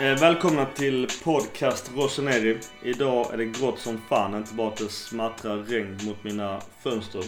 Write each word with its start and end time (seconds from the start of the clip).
Eh, 0.00 0.20
välkomna 0.20 0.66
till 0.66 1.08
podcast 1.24 1.90
Rosseneri. 1.96 2.58
Idag 2.82 3.32
är 3.32 3.36
det 3.36 3.44
grått 3.44 3.78
som 3.78 3.98
fan. 4.08 4.34
Inte 4.34 4.54
bara 4.54 4.68
att 4.68 4.76
det 4.76 4.88
smattrar 4.88 5.56
regn 5.56 5.98
mot 6.06 6.24
mina 6.24 6.60
fönster. 6.82 7.24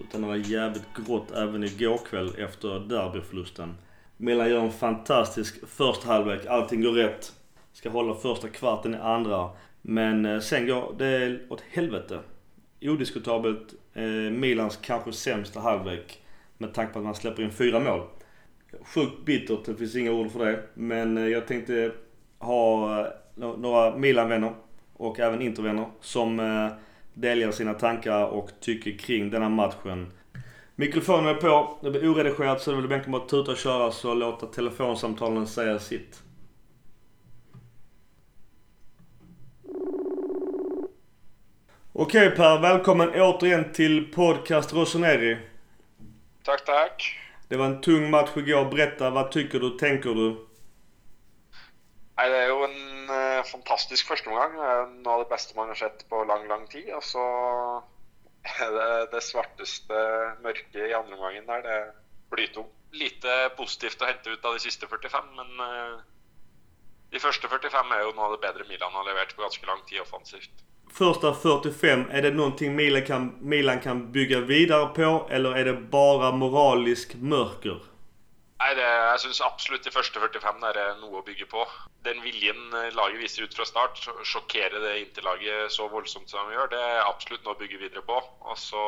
Utan 0.00 0.22
det 0.22 0.28
var 0.28 0.36
jävligt 0.36 0.86
grått 0.96 1.30
även 1.30 1.64
igår 1.64 1.98
kväll 1.98 2.34
efter 2.38 2.80
derbyförlusten. 2.88 3.74
Milan 4.16 4.50
gör 4.50 4.64
en 4.64 4.72
fantastisk 4.72 5.68
första 5.68 6.08
halvlek. 6.08 6.46
Allting 6.46 6.82
går 6.82 6.92
rätt. 6.92 7.32
Ska 7.72 7.90
hålla 7.90 8.14
första 8.14 8.48
kvarten 8.48 8.94
i 8.94 8.98
andra. 8.98 9.50
Men 9.82 10.26
eh, 10.26 10.40
sen 10.40 10.66
går 10.66 10.94
det 10.98 11.40
åt 11.48 11.62
helvete. 11.70 12.20
Odiskutabelt 12.82 13.74
eh, 13.94 14.04
Milans 14.30 14.78
kanske 14.82 15.12
sämsta 15.12 15.60
halvlek. 15.60 16.22
Med 16.58 16.74
tanke 16.74 16.92
på 16.92 16.98
att 16.98 17.04
man 17.04 17.14
släpper 17.14 17.42
in 17.42 17.52
fyra 17.52 17.80
mål. 17.80 18.06
Sjukt 18.82 19.24
bittert, 19.24 19.64
det 19.64 19.74
finns 19.74 19.96
inga 19.96 20.12
ord 20.12 20.30
för 20.30 20.46
det. 20.46 20.62
Men 20.74 21.18
eh, 21.18 21.26
jag 21.26 21.46
tänkte 21.46 21.92
ha 22.38 22.98
eh, 23.00 23.06
några 23.34 23.96
Milan-vänner 23.96 24.52
och 24.92 25.20
även 25.20 25.42
Inter-vänner 25.42 25.86
som 26.00 26.40
eh, 26.40 26.68
delger 27.14 27.50
sina 27.50 27.74
tankar 27.74 28.24
och 28.26 28.50
tycker 28.60 28.98
kring 28.98 29.30
denna 29.30 29.48
matchen. 29.48 30.12
Mikrofonen 30.74 31.26
är 31.26 31.34
på, 31.34 31.78
det 31.82 31.90
blir 31.90 32.08
oredigerat 32.08 32.62
så 32.62 32.70
det 32.70 32.76
blir 32.76 32.90
egentligen 32.90 33.12
bara 33.12 33.22
att 33.22 33.28
tuta 33.28 33.50
och 33.50 33.56
köra 33.56 33.90
så 33.90 34.14
låta 34.14 34.46
telefonsamtalen 34.46 35.46
säga 35.46 35.78
sitt. 35.78 36.22
Okej 41.92 42.30
Per, 42.30 42.58
välkommen 42.58 43.10
återigen 43.14 43.72
till 43.72 44.12
podcast 44.12 44.72
Rossoneri. 44.72 45.38
Tack, 46.44 46.64
tack. 46.64 47.16
Det 47.50 47.56
var 47.56 47.66
en 47.66 47.80
tung 47.80 48.10
match 48.10 48.36
igår. 48.36 48.64
Berätta, 48.64 49.10
vad 49.10 49.30
tycker 49.30 49.60
du, 49.60 49.70
tänker 49.70 50.10
du? 50.10 50.46
Nej, 52.16 52.30
Det 52.30 52.36
är 52.36 52.46
ju 52.46 52.64
en 52.64 53.10
eh, 53.38 53.44
fantastisk 53.44 54.06
första 54.06 54.30
omgång. 54.30 54.54
En 54.54 55.06
av 55.06 55.18
de 55.20 55.28
bästa 55.28 55.56
man 55.56 55.68
har 55.68 55.74
sett 55.74 56.08
på 56.08 56.24
lång, 56.24 56.48
lång 56.48 56.66
tid. 56.66 56.94
Och 56.94 57.04
så 57.04 57.18
är 58.60 58.70
det 58.72 59.08
det 59.12 59.20
svartaste 59.20 59.94
mörka 60.42 60.78
i 60.78 60.94
andra 60.94 61.14
omgången 61.14 61.46
där. 61.46 61.62
Det 61.62 61.92
blir 62.30 62.46
blytungt. 62.46 62.68
Lite 62.90 63.50
positivt 63.56 64.02
att 64.02 64.08
hämta 64.08 64.30
ut 64.30 64.44
av 64.44 64.52
de 64.52 64.60
sista 64.60 64.86
45, 64.86 65.24
men 65.36 65.60
eh, 65.60 65.98
de 67.10 67.18
första 67.18 67.48
45 67.48 67.92
är 67.92 68.00
ju 68.00 68.12
noe 68.12 68.24
av 68.24 68.32
det 68.32 68.46
bättre 68.46 68.64
Milan 68.68 68.92
har 68.92 69.04
levererat 69.04 69.36
på 69.36 69.42
ganska 69.42 69.66
lång 69.66 69.82
tid 69.86 70.00
offensivt. 70.00 70.56
Första 70.92 71.34
45, 71.34 72.04
är 72.10 72.22
det 72.22 72.30
någonting 72.30 72.76
Milan 72.76 73.02
kan, 73.02 73.34
Milan 73.40 73.80
kan 73.80 74.12
bygga 74.12 74.40
vidare 74.40 74.86
på 74.86 75.28
eller 75.30 75.52
är 75.52 75.64
det 75.64 75.74
bara 75.74 76.32
moralisk 76.32 77.14
mörker? 77.14 77.80
Nei, 78.60 78.74
det, 78.76 78.88
Jeg 79.10 79.20
syns 79.22 79.40
absolutt 79.40 79.86
de 79.86 79.92
første 79.94 80.20
45 80.20 80.64
er 80.68 80.76
det 80.76 80.86
noe 81.00 81.22
å 81.22 81.24
bygge 81.24 81.46
på. 81.48 81.62
Den 82.04 82.20
viljen 82.20 82.74
eh, 82.76 82.90
laget 82.92 83.22
viser 83.22 83.46
ut 83.48 83.56
fra 83.56 83.64
start, 83.64 84.02
sjokkere 84.28 84.82
det 84.82 84.98
Inter-laget 85.00 85.72
så 85.72 85.88
voldsomt 85.88 86.28
som 86.28 86.44
de 86.44 86.58
gjør, 86.58 86.68
det 86.74 86.82
er 86.90 87.06
absolutt 87.06 87.46
noe 87.46 87.56
å 87.56 87.60
bygge 87.62 87.80
videre 87.80 88.04
på. 88.04 88.18
Og 88.20 88.58
så 88.60 88.84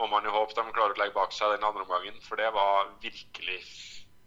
må 0.00 0.10
man 0.10 0.26
jo 0.26 0.34
håpe 0.34 0.56
de 0.56 0.66
klarer 0.74 0.96
å 0.96 1.02
legge 1.02 1.14
bak 1.14 1.30
seg 1.36 1.54
den 1.54 1.68
andre 1.68 1.86
omgangen, 1.86 2.18
for 2.26 2.42
det 2.42 2.50
var 2.56 2.90
virkelig 3.04 3.60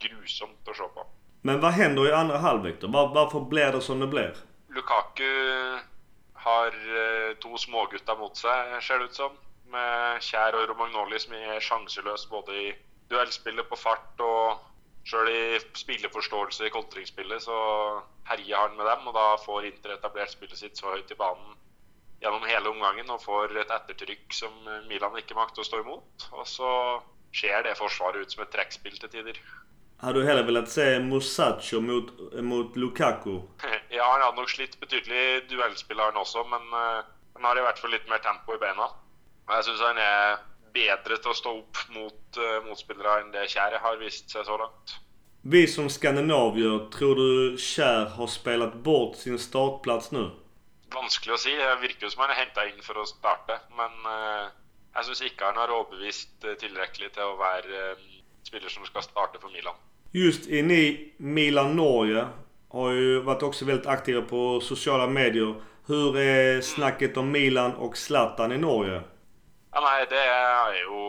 grusomt 0.00 0.72
å 0.72 0.78
se 0.80 0.88
på. 0.96 1.04
Men 1.44 1.60
vad 1.60 1.76
händer 1.76 2.08
i 2.08 2.16
andra 2.16 2.40
halvlek 2.40 2.80
då? 2.80 2.88
Var, 2.88 3.12
varför 3.14 3.44
blir 3.52 3.76
det 3.76 3.84
som 3.84 4.00
det 4.00 4.08
blir? 4.08 4.36
Lukaku 4.72 5.28
har 6.44 6.74
eh, 6.74 7.30
to 7.42 7.56
smågutter 7.60 8.18
mot 8.18 8.36
seg, 8.38 8.76
ser 8.82 9.00
det 9.00 9.10
ut 9.10 9.20
som. 9.20 9.38
Med 9.72 10.24
Kjær 10.26 10.58
og 10.58 10.66
Romagnoli 10.68 11.20
som 11.22 11.34
er 11.38 11.62
sjanseløse 11.64 12.28
både 12.30 12.58
i 12.58 12.68
duellspillet 13.12 13.68
på 13.70 13.78
fart 13.78 14.20
og 14.24 14.60
sjøl 15.08 15.30
i 15.32 15.60
spilleforståelse 15.78 16.66
i 16.68 16.74
kontringsspillet, 16.74 17.42
så 17.46 17.56
herjer 18.28 18.58
han 18.58 18.76
med 18.78 18.86
dem. 18.90 19.08
Og 19.08 19.16
da 19.16 19.26
får 19.44 19.70
Inter 19.70 19.96
etablert 19.96 20.34
spillet 20.34 20.60
sitt 20.60 20.78
så 20.78 20.92
høyt 20.94 21.10
i 21.10 21.18
banen 21.18 21.58
gjennom 22.22 22.44
hele 22.46 22.70
omgangen 22.70 23.08
og 23.10 23.22
får 23.24 23.56
et 23.58 23.72
ettertrykk 23.74 24.36
som 24.36 24.52
Milan 24.86 25.16
ikke 25.18 25.34
makter 25.34 25.64
å 25.64 25.66
stå 25.66 25.82
imot. 25.82 26.28
Og 26.38 26.46
så 26.46 26.70
ser 27.34 27.64
det 27.66 27.78
forsvaret 27.78 28.22
ut 28.22 28.34
som 28.34 28.44
et 28.44 28.52
trekkspill 28.54 28.98
til 29.00 29.10
tider. 29.10 29.40
Hade 30.02 30.18
du 30.18 30.26
hellre 30.26 30.42
velat 30.42 30.70
se 30.70 30.98
Musacho 30.98 31.80
mot, 31.80 32.10
mot 32.42 32.76
Lukaku? 32.76 33.40
Ja, 33.92 34.06
han 34.08 34.22
hadde 34.24 34.40
nok 34.40 34.50
slitt 34.50 34.78
betydelig 34.80 35.44
duellspill 35.50 36.00
han 36.00 36.16
også, 36.16 36.42
men 36.48 36.62
eh, 36.74 37.02
han 37.36 37.44
har 37.44 37.58
i 37.60 37.64
hvert 37.66 37.78
fall 37.78 37.92
litt 37.92 38.08
mer 38.10 38.22
tempo 38.24 38.56
i 38.56 38.58
beina. 38.58 38.88
Og 39.46 39.52
jeg 39.58 39.66
syns 39.66 39.82
han 39.84 40.00
er 40.00 40.40
bedre 40.72 41.18
til 41.20 41.30
å 41.30 41.36
stå 41.36 41.52
opp 41.58 41.80
mot 41.92 42.38
uh, 42.40 42.62
motspillere 42.64 43.18
enn 43.20 43.32
det 43.34 43.44
Kjær 43.52 43.76
har 43.84 43.98
vist 44.00 44.32
seg 44.32 44.46
så 44.48 44.56
langt. 44.56 44.94
Vi 45.42 45.66
som 45.68 45.90
skandinavier, 45.92 46.86
tror 46.94 47.20
du 47.20 47.60
Kjær 47.60 48.14
har 48.16 48.32
spelat 48.32 48.78
bort 48.86 49.20
sin 49.20 49.36
startplats 49.42 50.12
nu? 50.16 50.30
Vanskelig 50.94 51.36
å 51.36 51.40
si. 51.44 51.54
Det 51.58 51.70
virker 51.82 52.06
jo 52.06 52.12
som 52.14 52.24
han 52.24 52.34
er 52.34 52.42
henta 52.44 52.66
inn 52.68 52.82
for 52.84 53.00
å 53.02 53.06
starte, 53.08 53.60
men 53.76 54.10
eh, 54.16 54.50
jeg 54.96 55.08
syns 55.08 55.24
ikke 55.26 55.48
han 55.50 55.58
har 55.58 55.72
overbevist 55.74 56.46
eh, 56.46 56.58
tilstrekkelig 56.60 57.10
til 57.16 57.32
å 57.32 57.38
være 57.40 57.80
eh, 57.92 58.04
spiller 58.46 58.72
som 58.72 58.86
skal 58.86 59.04
starte 59.06 59.40
for 59.42 59.50
Milan. 59.54 59.78
Just 60.14 60.48
i 60.48 60.62
ni 60.62 61.12
Milan 61.16 61.76
Norge 61.76 62.26
har 62.68 62.90
ju 62.90 63.20
varit 63.20 63.42
också 63.42 63.64
väldigt 63.64 63.86
aktiva 63.86 64.22
på 64.22 64.60
sociala 64.60 65.06
medier. 65.06 65.54
Hur 65.86 66.18
är 66.18 66.60
snacket 66.60 67.16
om 67.16 67.32
Milan 67.32 67.74
och 67.74 67.96
Zlatan 67.96 68.52
i 68.52 68.58
Norge? 68.58 69.02
Ja, 69.72 69.80
nej, 69.80 70.06
Det 70.10 70.18
är 70.18 70.82
jo 70.82 71.02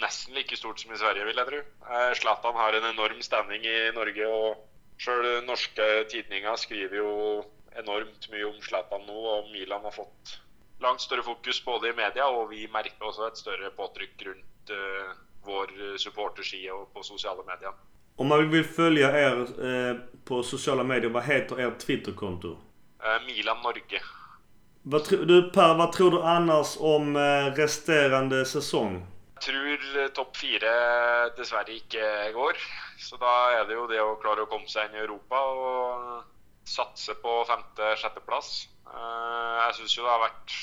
nesten 0.00 0.34
like 0.34 0.56
stort 0.56 0.80
som 0.80 0.92
i 0.92 0.96
Sverige, 0.96 1.24
vil 1.24 1.36
jeg 1.36 1.46
tro. 1.46 1.58
Eh, 1.58 2.14
Zlatan 2.14 2.54
har 2.54 2.72
en 2.72 2.84
enorm 2.84 3.22
standing 3.22 3.66
i 3.66 3.92
Norge, 3.94 4.26
og 4.26 4.62
sjøl 4.98 5.42
norske 5.44 5.88
tidninger 6.10 6.56
skriver 6.56 6.96
jo 7.02 7.10
enormt 7.82 8.30
mye 8.30 8.46
om 8.46 8.62
Zlatan 8.62 9.06
nå, 9.10 9.18
og 9.34 9.50
Milan 9.50 9.82
har 9.82 9.96
fått 9.96 10.38
langt 10.80 11.02
større 11.02 11.26
fokus 11.26 11.60
både 11.64 11.90
i 11.90 11.98
media, 11.98 12.30
og 12.30 12.50
vi 12.54 12.68
merker 12.72 13.10
også 13.10 13.26
et 13.26 13.42
større 13.42 13.74
påtrykk 13.74 14.26
rundt 14.30 14.70
eh, 14.70 15.14
vår 15.42 15.96
supporterside 15.98 16.72
og 16.72 16.92
på 16.94 17.02
sosiale 17.02 17.42
medier. 17.42 17.74
Om 18.16 18.26
man 18.26 18.50
vill 18.50 18.64
följa 18.64 19.10
er 19.10 19.40
eh, 19.40 19.96
på 20.24 20.42
sociala 20.42 20.84
medier, 20.84 21.10
vad 21.10 21.22
heter 21.22 21.60
ert 21.60 21.78
Twitterkonto? 21.78 22.56
Eh, 23.02 23.26
Milan 23.26 23.62
Norge. 23.62 24.02
Vad 24.82 25.04
tro, 25.04 25.24
du 25.24 25.50
Per, 25.50 25.74
vad 25.74 25.92
tror 25.92 26.10
du 26.10 26.22
annars 26.22 26.76
om 26.80 27.16
eh, 27.16 27.54
resterande 27.54 28.44
säsong? 28.44 29.06
Jeg 29.34 29.42
tror 29.42 30.02
eh, 30.02 30.08
topp 30.08 30.36
fire 30.36 30.74
dessverre 31.36 31.72
ikke 31.76 32.32
går. 32.32 32.60
Så 32.98 33.16
da 33.16 33.34
er 33.60 33.64
det 33.68 33.78
jo 33.78 33.86
det 33.88 34.02
å 34.04 34.18
klare 34.20 34.44
å 34.44 34.50
komme 34.50 34.68
seg 34.68 34.90
inn 34.90 34.98
i 35.00 35.04
Europa 35.04 35.40
og 35.40 36.68
satse 36.68 37.16
på 37.22 37.40
femte-sjetteplass. 37.48 38.68
Jeg 38.90 39.74
syns 39.78 39.96
jo 39.96 40.04
det 40.04 40.12
har 40.12 40.22
vært 40.26 40.54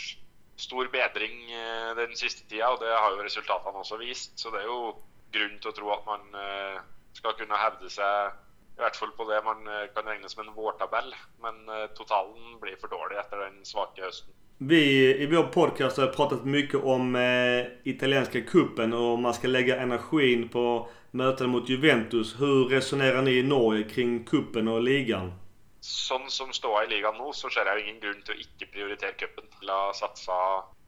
stor 0.57 0.89
bedring 0.91 1.51
eh, 1.51 1.95
den 1.95 2.15
siste 2.17 2.45
tida, 2.49 2.71
og 2.73 2.81
det 2.81 2.91
har 2.91 3.13
jo 3.13 3.23
resultatene 3.23 3.81
også 3.81 3.99
vist. 4.01 4.33
Så 4.41 4.51
det 4.53 4.65
jo 4.65 4.95
grunn 5.33 5.57
til 5.61 5.71
å 5.71 5.75
tro 5.77 5.91
at 5.93 6.07
man 6.07 6.39
eh, 6.41 6.79
skal 7.17 7.35
kunne 7.37 7.57
hevde 7.59 7.89
seg 7.91 8.35
i 8.77 8.81
hvert 8.83 8.95
fall 8.95 9.13
på 9.17 9.25
det 9.25 9.39
man 9.45 9.65
eh, 9.67 9.87
kan 9.93 10.05
regne 10.05 10.29
som 10.29 10.43
en 10.43 10.53
vårtabell. 10.53 11.09
Men 11.41 11.63
eh, 11.69 11.87
totalen 11.97 12.59
blir 12.61 12.77
for 12.81 12.93
dårlig 12.93 13.17
etter 13.17 13.41
den 13.47 13.63
svake 13.65 14.05
høsten. 14.05 14.33
Vi 14.57 14.81
i 15.23 15.25
vår 15.29 15.49
podcast 15.53 15.97
har 16.01 16.13
pratat 16.13 16.45
mycket 16.45 16.83
om 16.83 17.15
eh, 17.15 17.65
italienska 17.83 18.41
kuppen 18.41 18.93
och 18.93 19.13
om 19.13 19.21
man 19.21 19.33
ska 19.33 19.47
lägga 19.47 19.81
energin 19.81 20.49
på 20.49 20.89
möten 21.11 21.49
mot 21.49 21.69
Juventus. 21.69 22.35
Hur 22.39 22.69
resonerar 22.69 23.21
ni 23.21 23.31
i 23.31 23.43
Norge 23.43 23.83
kring 23.83 24.25
kuppen 24.25 24.67
och 24.67 24.81
ligan? 24.81 25.33
Sånn 25.81 26.29
som 26.29 26.53
ståa 26.53 26.83
i 26.83 26.89
ligaen 26.89 27.17
nå, 27.17 27.31
så 27.33 27.49
ser 27.53 27.69
jeg 27.69 27.85
ingen 27.85 28.01
grunn 28.01 28.23
til 28.25 28.33
å 28.33 28.41
ikke 28.41 28.67
prioritere 28.73 29.13
cupen. 29.17 29.45
Ha 29.69 29.93
satsa 29.95 30.37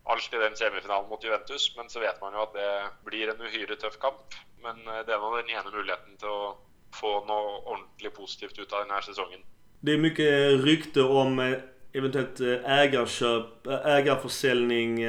alt 0.09 0.33
i 0.33 0.41
den 0.41 0.57
semifinalen 0.57 1.09
mot 1.09 1.23
Juventus, 1.23 1.69
men 1.77 1.89
så 1.89 2.01
vet 2.01 2.17
man 2.21 2.33
jo 2.35 2.41
at 2.43 2.57
det 2.57 2.71
blir 3.05 3.29
en 3.31 3.45
uhyre 3.45 3.77
tøff 3.79 3.99
kamp. 4.01 4.35
Men 4.63 4.87
eh, 4.87 5.05
det 5.07 5.17
nå 5.17 5.31
den 5.37 5.49
ene 5.55 5.71
muligheten 5.73 6.17
til 6.19 6.29
å 6.29 6.57
få 6.95 7.19
noe 7.27 7.59
ordentlig 7.65 8.13
positivt 8.15 8.59
ut 8.59 8.73
av 8.73 8.85
denne 8.85 9.01
sesongen. 9.01 9.43
Det 9.79 9.91
är 9.93 9.97
mycket 9.97 10.63
rykte 10.65 11.03
om 11.03 11.39
eh, 11.39 11.59
eventuellt 11.93 12.39
eh, 12.39 12.79
ägarköp, 12.79 13.67
ägarförsäljning 13.67 14.99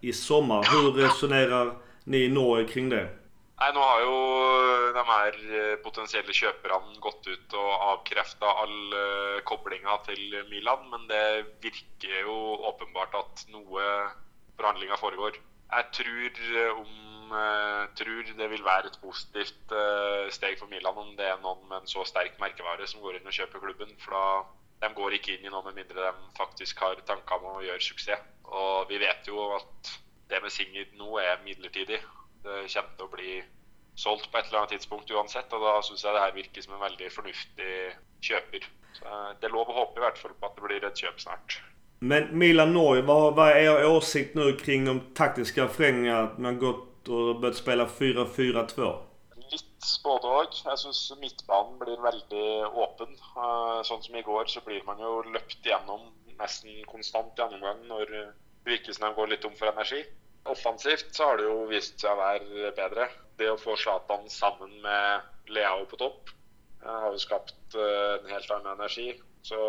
i 0.00 0.12
sommar. 0.12 0.66
Hur 0.70 0.92
resonerar 0.92 1.74
ni 2.04 2.24
i 2.24 2.28
Norge 2.28 2.68
kring 2.68 2.88
det? 2.88 3.08
Nei, 3.62 3.70
Nå 3.76 3.82
har 3.86 4.00
jo 4.02 4.14
de 4.96 5.02
her 5.06 5.36
eh, 5.54 5.74
potensielle 5.84 6.34
kjøperne 6.34 6.96
gått 7.04 7.28
ut 7.28 7.54
og 7.54 7.84
avkrefta 7.92 8.48
all 8.64 8.96
eh, 8.98 9.36
koblinga 9.46 10.00
til 10.08 10.34
Milan, 10.50 10.88
men 10.90 11.04
det 11.10 11.26
virker 11.62 12.24
jo 12.24 12.34
åpenbart 12.72 13.14
at 13.20 13.44
noe 13.54 13.84
forhandlinger 14.58 14.98
foregår. 14.98 15.38
Jeg 15.70 15.84
tror, 15.98 16.40
eh, 16.60 16.80
om, 16.80 17.32
eh, 17.32 17.84
tror 17.96 18.32
det 18.38 18.50
vil 18.50 18.64
være 18.64 18.90
et 18.90 18.98
positivt 19.02 19.72
eh, 19.72 20.30
steg 20.30 20.58
for 20.58 20.66
Milan 20.72 20.98
om 20.98 21.14
det 21.16 21.26
er 21.26 21.40
noen 21.40 21.62
med 21.68 21.80
en 21.80 21.92
så 21.92 22.04
sterk 22.04 22.36
merkevare 22.40 22.86
som 22.86 23.00
går 23.00 23.16
inn 23.16 23.30
og 23.30 23.36
kjøper 23.38 23.62
klubben. 23.62 23.94
For 24.04 24.16
da 24.16 24.88
de 24.88 24.94
går 24.94 25.16
ikke 25.16 25.36
inn 25.36 25.46
i 25.46 25.52
noe 25.54 25.64
med 25.68 25.78
mindre 25.80 26.10
de 26.10 26.36
faktisk 26.36 26.82
har 26.84 27.00
tanker 27.08 27.40
om 27.40 27.56
å 27.60 27.64
gjøre 27.64 27.80
suksess. 27.80 28.28
Og 28.52 28.88
vi 28.90 28.98
vet 29.00 29.28
jo 29.30 29.48
at 29.56 29.94
det 30.28 30.42
med 30.42 30.52
Singer 30.52 30.92
nå 30.98 31.16
er 31.22 31.40
midlertidig. 31.46 32.02
Det 32.42 32.60
kommer 32.74 32.96
til 32.98 33.06
å 33.06 33.12
bli 33.16 33.34
solgt 33.96 34.30
på 34.32 34.38
et 34.38 34.46
eller 34.48 34.62
annet 34.62 34.76
tidspunkt 34.76 35.10
uansett, 35.12 35.52
og 35.52 35.64
da 35.64 35.74
syns 35.84 36.04
jeg 36.04 36.16
det 36.16 36.24
her 36.24 36.36
virker 36.36 36.64
som 36.64 36.76
en 36.76 36.84
veldig 36.84 37.10
fornuftig 37.12 37.74
kjøper. 38.24 38.68
Så 38.92 39.04
det 39.40 39.46
är 39.46 39.50
lov 39.50 39.70
att 39.70 39.76
hoppas 39.76 40.02
i 40.02 40.04
alla 40.04 40.16
fall 40.16 40.34
på 40.40 40.46
att 40.46 40.56
det 40.56 40.62
blir 40.62 40.84
ett 40.84 40.96
köp 40.96 41.20
snart. 41.20 41.62
Men 42.04 42.38
Milan-Norge, 42.38 43.02
vad, 43.02 43.34
vad 43.34 43.48
är 43.48 43.56
er 43.56 43.86
åsikt 43.86 44.34
nu 44.34 44.52
kring 44.52 44.84
de 44.84 45.00
taktiska 45.14 45.68
förändringarna? 45.68 46.22
Att 46.22 46.38
man 46.38 46.58
gått 46.58 47.08
och 47.08 47.40
börjat 47.40 47.56
spela 47.56 47.86
4-4-2? 47.86 48.96
Litt 49.52 49.86
både 50.04 50.32
òg. 50.40 50.56
Jeg 50.64 50.80
syns 50.80 51.02
midtbanen 51.20 51.76
blir 51.78 52.02
veldig 52.02 52.48
åpen. 52.66 53.14
Sånt 53.14 53.86
Sånn 53.86 54.02
som 54.08 54.18
i 54.18 54.24
går, 54.26 54.50
så 54.50 54.64
blir 54.66 54.82
man 54.88 54.98
jo 54.98 55.12
løpt 55.30 55.62
gjennom 55.62 56.10
nesten 56.40 56.82
konstant 56.90 57.38
gjennomgang 57.38 57.86
når 57.86 58.10
det 58.16 58.24
virker 58.66 58.98
som 58.98 59.14
går 59.14 59.30
litt 59.36 59.46
tom 59.46 59.54
for 59.62 59.70
energi. 59.70 60.02
Offensivt 60.50 61.14
så 61.14 61.30
har 61.30 61.38
det 61.38 61.46
jo 61.52 61.56
vist 61.70 62.02
seg 62.02 62.16
å 62.16 62.22
være 62.24 62.74
bedre. 62.82 63.08
Det 63.38 63.54
å 63.54 63.62
få 63.68 63.78
Zlatan 63.78 64.26
sammen 64.26 64.74
med 64.82 65.54
Leao 65.54 65.86
på 65.86 66.02
topp 66.02 66.34
eh, 66.82 67.00
har 67.06 67.14
jo 67.14 67.26
skapt 67.30 67.78
eh, 67.78 68.18
en 68.18 68.30
helt 68.34 68.54
annen 68.58 68.74
energi. 68.74 69.12
Så 69.46 69.62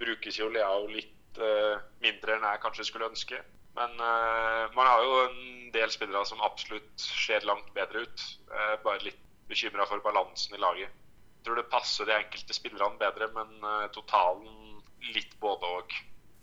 brukes 0.00 0.40
jo 0.40 0.48
Leao 0.48 0.86
litt 0.88 1.18
eh, 1.38 1.80
mindre 2.02 2.36
enn 2.36 2.46
jeg 2.48 2.62
kanskje 2.64 2.88
skulle 2.88 3.10
ønske. 3.10 3.40
Men 3.78 3.94
eh, 3.94 4.64
man 4.74 4.88
har 4.88 5.02
jo 5.04 5.18
en 5.28 5.70
del 5.74 5.92
spillere 5.94 6.24
som 6.26 6.42
absolutt 6.42 6.90
ser 7.00 7.46
langt 7.46 7.70
bedre 7.74 8.06
ut. 8.06 8.26
Eh, 8.50 8.76
bare 8.84 9.04
litt 9.06 9.20
bekymra 9.50 9.86
for 9.86 10.02
balansen 10.02 10.56
i 10.56 10.62
laget. 10.62 10.90
Jeg 11.38 11.46
tror 11.46 11.56
det 11.56 11.70
passer 11.72 12.06
de 12.06 12.18
enkelte 12.18 12.54
spillerne 12.54 13.00
bedre, 13.00 13.30
men 13.32 13.62
totalen 13.94 14.80
litt 15.14 15.32
både 15.40 15.70
og. 15.78 15.94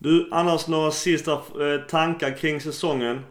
Du, 0.02 0.30
annars 0.34 0.68
några 0.68 0.92
sista 0.92 1.38
tankar 1.90 2.38
kring 2.38 2.62
säsongen? 2.62 3.22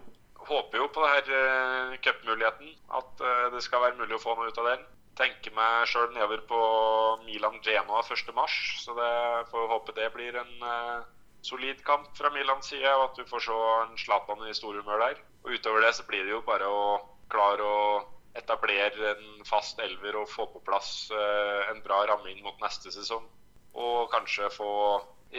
Håper 0.47 0.79
jo 0.79 0.87
på 0.95 1.03
det 1.03 1.15
her 1.15 1.31
eh, 1.37 1.97
cupmuligheten. 2.05 2.71
At 2.95 3.21
eh, 3.21 3.47
det 3.55 3.63
skal 3.65 3.83
være 3.83 3.99
mulig 3.99 4.15
å 4.19 4.23
få 4.23 4.37
noe 4.37 4.51
ut 4.51 4.61
av 4.63 4.69
den. 4.71 4.85
Tenker 5.19 5.55
meg 5.57 5.89
sjøl 5.91 6.13
nedover 6.15 6.43
på 6.47 6.61
Milan 7.25 7.59
Genoa 7.65 8.03
1.3, 8.05 8.47
så 8.85 8.95
det 8.99 9.13
får 9.51 9.71
håpe 9.73 9.95
det 9.97 10.11
blir 10.15 10.37
en 10.39 10.67
eh, 10.71 11.07
solid 11.47 11.83
kamp 11.87 12.11
fra 12.19 12.31
Milans 12.35 12.69
side, 12.73 12.93
og 12.99 13.11
at 13.11 13.23
vi 13.23 13.29
får 13.31 13.47
se 13.47 13.57
en 13.85 13.97
Zlatan 14.01 14.45
i 14.49 14.55
storhumør 14.57 15.03
der. 15.05 15.23
Og 15.45 15.55
utover 15.55 15.87
det 15.87 15.95
så 15.97 16.07
blir 16.09 16.27
det 16.27 16.35
jo 16.35 16.45
bare 16.47 16.69
å 16.69 16.87
klare 17.33 17.67
å 17.67 17.81
etablere 18.37 19.15
en 19.15 19.45
fast 19.49 19.81
elver 19.81 20.19
og 20.21 20.31
få 20.31 20.47
på 20.53 20.63
plass 20.67 21.09
eh, 21.15 21.71
en 21.71 21.83
bra 21.85 22.03
ramme 22.09 22.33
inn 22.33 22.43
mot 22.45 22.59
neste 22.63 22.93
sesong. 22.93 23.25
Og 23.77 24.11
kanskje 24.13 24.51
få 24.53 24.73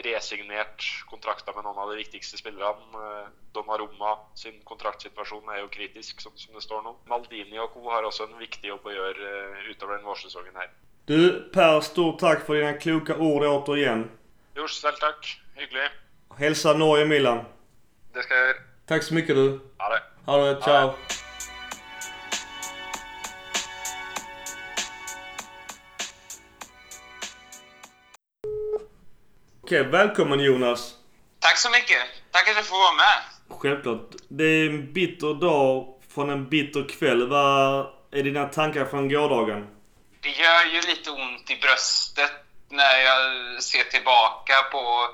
resignert 0.04 0.84
kontrakter 1.10 1.54
med 1.56 1.64
noen 1.66 1.78
av 1.82 1.92
de 1.92 1.98
viktigste 2.00 2.40
spillerne. 2.40 3.04
Eh, 3.04 3.30
Donnarumma 3.54 4.16
sin 4.38 4.58
kontraktsituasjon 4.68 5.48
er 5.54 5.62
jo 5.62 5.72
kritisk, 5.72 6.20
som 6.22 6.34
det 6.54 6.64
står 6.64 6.84
nå. 6.86 6.94
Maldini 7.10 7.58
og 7.62 7.72
co. 7.74 7.86
har 7.90 8.06
også 8.06 8.28
en 8.28 8.38
viktig 8.42 8.72
jobb 8.72 8.86
å 8.86 8.94
gjøre 8.94 9.32
eh, 9.32 9.72
utover 9.72 9.96
den 9.96 10.06
vårsesongen 10.08 10.58
her. 10.58 10.70
Du 11.08 11.50
Per, 11.54 11.80
stort 11.80 12.18
tack 12.20 12.46
för 12.46 12.54
dina 12.54 12.72
kloka 12.72 13.16
ord 13.16 13.44
återigen. 13.44 14.10
Jo, 14.58 14.66
selv 14.68 14.98
takk. 15.00 15.38
Hyggelig. 15.58 15.88
Hälsa 16.38 16.72
Norge 16.72 17.04
Milan. 17.04 17.44
Det 18.14 18.22
skal 18.22 18.36
jeg 18.36 18.46
gjøre. 18.46 18.58
Tack 18.88 19.02
så 19.02 19.14
mycket 19.14 19.36
du. 19.36 19.60
Ha 19.78 19.88
det. 19.90 20.02
Ha 20.26 20.36
det, 20.36 20.62
ciao. 20.62 20.94
Okej, 29.62 29.82
välkommen 29.82 30.40
Jonas. 30.40 30.94
Tack 31.40 31.58
så 31.58 31.70
mycket. 31.70 32.02
Tack 32.30 32.48
att 32.48 32.56
jag 32.56 32.66
får 32.66 32.78
vara 32.78 32.96
med. 32.96 33.18
Självklart. 33.60 34.10
Det 34.28 34.44
är 34.44 34.66
en 34.66 34.92
bitter 34.92 35.40
dag 35.40 35.94
från 36.14 36.30
en 36.30 36.48
bitter 36.48 36.88
kväll. 36.88 37.28
Vad 37.28 37.86
är 38.10 38.22
dina 38.22 38.44
tankar 38.46 38.84
från 38.84 39.08
gårdagen? 39.08 39.66
Det 40.20 40.28
gör 40.28 40.64
ju 40.64 40.80
lite 40.80 41.10
ont 41.10 41.50
i 41.50 41.56
bröstet 41.56 42.32
när 42.70 42.98
jag 42.98 43.62
ser 43.62 43.84
tillbaka 43.84 44.54
på 44.72 45.08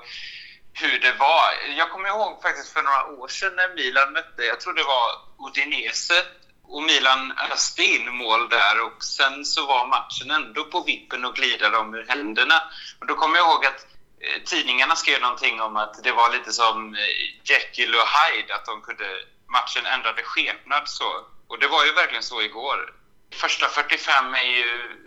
hur 0.77 0.99
det 0.99 1.11
var. 1.19 1.49
Jag 1.77 1.91
kommer 1.91 2.09
ihåg 2.09 2.41
faktiskt 2.41 2.73
för 2.73 2.83
några 2.83 3.05
år 3.05 3.27
sedan 3.27 3.55
när 3.55 3.75
Milan 3.75 4.13
mötte, 4.13 4.43
jag 4.43 4.59
tror 4.59 4.73
det 4.73 4.83
var 4.83 5.09
Udinese, 5.47 6.25
och 6.67 6.83
Milan 6.83 7.33
öste 7.51 7.83
in 7.83 8.15
mål 8.15 8.49
där 8.49 8.81
och 8.85 9.03
sen 9.03 9.45
så 9.45 9.65
var 9.65 9.87
matchen 9.87 10.31
ändå 10.31 10.63
på 10.63 10.81
vippen 10.81 11.25
och 11.25 11.35
glida 11.35 11.69
dem 11.69 11.95
ur 11.95 12.05
händerna. 12.07 12.61
Och 12.99 13.07
då 13.07 13.15
kommer 13.15 13.37
jag 13.37 13.47
ihåg 13.47 13.65
att 13.65 13.87
eh, 14.19 14.43
tidningarna 14.45 14.95
skrev 14.95 15.21
någonting 15.21 15.61
om 15.61 15.75
att 15.75 16.03
det 16.03 16.11
var 16.11 16.29
lite 16.29 16.51
som 16.51 16.95
eh, 16.95 17.01
Jekyll 17.43 17.95
och 17.95 18.07
Hyde, 18.15 18.55
att 18.55 18.65
de 18.65 18.81
kunde, 18.81 19.05
matchen 19.47 19.85
ändrade 19.85 20.23
skepnad 20.23 20.89
så. 20.89 21.25
Och 21.47 21.59
det 21.59 21.67
var 21.67 21.85
ju 21.85 21.91
verkligen 21.91 22.23
så 22.23 22.41
igår. 22.41 22.93
Första 23.33 23.67
45 23.67 24.33
är 24.33 24.43
ju... 24.43 25.01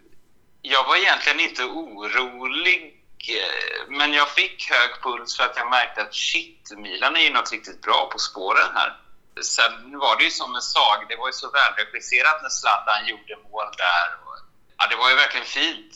Jag 0.62 0.84
var 0.84 0.96
egentligen 0.96 1.40
inte 1.40 1.64
orolig, 1.64 2.97
Eh, 3.28 3.88
men 3.88 4.12
jag 4.12 4.28
fick 4.28 4.70
hög 4.70 5.02
puls 5.02 5.36
för 5.36 5.44
att 5.44 5.56
jag 5.56 5.70
märkte 5.70 6.02
att 6.02 6.14
shit, 6.14 6.72
Milan 6.76 7.16
är 7.16 7.20
ju 7.20 7.32
något 7.32 7.52
riktigt 7.52 7.82
bra 7.82 8.08
på 8.12 8.18
spåren 8.18 8.70
här. 8.74 8.96
Sen 9.42 9.98
var 9.98 10.16
det 10.16 10.24
ju 10.24 10.30
som 10.30 10.54
en 10.54 10.62
sag, 10.62 11.06
det 11.08 11.16
var 11.16 11.28
ju 11.28 11.32
så 11.32 11.50
välregisserat 11.50 12.42
när 12.42 12.48
Zlatan 12.48 13.06
gjorde 13.06 13.36
mål 13.50 13.66
där. 13.76 14.08
Och, 14.24 14.38
ja, 14.78 14.86
det 14.90 14.96
var 14.96 15.10
ju 15.10 15.16
verkligen 15.16 15.46
fint. 15.46 15.94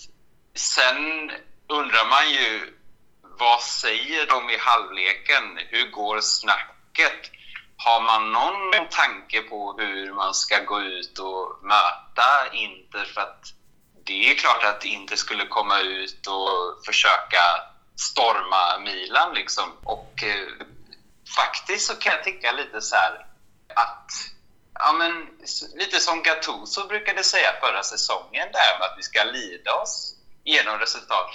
Sen 0.54 1.30
undrar 1.68 2.08
man 2.08 2.30
ju, 2.30 2.78
vad 3.22 3.62
säger 3.62 4.26
de 4.26 4.50
i 4.50 4.56
halvleken? 4.56 5.58
Hur 5.68 5.90
går 5.90 6.20
snacket? 6.20 7.30
Har 7.76 8.00
man 8.00 8.32
någon 8.32 8.88
tanke 8.90 9.42
på 9.42 9.74
hur 9.78 10.12
man 10.12 10.34
ska 10.34 10.58
gå 10.64 10.80
ut 10.80 11.18
och 11.18 11.58
möta 11.62 12.52
Inter? 12.52 13.04
För 13.04 13.20
att 13.20 13.54
det 14.04 14.30
är 14.30 14.34
klart 14.34 14.64
att 14.64 14.84
inte 14.84 15.16
skulle 15.16 15.46
komma 15.46 15.80
ut 15.80 16.26
och 16.26 16.84
försöka 16.86 17.42
storma 17.96 18.78
Milan 18.78 19.34
liksom. 19.34 19.72
Och 19.84 20.22
eh, 20.22 20.66
faktiskt 21.36 21.86
så 21.86 21.94
kan 21.94 22.12
jag 22.12 22.24
tycka 22.24 22.52
lite 22.52 22.80
så 22.80 22.96
här 22.96 23.26
att 23.74 24.10
Ja, 24.84 24.92
men 24.92 25.28
lite 25.74 26.00
som 26.00 26.22
Gattuso 26.22 26.86
brukade 26.88 27.22
säga 27.24 27.60
förra 27.60 27.82
säsongen, 27.82 28.48
där 28.52 28.78
med 28.78 28.88
att 28.88 28.98
vi 28.98 29.02
ska 29.02 29.24
lida 29.24 29.74
oss 29.74 30.14
genom 30.44 30.78
resultat. 30.78 31.30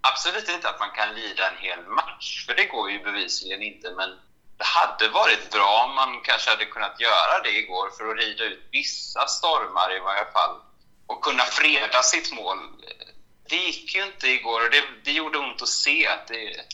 Absolut 0.00 0.48
inte 0.48 0.68
att 0.68 0.80
man 0.80 0.90
kan 0.90 1.14
lida 1.14 1.50
en 1.50 1.58
hel 1.58 1.86
match, 1.86 2.46
för 2.46 2.54
det 2.54 2.64
går 2.64 2.90
ju 2.90 3.04
bevisligen 3.04 3.62
inte, 3.62 3.90
men 3.90 4.10
det 4.58 4.64
hade 4.64 5.08
varit 5.08 5.50
bra 5.50 5.84
om 5.88 5.94
man 5.94 6.20
kanske 6.22 6.50
hade 6.50 6.66
kunnat 6.66 7.00
göra 7.00 7.42
det 7.42 7.58
igår 7.58 7.90
för 7.90 8.10
att 8.10 8.16
rida 8.16 8.44
ut 8.44 8.68
vissa 8.72 9.26
stormar 9.26 9.96
i 9.96 10.00
varje 10.00 10.32
fall 10.32 10.56
och 11.10 11.24
kunna 11.24 11.42
freda 11.42 12.02
sitt 12.02 12.32
mål. 12.32 12.58
Det 13.48 13.56
gick 13.56 13.94
ju 13.94 14.04
inte 14.04 14.28
igår 14.28 14.64
och 14.64 14.70
det, 14.70 14.82
det 15.04 15.12
gjorde 15.12 15.38
ont 15.38 15.62
att 15.62 15.68
se 15.68 16.06
att 16.06 16.28
det, 16.28 16.66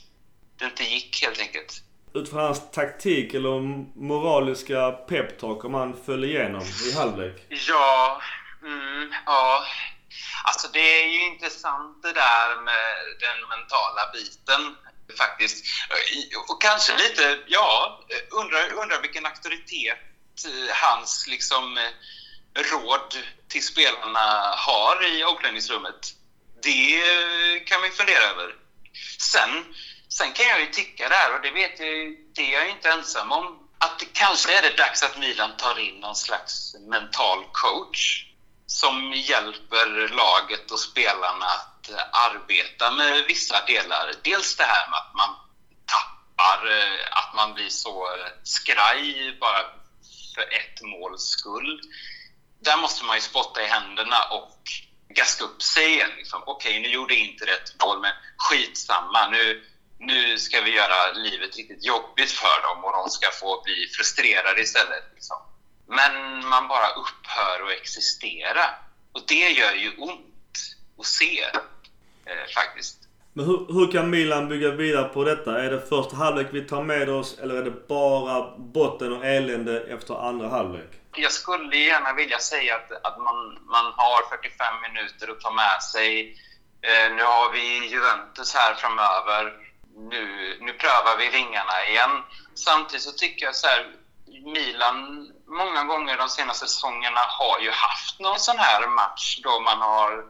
det 0.58 0.64
inte 0.64 0.84
gick 0.84 1.22
helt 1.22 1.40
enkelt. 1.40 1.82
Utifrån 2.14 2.40
hans 2.40 2.70
taktik 2.70 3.34
eller 3.34 3.60
moraliska 3.98 4.92
peptalk 4.92 5.64
om 5.64 5.74
han 5.74 6.04
föll 6.06 6.24
igenom 6.24 6.62
i 6.88 6.92
halvlek? 6.92 7.46
Ja, 7.48 8.22
mm, 8.62 9.12
ja. 9.26 9.64
Alltså 10.44 10.68
det 10.72 11.02
är 11.02 11.08
ju 11.08 11.26
intressant 11.26 12.02
det 12.02 12.12
där 12.12 12.62
med 12.64 12.94
den 13.20 13.48
mentala 13.48 14.02
biten 14.12 14.76
faktiskt. 15.18 15.64
Och 16.48 16.62
kanske 16.62 16.96
lite, 16.96 17.38
ja, 17.46 18.00
undrar, 18.30 18.82
undrar 18.82 19.02
vilken 19.02 19.26
auktoritet 19.26 19.98
hans 20.82 21.26
liksom 21.28 21.78
råd 22.56 23.16
till 23.48 23.64
spelarna 23.64 24.54
har 24.56 25.06
i 25.06 25.24
omklädningsrummet. 25.24 26.12
Det 26.62 27.60
kan 27.66 27.82
vi 27.82 27.90
fundera 27.90 28.24
över. 28.24 28.54
Sen, 29.18 29.74
sen 30.08 30.32
kan 30.32 30.46
jag 30.46 30.60
ju 30.60 30.66
tycka 30.66 31.08
där, 31.08 31.34
och 31.34 31.42
det 31.42 31.50
vet 31.50 31.78
jag 31.78 32.14
det 32.34 32.54
är 32.54 32.60
jag 32.60 32.70
inte 32.70 32.90
ensam 32.90 33.32
om, 33.32 33.68
att 33.78 33.98
det 33.98 34.06
kanske 34.12 34.58
är 34.58 34.62
det 34.62 34.76
dags 34.76 35.02
att 35.02 35.18
Milan 35.18 35.56
tar 35.56 35.78
in 35.78 36.00
någon 36.00 36.16
slags 36.16 36.74
mental 36.74 37.44
coach 37.52 38.26
som 38.66 39.12
hjälper 39.12 40.08
laget 40.08 40.70
och 40.70 40.80
spelarna 40.80 41.46
att 41.46 41.90
arbeta 42.12 42.90
med 42.90 43.24
vissa 43.24 43.64
delar. 43.66 44.12
Dels 44.22 44.56
det 44.56 44.64
här 44.64 44.90
med 44.90 44.98
att 44.98 45.14
man 45.14 45.36
tappar, 45.86 46.70
eh, 46.70 47.06
att 47.10 47.34
man 47.34 47.54
blir 47.54 47.68
så 47.68 48.08
skraj 48.44 49.36
bara 49.40 49.62
för 50.34 50.42
ett 50.42 50.82
måls 50.82 51.22
skull. 51.22 51.80
Där 52.58 52.76
måste 52.76 53.04
man 53.04 53.16
ju 53.16 53.20
spotta 53.20 53.62
i 53.62 53.66
händerna 53.66 54.16
och 54.30 54.58
gaska 55.08 55.44
upp 55.44 55.62
sig 55.62 55.94
igen. 55.94 56.10
Liksom. 56.16 56.42
Okej, 56.46 56.80
nu 56.80 56.88
gjorde 56.88 57.14
jag 57.14 57.22
inte 57.22 57.44
rätt 57.46 57.68
mål, 57.82 58.00
men 58.00 58.12
skitsamma. 58.36 59.28
Nu, 59.30 59.64
nu 59.98 60.38
ska 60.38 60.60
vi 60.60 60.74
göra 60.74 61.12
livet 61.12 61.56
riktigt 61.56 61.84
jobbigt 61.84 62.30
för 62.30 62.62
dem 62.68 62.84
och 62.84 62.92
de 62.92 63.10
ska 63.10 63.30
få 63.30 63.62
bli 63.64 63.88
frustrerade 63.96 64.60
istället. 64.60 65.04
Liksom. 65.14 65.36
Men 65.88 66.12
man 66.48 66.68
bara 66.68 66.88
upphör 66.88 67.66
att 67.66 67.80
existera. 67.80 68.64
Och 69.12 69.22
det 69.26 69.48
gör 69.50 69.72
ju 69.72 69.96
ont 69.96 70.56
att 70.98 71.06
se, 71.06 71.42
eh, 72.26 72.46
faktiskt. 72.54 72.96
Men 73.32 73.44
hur, 73.44 73.66
hur 73.68 73.92
kan 73.92 74.10
Milan 74.10 74.48
bygga 74.48 74.70
vidare 74.70 75.08
på 75.08 75.24
detta? 75.24 75.62
Är 75.62 75.70
det 75.70 75.80
första 75.80 76.16
halvlek 76.16 76.46
vi 76.52 76.60
tar 76.60 76.82
med 76.82 77.08
oss 77.08 77.38
eller 77.38 77.54
är 77.54 77.62
det 77.62 77.88
bara 77.88 78.56
botten 78.58 79.12
och 79.12 79.24
elände 79.24 79.80
efter 79.80 80.28
andra 80.28 80.48
halvlek? 80.48 80.90
Jag 81.18 81.32
skulle 81.32 81.76
gärna 81.76 82.12
vilja 82.12 82.38
säga 82.38 82.76
att, 82.76 82.92
att 83.06 83.18
man, 83.18 83.58
man 83.66 83.92
har 83.96 84.28
45 84.28 84.74
minuter 84.82 85.30
att 85.30 85.40
ta 85.40 85.50
med 85.50 85.82
sig 85.82 86.36
Eh, 86.82 87.14
nu 87.16 87.22
har 87.22 87.52
vi 87.52 87.86
Juventus 87.86 88.54
här 88.54 88.74
framöver. 88.74 89.52
Nu, 90.10 90.56
nu 90.60 90.72
prövar 90.72 91.16
vi 91.18 91.28
vingarna 91.28 91.86
igen. 91.88 92.22
Samtidigt 92.54 93.02
så 93.02 93.12
tycker 93.12 93.46
jag 93.46 93.56
så 93.56 93.66
här, 93.66 93.86
Milan 94.44 95.28
många 95.46 95.84
gånger 95.84 96.16
de 96.16 96.28
senaste 96.28 96.66
säsongerna 96.66 97.20
har 97.20 97.60
ju 97.60 97.70
haft 97.70 98.20
någon 98.20 98.38
sån 98.38 98.58
här 98.58 98.88
match 98.88 99.40
då 99.42 99.60
man 99.60 99.78
har 99.78 100.24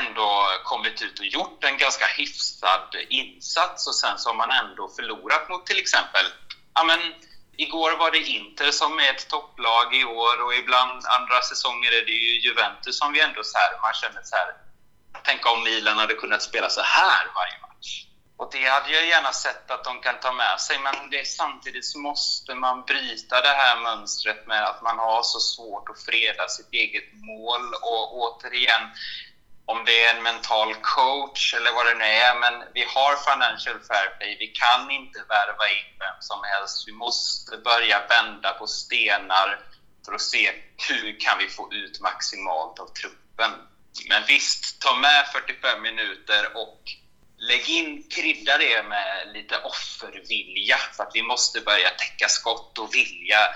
ändå 0.00 0.46
kommit 0.64 1.02
ut 1.02 1.18
och 1.18 1.26
gjort 1.26 1.64
en 1.64 1.78
ganska 1.78 2.06
hyfsad 2.06 2.96
insats 3.08 3.86
och 3.86 3.94
sen 3.94 4.18
så 4.18 4.28
har 4.28 4.36
man 4.36 4.50
ändå 4.50 4.88
förlorat 4.88 5.48
mot 5.48 5.66
till 5.66 5.78
exempel, 5.78 6.26
ja 6.74 6.84
men 6.84 7.00
igår 7.62 7.92
var 7.96 8.10
det 8.10 8.18
Inter 8.18 8.70
som 8.70 8.98
är 8.98 9.10
ett 9.10 9.28
topplag 9.28 9.94
i 9.94 10.04
år 10.04 10.44
och 10.44 10.54
ibland 10.54 11.06
andra 11.06 11.40
säsonger 11.42 11.90
är 11.98 12.06
det 12.06 12.12
ju 12.12 12.40
Juventus 12.40 12.98
som 12.98 13.12
vi 13.12 13.20
ändå 13.20 13.40
så 13.44 13.58
här, 13.58 13.80
man 13.82 13.94
känner 13.94 14.22
så 14.24 14.36
här, 14.36 14.50
tänk 15.24 15.46
om 15.46 15.64
Milan 15.64 15.98
hade 15.98 16.14
kunnat 16.14 16.42
spela 16.42 16.68
så 16.70 16.80
här 16.80 17.24
varje 17.34 17.58
match. 17.60 18.06
Och 18.36 18.48
det 18.52 18.64
hade 18.64 18.92
jag 18.92 19.06
gärna 19.06 19.32
sett 19.32 19.70
att 19.70 19.84
de 19.84 20.00
kan 20.00 20.20
ta 20.20 20.32
med 20.32 20.60
sig, 20.60 20.78
men 20.78 21.10
det, 21.10 21.26
samtidigt 21.26 21.84
så 21.84 21.98
måste 21.98 22.54
man 22.54 22.82
bryta 22.82 23.40
det 23.40 23.54
här 23.62 23.76
mönstret 23.80 24.46
med 24.46 24.64
att 24.64 24.82
man 24.82 24.98
har 24.98 25.22
så 25.22 25.40
svårt 25.40 25.88
att 25.88 26.02
freda 26.02 26.48
sitt 26.48 26.72
eget 26.72 27.12
mål. 27.12 27.74
Och 27.82 28.16
återigen, 28.22 28.82
om 29.66 29.84
det 29.84 30.04
är 30.04 30.16
en 30.16 30.22
mental 30.22 30.74
coach 30.74 31.54
eller 31.54 31.72
vad 31.72 31.86
det 31.86 31.94
nu 31.94 32.04
är, 32.04 32.34
men 32.40 32.68
vi 32.74 32.84
har 32.84 33.16
financial 33.16 33.80
fair 33.88 34.16
play. 34.18 34.36
Vi 34.38 34.46
kan 34.46 34.90
inte 34.90 35.18
värva 35.28 35.68
in 35.68 35.98
vem 35.98 36.16
som 36.20 36.40
helst. 36.44 36.88
Vi 36.88 36.92
måste 36.92 37.56
börja 37.56 38.06
vända 38.06 38.52
på 38.52 38.66
stenar 38.66 39.60
för 40.04 40.12
att 40.12 40.20
se 40.20 40.52
hur 40.88 41.20
kan 41.20 41.38
vi 41.38 41.48
få 41.48 41.72
ut 41.72 42.00
maximalt 42.00 42.78
av 42.78 42.86
truppen. 42.86 43.50
Men 44.08 44.22
visst, 44.26 44.80
ta 44.80 44.96
med 44.96 45.26
45 45.32 45.82
minuter 45.82 46.56
och 46.56 46.80
lägg 47.38 47.68
in, 47.68 48.08
krydda 48.10 48.58
det 48.58 48.82
med 48.82 49.32
lite 49.34 49.58
offervilja 49.58 50.76
för 50.96 51.02
att 51.02 51.10
vi 51.14 51.22
måste 51.22 51.60
börja 51.60 51.90
täcka 51.90 52.28
skott 52.28 52.78
och 52.78 52.94
vilja 52.94 53.48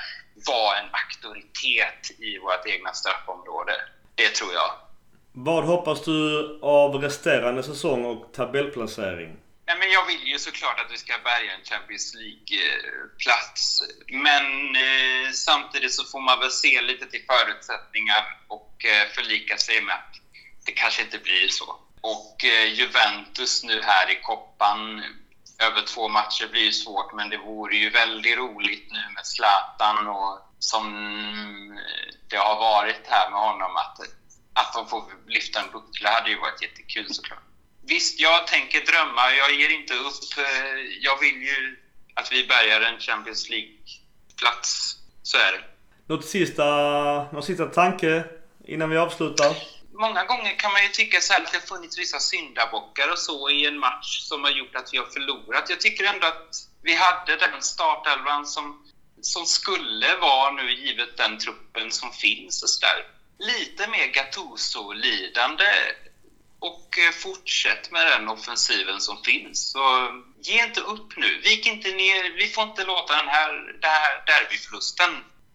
vara 0.47 0.79
en 0.79 0.91
auktoritet 0.93 2.11
i 2.19 2.39
vårt 2.39 2.67
egna 2.67 2.93
straffområde. 2.93 3.73
Det 4.15 4.29
tror 4.29 4.53
jag. 4.53 4.86
Vad 5.39 5.65
hoppas 5.65 6.05
du 6.05 6.59
av 6.63 6.95
resterande 6.95 7.63
säsong 7.63 8.05
och 8.05 8.33
tabellplacering? 8.33 9.37
Nej, 9.67 9.77
men 9.79 9.91
jag 9.91 10.07
vill 10.07 10.29
ju 10.29 10.39
såklart 10.39 10.81
att 10.81 10.93
vi 10.93 10.97
ska 10.97 11.13
bärga 11.25 11.53
en 11.53 11.65
Champions 11.65 12.15
League-plats. 12.15 13.83
Men 14.07 14.77
eh, 14.77 15.31
samtidigt 15.33 15.95
så 15.95 16.05
får 16.05 16.21
man 16.21 16.39
väl 16.39 16.51
se 16.51 16.83
lite 16.83 17.07
till 17.07 17.25
förutsättningar 17.27 18.23
och 18.49 18.85
eh, 18.85 19.09
förlika 19.15 19.57
sig 19.57 19.83
med 19.83 19.95
att 19.95 20.15
det 20.67 20.73
kanske 20.73 21.03
inte 21.03 21.19
blir 21.19 21.49
så. 21.49 21.77
Och 22.01 22.45
eh, 22.45 22.73
Juventus 22.73 23.65
nu 23.65 23.83
här 23.83 24.11
i 24.11 24.21
koppan 24.23 25.03
över 25.59 25.83
två 25.83 26.09
matcher 26.09 26.49
blir 26.51 26.63
ju 26.63 26.73
svårt, 26.73 27.15
men 27.15 27.31
det 27.31 27.39
vore 27.39 27.77
ju 27.77 27.91
väldigt 27.91 28.39
roligt 28.39 28.87
nu 28.93 29.03
med 29.15 29.27
Zlatan 29.27 30.07
och 30.07 30.39
som 30.59 30.85
eh, 31.77 32.15
det 32.29 32.37
har 32.37 32.57
varit 32.57 33.07
här 33.07 33.31
med 33.31 33.41
honom 33.41 33.77
att, 33.77 33.99
att 34.61 34.73
de 34.73 34.89
får 34.89 35.03
lyfta 35.27 35.61
en 35.61 35.71
buckla 35.73 36.11
hade 36.11 36.31
ju 36.31 36.39
varit 36.39 36.63
jättekul 36.63 37.15
såklart. 37.15 37.43
Visst, 37.83 38.21
jag 38.21 38.47
tänker 38.47 38.81
drömma. 38.81 39.23
Jag 39.39 39.51
ger 39.61 39.71
inte 39.71 39.95
upp. 39.95 40.47
Jag 41.01 41.21
vill 41.21 41.43
ju 41.43 41.77
att 42.15 42.33
vi 42.33 42.47
bärgar 42.47 42.81
en 42.81 43.01
Champions 43.01 43.51
League-plats. 43.51 44.97
Så 45.23 45.37
är 45.37 45.53
det. 45.53 45.63
Något 46.15 46.25
sista, 46.25 46.65
någon 47.33 47.43
sista 47.43 47.67
tanke 47.67 48.25
innan 48.65 48.91
vi 48.91 48.97
avslutar? 48.97 49.57
många 49.99 50.25
gånger 50.25 50.59
kan 50.59 50.73
man 50.73 50.83
ju 50.83 50.89
tycka 50.89 51.21
så 51.21 51.35
att 51.35 51.53
det 51.53 51.59
har 51.59 51.67
funnits 51.67 51.99
vissa 51.99 52.19
syndabockar 52.19 53.13
och 53.13 53.19
så 53.19 53.51
i 53.51 53.67
en 53.67 53.79
match 53.79 54.21
som 54.21 54.45
har 54.45 54.51
gjort 54.51 54.77
att 54.77 54.89
vi 54.93 54.99
har 54.99 55.07
förlorat. 55.07 55.71
Jag 55.71 55.81
tycker 55.81 56.05
ändå 56.05 56.27
att 56.27 56.51
vi 56.83 56.95
hade 56.95 57.37
den 57.37 57.63
startelvan 57.63 58.47
som, 58.47 58.85
som 59.21 59.47
skulle 59.47 60.17
vara 60.17 60.51
nu 60.51 60.73
givet 60.73 61.17
den 61.17 61.39
truppen 61.39 61.91
som 61.91 62.13
finns 62.13 62.63
och 62.63 62.69
sådär. 62.69 63.16
Lite 63.39 63.91
mer 63.91 64.07
Gattuso-lidande 64.07 65.73
och 66.59 66.99
eh, 66.99 67.13
fortsätt 67.13 67.91
med 67.91 68.07
den 68.07 68.29
offensiven 68.29 69.01
som 69.01 69.23
finns. 69.23 69.71
Så 69.71 69.79
ge 70.43 70.65
inte 70.65 70.81
upp 70.81 71.17
nu. 71.17 71.41
Vik 71.45 71.67
inte 71.67 71.89
ner. 71.89 72.37
Vi 72.37 72.47
får 72.49 72.65
inte 72.65 72.85
låta 72.85 73.17
den 73.17 73.29
här, 73.29 73.53
den 73.81 73.91
här 73.91 74.25
derbyförlusten 74.27 75.11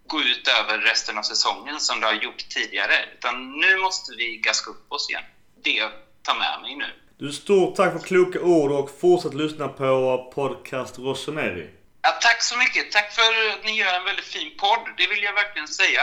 gå 0.07 0.21
ut 0.21 0.47
över 0.47 0.77
resten 0.77 1.17
av 1.17 1.23
säsongen 1.23 1.79
som 1.79 1.99
det 1.99 2.07
har 2.07 2.13
gjort 2.13 2.49
tidigare. 2.49 2.93
Utan 3.17 3.59
nu 3.59 3.77
måste 3.77 4.15
vi 4.15 4.37
gaska 4.37 4.71
upp 4.71 4.91
oss 4.91 5.09
igen. 5.09 5.23
Det 5.63 5.89
tar 6.23 6.35
med 6.35 6.61
mig 6.61 6.75
nu. 6.75 6.85
Du, 7.17 7.31
stort 7.31 7.75
tack 7.75 7.93
för 7.93 7.99
kloka 7.99 8.41
ord 8.41 8.71
och 8.71 8.99
fortsätt 8.99 9.33
lyssna 9.33 9.67
på 9.67 10.31
podcast 10.35 10.99
Rossoneri. 10.99 11.69
Ja, 12.01 12.11
tack 12.21 12.43
så 12.43 12.57
mycket. 12.57 12.91
Tack 12.91 13.15
för 13.15 13.21
att 13.21 13.65
ni 13.65 13.77
gör 13.77 13.93
en 13.93 14.03
väldigt 14.05 14.25
fin 14.25 14.57
podd. 14.57 14.89
Det 14.97 15.07
vill 15.07 15.23
jag 15.23 15.33
verkligen 15.33 15.67
säga. 15.67 16.01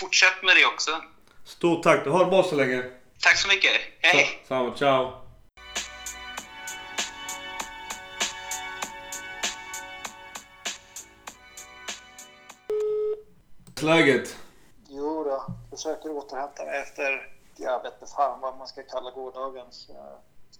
Fortsätt 0.00 0.42
med 0.42 0.56
det 0.56 0.66
också. 0.66 1.02
Stort 1.50 1.82
tack. 1.82 2.06
Ha 2.06 2.24
det 2.24 2.30
bra 2.30 2.42
så 2.42 2.56
länge. 2.56 2.82
Tack 3.20 3.36
så 3.36 3.48
mycket. 3.48 3.70
Hej! 4.00 4.26
Samma. 4.48 4.74
Ciao. 4.76 5.12
Läget? 13.82 14.36
Jo 14.88 15.24
då, 15.24 15.44
försöker 15.70 16.10
återhämta 16.10 16.64
mig 16.64 16.80
efter, 16.80 17.28
jag 17.56 17.82
vet 17.82 17.92
inte 17.92 18.12
fan 18.16 18.40
vad 18.40 18.58
man 18.58 18.66
ska 18.66 18.82
kalla 18.82 19.10
gårdagens 19.10 19.90
uh, 19.90 19.96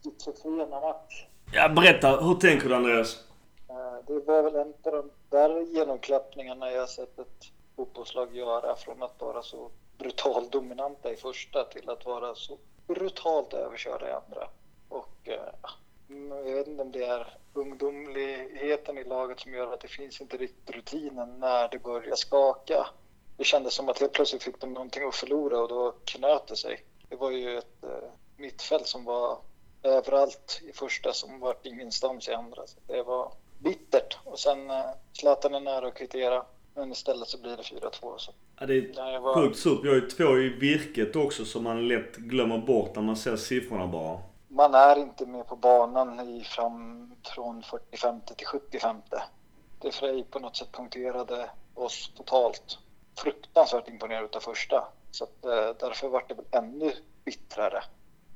schizofrena 0.03 0.81
match. 0.81 1.27
Ja, 1.53 1.69
berätta. 1.69 2.21
Hur 2.21 2.35
tänker 2.35 2.69
du 2.69 2.75
Andreas? 2.75 3.15
Uh, 3.71 4.07
det 4.07 4.27
var 4.27 4.43
väl 4.43 4.55
en 4.55 4.75
av 4.85 4.93
de 4.93 5.11
där 5.31 5.61
genomklappningarna 5.61 6.71
jag 6.71 6.89
sett 6.89 7.19
ett 7.19 7.45
fotbollslag 7.77 8.37
göra 8.37 8.77
från 8.77 9.03
att 9.03 9.15
vara 9.21 9.43
så 9.43 9.71
brutalt 10.01 10.53
dominanta 10.53 11.13
i 11.13 11.17
första 11.17 11.65
till 11.65 11.91
att 11.91 12.07
vara 12.07 12.35
så 12.35 12.59
brutalt 12.87 13.55
överkörda 13.55 14.09
i 14.09 14.13
andra. 14.13 14.49
Och 14.89 15.29
eh, 15.29 15.55
mm, 16.09 16.49
jag 16.49 16.55
vet 16.55 16.69
inte 16.69 16.83
om 16.83 16.93
det 16.93 17.05
är 17.05 17.39
ungdomligheten 17.53 18.99
i 18.99 19.05
laget 19.05 19.41
som 19.41 19.55
gör 19.55 19.73
att 19.73 19.81
det 19.81 19.89
finns 19.89 20.21
inte 20.21 20.37
riktigt 20.37 20.77
rutinen 20.77 21.41
när 21.41 21.69
det 21.69 21.79
börjar 21.79 22.17
skaka 22.17 22.87
det 23.41 23.45
kändes 23.45 23.75
som 23.75 23.89
att 23.89 23.99
helt 23.99 24.13
plötsligt 24.13 24.43
fick 24.43 24.61
de 24.61 24.73
någonting 24.73 25.09
att 25.09 25.15
förlora 25.15 25.59
och 25.59 25.69
då 25.69 25.95
knöt 26.05 26.47
det 26.47 26.57
sig. 26.57 26.85
Det 27.09 27.17
var 27.17 27.31
ju 27.31 27.59
ett 27.59 27.85
eh, 27.85 28.11
mittfält 28.37 28.87
som 28.87 29.05
var 29.05 29.39
överallt 29.83 30.61
i 30.63 30.73
första 30.73 31.13
som 31.13 31.41
var 31.41 31.57
ingenstans 31.63 32.29
i 32.29 32.33
andra. 32.33 32.67
Så 32.67 32.79
det 32.87 33.03
var 33.03 33.33
bittert. 33.59 34.19
Och 34.25 34.39
sen 34.39 34.71
eh, 34.71 34.85
Zlatan 35.13 35.55
är 35.55 35.61
nära 35.61 35.89
att 35.89 35.95
kvittera. 35.95 36.45
Men 36.75 36.93
istället 36.93 37.29
så 37.29 37.39
blir 37.39 37.57
det 37.57 37.63
4-2. 37.63 38.19
Ja, 38.61 38.67
det 38.67 38.75
är 38.75 39.21
var... 39.21 39.35
sjukt 39.35 39.59
surt. 39.59 39.81
Vi 39.85 39.89
har 39.89 39.95
ju 39.95 40.09
två 40.09 40.39
i 40.39 40.49
virket 40.49 41.17
också 41.17 41.45
som 41.45 41.65
man 41.65 41.89
lätt 41.89 42.17
glömmer 42.17 42.59
bort 42.59 42.95
när 42.95 43.03
man 43.03 43.17
ser 43.17 43.37
siffrorna 43.37 43.87
bara. 43.87 44.19
Man 44.49 44.75
är 44.75 44.99
inte 44.99 45.27
med 45.27 45.47
på 45.47 45.57
banan 45.57 46.21
i 46.21 46.45
fram 46.45 47.11
från 47.35 47.63
45 47.63 48.21
till 48.37 48.47
75. 48.47 48.97
Det 49.81 49.93
Frej 49.93 50.25
på 50.25 50.39
något 50.39 50.57
sätt 50.57 50.73
punkterade 50.73 51.51
oss 51.75 52.13
totalt 52.17 52.79
fruktansvärt 53.19 53.89
imponerad 53.89 54.37
av 54.37 54.41
första. 54.41 54.89
Så 55.11 55.25
att, 55.25 55.45
eh, 55.45 55.77
därför 55.81 56.09
var 56.09 56.25
det 56.29 56.35
väl 56.35 56.45
ännu 56.51 56.93
bittrare 57.25 57.83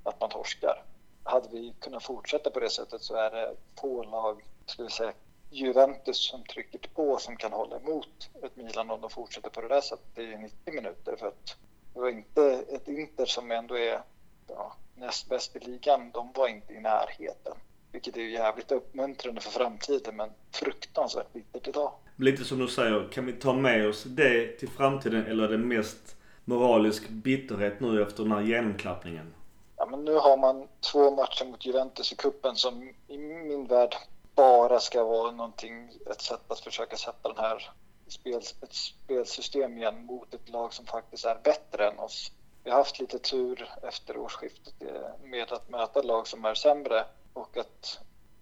att 0.03 0.21
man 0.21 0.31
torskar. 0.31 0.83
Hade 1.25 1.49
vi 1.49 1.75
kunnat 1.81 2.05
fortsätta 2.05 2.51
på 2.51 2.61
det 2.61 2.71
sättet 2.71 3.03
så 3.03 3.15
är 3.15 3.31
det 3.31 3.55
få 3.81 4.03
lag, 4.03 4.43
ska 4.67 4.83
vi 4.83 4.91
säga, 4.91 5.13
Juventus 5.55 6.29
som 6.31 6.45
trycker 6.45 6.79
på 6.95 7.19
som 7.19 7.37
kan 7.37 7.53
hålla 7.53 7.77
emot 7.77 8.31
ett 8.43 8.57
Milan 8.57 8.91
om 8.91 9.01
de 9.01 9.11
fortsätter 9.11 9.51
på 9.51 9.61
det 9.61 9.69
där 9.69 9.81
sättet 9.81 10.19
i 10.19 10.37
90 10.37 10.75
minuter. 10.75 11.17
För 11.17 11.27
att 11.27 11.57
det 11.95 12.01
var 12.01 12.09
inte 12.09 12.65
ett 12.69 12.89
Inter 12.89 13.27
som 13.27 13.51
ändå 13.51 13.79
är 13.79 14.01
ja, 14.49 14.77
näst 14.95 15.29
bäst 15.29 15.57
i 15.57 15.59
ligan. 15.59 16.11
De 16.11 16.33
var 16.35 16.49
inte 16.49 16.73
i 16.75 16.81
närheten, 16.81 17.57
vilket 17.93 18.17
är 18.17 18.21
jävligt 18.21 18.73
uppmuntrande 18.73 19.41
för 19.41 19.51
framtiden 19.51 20.17
men 20.17 20.31
fruktansvärt 20.53 21.33
bittert 21.33 21.69
idag 21.69 21.93
lite 22.17 22.45
som 22.45 22.59
du 22.59 22.69
säger, 22.69 23.09
kan 23.13 23.27
vi 23.27 23.33
ta 23.33 23.53
med 23.53 23.89
oss 23.89 24.05
det 24.05 24.59
till 24.59 24.69
framtiden 24.69 25.27
eller 25.27 25.49
det 25.49 25.59
mest 25.59 26.17
moralisk 26.45 27.09
bitterhet 27.09 27.81
nu 27.81 28.03
efter 28.03 28.23
den 28.23 28.33
här 28.33 28.41
genomklappningen? 28.41 29.35
Ja, 29.77 29.87
men 29.87 30.05
nu 30.05 30.15
har 30.15 30.37
man 30.37 30.69
två 30.93 31.11
matcher 31.11 31.45
mot 31.45 31.67
Juventus 31.67 32.13
i 32.13 32.17
kuppen 32.17 32.57
som 32.57 32.91
i 33.09 33.19
min 33.19 33.67
värld 33.67 33.95
bara 34.35 34.81
ska 34.81 35.05
vara 35.05 35.31
någonting, 35.31 35.91
ett 36.11 36.21
sätt 36.21 36.41
att 36.49 36.61
försöka 36.61 36.97
sätta 36.97 37.29
den 37.29 37.45
här 37.45 37.71
spel, 38.07 38.43
ett 38.63 38.75
spelsystem 38.75 39.79
igen 39.79 40.07
mot 40.07 40.35
ett 40.35 40.49
lag 40.49 40.73
som 40.73 40.87
faktiskt 40.87 41.25
är 41.25 41.39
bättre 41.45 41.89
än 41.89 41.99
oss. 41.99 42.33
Vi 42.65 42.71
har 42.71 42.79
haft 42.79 43.01
lite 43.01 43.19
tur 43.19 43.71
efter 43.83 44.17
årsskiftet 44.17 44.75
eh, 44.83 45.29
med 45.29 45.53
att 45.53 45.71
möta 45.71 46.03
lag 46.03 46.27
som 46.27 46.45
är 46.45 46.55
sämre 46.55 47.05
och 47.33 47.57
att 47.57 47.99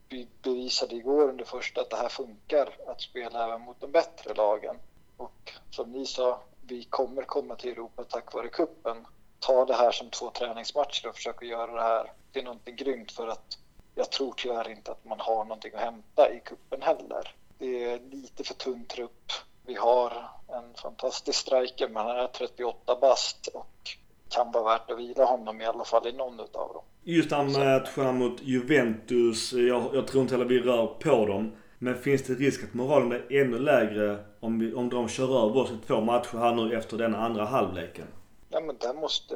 vi 0.08 0.28
bevisade 0.42 0.94
igår 0.94 1.28
under 1.28 1.44
första 1.44 1.80
att 1.80 1.90
det 1.90 1.96
här 1.96 2.08
funkar 2.08 2.76
att 2.86 3.00
spela 3.00 3.44
även 3.46 3.60
mot 3.60 3.80
de 3.80 3.92
bättre 3.92 4.34
lagen. 4.34 4.76
Och 5.16 5.52
som 5.70 5.92
ni 5.92 6.06
sa, 6.06 6.42
vi 6.66 6.84
kommer 6.84 7.22
komma 7.22 7.56
till 7.56 7.70
Europa 7.70 8.04
tack 8.04 8.34
vare 8.34 8.48
kuppen. 8.48 9.06
ta 9.38 9.64
det 9.64 9.74
här 9.74 9.90
som 9.92 10.10
två 10.10 10.30
träningsmatcher 10.30 11.08
och 11.08 11.14
försöka 11.14 11.44
göra 11.44 11.72
det 11.74 11.82
här 11.82 12.12
till 12.32 12.44
någonting 12.44 12.76
grymt 12.76 13.12
för 13.12 13.28
att 13.28 13.58
jag 13.94 14.10
tror 14.10 14.34
tyvärr 14.36 14.70
inte 14.70 14.90
att 14.90 15.04
man 15.04 15.20
har 15.20 15.44
någonting 15.44 15.74
att 15.74 15.80
hämta 15.80 16.30
i 16.30 16.40
kuppen 16.40 16.82
heller. 16.82 17.34
Det 17.58 17.84
är 17.84 18.00
lite 18.10 18.44
för 18.44 18.54
tunn 18.54 18.84
trupp. 18.84 19.32
Vi 19.66 19.74
har 19.74 20.12
en 20.48 20.74
fantastisk 20.82 21.38
striker 21.38 21.88
men 21.88 22.06
han 22.06 22.16
är 22.16 22.26
38 22.26 22.98
bast 23.00 23.46
och 23.46 23.90
kan 24.28 24.52
vara 24.52 24.64
värt 24.64 24.90
att 24.90 24.98
vila 24.98 25.24
honom 25.24 25.60
i 25.60 25.64
alla 25.64 25.84
fall 25.84 26.06
i 26.06 26.12
någon 26.12 26.40
utav 26.40 26.72
dem. 26.72 26.82
Just 27.02 27.30
den 27.30 27.52
matcherna 27.52 28.12
mot 28.12 28.42
Juventus, 28.42 29.52
jag, 29.52 29.94
jag 29.94 30.06
tror 30.06 30.22
inte 30.22 30.34
heller 30.34 30.48
vi 30.48 30.60
rör 30.60 30.86
på 30.86 31.26
dem. 31.26 31.52
Men 31.78 31.98
finns 31.98 32.22
det 32.22 32.34
risk 32.34 32.64
att 32.64 32.74
moralen 32.74 33.12
är 33.12 33.40
ännu 33.40 33.58
lägre 33.58 34.24
om, 34.40 34.58
vi, 34.58 34.74
om 34.74 34.88
de 34.88 35.08
kör 35.08 35.46
över 35.46 35.60
oss 35.60 35.70
i 35.70 35.86
två 35.86 36.00
matcher 36.00 36.38
här 36.38 36.54
nu 36.54 36.76
efter 36.76 36.96
den 36.96 37.14
andra 37.14 37.44
halvleken? 37.44 38.06
Ja 38.50 38.60
men 38.60 38.76
där 38.80 38.94
måste 38.94 39.34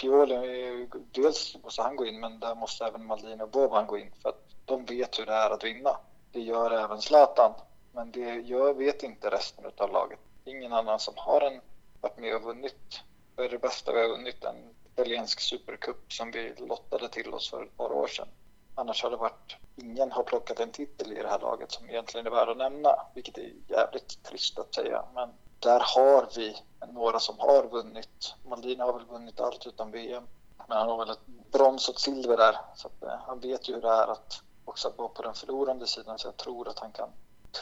Pioli, 0.00 0.34
eh, 0.34 1.00
dels 1.10 1.56
måste 1.62 1.82
han 1.82 1.96
gå 1.96 2.06
in 2.06 2.20
men 2.20 2.40
där 2.40 2.54
måste 2.54 2.84
även 2.84 3.06
Maldini 3.06 3.42
och 3.42 3.48
Boban 3.48 3.86
gå 3.86 3.98
in 3.98 4.12
för 4.22 4.28
att 4.28 4.42
de 4.64 4.84
vet 4.84 5.18
hur 5.18 5.26
det 5.26 5.32
är 5.32 5.50
att 5.50 5.64
vinna. 5.64 5.96
Det 6.32 6.40
gör 6.40 6.70
även 6.70 7.00
Zlatan 7.00 7.54
men 7.92 8.10
det 8.10 8.34
gör, 8.34 8.74
vet 8.74 9.02
inte 9.02 9.30
resten 9.30 9.64
av 9.76 9.92
laget. 9.92 10.18
Ingen 10.44 10.72
annan 10.72 10.98
som 10.98 11.14
har 11.16 11.40
en, 11.40 11.60
varit 12.00 12.18
med 12.18 12.36
och 12.36 12.42
vunnit. 12.42 13.02
Det 13.36 13.44
är 13.44 13.48
det 13.48 13.58
bästa 13.58 13.92
vi 13.92 14.00
har 14.00 14.08
vunnit, 14.08 14.44
en 14.44 14.74
italiensk 14.92 15.40
supercup 15.40 16.12
som 16.12 16.30
vi 16.30 16.54
lottade 16.56 17.08
till 17.08 17.34
oss 17.34 17.50
för 17.50 17.62
ett 17.62 17.76
par 17.76 17.92
år 17.92 18.06
sedan. 18.06 18.28
Annars 18.74 19.02
har 19.02 19.10
det 19.10 19.16
varit, 19.16 19.56
ingen 19.76 20.12
har 20.12 20.22
plockat 20.22 20.60
en 20.60 20.70
titel 20.70 21.12
i 21.12 21.22
det 21.22 21.28
här 21.28 21.38
laget 21.38 21.72
som 21.72 21.90
egentligen 21.90 22.26
är 22.26 22.30
värd 22.30 22.48
att 22.48 22.56
nämna, 22.56 22.90
vilket 23.14 23.38
är 23.38 23.52
jävligt 23.68 24.22
trist 24.22 24.58
att 24.58 24.74
säga. 24.74 25.04
Men 25.14 25.30
där 25.58 25.82
har 25.94 26.28
vi 26.36 26.56
några 26.92 27.20
som 27.20 27.38
har 27.38 27.64
vunnit. 27.64 28.34
Maldini 28.48 28.82
har 28.82 28.92
väl 28.92 29.06
vunnit 29.06 29.40
allt 29.40 29.66
utom 29.66 29.90
VM, 29.90 30.24
men 30.68 30.78
han 30.78 30.88
har 30.88 30.98
väl 30.98 31.10
ett 31.10 31.26
brons 31.52 31.88
och 31.88 31.94
ett 31.94 32.00
silver 32.00 32.36
där. 32.36 32.58
Så 32.74 32.88
att, 32.88 33.02
eh, 33.02 33.18
han 33.26 33.40
vet 33.40 33.68
ju 33.68 33.74
hur 33.74 33.82
det 33.82 33.88
är 33.88 34.08
att 34.08 34.40
också 34.64 34.92
vara 34.96 35.08
på 35.08 35.22
den 35.22 35.34
förlorande 35.34 35.86
sidan, 35.86 36.18
så 36.18 36.28
jag 36.28 36.36
tror 36.36 36.68
att 36.68 36.78
han 36.78 36.92
kan 36.92 37.08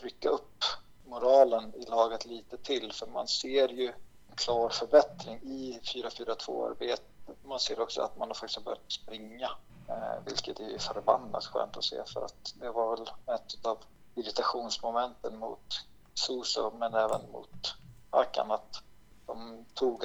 trycka 0.00 0.28
upp 0.28 0.64
moralen 1.06 1.74
i 1.74 1.84
laget 1.84 2.26
lite 2.26 2.56
till, 2.56 2.92
för 2.92 3.06
man 3.06 3.28
ser 3.28 3.68
ju 3.68 3.88
en 4.30 4.36
klar 4.36 4.68
förbättring 4.68 5.40
i 5.42 5.80
4-4-2-arbetet. 5.82 7.04
Man 7.44 7.60
ser 7.60 7.80
också 7.80 8.02
att 8.02 8.18
man 8.18 8.28
har 8.28 8.34
faktiskt 8.34 8.64
börjat 8.64 8.92
springa 8.92 9.50
Eh, 9.88 10.24
vilket 10.24 10.60
är 10.60 10.78
förbannat 10.78 11.44
skönt 11.44 11.76
att 11.76 11.84
se 11.84 12.04
för 12.04 12.24
att 12.24 12.54
det 12.60 12.70
var 12.70 12.96
väl 12.96 13.10
ett 13.34 13.66
av 13.66 13.78
irritationsmomenten 14.14 15.38
mot 15.38 15.86
Suso 16.14 16.72
men 16.78 16.94
även 16.94 17.30
mot 17.32 17.74
Hakan 18.14 18.50
att 18.50 18.82
de 19.26 19.64
tog 19.74 20.04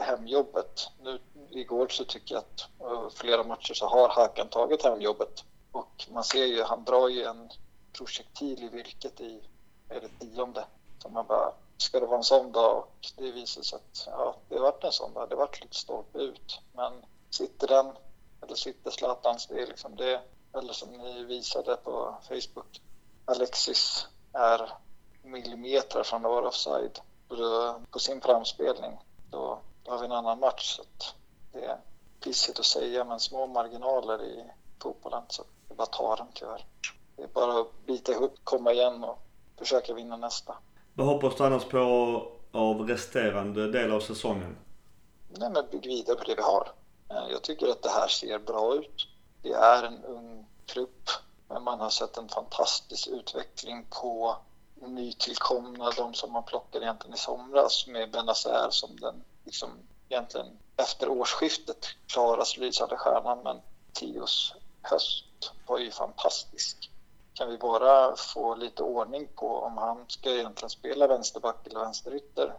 hem 0.00 0.26
jobbet. 0.26 0.88
Nu 1.02 1.18
igår 1.50 1.88
så 1.88 2.04
tycker 2.04 2.34
jag 2.34 2.38
att 2.38 2.68
eh, 2.80 3.08
flera 3.14 3.44
matcher 3.44 3.74
så 3.74 3.86
har 3.86 4.08
Hakan 4.08 4.48
tagit 4.48 4.82
hem 4.82 5.00
jobbet 5.00 5.44
och 5.72 6.06
man 6.10 6.24
ser 6.24 6.44
ju, 6.44 6.62
han 6.62 6.84
drar 6.84 7.08
ju 7.08 7.24
en 7.24 7.50
projektil 7.92 8.64
i 8.64 8.68
virket 8.68 9.20
i, 9.20 9.40
är 9.88 10.00
det 10.00 10.08
tionde? 10.08 10.64
Så 10.98 11.08
man 11.08 11.26
bara, 11.26 11.52
ska 11.76 12.00
det 12.00 12.06
vara 12.06 12.18
en 12.18 12.24
sån 12.24 12.52
dag? 12.52 12.78
Och 12.78 13.06
det 13.16 13.32
visar 13.32 13.62
sig 13.62 13.76
att 13.76 14.06
ja, 14.06 14.36
det 14.48 14.58
vart 14.58 14.84
en 14.84 14.92
sån 14.92 15.14
dag. 15.14 15.28
Det 15.28 15.36
vart 15.36 15.62
lite 15.62 15.76
stolpe 15.76 16.18
ut. 16.18 16.60
Men 16.72 16.92
sitter 17.30 17.68
den 17.68 17.92
eller 18.42 18.54
sitter 18.54 18.90
Zlatans, 18.90 19.46
det 19.46 19.62
är 19.62 19.66
liksom 19.66 19.96
det. 19.96 20.20
Eller 20.52 20.72
som 20.72 20.90
ni 20.90 21.24
visade 21.24 21.76
på 21.76 22.14
Facebook, 22.28 22.80
Alexis 23.24 24.06
är 24.32 24.72
millimeter 25.22 26.02
från 26.02 26.24
att 26.24 26.30
vara 26.30 26.48
offside 26.48 27.00
på 27.90 27.98
sin 27.98 28.20
framspelning. 28.20 28.98
Då, 29.30 29.58
då 29.84 29.90
har 29.90 29.98
vi 29.98 30.04
en 30.04 30.12
annan 30.12 30.40
match. 30.40 30.76
Så 30.76 30.82
det 31.52 31.64
är 31.64 31.76
pissigt 32.20 32.58
att 32.58 32.64
säga, 32.64 33.04
men 33.04 33.20
små 33.20 33.46
marginaler 33.46 34.24
i 34.24 34.44
fotbollen. 34.82 35.22
Så 35.28 35.42
det 35.68 35.74
bara 35.74 35.86
tar 35.86 36.16
dem 36.16 36.26
tyvärr. 36.34 36.64
Det 37.16 37.22
är 37.22 37.28
bara 37.28 37.60
att 37.60 37.86
bita 37.86 38.12
ihop, 38.12 38.34
komma 38.44 38.72
igen 38.72 39.04
och 39.04 39.18
försöka 39.58 39.94
vinna 39.94 40.16
nästa. 40.16 40.54
Vad 40.94 41.06
hoppas 41.06 41.36
du 41.36 41.44
annars 41.44 41.64
på 41.64 41.78
av 42.52 42.88
resterande 42.88 43.72
del 43.72 43.92
av 43.92 44.00
säsongen? 44.00 44.56
Nej, 45.28 45.50
men 45.50 45.66
bygg 45.70 45.86
vidare 45.86 46.16
på 46.16 46.24
det 46.24 46.34
vi 46.34 46.42
har. 46.42 46.72
Eh, 47.10 47.32
jag 47.32 47.42
tycker 47.42 47.68
att 47.68 47.82
det 47.82 47.90
här 47.90 48.08
ser 48.08 48.38
bra 48.38 48.74
ut. 48.74 49.08
Det 49.42 49.52
är 49.52 49.82
en 49.82 50.04
ung 50.04 50.46
trupp, 50.66 51.10
men 51.48 51.62
man 51.62 51.80
har 51.80 51.90
sett 51.90 52.16
en 52.16 52.28
fantastisk 52.28 53.08
utveckling 53.08 53.86
på 53.90 54.36
nytillkomna, 54.86 55.90
de 55.90 56.14
som 56.14 56.32
man 56.32 56.44
plockade 56.44 56.84
egentligen 56.84 57.14
i 57.14 57.18
somras 57.18 57.86
med 57.86 58.10
Benazer 58.10 58.70
som 58.70 59.00
den 59.00 59.24
liksom 59.44 59.70
egentligen 60.08 60.58
efter 60.76 61.08
årsskiftet 61.08 61.86
klarast 62.06 62.56
lysande 62.56 62.96
stjärnan. 62.96 63.38
Men 63.44 63.60
Tios 63.92 64.54
höst 64.82 65.52
var 65.66 65.78
ju 65.78 65.90
fantastisk. 65.90 66.90
Kan 67.34 67.50
vi 67.50 67.58
bara 67.58 68.16
få 68.16 68.54
lite 68.54 68.82
ordning 68.82 69.28
på 69.34 69.56
om 69.56 69.78
han 69.78 70.04
ska 70.08 70.30
egentligen 70.30 70.70
spela 70.70 71.06
vänsterback 71.06 71.66
eller 71.66 71.80
vänsterytter? 71.80 72.54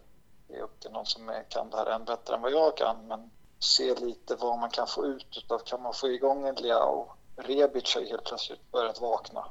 Det 0.47 0.55
är 0.55 0.61
upp 0.61 0.79
till 0.79 0.91
någon 0.91 1.05
som 1.05 1.43
kan 1.49 1.69
det 1.69 1.77
här 1.77 1.85
än 1.85 2.05
bättre 2.05 2.35
än 2.35 2.41
vad 2.41 2.51
jag 2.51 2.77
kan, 2.77 3.07
men 3.07 3.31
se 3.59 3.95
lite 3.95 4.35
vad 4.35 4.59
man 4.59 4.69
kan 4.69 4.87
få 4.87 5.05
ut 5.05 5.37
utav. 5.37 5.59
Kan 5.59 5.81
man 5.81 5.93
få 5.93 6.07
igång 6.07 6.47
en 6.47 6.55
Liao? 6.55 7.07
Rebic 7.35 7.95
har 7.95 8.01
helt 8.01 8.23
plötsligt 8.23 8.71
börjat 8.71 9.01
vakna. 9.01 9.45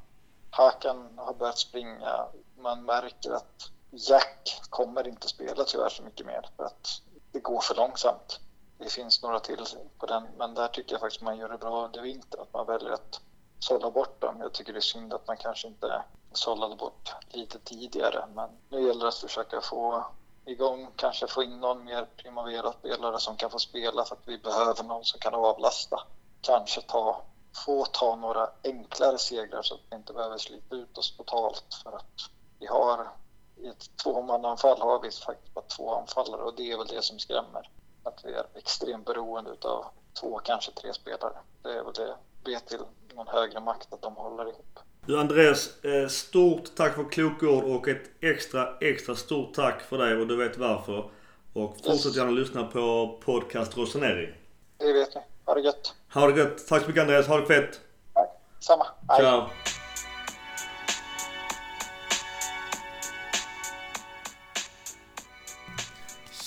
Hakan 0.50 1.18
har 1.18 1.34
börjat 1.34 1.58
springa. 1.58 2.26
Man 2.62 2.84
märker 2.84 3.30
att 3.30 3.70
Jack 3.90 4.60
kommer 4.70 5.08
inte 5.08 5.28
spela 5.28 5.64
tyvärr 5.64 5.88
så 5.88 6.02
mycket 6.02 6.26
mer 6.26 6.48
för 6.56 6.64
att 6.64 7.02
det 7.32 7.40
går 7.40 7.60
för 7.60 7.74
långsamt. 7.74 8.40
Det 8.78 8.92
finns 8.92 9.22
några 9.22 9.40
till 9.40 9.64
på 9.98 10.06
den, 10.06 10.28
men 10.38 10.54
där 10.54 10.68
tycker 10.68 10.92
jag 10.92 11.00
faktiskt 11.00 11.22
man 11.22 11.38
gör 11.38 11.48
det 11.48 11.58
bra 11.58 11.84
under 11.84 12.02
vintern, 12.02 12.40
att 12.40 12.52
man 12.52 12.66
väljer 12.66 12.90
att 12.90 13.20
sålla 13.58 13.90
bort 13.90 14.20
dem. 14.20 14.36
Jag 14.40 14.52
tycker 14.52 14.72
det 14.72 14.78
är 14.78 14.80
synd 14.80 15.14
att 15.14 15.26
man 15.26 15.36
kanske 15.36 15.68
inte 15.68 16.02
sållade 16.32 16.76
bort 16.76 17.12
lite 17.28 17.58
tidigare, 17.58 18.26
men 18.34 18.50
nu 18.68 18.86
gäller 18.86 19.00
det 19.00 19.08
att 19.08 19.14
försöka 19.14 19.60
få 19.60 20.04
igång, 20.44 20.90
kanske 20.96 21.26
få 21.26 21.42
in 21.42 21.60
någon 21.60 21.84
mer 21.84 22.06
Primavera-spelare 22.16 23.20
som 23.20 23.36
kan 23.36 23.50
få 23.50 23.58
spela 23.58 24.04
för 24.04 24.14
att 24.14 24.28
vi 24.28 24.38
behöver 24.38 24.82
någon 24.82 25.04
som 25.04 25.20
kan 25.20 25.34
avlasta. 25.34 26.06
Kanske 26.40 26.80
ta, 26.80 27.22
få 27.64 27.84
ta 27.84 28.16
några 28.16 28.50
enklare 28.64 29.18
segrar 29.18 29.62
så 29.62 29.74
att 29.74 29.80
vi 29.90 29.96
inte 29.96 30.12
behöver 30.12 30.38
slita 30.38 30.76
ut 30.76 30.98
oss 30.98 31.16
totalt 31.16 31.74
för 31.82 31.96
att 31.96 32.30
vi 32.60 32.66
har 32.66 33.08
i 33.56 33.68
ett 33.68 33.96
tvåmannaanfall 34.02 34.80
har 34.80 35.00
vi 35.02 35.10
faktiskt 35.10 35.54
bara 35.54 35.64
två 35.76 35.94
anfallare 35.94 36.42
och 36.42 36.54
det 36.56 36.72
är 36.72 36.78
väl 36.78 36.86
det 36.86 37.02
som 37.02 37.18
skrämmer. 37.18 37.70
Att 38.02 38.20
vi 38.24 38.32
är 38.32 38.46
extremt 38.54 39.06
beroende 39.06 39.50
av 39.50 39.84
två, 40.20 40.38
kanske 40.38 40.72
tre 40.72 40.92
spelare. 40.92 41.32
Det 41.62 41.68
är 41.68 41.84
väl 41.84 41.92
det, 41.92 42.14
be 42.44 42.60
till 42.60 42.80
någon 43.14 43.28
högre 43.28 43.60
makt 43.60 43.92
att 43.92 44.02
de 44.02 44.16
håller 44.16 44.42
ihop. 44.42 44.78
Du 45.06 45.20
Andreas, 45.20 45.84
eh, 45.84 46.08
stort 46.08 46.74
tack 46.76 46.94
för 46.94 47.10
kloka 47.10 47.48
ord 47.48 47.64
och 47.64 47.88
ett 47.88 48.10
extra, 48.20 48.78
extra 48.78 49.14
stort 49.14 49.54
tack 49.54 49.80
för 49.80 49.98
dig 49.98 50.16
och 50.16 50.26
du 50.26 50.36
vet 50.36 50.58
varför. 50.58 51.10
Och 51.52 51.76
fortsätt 51.84 52.16
gärna 52.16 52.30
lyssna 52.30 52.64
på 52.64 53.18
podcast 53.24 53.76
Rosaneri. 53.76 54.34
Det 54.76 54.92
vet 54.92 55.14
ni. 55.14 55.20
Ha 55.44 55.54
det 55.54 55.60
gött. 55.60 55.94
Ha 56.14 56.26
det 56.26 56.40
gött. 56.40 56.66
Tack 56.68 56.82
så 56.82 56.88
mycket 56.88 57.02
Andreas. 57.02 57.26
Ha 57.26 57.40
det 57.40 57.46
fett. 57.46 57.80
Tack. 58.14 58.30
Samma. 58.60 58.86
Hej. 59.08 59.20
Ciao. 59.20 59.48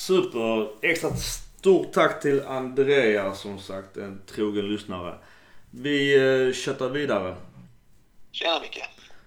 Super. 0.08 0.70
Extra 0.82 1.10
stort 1.10 1.94
tack 1.94 2.22
till 2.22 2.48
Andreas 2.48 3.40
som 3.40 3.60
sagt. 3.60 3.98
En 3.98 4.22
trogen 4.28 4.68
lyssnare. 4.68 5.18
Vi 5.72 6.16
eh, 6.48 6.54
köttar 6.54 6.90
vidare. 6.90 7.36
Tjena 8.32 8.60
Micke. 8.60 8.84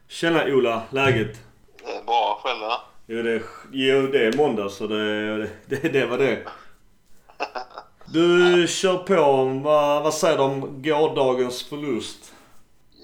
Tjena 0.09 0.45
Ola, 0.45 0.83
läget? 0.91 1.41
Det 1.85 1.97
är 1.97 2.05
bra, 2.05 2.41
själv 2.43 2.61
då? 2.61 2.81
Jo 3.07 3.23
det, 3.23 3.43
jo, 3.73 4.07
det 4.07 4.27
är 4.27 4.37
måndag 4.37 4.69
så 4.69 4.87
det, 4.87 5.37
det, 5.67 5.93
det 5.93 6.07
var 6.07 6.19
det. 6.19 6.47
Du 8.07 8.67
kör 8.69 8.99
på. 8.99 9.45
Vad, 9.65 10.03
vad 10.03 10.15
säger 10.15 10.37
du 10.37 10.43
om 10.43 10.83
gårdagens 10.83 11.62
förlust? 11.69 12.35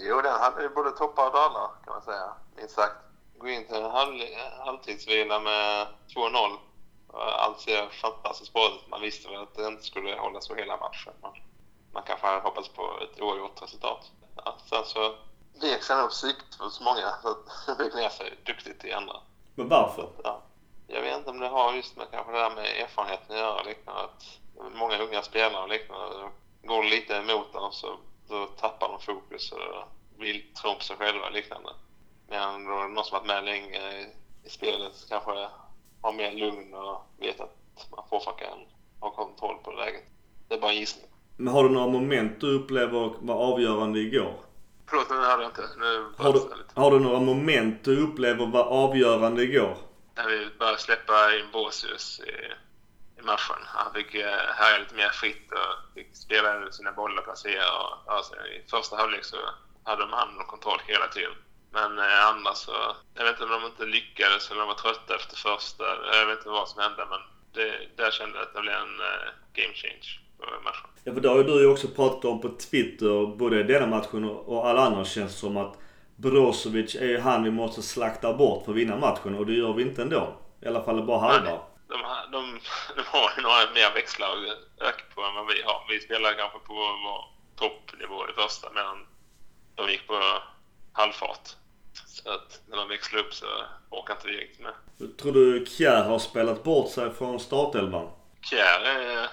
Jo, 0.09 0.21
den 0.21 0.33
hade 0.33 0.69
både 0.69 0.91
toppar 0.91 1.27
och 1.27 1.33
dalar 1.33 1.71
kan 1.85 1.95
man 1.95 2.03
säga. 2.03 2.33
Minst 2.57 2.75
sagt. 2.75 2.97
Gå 3.39 3.49
in 3.49 3.67
till 3.67 3.77
en 3.77 3.91
halv, 3.91 4.19
halvtidsvila 4.65 5.41
med 5.41 5.87
2-0. 6.17 6.72
Allt 7.13 7.61
ser 7.61 7.89
fantastiskt 7.89 8.53
bra 8.53 8.67
ut. 8.67 8.89
Man 8.89 9.01
visste 9.01 9.29
väl 9.29 9.43
att 9.43 9.55
det 9.55 9.67
inte 9.67 9.83
skulle 9.83 10.17
hålla 10.17 10.41
så 10.41 10.55
hela 10.55 10.77
matchen. 10.77 11.13
Men 11.23 11.31
man 11.93 12.03
kanske 12.03 12.27
hade 12.27 12.41
hoppats 12.41 12.69
på 12.69 12.99
ett 13.01 13.21
oavgjort 13.21 13.63
resultat. 13.63 14.11
Ja, 14.45 14.57
sen 14.71 14.85
så 14.85 15.15
vek 15.61 15.83
sig 15.83 15.97
nog 15.97 16.11
psyket 16.11 16.55
hos 16.59 16.81
många. 16.81 17.13
Så 17.23 17.75
det 17.79 17.95
ner 17.95 18.09
sig 18.09 18.35
duktigt 18.47 18.85
i 18.85 18.93
andra. 18.93 19.17
Men 19.55 19.69
varför? 19.69 20.09
Ja. 20.25 20.43
Jag 20.87 21.03
vet 21.03 21.19
inte 21.19 21.31
om 21.31 21.41
det 21.41 21.49
har 21.49 21.73
just 21.73 21.97
med 21.97 22.07
kanske 22.11 22.33
det 22.33 22.39
där 22.39 22.55
med 22.55 22.65
erfarenheten 22.65 23.37
att 23.37 23.43
göra. 23.43 23.63
Liknande, 23.63 24.03
att 24.03 24.39
många 24.75 24.99
unga 24.99 25.23
spelare 25.23 25.63
och 25.63 25.69
liknande 25.69 26.31
går 26.63 26.85
lite 26.85 27.17
emot 27.17 27.53
dem 27.53 27.73
så 27.73 27.97
då 28.29 28.47
tappar 28.47 28.89
de 28.89 29.01
fokus 29.01 29.53
och 29.53 29.89
vill 30.17 30.55
tro 30.55 30.75
på 30.75 30.81
sig 30.81 30.97
själva 30.97 31.27
och 31.27 31.33
liknande. 31.33 31.71
Men 32.29 32.65
då 32.65 32.75
någon 32.75 33.05
som 33.05 33.19
varit 33.19 33.27
med 33.27 33.45
länge 33.45 34.09
i 34.45 34.51
spelet 34.51 35.07
kanske 35.09 35.49
har 36.03 36.13
mer 36.13 36.33
lugn 36.33 36.75
och 36.75 37.07
vet 37.19 37.41
att 37.41 37.57
man 37.97 38.05
får 38.11 38.23
en 38.43 38.59
har 39.01 39.11
kontroll 39.11 39.57
på 39.65 39.71
läget. 39.71 40.05
Det 40.49 40.55
är 40.55 40.61
bara 40.61 40.71
en 40.71 40.77
gissning. 40.79 41.07
Men 41.37 41.55
har 41.55 41.63
du 41.65 41.71
några 41.71 41.87
moment 41.87 42.41
du 42.41 42.55
upplever 42.55 43.15
var 43.21 43.35
avgörande 43.35 43.99
igår? 43.99 44.35
Förlåt, 44.87 45.11
nu 45.11 45.17
hörde 45.17 45.43
jag 45.43 45.51
inte. 45.51 45.69
Nu 45.79 46.07
Har 46.17 46.33
du, 46.33 46.39
lite. 46.39 46.81
har 46.81 46.91
du 46.91 47.01
några 47.01 47.21
moment 47.21 47.85
du 47.85 48.01
upplever 48.03 48.47
var 48.47 48.65
avgörande 48.65 49.43
igår? 49.43 49.77
När 50.15 50.29
vi 50.29 50.49
började 50.59 50.79
släppa 50.79 51.35
in 51.35 51.47
Båsius 51.53 52.21
i, 52.21 52.31
i 53.21 53.23
matchen. 53.23 53.57
Han 53.65 53.93
fick 53.95 54.15
eh, 54.15 54.37
härja 54.55 54.79
lite 54.79 54.95
mer 54.95 55.09
fritt 55.09 55.53
och 55.53 55.95
fick 55.95 56.17
spela 56.17 56.73
sina 56.73 56.93
bollar, 56.93 57.23
placera 57.23 57.65
och 57.79 58.13
röra 58.13 58.23
sig. 58.23 58.39
I 58.67 58.71
första 58.71 58.97
halvlek 58.97 59.25
så 59.25 59.37
hade 59.85 60.03
de 60.03 60.13
hand 60.13 60.39
om 60.41 60.47
kontroll 60.47 60.79
hela 60.87 61.07
tiden. 61.09 61.33
Men 61.73 61.99
eh, 61.99 62.29
andra 62.31 62.55
så, 62.55 62.73
jag 63.15 63.25
vet 63.25 63.33
inte 63.33 63.45
om 63.45 63.61
de 63.61 63.67
inte 63.67 63.85
lyckades 63.85 64.51
eller 64.51 64.61
de 64.61 64.69
var 64.69 64.75
trötta 64.75 65.15
efter 65.15 65.37
första. 65.37 65.85
Jag 66.13 66.27
vet 66.27 66.39
inte 66.39 66.49
vad 66.49 66.69
som 66.69 66.83
hände 66.83 67.07
men 67.11 67.21
det, 67.55 68.03
där 68.03 68.11
kände 68.11 68.39
jag 68.39 68.43
att 68.47 68.55
det 68.55 68.61
blev 68.61 68.75
en 68.75 69.01
eh, 69.01 69.29
game 69.53 69.75
change. 69.75 70.09
Ja, 71.05 71.15
för 71.15 71.21
det 71.21 71.29
har 71.29 71.37
ju 71.37 71.43
du 71.43 71.67
också 71.67 71.89
pratat 71.89 72.25
om 72.25 72.41
på 72.41 72.49
Twitter, 72.49 73.37
både 73.37 73.63
denna 73.63 73.87
matchen 73.87 74.25
och 74.25 74.69
alla 74.69 74.83
andra 74.83 75.05
känns 75.05 75.39
som 75.39 75.57
att 75.57 75.79
Brozovic 76.17 76.95
är 76.95 77.07
ju 77.07 77.19
han 77.19 77.43
vi 77.43 77.51
måste 77.51 77.83
slakta 77.83 78.33
bort 78.33 78.65
för 78.65 78.73
att 78.73 78.79
vinna 78.79 78.97
matchen 78.97 79.35
och 79.35 79.47
det 79.47 79.53
gör 79.53 79.73
vi 79.73 79.83
inte 79.83 80.03
ändå. 80.03 80.37
I 80.63 80.67
alla 80.67 80.85
fall 80.85 81.03
bara 81.03 81.19
halva. 81.19 81.61
De, 81.89 81.97
de, 82.33 82.61
de 82.97 83.03
har 83.07 83.33
ju 83.37 83.43
några 83.43 83.73
mer 83.75 83.95
växlar 83.95 84.27
att 84.27 84.89
öka 84.89 85.05
på 85.15 85.23
än 85.23 85.35
vad 85.35 85.47
vi 85.47 85.63
har. 85.63 85.87
Vi 85.89 86.01
spelar 86.01 86.33
kanske 86.33 86.59
på 86.59 86.75
vår 86.75 87.25
toppnivå 87.57 88.29
i 88.29 88.33
första 88.33 88.71
medan 88.75 89.07
de 89.75 89.91
gick 89.91 90.07
på 90.07 90.21
halvfart. 90.93 91.49
Så 92.07 92.31
att 92.31 92.61
när 92.67 92.77
de 92.77 92.89
växlar 92.89 93.21
upp 93.21 93.35
så 93.35 93.47
orkar 93.91 94.15
inte 94.15 94.29
vi 94.29 94.37
riktigt 94.37 94.61
med. 94.61 94.75
Tror 95.19 95.33
du 95.33 95.67
Kjär 95.67 96.05
har 96.05 96.19
spelat 96.19 96.65
bort 96.65 96.91
sig 96.91 97.11
från 97.11 97.41
startelvan? 97.41 98.11
Kjär 98.51 98.85
är 98.85 99.29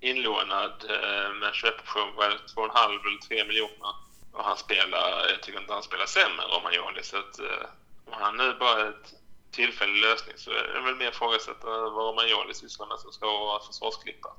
inlånad 0.00 0.84
eh, 0.88 1.34
med 1.40 1.54
köpoption 1.54 2.14
på 2.16 2.22
2,5 2.22 2.84
eller 2.84 3.28
3 3.28 3.44
miljoner. 3.44 3.92
Och 4.32 4.44
han 4.44 4.56
spelar, 4.56 5.30
jag 5.30 5.42
tycker 5.42 5.60
inte 5.60 5.72
han 5.72 5.82
spelar 5.82 6.06
sämre 6.06 6.42
än 6.44 6.50
Romagnoli. 6.50 7.02
Så 7.02 7.16
att 7.16 7.38
eh, 7.38 7.66
om 8.06 8.12
han 8.12 8.36
nu 8.36 8.54
bara 8.60 8.80
är 8.80 8.88
ett 8.88 9.14
tillfällig 9.50 10.02
lösning 10.02 10.34
så 10.36 10.50
är 10.50 10.74
det 10.74 10.80
väl 10.80 10.96
mer 10.96 11.08
ifrågasätta 11.08 11.66
vad 11.66 12.06
Romagnoli 12.06 12.54
sysslar 12.54 12.86
med 12.86 12.98
som 12.98 13.12
ska 13.12 13.26
vara 13.26 13.60
försvarsklippare. 13.60 14.32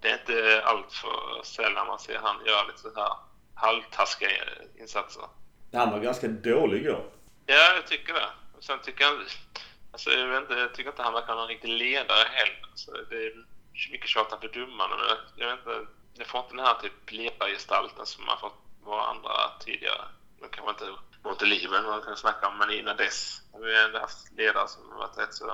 Det 0.00 0.08
är 0.08 0.18
inte 0.20 0.62
allt 0.64 0.92
för 0.92 1.42
sällan 1.44 1.86
man 1.86 1.98
ser 1.98 2.18
han 2.18 2.46
göra 2.46 2.66
lite 2.66 2.78
så 2.78 2.94
här 2.94 3.12
halvtaskiga 3.54 4.28
insatser. 4.80 5.22
Han 5.72 5.90
var 5.90 5.98
ganska 5.98 6.28
dålig 6.28 6.80
igår. 6.82 7.04
Ja, 7.50 7.74
jag 7.74 7.86
tycker 7.86 8.12
det. 8.14 8.30
Och 8.56 8.64
sen 8.64 8.78
tycker 8.82 9.04
jag, 9.04 9.14
alltså, 9.92 10.10
jag, 10.10 10.26
vet 10.26 10.42
inte, 10.42 10.54
jag 10.54 10.74
tycker 10.74 10.90
inte 10.90 11.02
han 11.02 11.12
verkar 11.12 11.26
vara 11.26 11.40
någon 11.40 11.48
riktig 11.48 11.68
ledare 11.68 12.24
heller. 12.38 12.70
Så 12.74 12.90
det 13.10 13.16
är 13.26 13.32
mycket 13.92 14.08
tjat 14.08 14.38
för 14.40 14.48
domarna. 14.48 14.94
Men 14.96 15.06
jag, 15.08 15.18
jag 15.36 15.46
vet 15.50 15.58
inte, 15.58 15.76
jag 16.18 16.26
får 16.26 16.40
inte 16.40 16.56
den 16.56 16.64
här 16.64 16.74
typ 16.82 17.10
lepargestalten 17.10 18.06
som 18.06 18.24
man 18.24 18.38
fått 18.40 18.58
vara 18.84 19.02
andra 19.02 19.34
tidigare. 19.64 20.04
Nu 20.40 20.46
kanske 20.50 20.70
inte 20.70 20.86
Monteliven 21.24 21.84
man 21.84 22.02
kan 22.02 22.16
snacka 22.16 22.48
om, 22.48 22.58
men 22.58 22.70
innan 22.70 22.96
dess 22.96 23.42
har 23.52 23.60
vi 23.60 23.84
ändå 23.84 23.98
haft 23.98 24.32
ledare 24.36 24.68
som 24.68 24.82
varit 24.98 25.18
rätt 25.18 25.34
så... 25.34 25.44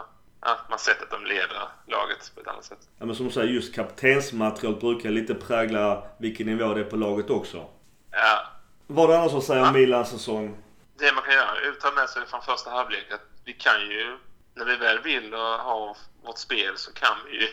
Ja, 0.41 0.59
man 0.71 0.79
sett 0.79 1.03
att 1.03 1.11
de 1.11 1.25
leder 1.25 1.69
laget 1.87 2.33
på 2.35 2.41
ett 2.41 2.49
annat 2.49 2.65
sätt. 2.65 2.79
Ja, 2.99 3.07
men 3.07 3.17
som 3.17 3.27
du 3.27 3.33
säger, 3.33 3.53
just 3.53 3.75
kaptensmaterial 3.75 4.75
brukar 4.77 5.11
lite 5.11 5.35
prägla 5.35 6.03
vilken 6.19 6.47
nivå 6.47 6.75
det 6.75 6.81
är 6.81 6.85
på 6.85 6.97
laget 6.97 7.31
också. 7.31 7.69
Ja, 8.11 8.47
Vad 8.87 9.05
är 9.05 9.15
det 9.15 9.21
annars 9.21 9.33
att 9.35 9.45
säga 9.45 9.69
om 9.69 9.73
Milans 9.73 10.11
säsong? 10.11 10.64
Det 10.99 11.13
man 11.13 11.25
kan 11.25 11.35
göra 11.35 11.75
ta 11.81 11.91
med 11.91 12.09
sig 12.09 12.27
från 12.27 12.43
första 12.43 12.71
halvlek 12.71 13.13
att 13.13 13.27
vi 13.45 13.53
kan 13.53 13.81
ju, 13.81 14.19
när 14.55 14.65
vi 14.65 14.77
väl 14.77 14.99
vill 14.99 15.35
och 15.35 15.41
ha 15.41 15.97
vårt 16.23 16.39
spel 16.39 16.77
så 16.77 16.93
kan 16.93 17.17
vi 17.27 17.41
ju 17.41 17.49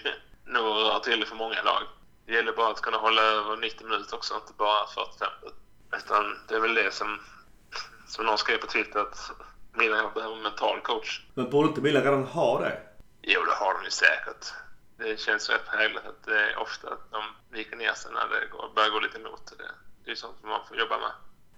nog 0.46 0.66
röra 0.66 1.00
till 1.00 1.26
för 1.26 1.36
många 1.36 1.62
lag. 1.62 1.84
Det 2.26 2.34
gäller 2.34 2.52
bara 2.52 2.72
att 2.72 2.82
kunna 2.82 2.98
hålla 2.98 3.22
över 3.22 3.58
90 3.58 3.88
minuter 3.88 4.16
också, 4.16 4.36
inte 4.36 4.54
bara 4.58 4.88
45 4.88 5.28
minuter. 5.42 5.60
Utan 5.98 6.38
det 6.48 6.56
är 6.56 6.60
väl 6.60 6.76
det 6.76 6.94
som, 6.94 7.20
som 8.08 8.26
någon 8.26 8.38
skrev 8.38 8.58
på 8.58 8.68
Twitter 8.68 9.00
att 9.00 9.32
Milan 9.74 10.14
behöver 10.14 10.36
en 10.36 10.42
mental 10.42 10.82
coach. 10.82 11.22
Men 11.34 11.50
borde 11.50 11.70
inte 11.70 11.82
Milan 11.82 12.04
redan 12.04 12.24
ha 12.24 12.60
det? 12.60 12.82
Jo, 13.22 13.42
det 13.46 13.56
har 13.56 13.74
de 13.74 13.84
ju 13.84 13.92
säkert. 13.92 14.54
Det 14.98 15.20
känns 15.20 15.50
rätt 15.50 15.66
präglat 15.66 16.06
att 16.06 16.24
det 16.24 16.40
är 16.40 16.58
ofta 16.58 16.88
att 16.88 17.12
de 17.12 17.24
viker 17.50 17.76
ner 17.76 17.94
sig 17.94 18.12
när 18.12 18.28
det 18.28 18.48
går, 18.48 18.72
börjar 18.76 18.90
gå 18.90 19.00
lite 19.00 19.18
emot. 19.18 19.54
Det, 19.58 19.72
det 20.06 20.12
är 20.12 20.16
sånt 20.16 20.44
man 20.44 20.68
får 20.68 20.78
jobba 20.78 20.98
med. 20.98 21.12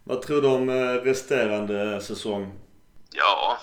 Vad 0.04 0.22
tror 0.22 0.42
du 0.42 0.48
om 0.48 0.70
eh, 0.70 0.94
resterande 1.04 2.02
säsong? 2.02 2.60
Ja, 3.12 3.58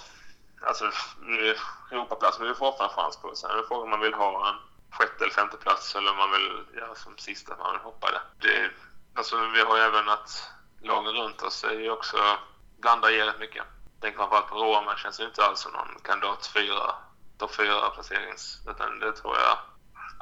alltså 0.66 0.90
nu- 1.20 1.57
Europaplats 1.92 2.38
har 2.38 2.46
vi 2.46 2.55
fortfarande 2.55 2.94
chans 2.94 3.16
på. 3.16 3.35
Sen 3.35 3.50
är 3.50 3.57
det 3.57 3.62
frågan 3.68 3.83
om 3.83 3.90
man 3.90 4.00
vill 4.00 4.14
ha 4.14 4.48
en 4.48 4.55
sjätte 4.90 5.24
eller 5.24 5.35
femte 5.35 5.57
plats 5.57 5.94
eller 5.94 6.11
om 6.11 6.16
man 6.16 6.31
vill 6.31 6.64
göra 6.76 6.94
som 6.94 7.18
sista, 7.18 7.57
man 7.57 7.72
vill 7.72 7.81
hoppa 7.81 8.11
det. 8.11 8.20
det. 8.48 8.70
Alltså 9.14 9.37
vi 9.55 9.61
har 9.61 9.76
ju 9.76 9.83
även 9.83 10.09
att 10.09 10.50
lagen 10.83 11.12
runt 11.14 11.42
oss 11.42 11.64
är 11.64 11.81
ju 11.81 11.90
också 11.90 12.16
blandar 12.81 13.11
i 13.11 13.22
rätt 13.22 13.40
mycket. 13.40 13.64
Tänk 14.00 14.16
framförallt 14.16 14.46
på 14.48 14.55
Roma, 14.55 14.96
känns 14.96 15.20
ju 15.20 15.24
inte 15.24 15.44
alls 15.44 15.61
som 15.61 15.72
någon 15.72 16.00
kandidat 16.03 16.46
fyra, 16.46 16.94
topp 17.38 17.55
fyra 17.55 17.90
placerings. 17.90 18.59
Utan 18.70 18.98
det 18.98 19.12
tror 19.12 19.37
jag 19.37 19.59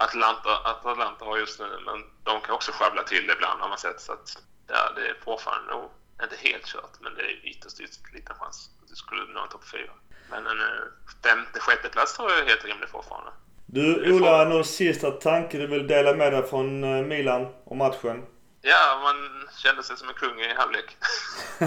Atlanta, 0.06 0.56
att 0.58 0.86
Atlanta 0.86 1.24
har 1.24 1.38
just 1.38 1.60
nu, 1.60 1.80
men 1.86 2.04
de 2.24 2.40
kan 2.40 2.54
också 2.54 2.72
sjabbla 2.72 3.02
till 3.02 3.26
det 3.26 3.32
ibland 3.32 3.60
har 3.60 3.68
man 3.68 3.78
sett. 3.78 4.00
Så 4.00 4.12
att 4.12 4.36
ja, 4.66 4.92
det 4.96 5.08
är 5.08 5.16
fortfarande 5.24 5.72
nog 5.74 5.90
inte 6.22 6.36
helt 6.36 6.66
kört, 6.66 6.94
men 7.00 7.14
det 7.14 7.22
är 7.22 7.46
ytterst, 7.50 7.80
ytterst 7.80 8.14
liten 8.14 8.36
chans 8.36 8.70
att 8.82 8.88
du 8.88 8.94
skulle 8.94 9.32
nå 9.34 9.42
en 9.42 9.48
topp 9.48 9.64
fyra. 9.64 9.92
Men 10.30 10.46
en 10.46 10.60
eh, 10.60 10.84
femte, 11.22 11.60
sjätte 11.60 11.88
plats 11.88 12.16
tror 12.16 12.30
jag 12.30 12.40
är 12.40 12.46
helt 12.46 12.64
rimligt 12.64 12.90
fortfarande. 12.90 13.30
Du 13.66 14.12
Ola, 14.12 14.44
någon 14.44 14.64
sista 14.64 15.10
tanke 15.10 15.58
du 15.58 15.66
vill 15.66 15.86
dela 15.86 16.14
med 16.14 16.32
dig 16.32 16.42
från 16.42 16.84
eh, 16.84 17.06
Milan 17.06 17.46
och 17.64 17.76
matchen? 17.76 18.26
Ja, 18.62 19.00
man 19.02 19.48
kände 19.62 19.82
sig 19.82 19.96
som 19.96 20.08
en 20.08 20.14
kung 20.14 20.40
i 20.40 20.54
halvlek. 20.54 20.96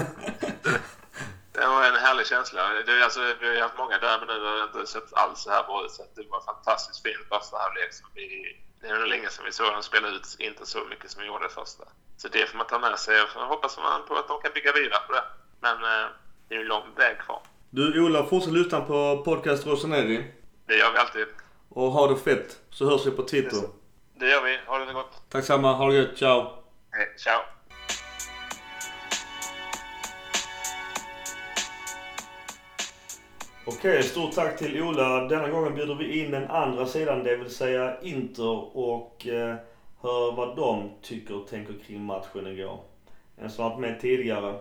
det 1.52 1.66
var 1.66 1.86
en 1.86 1.96
härlig 1.96 2.26
känsla. 2.26 2.68
Det, 2.86 3.04
alltså, 3.04 3.20
vi 3.40 3.46
har 3.54 3.62
haft 3.62 3.78
många 3.78 3.98
där, 3.98 4.18
men 4.18 4.28
nu 4.28 4.44
har 4.44 4.56
jag 4.56 4.68
inte 4.68 4.86
sett 4.86 5.12
alls 5.12 5.38
så 5.42 5.50
här 5.50 5.62
bra 5.62 5.84
ut. 5.84 5.90
Så 5.90 6.02
det 6.14 6.28
var 6.30 6.40
fantastiskt 6.40 7.02
fin 7.02 7.20
första 7.28 7.56
halvlek. 7.58 7.92
Som 7.92 8.08
vi, 8.14 8.26
det 8.82 8.88
är 8.88 8.98
nog 8.98 9.08
länge 9.08 9.28
sedan 9.28 9.44
vi 9.44 9.52
såg 9.52 9.72
dem 9.72 9.82
spela 9.82 10.08
ut 10.08 10.36
inte 10.38 10.66
så 10.66 10.78
mycket 10.90 11.10
som 11.10 11.20
vi 11.22 11.26
gjorde 11.26 11.48
första. 11.48 11.84
Så 12.16 12.28
det 12.28 12.46
får 12.46 12.58
man 12.58 12.66
ta 12.66 12.78
med 12.78 12.98
sig 12.98 13.22
och 13.22 13.28
hoppas 13.28 13.78
man 13.78 14.06
på 14.08 14.14
att 14.14 14.28
de 14.28 14.40
kan 14.42 14.52
bygga 14.54 14.72
vidare 14.72 15.00
på 15.06 15.12
det. 15.12 15.24
Men 15.60 15.76
eh, 15.76 16.08
det 16.48 16.54
är 16.54 16.58
ju 16.58 16.62
en 16.62 16.68
lång 16.68 16.86
väg 16.96 17.18
kvar. 17.18 17.40
Du 17.70 18.04
Ola, 18.04 18.24
fortsätt 18.26 18.52
lyssna 18.52 18.80
på 18.80 19.22
podcast 19.24 19.66
Rosaneri. 19.66 20.32
Det 20.66 20.76
gör 20.76 20.92
vi 20.92 20.98
alltid. 20.98 21.26
Och 21.68 21.90
ha 21.90 22.06
det 22.06 22.16
fett, 22.16 22.60
så 22.70 22.90
hörs 22.90 23.06
vi 23.06 23.10
på 23.10 23.22
Twitter. 23.22 23.60
Det 24.14 24.28
gör 24.28 24.42
vi. 24.42 24.58
Ha 24.66 24.78
det 24.78 24.92
gott. 24.92 25.22
Tack 25.28 25.44
samma, 25.44 25.72
ha 25.72 25.88
det 25.88 25.94
gött, 25.94 26.16
ciao! 26.16 26.64
Hej. 26.90 27.14
Ciao. 27.18 27.40
Okej, 33.64 34.02
stort 34.02 34.34
tack 34.34 34.58
till 34.58 34.82
Ola. 34.82 35.28
Denna 35.28 35.48
gången 35.48 35.74
bjuder 35.74 35.94
vi 35.94 36.20
in 36.20 36.30
den 36.30 36.50
andra 36.50 36.86
sidan, 36.86 37.24
det 37.24 37.36
vill 37.36 37.50
säga 37.50 38.00
Inter 38.02 38.76
och 38.76 39.26
eh, 39.26 39.56
hör 40.00 40.32
vad 40.32 40.56
de 40.56 40.90
tycker 41.02 41.34
och 41.34 41.48
tänker 41.48 41.74
kring 41.86 42.04
matchen 42.04 42.46
igår. 42.46 42.80
En 43.36 43.50
som 43.50 43.64
varit 43.64 43.80
med 43.80 44.00
tidigare. 44.00 44.58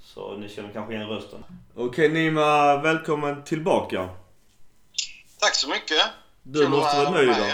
Så 0.00 0.36
ni 0.36 0.48
känner 0.48 0.72
kanske 0.72 0.94
igen 0.94 1.08
rösten. 1.08 1.44
Okej 1.74 2.08
Nima, 2.08 2.76
välkommen 2.76 3.44
tillbaka. 3.44 4.08
Tack 5.40 5.54
så 5.54 5.68
mycket. 5.68 6.02
Du 6.42 6.60
Kul 6.60 6.68
måste 6.68 6.96
vara 6.96 7.10
nöjd 7.10 7.28
idag. 7.28 7.52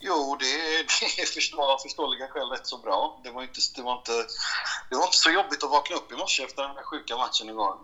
Jo, 0.00 0.36
det, 0.40 0.46
det 1.16 1.22
är 1.22 1.26
förstå, 1.26 1.62
av 1.62 1.78
förståeliga 1.78 2.28
skäl 2.28 2.48
rätt 2.48 2.66
så 2.66 2.78
bra. 2.78 3.20
Det 3.24 3.30
var, 3.30 3.42
inte, 3.42 3.60
det, 3.76 3.82
var 3.82 3.96
inte, 3.98 4.12
det 4.90 4.96
var 4.96 5.04
inte 5.04 5.16
så 5.16 5.30
jobbigt 5.30 5.64
att 5.64 5.70
vakna 5.70 5.96
upp 5.96 6.12
i 6.12 6.14
morse 6.14 6.42
efter 6.42 6.62
den 6.62 6.74
där 6.74 6.82
sjuka 6.82 7.16
matchen 7.16 7.48
igår. 7.48 7.74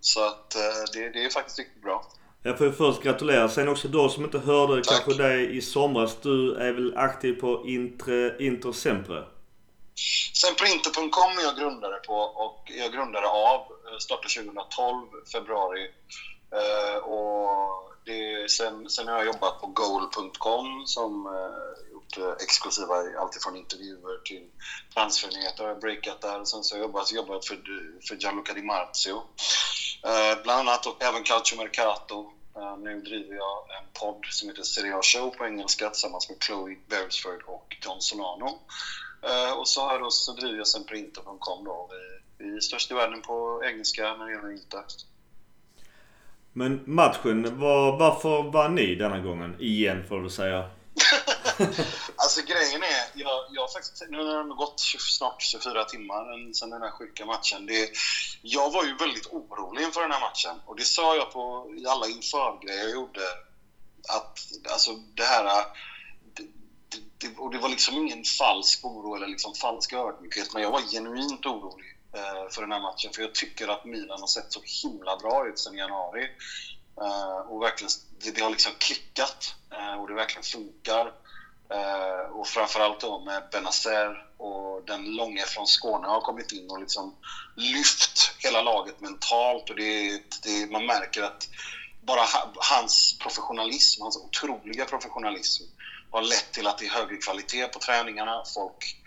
Så 0.00 0.26
att 0.26 0.54
eh, 0.54 0.60
det, 0.92 1.08
det 1.10 1.24
är 1.24 1.30
faktiskt 1.30 1.58
riktigt 1.58 1.82
bra. 1.82 2.04
Jag 2.42 2.58
får 2.58 2.70
först 2.70 3.02
gratulera. 3.02 3.48
Sen 3.48 3.68
också 3.68 3.88
de 3.88 4.10
som 4.10 4.24
inte 4.24 4.38
hörde 4.38 4.82
Tack. 4.84 5.04
kanske 5.04 5.22
dig 5.22 5.56
i 5.56 5.62
somras. 5.62 6.16
Du 6.22 6.54
är 6.54 6.72
väl 6.72 6.96
aktiv 6.96 7.40
på 7.40 7.68
Intre, 7.68 8.36
Inter 8.46 8.72
Sempre? 8.72 9.24
Semperinter.com 10.34 11.38
är 11.38 11.42
jag 11.42 11.56
grundare 11.56 11.96
på 12.06 12.14
och 12.14 12.70
jag 12.78 12.92
grundare 12.92 13.26
av. 13.26 13.60
eh, 13.60 13.98
Startade 13.98 14.28
2012, 14.28 15.06
februari. 15.32 15.90
Eh, 16.52 16.98
och 16.98 17.87
det, 18.08 18.50
sen, 18.50 18.90
sen 18.90 19.08
har 19.08 19.16
jag 19.16 19.26
jobbat 19.26 19.60
på 19.60 19.66
goal.com 19.66 20.86
som 20.86 21.26
eh, 21.26 21.92
gjort 21.92 22.16
eh, 22.16 22.44
exklusiva 22.44 22.94
alltifrån 23.18 23.56
intervjuer 23.56 24.18
till 24.24 24.50
transfernyheter 24.94 25.62
har 25.62 25.70
jag 25.70 25.80
breakat 25.80 26.20
där. 26.20 26.44
Sen 26.44 26.64
så 26.64 26.74
har 26.74 26.78
jag 26.78 26.86
jobbat, 26.86 27.12
jobbat 27.12 27.46
för, 27.46 27.58
för 28.08 28.14
Gianluca 28.14 28.52
Di 28.52 28.62
Marzio. 28.62 29.16
Eh, 30.04 30.42
bland 30.42 30.68
annat 30.68 30.86
och 30.86 31.02
även 31.02 31.22
Calcio 31.22 31.56
Mercato. 31.56 32.32
Eh, 32.56 32.76
nu 32.76 33.00
driver 33.00 33.34
jag 33.34 33.58
en 33.78 33.88
podd 34.00 34.24
som 34.30 34.48
heter 34.48 34.62
Serie 34.62 34.96
A 34.96 35.00
Show 35.02 35.30
på 35.30 35.46
engelska 35.46 35.90
tillsammans 35.90 36.28
med 36.28 36.38
Chloe 36.42 36.76
Beresford 36.86 37.42
och 37.46 37.76
John 37.84 38.00
Solano. 38.00 38.58
Eh, 39.22 39.52
och 39.58 39.68
så, 39.68 39.88
här 39.88 39.98
då, 39.98 40.10
så 40.10 40.32
driver 40.32 40.58
jag 40.58 40.68
Semperinter.com 40.68 41.64
då. 41.64 41.88
Vi, 41.90 42.44
vi 42.44 42.56
är 42.56 42.60
störst 42.60 42.90
i 42.90 42.94
världen 42.94 43.22
på 43.22 43.62
engelska 43.64 44.14
när 44.14 44.26
det 44.26 44.32
gäller 44.32 44.52
Inter. 44.52 44.84
Men 46.58 46.82
matchen, 46.86 47.58
var, 47.60 47.98
varför 47.98 48.52
vann 48.52 48.74
ni 48.74 48.94
denna 48.94 49.20
gången? 49.20 49.56
Igen 49.60 50.08
får 50.08 50.20
du 50.20 50.30
säga. 50.30 50.58
alltså 52.16 52.40
grejen 52.42 52.82
är, 52.82 53.20
jag, 53.20 53.44
jag 53.50 53.62
har 53.62 53.68
faktiskt, 53.68 54.02
nu 54.10 54.18
har 54.18 54.44
det 54.44 54.54
gått 54.54 54.80
snart 55.18 55.42
24 55.42 55.84
timmar 55.84 56.52
sedan 56.52 56.70
den 56.70 56.82
här 56.82 56.90
sjuka 56.90 57.26
matchen. 57.26 57.66
Det, 57.66 57.90
jag 58.42 58.70
var 58.70 58.84
ju 58.84 58.96
väldigt 58.96 59.26
orolig 59.26 59.82
inför 59.82 60.00
den 60.00 60.12
här 60.12 60.20
matchen 60.20 60.60
och 60.66 60.76
det 60.76 60.84
sa 60.84 61.16
jag 61.16 61.32
på, 61.32 61.74
i 61.78 61.86
alla 61.86 62.06
införgrejer 62.06 62.82
jag 62.82 62.92
gjorde. 62.92 63.20
Att 64.08 64.38
alltså 64.72 64.90
det 65.14 65.24
här, 65.24 65.44
det, 66.34 66.42
det, 67.18 67.36
och 67.36 67.50
det 67.52 67.58
var 67.58 67.68
liksom 67.68 67.94
ingen 67.94 68.24
falsk 68.24 68.84
oro 68.84 69.14
eller 69.14 69.26
liksom 69.26 69.54
falsk 69.54 69.92
ödmjukhet, 69.92 70.52
men 70.54 70.62
jag 70.62 70.70
var 70.70 70.80
genuint 70.80 71.46
orolig 71.46 71.97
Eh, 72.12 72.50
för 72.50 72.60
den 72.60 72.72
här 72.72 72.80
matchen. 72.80 73.12
För 73.14 73.22
jag 73.22 73.34
tycker 73.34 73.68
att 73.68 73.84
Milan 73.84 74.20
har 74.20 74.26
sett 74.26 74.52
så 74.52 74.60
himla 74.82 75.16
bra 75.16 75.46
ut 75.48 75.58
sedan 75.58 75.76
januari. 75.76 76.30
Eh, 77.00 77.38
och 77.38 77.62
verkligen, 77.62 77.90
det, 78.22 78.30
det, 78.30 78.40
har 78.40 78.50
liksom 78.50 78.72
klickat 78.78 79.54
eh, 79.72 80.00
och 80.00 80.08
det 80.08 80.14
verkligen 80.14 80.42
funkar. 80.42 81.12
Uh, 81.74 82.30
och 82.32 82.46
framförallt 82.46 83.00
då 83.00 83.20
med 83.20 83.42
Benazer 83.52 84.26
och 84.36 84.82
den 84.86 85.04
långa 85.16 85.44
från 85.44 85.66
Skåne 85.66 86.08
har 86.08 86.20
kommit 86.20 86.52
in 86.52 86.70
och 86.70 86.80
liksom 86.80 87.14
lyft 87.56 88.34
hela 88.38 88.62
laget 88.62 89.00
mentalt. 89.00 89.70
Och 89.70 89.76
det, 89.76 90.22
det, 90.42 90.70
man 90.70 90.86
märker 90.86 91.22
att 91.22 91.48
bara 92.00 92.20
hans 92.56 93.18
professionalism, 93.18 94.02
hans 94.02 94.16
otroliga 94.16 94.84
professionalism 94.84 95.64
har 96.10 96.22
lett 96.22 96.52
till 96.52 96.66
att 96.66 96.78
det 96.78 96.86
är 96.86 96.90
högre 96.90 97.16
kvalitet 97.16 97.68
på 97.68 97.78
träningarna. 97.78 98.42
Folk, 98.54 98.97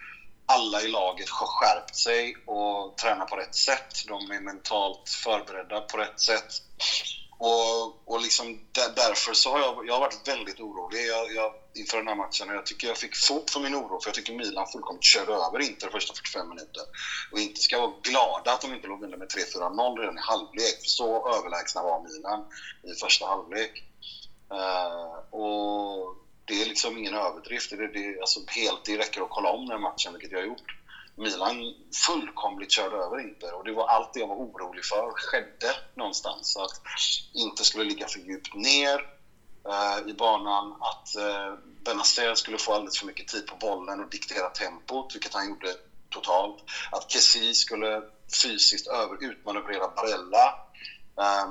alla 0.46 0.82
i 0.82 0.88
laget 0.88 1.30
har 1.30 1.48
skärpt 1.48 1.96
sig 1.96 2.36
och 2.46 2.98
tränar 2.98 3.26
på 3.26 3.36
rätt 3.36 3.56
sätt. 3.56 4.08
De 4.08 4.32
är 4.32 4.42
mentalt 4.42 5.10
förberedda 5.24 5.82
på 5.82 5.98
rätt 5.98 6.20
sätt. 6.20 6.52
Och, 7.44 8.14
och 8.14 8.22
liksom 8.22 8.60
där, 8.72 8.90
därför 8.96 9.34
så 9.34 9.52
har 9.52 9.60
jag, 9.60 9.88
jag 9.88 9.94
har 9.94 10.00
varit 10.00 10.28
väldigt 10.28 10.60
orolig 10.60 11.08
jag, 11.08 11.34
jag, 11.34 11.54
inför 11.76 11.98
den 11.98 12.08
här 12.08 12.16
matchen. 12.16 12.48
Jag 12.50 12.66
tycker 12.66 12.88
jag 12.88 12.98
fick 12.98 13.16
fog 13.16 13.50
för 13.50 13.60
min 13.60 13.76
oro, 13.76 14.00
för 14.02 14.08
jag 14.10 14.16
tycker 14.16 14.34
Milan 14.34 14.68
fullkomligt 14.68 15.04
körde 15.04 15.34
över 15.34 15.60
Inter 15.60 15.88
de 15.88 15.92
första 15.92 16.14
45 16.14 16.50
minuter. 16.50 16.84
Och 17.32 17.40
inte 17.40 17.62
ska 17.62 17.80
vara 17.80 17.94
glada 18.04 18.54
att 18.54 18.62
de 18.62 18.74
inte 18.74 18.88
låg 18.88 19.04
under 19.04 19.18
med 19.18 19.28
3-4-0 19.28 20.00
redan 20.00 20.18
i 20.18 20.22
halvlek. 20.22 20.78
För 20.82 20.90
så 20.90 21.38
överlägsna 21.38 21.84
var 21.84 22.04
Milan 22.04 22.46
i 22.84 23.00
första 23.00 23.26
halvlek. 23.26 23.72
Uh, 24.54 25.40
och 25.40 26.21
det 26.52 26.62
är 26.62 26.66
liksom 26.66 26.98
ingen 26.98 27.14
överdrift. 27.14 27.70
Det, 27.70 27.88
det, 27.88 28.20
alltså 28.20 28.40
helt, 28.48 28.86
det 28.86 28.98
räcker 28.98 29.22
att 29.22 29.30
kolla 29.30 29.50
om 29.50 29.66
den 29.68 29.82
matchen, 29.82 30.14
vilket 30.14 30.32
jag 30.32 30.40
har 30.40 30.46
gjort. 30.46 30.76
Milan 31.16 31.74
fullkomligt 32.08 32.72
körde 32.72 32.96
över 32.96 33.20
Inter 33.20 33.54
och 33.54 33.64
det 33.64 33.72
var 33.72 33.88
allt 33.88 34.10
jag 34.14 34.28
var 34.28 34.36
orolig 34.36 34.86
för 34.86 35.12
skedde 35.16 35.76
någonstans. 35.96 36.54
Så 36.54 36.64
att 36.64 36.82
Inter 37.34 37.64
skulle 37.64 37.84
ligga 37.84 38.08
för 38.08 38.20
djupt 38.20 38.54
ner 38.54 39.06
eh, 39.70 40.10
i 40.10 40.14
banan, 40.14 40.76
att 40.80 41.16
eh, 41.16 41.54
Benazer 41.86 42.36
skulle 42.36 42.58
få 42.58 42.74
alldeles 42.74 42.98
för 42.98 43.06
mycket 43.06 43.28
tid 43.28 43.46
på 43.46 43.56
bollen 43.56 44.00
och 44.00 44.10
diktera 44.10 44.50
tempot, 44.50 45.16
vilket 45.16 45.34
han 45.34 45.48
gjorde 45.48 45.76
totalt. 46.10 46.58
Att 46.92 47.12
Kessi 47.12 47.54
skulle 47.54 48.02
fysiskt 48.44 48.88
över 48.88 49.24
utmanövrera 49.24 49.88
Barella. 49.88 50.56
Eh, 51.18 51.46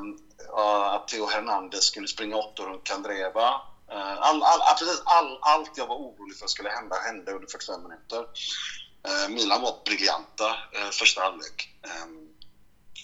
att 0.95 1.09
Theo 1.09 1.27
Hernandez 1.27 1.85
skulle 1.85 2.09
springa 2.09 2.37
åttor 2.37 2.67
runt 2.67 2.85
Kandreva. 2.85 3.70
Eh, 3.93 4.19
all, 4.21 4.43
all, 4.43 4.61
precis 4.79 5.03
all, 5.05 5.39
allt 5.41 5.71
jag 5.77 5.87
var 5.87 5.97
orolig 5.97 6.37
för 6.37 6.47
skulle 6.47 6.69
hända 6.69 6.97
hände 6.97 7.33
under 7.33 7.49
45 7.49 7.83
minuter. 7.83 8.27
Eh, 9.09 9.29
Milan 9.29 9.63
var 9.63 9.85
briljanta 9.85 10.49
eh, 10.73 10.91
första 10.91 11.21
halvlek. 11.21 11.69
Ehm, 11.83 12.29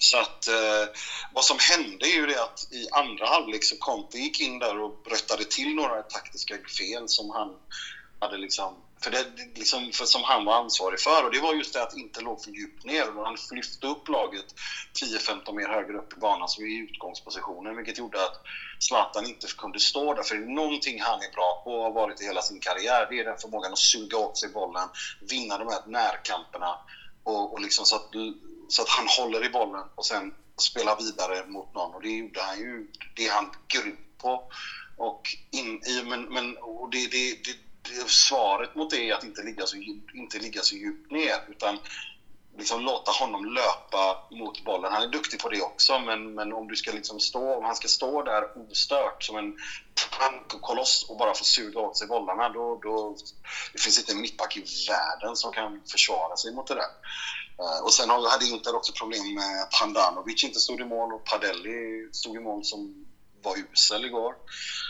så 0.01 0.19
att 0.19 0.49
eh, 0.49 0.85
vad 1.33 1.45
som 1.45 1.57
hände 1.61 2.07
är 2.07 2.15
ju 2.15 2.27
det 2.27 2.43
att 2.43 2.73
i 2.73 2.89
andra 2.93 3.27
halvlek 3.27 3.65
så 3.65 3.77
Conte 3.77 4.19
gick 4.19 4.41
in 4.41 4.59
där 4.59 4.79
och 4.79 5.07
rättade 5.11 5.45
till 5.45 5.75
några 5.75 6.03
taktiska 6.03 6.55
fel 6.79 7.09
som 7.09 7.31
han 7.31 7.57
hade 8.21 8.37
liksom 8.37 8.83
för 9.01 9.11
det, 9.11 9.27
liksom, 9.55 9.93
för 9.93 10.05
som 10.05 10.23
han 10.25 10.45
var 10.45 10.55
ansvarig 10.55 11.01
för. 11.01 11.25
Och 11.25 11.33
det 11.33 11.41
var 11.41 11.55
just 11.55 11.73
det 11.73 11.83
att 11.83 11.97
inte 11.97 12.21
låg 12.21 12.45
för 12.45 12.51
djupt 12.51 12.85
ner. 12.85 13.17
Och 13.17 13.25
han 13.25 13.37
lyfte 13.51 13.87
upp 13.87 14.09
laget 14.09 14.45
10-15 15.03 15.53
mer 15.53 15.69
högre 15.69 15.99
upp 15.99 16.13
i 16.13 16.17
banan, 16.17 16.49
som 16.49 16.65
är 16.65 16.69
i 16.69 16.77
utgångspositionen, 16.77 17.77
vilket 17.77 17.99
gjorde 17.99 18.25
att 18.25 18.43
Zlatan 18.79 19.27
inte 19.27 19.47
kunde 19.47 19.81
stå 19.81 20.15
där. 20.15 20.23
För 20.23 20.35
det 20.35 20.43
är 20.43 20.47
någonting 20.47 21.01
han 21.01 21.23
är 21.23 21.33
bra 21.33 21.63
på 21.65 21.71
och 21.71 21.83
har 21.83 21.93
varit 21.93 22.21
i 22.21 22.25
hela 22.25 22.43
sin 22.43 22.61
karriär, 22.61 23.07
det 23.11 23.21
är 23.21 23.25
den 23.25 23.39
förmågan 23.39 23.73
att 23.73 23.79
suga 23.79 24.19
åt 24.19 24.39
sig 24.39 24.49
bollen, 24.49 24.89
vinna 25.31 25.59
de 25.59 25.69
här 25.69 25.83
närkamperna 25.87 26.79
och, 27.23 27.53
och 27.53 27.61
liksom 27.61 27.85
så, 27.85 27.97
att, 27.97 28.11
så 28.69 28.83
att 28.83 28.89
han 28.89 29.07
håller 29.19 29.45
i 29.45 29.49
bollen 29.49 29.85
och 29.95 30.07
sen 30.07 30.35
spela 30.61 30.97
vidare 30.97 31.47
mot 31.47 31.75
någon. 31.75 31.95
Och 31.95 32.03
det 32.03 32.09
gjorde 32.09 32.43
han 32.43 32.59
ju, 32.59 32.87
det 33.15 33.27
är 33.27 33.33
han 33.33 33.51
grym 33.69 33.97
på. 34.19 34.51
Och 34.97 35.23
in, 35.51 35.81
men, 36.05 36.23
men 36.23 36.57
och 36.57 36.91
det, 36.91 37.07
det, 37.07 37.35
det 37.45 37.57
svaret 38.09 38.75
mot 38.75 38.91
det 38.91 39.11
är 39.11 39.15
att 39.15 39.25
inte 39.25 39.43
ligga 39.43 39.67
så, 39.67 39.77
inte 40.15 40.39
ligga 40.39 40.63
så 40.63 40.75
djupt 40.75 41.11
ner 41.11 41.37
utan 41.49 41.79
liksom 42.59 42.81
låta 42.81 43.11
honom 43.11 43.45
löpa 43.45 44.27
mot 44.31 44.65
bollen. 44.65 44.93
Han 44.93 45.03
är 45.03 45.09
duktig 45.09 45.41
på 45.41 45.49
det 45.49 45.63
också, 45.63 45.99
men, 45.99 46.35
men 46.35 46.53
om 46.53 46.69
du 46.69 46.77
ska 46.77 46.93
liksom 46.93 47.21
stå, 47.21 47.55
om 47.55 47.65
han 47.65 47.77
ska 47.77 47.89
stå 47.89 48.23
där 48.23 48.71
ostört 48.71 49.23
som 49.23 49.37
en 49.37 49.57
tankkoloss 50.19 51.07
och 51.09 51.19
bara 51.19 51.35
få 51.35 51.45
suga 51.45 51.81
åt 51.81 51.99
sig 51.99 52.07
bollarna, 52.07 52.49
då, 52.49 52.81
då 52.83 53.17
det 53.73 53.79
finns 53.79 53.99
inte 53.99 54.13
en 54.13 54.21
mittback 54.21 54.57
i 54.57 54.65
världen 54.89 55.37
som 55.37 55.53
kan 55.53 55.83
försvara 55.91 56.37
sig 56.37 56.55
mot 56.55 56.67
det 56.67 56.75
där. 56.75 56.93
Eh, 57.59 57.85
och 57.85 57.93
sen 57.93 58.11
hade 58.11 58.47
Inter 58.47 58.77
också 58.77 58.93
problem 58.93 59.35
med 59.35 59.63
att 59.63 59.75
Handanovic 59.75 60.45
inte 60.45 60.61
stod 60.61 60.81
i 60.81 60.85
mål 60.85 61.13
och 61.13 61.25
Padelli 61.25 62.09
stod 62.13 62.37
i 62.37 62.41
mål 62.41 62.65
som 62.65 63.07
var 63.43 63.57
usel 63.57 64.05
igår. 64.05 64.35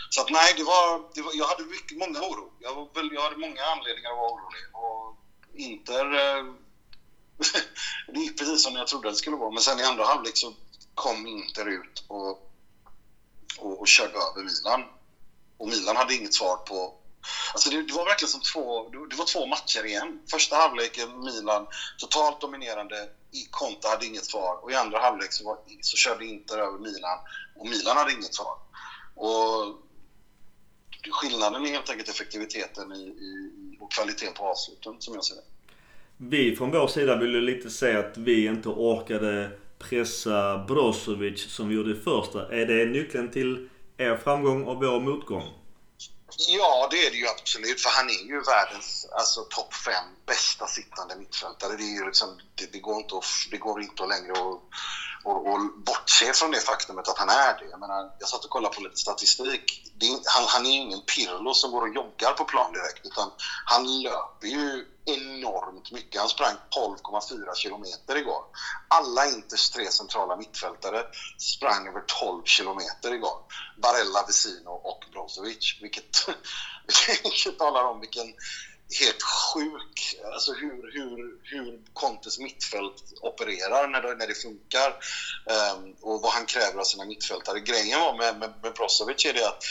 Så 0.09 0.21
att 0.21 0.29
nej, 0.29 0.53
det 0.57 0.63
var, 0.63 1.15
det 1.15 1.21
var, 1.21 1.31
jag 1.33 1.45
hade 1.45 1.63
mycket, 1.63 1.97
många 1.97 2.19
oro. 2.19 2.51
Jag, 2.59 2.75
var 2.75 2.87
jag 3.13 3.21
hade 3.21 3.37
många 3.37 3.63
anledningar 3.63 4.11
att 4.11 4.17
vara 4.17 4.31
orolig. 4.31 4.63
Och 4.73 5.17
Inter... 5.53 6.05
Eh, 6.15 6.43
Det 8.13 8.19
gick 8.19 8.37
precis 8.37 8.63
som 8.63 8.75
jag 8.75 8.87
trodde 8.87 9.09
det 9.09 9.15
skulle 9.15 9.35
vara. 9.35 9.51
Men 9.51 9.61
sen 9.63 9.79
i 9.79 9.83
andra 9.83 10.05
halvlek 10.05 10.37
så 10.37 10.53
kom 10.95 11.27
Inter 11.27 11.65
ut 11.65 12.05
och, 12.07 12.29
och, 13.57 13.79
och 13.79 13.87
körde 13.87 14.17
över 14.17 14.43
Milan. 14.43 14.83
Och 15.57 15.67
Milan 15.67 15.95
hade 15.95 16.15
inget 16.15 16.33
svar 16.33 16.57
på... 16.57 16.93
Alltså 17.53 17.69
det, 17.69 17.83
det 17.83 17.93
var 17.93 18.05
verkligen 18.05 18.29
som 18.29 18.41
två, 18.41 18.89
det 18.89 19.15
var 19.15 19.25
två 19.25 19.45
matcher 19.45 19.85
igen. 19.85 20.21
Första 20.31 20.55
halvleken 20.55 21.19
Milan 21.19 21.67
totalt 21.97 22.41
dominerande. 22.41 23.09
Konta 23.49 23.89
hade 23.89 24.05
inget 24.05 24.25
svar. 24.25 24.63
Och 24.63 24.71
i 24.71 24.75
andra 24.75 24.99
halvlek 24.99 25.33
så, 25.33 25.45
var, 25.45 25.57
så 25.81 25.97
körde 25.97 26.25
Inter 26.25 26.57
över 26.57 26.77
Milan 26.77 27.19
och 27.55 27.67
Milan 27.67 27.97
hade 27.97 28.11
inget 28.13 28.35
svar. 28.35 28.57
Och 29.15 29.75
skillnaden 31.11 31.65
är 31.65 31.69
helt 31.69 31.89
enkelt 31.89 32.09
effektiviteten 32.09 32.91
i, 32.91 33.03
i, 33.03 33.51
och 33.79 33.91
kvaliteten 33.91 34.33
på 34.33 34.43
avsluten 34.43 34.95
som 34.99 35.13
jag 35.13 35.25
ser 35.25 35.35
det. 35.35 35.56
Vi 36.17 36.55
från 36.55 36.71
vår 36.71 36.87
sida 36.87 37.15
ville 37.15 37.41
lite 37.41 37.69
säga 37.69 37.99
att 37.99 38.17
vi 38.17 38.45
inte 38.45 38.69
orkade 38.69 39.51
pressa 39.79 40.57
Brozovic 40.67 41.51
som 41.51 41.69
vi 41.69 41.75
gjorde 41.75 41.91
i 41.91 42.01
första. 42.01 42.51
Är 42.51 42.65
det 42.65 42.85
nyckeln 42.85 43.31
till 43.31 43.69
er 43.97 44.17
framgång 44.23 44.63
och 44.63 44.77
vår 44.77 44.99
motgång? 44.99 45.43
Ja, 46.47 46.87
det 46.91 47.05
är 47.07 47.11
det 47.11 47.17
ju 47.17 47.27
absolut. 47.27 47.81
För 47.81 47.89
han 47.89 48.09
är 48.09 48.27
ju 48.27 48.41
världens 48.41 49.09
alltså, 49.11 49.41
topp 49.41 49.73
fem 49.73 50.07
bästa 50.25 50.67
sittande 50.67 51.15
mittfältare. 51.15 51.77
Det, 51.77 51.83
är 51.83 51.99
ju 51.99 52.05
liksom, 52.05 52.39
det, 52.55 52.71
det, 52.71 52.79
går 52.79 52.95
inte 52.95 53.15
att, 53.15 53.25
det 53.51 53.57
går 53.57 53.81
inte 53.81 54.05
längre 54.05 54.31
att 54.31 54.61
och, 55.23 55.47
och 55.47 55.59
bortse 55.75 56.33
från 56.33 56.51
det 56.51 56.59
faktumet 56.59 57.07
att 57.07 57.17
han 57.17 57.29
är 57.29 57.53
det. 57.57 57.65
Jag, 57.69 57.79
menar, 57.79 58.11
jag 58.19 58.29
satt 58.29 58.43
och 58.43 58.49
kollade 58.49 58.75
på 58.75 58.81
lite 58.81 58.97
statistik. 58.97 59.91
Är, 59.99 60.09
han, 60.25 60.45
han 60.47 60.65
är 60.65 60.69
ju 60.69 60.81
ingen 60.81 61.01
Pirlo 61.01 61.53
som 61.53 61.71
går 61.71 61.81
och 61.81 61.95
joggar 61.95 62.33
på 62.33 62.45
plan 62.45 62.71
direkt 62.71 63.05
utan 63.05 63.31
han 63.65 64.01
löper 64.01 64.47
ju 64.47 64.85
enormt 65.07 65.91
mycket. 65.91 66.19
Han 66.19 66.29
sprang 66.29 66.55
12,4 66.75 67.55
kilometer 67.55 68.15
igår. 68.15 68.43
Alla 68.87 69.25
Inters 69.25 69.69
tre 69.69 69.91
centrala 69.91 70.35
mittfältare 70.35 71.03
sprang 71.37 71.87
över 71.87 72.01
12 72.07 72.43
kilometer 72.43 73.13
igår. 73.13 73.39
Barella, 73.81 74.23
Vesino 74.27 74.69
och 74.69 74.99
Brozovic. 75.11 75.77
Vilket, 75.81 76.27
vilket 77.23 77.57
talar 77.57 77.83
om 77.83 77.99
vilken 77.99 78.33
helt 78.99 79.23
sjuk. 79.23 80.19
Alltså 80.33 80.53
hur, 80.53 80.91
hur, 80.93 81.39
hur 81.43 81.81
Contes 81.93 82.39
mittfält 82.39 83.03
opererar 83.21 83.87
när 83.87 84.01
det, 84.01 84.15
när 84.15 84.27
det 84.27 84.33
funkar 84.33 84.89
um, 85.75 85.95
och 86.01 86.21
vad 86.21 86.31
han 86.31 86.45
kräver 86.45 86.79
av 86.79 86.83
sina 86.83 87.05
mittfältare. 87.05 87.59
Grejen 87.59 87.99
var 87.99 88.17
med, 88.17 88.39
med, 88.39 88.53
med 88.63 88.73
Brozovic 88.73 89.25
är 89.25 89.33
det 89.33 89.47
att 89.47 89.63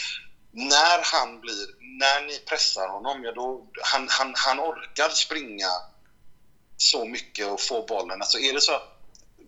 när 0.51 0.99
han 1.03 1.39
blir, 1.39 1.67
när 1.79 2.27
ni 2.27 2.39
pressar 2.39 2.87
honom, 2.87 3.23
ja 3.23 3.31
då, 3.31 3.67
han, 3.83 4.07
han, 4.09 4.33
han 4.35 4.59
orkar 4.59 5.09
springa 5.09 5.69
så 6.77 7.05
mycket 7.05 7.47
och 7.47 7.61
få 7.61 7.85
bollen. 7.85 8.21
Alltså 8.21 8.39
är 8.39 8.53
det 8.53 8.61
så 8.61 8.75
att 8.75 8.97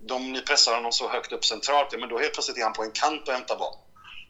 de, 0.02 0.32
ni 0.32 0.42
pressar 0.42 0.76
honom 0.76 0.92
så 0.92 1.10
högt 1.10 1.32
upp 1.32 1.46
centralt, 1.46 1.90
ja, 1.92 1.98
men 1.98 2.10
då 2.10 2.20
helt 2.20 2.34
plötsligt 2.34 2.58
är 2.58 2.64
han 2.64 2.74
på 2.74 2.84
en 2.84 2.92
kant 2.92 3.28
och 3.28 3.34
hämtar 3.34 3.58
boll. 3.58 3.76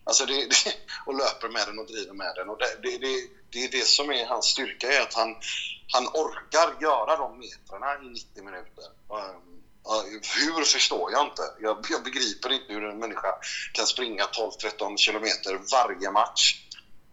Alltså 0.04 0.26
det, 0.26 0.34
det, 0.34 0.74
och 1.06 1.16
löper 1.16 1.50
med 1.50 1.68
den 1.68 1.80
och 1.80 1.88
driver 1.88 2.14
med 2.14 2.34
den. 2.36 2.50
Och 2.50 2.58
det, 2.58 2.98
det, 2.98 3.28
det, 3.52 3.64
är 3.66 3.72
det 3.72 3.88
som 3.88 4.10
är 4.12 4.26
hans 4.26 4.46
styrka, 4.46 4.88
är 4.92 5.02
att 5.02 5.14
han, 5.14 5.36
han 5.94 6.08
orkar 6.08 6.82
göra 6.82 7.16
de 7.16 7.40
metrarna 7.40 8.06
i 8.06 8.10
90 8.10 8.44
minuter. 8.44 8.86
Ehm, 9.14 9.60
hur 10.36 10.64
förstår 10.64 11.12
jag 11.12 11.26
inte. 11.26 11.42
Jag, 11.60 11.86
jag, 11.90 12.04
begriper 12.04 12.52
inte 12.52 12.74
hur 12.74 12.90
en 12.90 13.00
människa 13.00 13.36
kan 13.74 13.88
springa 13.88 14.24
12-13 14.24 14.98
kilometer 14.98 15.60
varje 15.72 16.12
match 16.12 16.66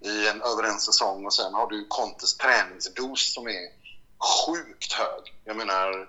i 0.05 0.29
en, 0.29 0.43
över 0.43 0.63
en 0.63 0.81
säsong 0.81 1.27
och 1.27 1.35
sen 1.35 1.55
har 1.55 1.67
du 1.67 1.87
Contes 1.89 2.37
träningsdos 2.37 3.35
som 3.35 3.47
är 3.47 3.69
sjukt 4.47 4.93
hög. 4.93 5.35
Jag 5.45 5.57
menar, 5.57 6.09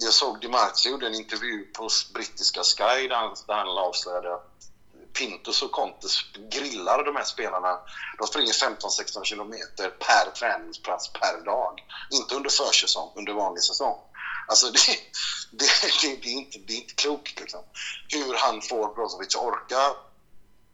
jag 0.00 0.12
såg 0.12 0.40
DiMarzio 0.40 0.90
gjorde 0.90 1.06
en 1.06 1.14
intervju 1.14 1.64
på 1.64 1.88
brittiska 2.14 2.62
Sky 2.62 3.08
där 3.08 3.16
han, 3.16 3.36
där 3.46 3.54
han 3.54 3.68
avslöjade 3.68 4.34
att 4.34 4.71
Pintus 5.12 5.62
och 5.62 5.72
Contes 5.72 6.18
grillar 6.50 7.04
de 7.04 7.16
här 7.16 7.24
spelarna. 7.24 7.78
De 8.18 8.26
springer 8.26 8.52
15-16 8.52 9.24
kilometer 9.24 9.88
per 9.88 10.30
träningsplats 10.30 11.12
per 11.12 11.44
dag. 11.44 11.80
Inte 12.10 12.34
under 12.34 12.50
försäsong, 12.50 13.12
under 13.16 13.32
vanlig 13.32 13.62
säsong. 13.62 13.96
Alltså 14.48 14.70
det, 14.70 14.80
det, 15.50 15.66
det, 16.02 16.22
det, 16.22 16.28
är, 16.28 16.36
inte, 16.36 16.58
det 16.58 16.72
är 16.72 16.76
inte 16.76 16.94
klokt 16.94 17.40
liksom. 17.40 17.60
Hur 18.08 18.34
han 18.34 18.62
får 18.62 18.94
Brozovic 18.94 19.36
att 19.36 19.42
orka. 19.42 19.94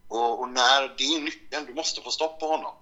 Och, 0.08 0.40
och, 0.40 0.48
när, 0.48 0.94
det 0.98 1.04
är 1.04 1.20
nyckeln. 1.20 1.66
Du 1.66 1.74
måste 1.74 2.02
få 2.02 2.10
stopp 2.10 2.40
på 2.40 2.46
honom. 2.48 2.74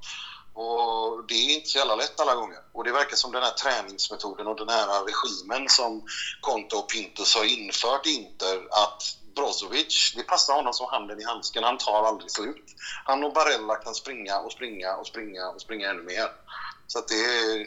Och 0.55 1.25
det 1.29 1.35
är 1.35 1.55
inte 1.55 1.69
så 1.69 1.79
jävla 1.79 1.97
lätt 1.97 2.21
alla 2.21 2.35
gånger. 2.35 2.59
Och 2.73 2.85
det 2.85 2.93
verkar 2.93 3.17
som 3.17 3.33
den 3.33 3.43
här 3.43 3.51
träningsmetoden 3.51 4.47
och 4.47 4.57
den 4.57 4.69
här 4.69 5.05
regimen 5.05 5.69
som 5.69 6.03
Conte 6.41 6.77
och 6.77 6.89
Pintus 6.89 7.35
har 7.35 7.45
infört 7.45 8.07
i 8.07 8.11
Inter, 8.11 8.57
att 8.71 9.03
Brozovic, 9.37 10.13
det 10.17 10.23
passar 10.23 10.55
honom 10.55 10.73
som 10.73 10.87
handen 10.91 11.21
i 11.21 11.25
handsken. 11.25 11.65
Han 11.65 11.79
tar 11.79 12.03
aldrig 12.05 12.31
slut. 12.31 12.65
Han 13.05 13.25
och 13.25 13.33
Barella 13.33 13.77
kan 13.77 13.95
springa 13.95 14.39
och 14.39 14.53
springa 14.53 14.97
och 14.97 15.07
springa 15.07 15.49
och 15.49 15.61
springa 15.61 15.91
ännu 15.91 16.03
mer. 16.03 16.33
Så 16.87 16.99
att 16.99 17.09
det, 17.09 17.25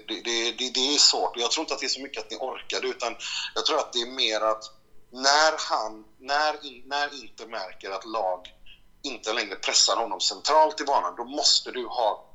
det, 0.08 0.22
det, 0.52 0.70
det, 0.74 0.96
är 0.96 0.98
svårt. 0.98 1.38
Jag 1.38 1.52
tror 1.52 1.64
inte 1.64 1.74
att 1.74 1.80
det 1.80 1.86
är 1.86 1.90
så 1.90 2.02
mycket 2.02 2.24
att 2.24 2.32
ni 2.32 2.38
orkade, 2.38 2.88
utan 2.88 3.16
jag 3.56 3.66
tror 3.66 3.78
att 3.78 3.94
det 3.94 4.02
är 4.02 4.12
mer 4.12 4.42
att 4.42 4.64
när 5.12 5.70
han, 5.70 6.06
när, 6.20 6.56
när 6.90 7.24
inte 7.24 7.46
märker 7.46 7.92
att 7.92 8.06
lag 8.06 8.54
inte 9.02 9.34
längre 9.34 9.56
pressar 9.56 9.96
honom 9.96 10.20
centralt 10.20 10.82
i 10.82 10.84
banan, 10.84 11.16
då 11.16 11.24
måste 11.24 11.72
du 11.72 11.86
ha 11.86 12.26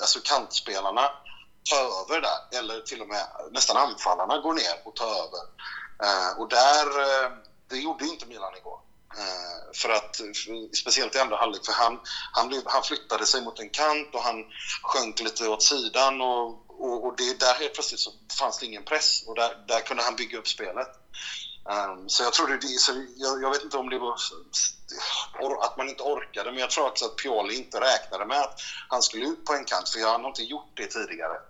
alltså 0.00 0.20
kantspelarna 0.24 1.10
ta 1.70 1.76
över 1.76 2.20
där, 2.20 2.58
eller 2.58 2.80
till 2.80 3.00
och 3.00 3.08
med 3.08 3.26
nästan 3.50 3.76
anfallarna 3.76 4.38
går 4.38 4.54
ner 4.54 4.80
och 4.84 4.96
tar 4.96 5.06
över. 5.06 5.42
Eh, 6.02 6.40
och 6.40 6.48
där, 6.48 7.00
eh, 7.00 7.30
det 7.70 7.78
gjorde 7.78 8.04
inte 8.04 8.26
Milan 8.26 8.56
igår. 8.56 8.80
Eh, 9.16 9.72
för 9.74 9.88
att, 9.88 10.16
för, 10.16 10.76
speciellt 10.76 11.14
i 11.14 11.18
andra 11.18 11.36
halvlek, 11.36 11.64
för 11.64 11.72
han, 11.72 12.00
han, 12.32 12.48
blev, 12.48 12.62
han 12.66 12.82
flyttade 12.82 13.26
sig 13.26 13.42
mot 13.42 13.58
en 13.58 13.70
kant 13.70 14.14
och 14.14 14.22
han 14.22 14.44
sjönk 14.82 15.20
lite 15.20 15.48
åt 15.48 15.62
sidan 15.62 16.20
och, 16.20 16.46
och, 16.66 17.04
och 17.04 17.16
det, 17.16 17.40
där 17.40 17.54
helt 17.54 17.74
plötsligt 17.74 18.00
så 18.00 18.12
fanns 18.38 18.58
det 18.58 18.66
ingen 18.66 18.84
press 18.84 19.22
och 19.26 19.34
där, 19.34 19.64
där 19.68 19.80
kunde 19.80 20.02
han 20.02 20.16
bygga 20.16 20.38
upp 20.38 20.48
spelet. 20.48 20.88
Um, 21.64 22.08
så 22.08 22.22
jag 22.22 22.32
tror 22.32 22.48
det, 22.48 22.68
så 22.78 22.92
jag, 23.16 23.42
jag, 23.42 23.50
vet 23.50 23.64
inte 23.64 23.76
om 23.76 23.90
det 23.90 23.98
var 23.98 24.16
att 25.62 25.76
man 25.76 25.88
inte 25.88 26.02
orkade, 26.02 26.50
men 26.50 26.60
jag 26.60 26.70
tror 26.70 26.86
också 26.86 27.04
att 27.04 27.16
Pioli 27.16 27.54
inte 27.54 27.80
räknade 27.80 28.26
med 28.26 28.40
att 28.40 28.60
han 28.88 29.02
skulle 29.02 29.26
ut 29.26 29.44
på 29.44 29.52
en 29.54 29.64
kant, 29.64 29.88
för 29.88 30.10
han 30.10 30.20
har 30.20 30.28
inte 30.28 30.42
gjort 30.42 30.72
det 30.74 30.86
tidigare. 30.86 31.40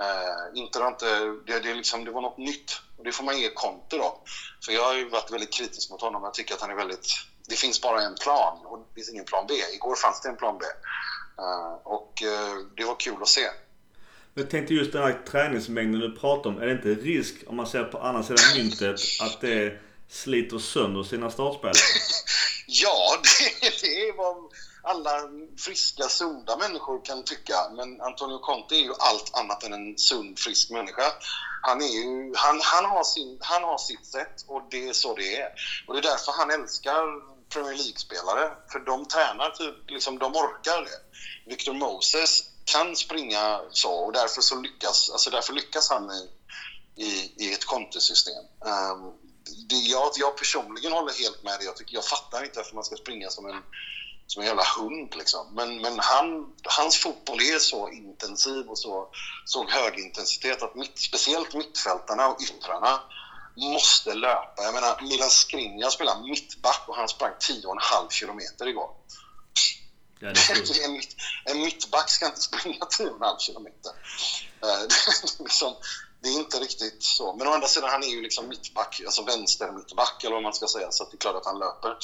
Uh, 0.00 0.58
inte, 0.58 0.78
inte, 0.78 1.06
det, 1.46 1.60
det, 1.60 1.74
liksom, 1.74 2.04
det 2.04 2.10
var 2.10 2.20
något 2.20 2.38
nytt 2.38 2.80
och 2.96 3.04
det 3.04 3.12
får 3.12 3.24
man 3.24 3.40
ge 3.40 3.50
Conte 3.54 3.96
då. 3.96 4.20
För 4.64 4.72
jag 4.72 4.84
har 4.84 4.94
ju 4.94 5.08
varit 5.08 5.32
väldigt 5.32 5.52
kritisk 5.52 5.90
mot 5.90 6.00
honom. 6.00 6.22
Jag 6.24 6.34
tycker 6.34 6.54
att 6.54 6.60
han 6.60 6.70
är 6.70 6.74
väldigt... 6.74 7.06
Det 7.48 7.54
finns 7.54 7.82
bara 7.82 8.02
en 8.02 8.14
plan 8.14 8.66
och 8.66 8.78
det 8.78 8.94
finns 8.94 9.10
ingen 9.10 9.24
plan 9.24 9.44
B. 9.48 9.54
Igår 9.74 9.94
fanns 9.94 10.20
det 10.20 10.28
en 10.28 10.36
plan 10.36 10.58
B. 10.58 10.64
Uh, 11.42 11.74
och 11.84 12.22
uh, 12.24 12.66
det 12.76 12.84
var 12.84 12.96
kul 13.00 13.22
att 13.22 13.28
se. 13.28 13.46
Jag 14.34 14.50
tänkte 14.50 14.74
just 14.74 14.92
den 14.92 15.02
här 15.02 15.22
träningsmängden 15.30 16.00
du 16.00 16.16
pratar 16.16 16.50
om. 16.50 16.58
Är 16.58 16.66
det 16.66 16.72
inte 16.72 16.88
risk, 16.88 17.34
om 17.46 17.56
man 17.56 17.66
ser 17.66 17.84
på 17.84 17.98
andra 17.98 18.22
sidan 18.22 18.44
myntet, 18.56 19.00
att 19.20 19.40
det 19.40 19.78
sliter 20.08 20.58
sönder 20.58 21.02
sina 21.02 21.30
startspelare? 21.30 21.74
ja, 22.66 23.16
det, 23.22 23.70
det 23.82 24.08
är 24.08 24.16
vad 24.16 24.36
alla 24.86 25.28
friska, 25.58 26.08
sunda 26.08 26.56
människor 26.56 27.04
kan 27.04 27.24
tycka. 27.24 27.70
Men 27.72 28.00
Antonio 28.00 28.38
Conte 28.38 28.74
är 28.74 28.80
ju 28.80 28.92
allt 28.98 29.30
annat 29.38 29.62
än 29.62 29.72
en 29.72 29.98
sund, 29.98 30.38
frisk 30.38 30.70
människa. 30.70 31.12
Han, 31.62 31.82
är 31.82 31.86
ju, 31.86 32.32
han, 32.36 32.60
han, 32.62 32.84
har 32.84 33.04
sin, 33.04 33.38
han 33.40 33.62
har 33.62 33.78
sitt 33.78 34.06
sätt 34.06 34.44
och 34.46 34.62
det 34.70 34.88
är 34.88 34.92
så 34.92 35.14
det 35.14 35.36
är. 35.36 35.48
Och 35.86 35.94
det 35.94 36.00
är 36.00 36.10
därför 36.10 36.32
han 36.32 36.50
älskar 36.50 37.02
Premier 37.48 37.74
League-spelare. 37.74 38.52
För 38.72 38.78
de 38.78 39.04
tränar, 39.04 39.50
typ, 39.50 39.90
liksom, 39.90 40.18
de 40.18 40.36
orkar 40.36 40.82
det. 40.82 41.00
Victor 41.50 41.74
Moses 41.74 42.44
kan 42.64 42.96
springa 42.96 43.60
så 43.70 43.92
och 43.92 44.12
därför, 44.12 44.40
så 44.42 44.60
lyckas, 44.60 45.10
alltså 45.10 45.30
därför 45.30 45.52
lyckas 45.52 45.90
han 45.90 46.10
i, 46.10 46.28
i, 47.04 47.32
i 47.36 47.52
ett 47.52 47.64
kontosystem. 47.64 48.44
Um, 48.60 48.72
ehm, 48.72 49.12
det, 49.68 49.76
jag, 49.76 50.10
jag 50.16 50.36
personligen 50.36 50.92
håller 50.92 51.12
helt 51.12 51.42
med 51.42 51.58
dig. 51.58 51.66
Jag, 51.66 51.76
tycker, 51.76 51.94
jag 51.94 52.04
fattar 52.04 52.44
inte 52.44 52.58
varför 52.58 52.74
man 52.74 52.84
ska 52.84 52.96
springa 52.96 53.30
som 53.30 53.46
en, 53.46 53.62
som 54.26 54.42
en 54.42 54.48
jävla 54.48 54.64
hund. 54.78 55.14
Liksom. 55.16 55.54
Men, 55.54 55.80
men 55.82 55.98
han, 55.98 56.52
hans 56.64 56.96
fotboll 56.96 57.40
är 57.40 57.58
så 57.58 57.90
intensiv 57.90 58.66
och 58.68 58.78
så, 58.78 59.08
så 59.44 59.68
hög 59.68 59.98
intensitet 59.98 60.62
att 60.62 60.74
mitt, 60.74 60.98
speciellt 60.98 61.54
mittfältarna 61.54 62.28
och 62.28 62.40
yttrarna 62.42 63.00
måste 63.56 64.14
löpa. 64.14 64.62
Jag 64.62 64.74
menar, 64.74 65.00
Milan 65.02 65.30
Skriniar 65.30 65.90
spelar 65.90 66.28
mittback 66.28 66.84
och 66.86 66.96
han 66.96 67.08
sprang 67.08 67.32
10,5 67.32 68.10
kilometer 68.10 68.66
igår. 68.66 68.90
Ja, 70.20 70.28
en, 70.84 70.92
mitt, 70.92 71.16
en 71.44 71.60
mittback 71.60 72.10
ska 72.10 72.26
inte 72.26 72.40
springa 72.40 72.84
10,5 72.84 73.38
kilometer. 73.38 73.92
Uh, 74.64 74.88
liksom, 75.38 75.74
det 76.26 76.32
är 76.32 76.38
inte 76.38 76.58
riktigt 76.58 77.02
så. 77.02 77.34
Men 77.36 77.46
å 77.46 77.50
andra 77.50 77.68
sidan, 77.68 77.90
han 77.90 78.02
är 78.02 78.08
ju 78.08 78.22
liksom 78.22 78.48
mittback, 78.48 79.00
alltså 79.06 79.22
vänster 79.22 79.72
mittback 79.72 80.24
eller 80.24 80.34
vad 80.34 80.42
man 80.42 80.54
ska 80.54 80.66
säga, 80.66 80.88
så 80.90 81.04
det 81.04 81.16
är 81.16 81.18
klart 81.18 81.36
att 81.36 81.46
han 81.46 81.58
löper 81.58 81.96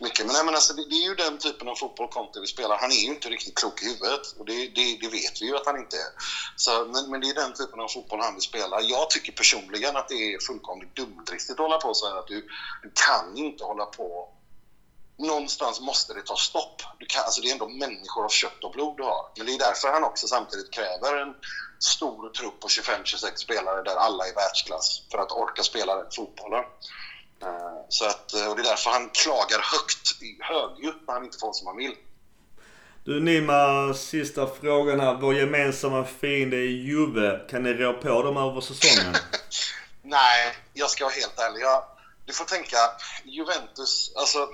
mycket. 0.00 0.26
Men, 0.26 0.34
nej, 0.34 0.44
men 0.44 0.54
alltså, 0.54 0.72
det, 0.72 0.84
det, 0.90 0.94
är 0.94 1.08
ju 1.08 1.14
den 1.14 1.38
typen 1.38 1.68
av 1.68 1.74
fotboll 1.74 2.08
Conte 2.08 2.40
vi 2.40 2.46
spelar. 2.46 2.78
Han 2.78 2.92
är 2.92 3.02
ju 3.06 3.10
inte 3.16 3.28
riktigt 3.28 3.54
klok 3.54 3.82
i 3.82 3.84
huvudet 3.86 4.24
och 4.38 4.46
det, 4.46 4.66
det, 4.76 4.98
det 5.00 5.08
vet 5.08 5.42
vi 5.42 5.46
ju 5.46 5.56
att 5.56 5.66
han 5.66 5.78
inte 5.78 5.96
är. 5.96 6.10
Så, 6.56 6.70
men, 6.84 7.10
men, 7.10 7.20
det 7.20 7.28
är 7.28 7.34
den 7.34 7.54
typen 7.54 7.80
av 7.80 7.88
fotboll 7.88 8.20
han 8.20 8.34
vill 8.34 8.42
spela. 8.42 8.80
Jag 8.80 9.10
tycker 9.10 9.32
personligen 9.32 9.96
att 9.96 10.08
det 10.08 10.34
är 10.34 10.46
fullkomligt 10.46 10.96
dumdristigt 10.96 11.60
att 11.60 11.66
hålla 11.66 11.78
på 11.78 11.94
så 11.94 12.08
här 12.08 12.16
att 12.18 12.26
du, 12.26 12.40
du 12.82 12.90
kan 13.06 13.36
inte 13.36 13.64
hålla 13.64 13.86
på 13.86 14.35
någonstans 15.18 15.80
måste 15.80 16.14
det 16.14 16.22
ta 16.22 16.36
stopp. 16.36 16.82
Du 16.98 17.06
kan, 17.06 17.22
alltså 17.24 17.40
det 17.40 17.48
är 17.48 17.52
ändå 17.52 17.68
människor 17.68 18.24
av 18.24 18.28
kött 18.28 18.64
och 18.64 18.72
blod 18.72 18.96
du 18.96 19.02
har. 19.02 19.30
Men 19.36 19.46
det 19.46 19.52
är 19.52 19.58
därför 19.58 19.88
han 19.88 20.04
också 20.04 20.26
samtidigt 20.26 20.70
kräver 20.70 21.22
en 21.22 21.34
stor 21.78 22.28
trupp 22.28 22.60
på 22.60 22.68
25-26 22.68 23.36
spelare 23.36 23.82
där 23.82 23.96
alla 23.96 24.26
är 24.26 24.34
världsklass 24.34 25.02
för 25.10 25.18
att 25.18 25.32
orka 25.32 25.62
spela 25.62 25.96
den 25.96 26.10
fotbollen. 26.16 26.64
Eh, 27.42 27.78
så 27.88 28.06
att, 28.06 28.34
eh, 28.34 28.46
och 28.48 28.56
det 28.56 28.62
är 28.62 28.70
därför 28.70 28.90
han 28.90 29.10
klagar 29.10 29.60
högt, 29.72 30.06
högljutt 30.40 31.02
när 31.06 31.14
han 31.14 31.24
inte 31.24 31.38
får 31.38 31.52
som 31.52 31.66
han 31.66 31.76
vill. 31.76 31.94
Du 33.04 33.20
Nima, 33.20 33.94
sista 33.94 34.46
frågan 34.46 35.00
här. 35.00 35.14
Vår 35.14 35.34
gemensamma 35.34 36.04
fiende 36.04 36.56
är 36.56 36.70
Juve. 36.86 37.40
Kan 37.50 37.62
ni 37.62 37.74
rå 37.74 37.92
på 37.92 38.22
dem 38.22 38.36
över 38.36 38.60
säsongen? 38.60 39.14
Nej, 40.02 40.56
jag 40.74 40.90
ska 40.90 41.04
vara 41.04 41.14
helt 41.14 41.38
ärlig. 41.38 41.60
Jag, 41.60 41.84
du 42.26 42.32
får 42.32 42.44
tänka, 42.44 42.76
Juventus, 43.24 44.12
alltså 44.16 44.48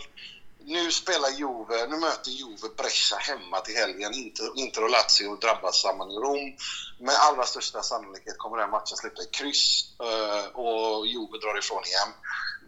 nu 0.66 0.92
spelar 0.92 1.30
Juve, 1.30 1.86
nu 1.86 1.96
möter 1.96 2.30
Juve 2.30 2.68
Brescia 2.76 3.18
hemma 3.18 3.60
till 3.60 3.76
helgen. 3.76 4.14
Inter, 4.14 4.50
Inter 4.56 4.84
och 4.84 4.90
Lazio 4.90 5.36
drabbas 5.36 5.82
samman 5.82 6.10
i 6.10 6.14
Rom. 6.14 6.56
Med 6.98 7.14
allra 7.14 7.46
största 7.46 7.82
sannolikhet 7.82 8.38
kommer 8.38 8.56
den 8.56 8.70
matchen 8.70 8.96
sluta 8.96 9.22
i 9.22 9.26
kryss 9.26 9.84
eh, 10.00 10.46
och 10.46 11.06
Juve 11.06 11.38
drar 11.38 11.58
ifrån 11.58 11.84
igen. 11.84 12.10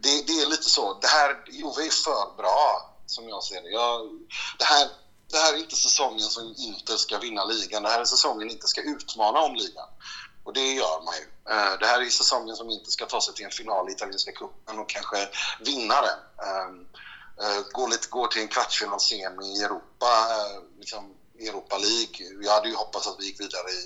Det, 0.03 0.27
det, 0.27 0.33
är 0.43 0.47
lite 0.47 0.71
så. 0.71 0.99
Det 1.01 1.07
här, 1.07 1.45
Juve 1.47 1.87
är 1.87 1.91
för 2.05 2.37
bra, 2.37 2.95
som 3.07 3.29
jag 3.29 3.43
ser 3.45 3.63
det. 3.63 3.71
Jag, 3.71 4.01
det, 4.59 4.65
här, 4.65 4.89
det 5.31 5.39
här 5.39 5.53
är 5.55 5.59
inte 5.59 5.77
säsongen 5.77 6.29
som 6.29 6.55
Inter 6.59 6.97
ska 6.97 7.19
vinna 7.19 7.45
ligan. 7.45 7.83
Det 7.83 7.89
här 7.89 8.01
är 8.01 8.05
säsongen 8.05 8.51
inte 8.51 8.67
ska 8.67 8.81
utmana 8.81 9.39
om 9.39 9.55
ligan. 9.55 9.89
Och 10.45 10.53
det 10.53 10.73
gör 10.73 11.05
man 11.05 11.15
ju. 11.15 11.53
Eh, 11.53 11.79
det 11.81 11.87
här 11.87 12.01
är 12.01 12.11
säsongen 12.11 12.57
som 12.57 12.71
inte 12.71 12.91
ska 12.91 13.07
ta 13.07 13.21
sig 13.21 13.35
till 13.35 13.45
en 13.45 13.51
final 13.51 13.89
i 13.89 13.93
italienska 13.93 14.33
cupen 14.33 14.79
och 14.79 14.89
kanske 14.89 15.29
vinna 15.61 16.01
den. 16.01 16.19
Ehm, 16.49 16.87
går, 17.37 17.73
gå, 17.73 17.87
lite, 17.87 18.09
går 18.09 18.27
till 18.27 18.43
en 18.43 18.49
kvartsfinal 18.49 19.01
semi 19.01 19.47
i 19.47 19.63
Europa, 19.63 20.29
eh, 20.31 20.63
liksom 20.79 21.15
Europa 21.39 21.79
League. 21.79 22.45
Jag 22.45 22.53
hade 22.53 22.69
ju 22.69 22.75
hoppats 22.75 23.07
att 23.07 23.17
vi 23.19 23.25
gick 23.25 23.41
vidare 23.41 23.71
i, 23.71 23.83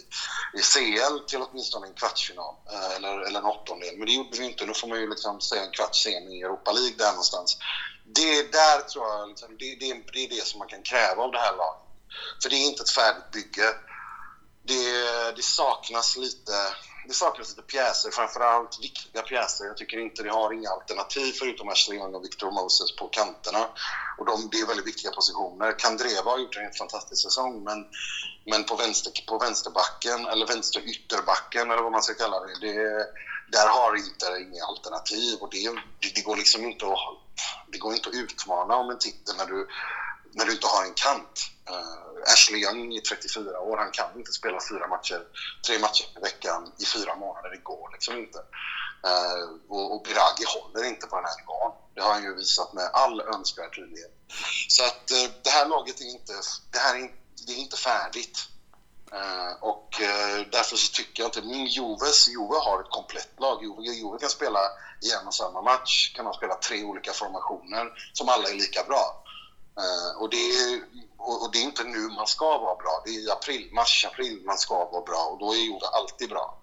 i 0.59 0.63
CL 0.63 1.19
till 1.29 1.43
åtminstone 1.43 1.87
en 1.87 1.95
kvartsfinal 1.95 2.55
eh, 2.73 2.97
eller, 2.97 3.21
eller 3.21 3.39
en 3.39 3.47
åttondel. 3.47 3.97
Men 3.97 4.07
det 4.07 4.13
gjorde 4.13 4.39
vi 4.39 4.45
inte. 4.45 4.67
Nu 4.67 4.75
får 4.75 4.89
man 4.89 5.01
ju 5.01 5.11
liksom 5.11 5.41
säga 5.41 5.63
en 5.63 5.71
kvarts 5.71 6.03
semi 6.03 6.39
i 6.39 6.43
Europa 6.43 6.73
League 6.73 6.97
där 6.99 7.11
någonstans. 7.11 7.59
Det 8.05 8.53
där 8.53 8.81
tror 8.81 9.09
jag, 9.09 9.29
liksom, 9.29 9.57
det, 9.59 9.75
det, 9.75 10.03
det, 10.13 10.25
är 10.25 10.29
det 10.29 10.47
som 10.47 10.59
man 10.59 10.69
kan 10.69 10.83
kräva 10.83 11.23
av 11.23 11.33
det 11.33 11.39
här 11.39 11.57
laget. 11.57 11.83
För 12.43 12.51
det 12.51 12.57
är 12.57 12.67
inte 12.67 12.83
ett 12.83 12.91
färdigt 12.91 13.31
bygge. 13.33 13.75
Det, 14.63 15.33
det 15.37 15.43
saknas 15.43 16.17
lite 16.17 16.53
det 17.09 17.15
saknas 17.15 17.49
lite 17.49 17.63
pjäser, 17.63 18.11
framförallt 18.11 18.79
viktiga 18.81 19.23
pjäser. 19.23 19.65
Jag 19.65 19.77
tycker 19.77 19.99
inte 19.99 20.23
ni 20.23 20.29
har 20.29 20.53
inga 20.53 20.71
alternativ 20.71 21.33
förutom 21.39 21.69
Ashley 21.69 21.99
Young 21.99 22.15
och 22.15 22.25
Victor 22.25 22.51
Moses 22.51 22.97
på 22.97 23.09
kanterna. 23.09 23.69
Och 24.19 24.25
de, 24.27 24.49
det 24.53 24.61
är 24.61 24.67
väldigt 24.67 24.87
viktiga 24.87 25.11
positioner. 25.11 25.79
Kandreva 25.79 26.31
har 26.31 26.39
gjort 26.39 26.57
en 26.57 26.63
helt 26.63 26.77
fantastisk 26.77 27.23
säsong, 27.23 27.65
men, 27.65 27.79
men 28.51 28.65
på, 28.65 28.77
vänster, 28.77 29.13
på 29.27 29.39
vänsterbacken, 29.39 30.27
eller 30.27 30.47
vänsterytterbacken 30.47 31.71
eller 31.71 31.83
vad 31.83 31.93
man 31.93 32.03
ska 32.03 32.15
kalla 32.15 32.41
det, 32.41 32.55
det 32.67 33.07
där 33.53 33.69
har 33.69 33.97
inte 33.97 34.27
inga 34.45 34.65
alternativ 34.65 35.39
och 35.41 35.51
det, 35.51 35.65
det, 36.01 36.15
det, 36.15 36.23
går 36.23 36.37
liksom 36.37 36.65
inte 36.65 36.87
att, 36.87 37.17
det 37.73 37.79
går 37.79 37.95
inte 37.95 38.09
att 38.09 38.15
utmana 38.15 38.77
om 38.77 38.91
en 38.91 38.99
titel 38.99 39.37
när 39.37 39.47
du 39.47 39.69
när 40.39 40.45
du 40.45 40.53
inte 40.53 40.67
har 40.67 40.85
en 40.85 40.95
kant. 40.95 41.37
Uh, 41.71 42.33
Ashley 42.33 42.61
Young 42.63 42.97
är 42.97 43.01
34 43.01 43.61
år, 43.61 43.77
han 43.77 43.91
kan 43.91 44.19
inte 44.19 44.33
spela 44.33 44.59
fyra 44.71 44.87
matcher, 44.89 45.21
tre 45.67 45.79
matcher 45.79 46.05
i 46.17 46.21
veckan 46.21 46.73
i 46.79 46.85
fyra 46.85 47.17
månader. 47.17 47.51
Det 47.51 47.63
går 47.73 47.91
liksom 47.93 48.17
inte. 48.17 48.39
Uh, 49.09 49.45
och, 49.69 49.95
och 49.95 50.03
Biragi 50.03 50.45
håller 50.57 50.85
inte 50.85 51.07
på 51.07 51.17
den 51.17 51.25
här 51.25 51.39
nivån. 51.41 51.73
Det 51.95 52.01
har 52.03 52.13
han 52.13 52.23
ju 52.23 52.35
visat 52.35 52.73
med 52.73 52.91
all 52.93 53.21
önskvärd 53.21 53.75
tydlighet. 53.75 54.15
Så 54.69 54.85
att 54.85 55.05
uh, 55.17 55.31
det 55.45 55.51
här 55.51 55.67
laget 55.67 56.01
är 56.01 56.11
inte, 56.19 56.33
det 56.73 56.79
här 56.79 56.95
är, 56.95 57.11
det 57.47 57.53
är 57.53 57.57
inte 57.57 57.77
färdigt. 57.77 58.39
Uh, 59.13 59.53
och 59.61 59.89
uh, 60.01 60.47
därför 60.53 60.77
så 60.77 60.93
tycker 60.93 61.23
jag 61.23 61.29
inte... 61.29 61.43
Min 61.43 61.67
Juves, 61.67 62.29
Juve 62.29 62.59
har 62.67 62.81
ett 62.81 62.91
komplett 62.91 63.33
lag. 63.41 63.63
Juve, 63.63 63.83
Juve 63.83 64.19
kan 64.19 64.31
spela 64.31 64.61
i 65.07 65.13
en 65.13 65.27
och 65.27 65.35
samma 65.35 65.63
match, 65.63 66.13
kan 66.17 66.25
de 66.25 66.35
spela 66.35 66.55
tre 66.55 66.85
olika 66.85 67.13
formationer 67.13 67.85
som 68.13 68.29
alla 68.29 68.49
är 68.49 68.55
lika 68.55 68.83
bra. 68.83 69.25
Uh, 69.79 70.23
och, 70.23 70.31
det 70.31 70.37
är, 70.37 70.81
och, 71.17 71.51
det 71.53 71.59
är 71.59 71.63
inte 71.63 71.85
nu 71.85 71.99
man 71.99 72.27
ska 72.27 72.59
vara 72.59 72.77
bra. 72.77 73.03
Det 73.05 73.11
är 73.11 73.27
i 73.27 73.31
april, 73.31 73.69
mars, 73.73 74.07
april 74.13 74.43
man 74.45 74.59
ska 74.59 74.75
vara 74.75 75.05
bra 75.05 75.29
och 75.33 75.39
då 75.39 75.53
är 75.53 75.57
Juve 75.57 75.87
alltid 75.93 76.29
bra. 76.29 76.61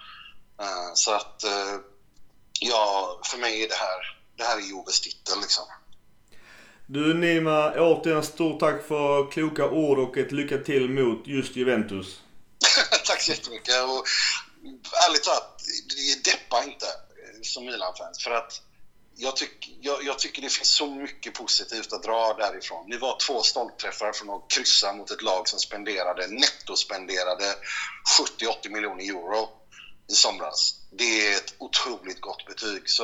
så 0.93 1.11
att, 1.11 1.43
ja, 2.59 3.20
för 3.24 3.38
mig 3.38 3.63
är 3.63 3.70
det 3.70 3.76
här, 3.76 4.20
det 4.38 4.43
här 4.43 4.57
är 4.57 4.61
Juves 4.61 5.01
titel 5.01 5.39
liksom. 5.41 5.63
Du 6.88 7.13
Nima, 7.13 7.72
återigen 7.72 8.24
stort 8.24 8.59
tack 8.59 8.88
för 8.88 9.32
kloka 9.32 9.70
ord 9.70 9.99
och 9.99 10.18
ett 10.18 10.32
lycka 10.32 10.57
till 10.57 10.89
mot 10.89 11.28
just 11.28 11.55
Juventus. 11.55 12.20
Tack 13.05 13.22
så 13.22 13.32
jättemycket. 13.32 13.84
Och 13.84 14.03
ärligt 15.07 15.24
talat, 15.24 15.61
deppa 16.24 16.63
inte 16.63 16.86
som 17.41 17.66
Milan-fans. 17.66 18.24
För 18.24 18.32
att 18.32 18.61
jag, 19.18 19.36
tyck, 19.36 19.78
jag, 19.82 20.03
jag, 20.03 20.20
tycker 20.20 20.41
det 20.41 20.49
finns 20.49 20.76
så 20.76 20.95
mycket 20.95 21.34
positivt 21.34 21.93
att 21.93 22.03
dra 22.03 22.36
därifrån. 22.38 22.86
Ni 22.89 22.97
var 22.97 23.18
två 23.28 23.41
stolpträffar 23.41 24.11
från 24.13 24.30
att 24.30 24.51
kryssa 24.51 24.93
mot 24.93 25.11
ett 25.11 25.22
lag 25.22 25.47
som 25.47 25.59
spenderade, 25.59 26.28
nettospenderade 26.28 27.45
70-80 28.63 28.70
miljoner 28.70 29.03
euro 29.03 29.49
i 30.11 30.13
somras. 30.13 30.82
Det 30.91 31.28
är 31.28 31.38
ett 31.38 31.53
otroligt 31.57 32.22
gott 32.22 32.45
betyg. 32.45 32.82
Så 32.89 33.03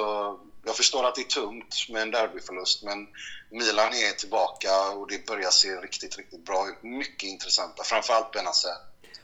jag 0.66 0.76
förstår 0.76 1.08
att 1.08 1.16
det 1.16 1.22
är 1.22 1.42
tungt 1.42 1.86
med 1.90 2.02
en 2.02 2.12
derbyförlust, 2.12 2.84
men 2.84 3.08
Milan 3.52 3.94
är 3.94 4.12
tillbaka 4.12 4.90
och 4.96 5.08
det 5.08 5.26
börjar 5.26 5.50
se 5.50 5.68
riktigt, 5.68 6.18
riktigt 6.18 6.46
bra 6.46 6.68
ut. 6.70 6.84
Mycket 6.84 7.30
intressanta, 7.30 7.84
framförallt 7.84 8.32
Benazer. 8.32 8.76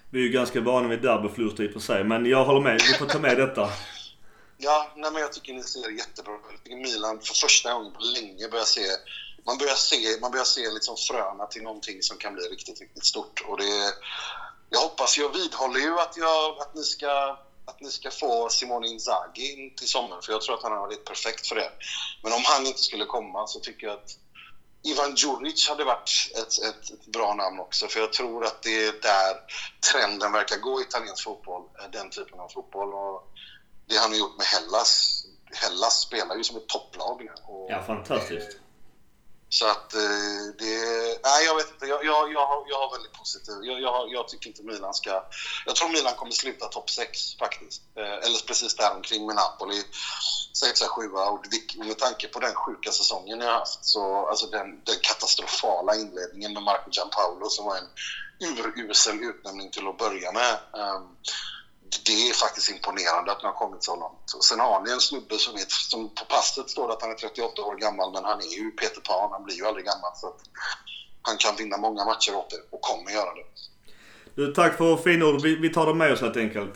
Vi 0.09 0.19
är 0.19 0.23
ju 0.23 0.29
ganska 0.29 0.61
vana 0.61 0.87
vid 0.87 1.01
derbyförluster 1.01 1.63
i 1.63 1.67
och 1.67 1.73
för 1.73 1.79
sig, 1.79 2.03
men 2.03 2.25
jag 2.25 2.45
håller 2.45 2.61
med. 2.61 2.81
Vi 2.91 2.93
får 2.93 3.05
ta 3.05 3.19
med 3.19 3.37
detta. 3.37 3.69
Ja, 4.57 4.91
nej, 4.95 5.11
men 5.11 5.21
jag 5.21 5.33
tycker 5.33 5.53
ni 5.53 5.63
ser 5.63 5.89
jättebra 5.89 6.35
ut. 6.35 6.41
Jag 6.51 6.63
tycker 6.63 6.77
Milan 6.77 7.19
för 7.21 7.33
första 7.33 7.73
gången 7.73 7.93
på 7.93 7.99
länge 7.99 8.47
börjar 8.47 8.65
se 8.65 8.87
man 9.47 9.57
börjar 9.57 9.75
se, 9.75 10.19
man 10.21 10.31
börjar 10.31 10.45
se 10.45 10.69
liksom 10.69 10.97
fröna 10.97 11.45
till 11.45 11.63
någonting 11.63 12.01
som 12.01 12.17
kan 12.17 12.33
bli 12.33 12.43
riktigt, 12.43 12.81
riktigt 12.81 13.05
stort. 13.05 13.41
Och 13.47 13.57
det, 13.57 13.93
jag 14.69 14.79
hoppas, 14.79 15.17
jag 15.17 15.33
vidhåller 15.33 15.79
ju 15.79 15.99
att, 15.99 16.17
jag, 16.17 16.59
att, 16.61 16.75
ni 16.75 16.83
ska, 16.83 17.39
att 17.65 17.81
ni 17.81 17.91
ska 17.91 18.11
få 18.11 18.49
Simone 18.49 18.87
Inzaghi 18.87 19.53
in 19.53 19.75
till 19.75 19.87
sommaren, 19.87 20.21
för 20.21 20.31
jag 20.31 20.41
tror 20.41 20.55
att 20.55 20.63
han 20.63 20.71
har 20.71 20.79
varit 20.79 21.05
perfekt 21.05 21.47
för 21.47 21.55
det. 21.55 21.71
Men 22.23 22.33
om 22.33 22.41
han 22.45 22.65
inte 22.65 22.81
skulle 22.81 23.05
komma 23.05 23.47
så 23.47 23.59
tycker 23.59 23.87
jag 23.87 23.93
att 23.93 24.17
Ivan 24.83 25.15
Djuric 25.15 25.69
hade 25.69 25.83
varit 25.83 26.09
ett, 26.35 26.63
ett, 26.63 26.91
ett, 26.91 27.05
bra 27.05 27.33
namn 27.33 27.59
också, 27.59 27.87
för 27.87 27.99
jag 27.99 28.13
tror 28.13 28.45
att 28.45 28.61
det 28.61 28.85
är 28.85 28.91
där 28.91 29.35
trenden 29.91 30.31
verkar 30.31 30.57
gå 30.57 30.81
i 30.81 30.83
italiensk 30.83 31.23
fotboll, 31.23 31.63
den 31.91 32.09
typen 32.09 32.39
av 32.39 32.49
fotboll. 32.49 32.93
Och 32.93 33.23
det 33.87 33.97
han 33.97 34.11
har 34.11 34.17
gjort 34.17 34.37
med 34.37 34.45
Hellas, 34.45 35.23
Hellas 35.53 36.01
spelar 36.01 36.35
ju 36.35 36.43
som 36.43 36.57
ett 36.57 36.67
topplag 36.67 37.21
nu. 37.21 37.31
ja, 37.69 37.83
fantastiskt. 37.83 38.57
Så 39.49 39.67
att 39.67 39.93
eh, 39.93 40.45
det... 40.59 40.75
Nej, 41.23 41.45
jag 41.45 41.55
vet 41.55 41.71
inte. 41.73 41.85
Jag, 41.85 42.05
jag, 42.05 42.33
jag, 42.33 42.47
har, 42.47 42.65
jag 42.67 42.77
har 42.77 42.91
väldigt 42.95 43.13
positiv... 43.13 43.55
Jag, 43.61 43.81
jag, 43.81 44.11
jag, 44.11 44.27
tycker 44.27 44.47
inte 44.47 44.63
Milan 44.63 44.93
ska... 44.93 45.23
Jag 45.65 45.75
tror 45.75 45.89
Milan 45.89 46.15
kommer 46.15 46.31
sluta 46.31 46.67
topp 46.67 46.89
6 46.89 47.35
faktiskt. 47.35 47.81
Eh, 47.97 48.03
eller 48.25 48.47
precis 48.47 48.75
där 48.75 48.95
omkring 48.95 49.25
med 49.25 49.35
Napoli. 49.35 49.83
6 50.53 50.81
7 50.81 51.09
och 51.11 51.45
med 51.85 51.97
tanke 51.97 52.27
på 52.27 52.39
den 52.39 52.53
sjuka 52.53 52.91
säsongen 52.91 53.39
jag 53.39 53.51
haft 53.51 53.85
så... 53.85 54.27
Alltså 54.27 54.47
den, 54.47 54.67
den 54.83 54.95
katastrofala 55.01 55.95
inledningen 55.95 56.53
med 56.53 56.63
Marco 56.63 56.89
Giampaolo 56.91 57.49
som 57.49 57.65
var 57.65 57.77
en 57.77 57.87
urusel 58.39 59.23
utnämning 59.23 59.71
till 59.71 59.87
att 59.87 59.97
börja 59.97 60.31
med. 60.31 60.59
Det 62.05 62.29
är 62.29 62.33
faktiskt 62.33 62.69
imponerande 62.69 63.31
att 63.31 63.41
ni 63.43 63.47
har 63.47 63.53
kommit 63.53 63.83
så 63.83 63.95
långt. 63.95 64.33
Och 64.35 64.45
sen 64.45 64.59
har 64.59 64.81
ni 64.85 64.91
en 64.91 64.99
snubbe 64.99 65.37
som, 65.37 65.53
vet, 65.53 65.71
som 65.71 66.09
på 66.09 66.25
passet 66.25 66.69
står 66.69 66.91
att 66.91 67.01
han 67.01 67.11
är 67.11 67.15
38 67.15 67.61
år 67.61 67.75
gammal, 67.75 68.13
men 68.13 68.23
han 68.23 68.39
är 68.39 68.57
ju 68.57 68.71
Peter 68.71 69.01
Pan, 69.01 69.31
han 69.31 69.43
blir 69.43 69.55
ju 69.55 69.65
aldrig 69.65 69.85
gammal. 69.85 70.11
Så 70.15 70.33
han 71.21 71.37
kan 71.37 71.55
vinna 71.55 71.77
många 71.77 72.05
matcher 72.05 72.35
åt 72.35 72.53
er 72.53 72.59
och 72.69 72.81
kommer 72.81 73.11
göra 73.11 73.33
det. 73.33 73.45
Du, 74.35 74.53
tack 74.53 74.77
för 74.77 74.97
fina 74.97 75.25
ord. 75.25 75.41
Vi, 75.41 75.55
vi 75.55 75.69
tar 75.69 75.85
dem 75.85 75.97
med 75.97 76.13
oss 76.13 76.21
helt 76.21 76.37
enkelt. 76.37 76.73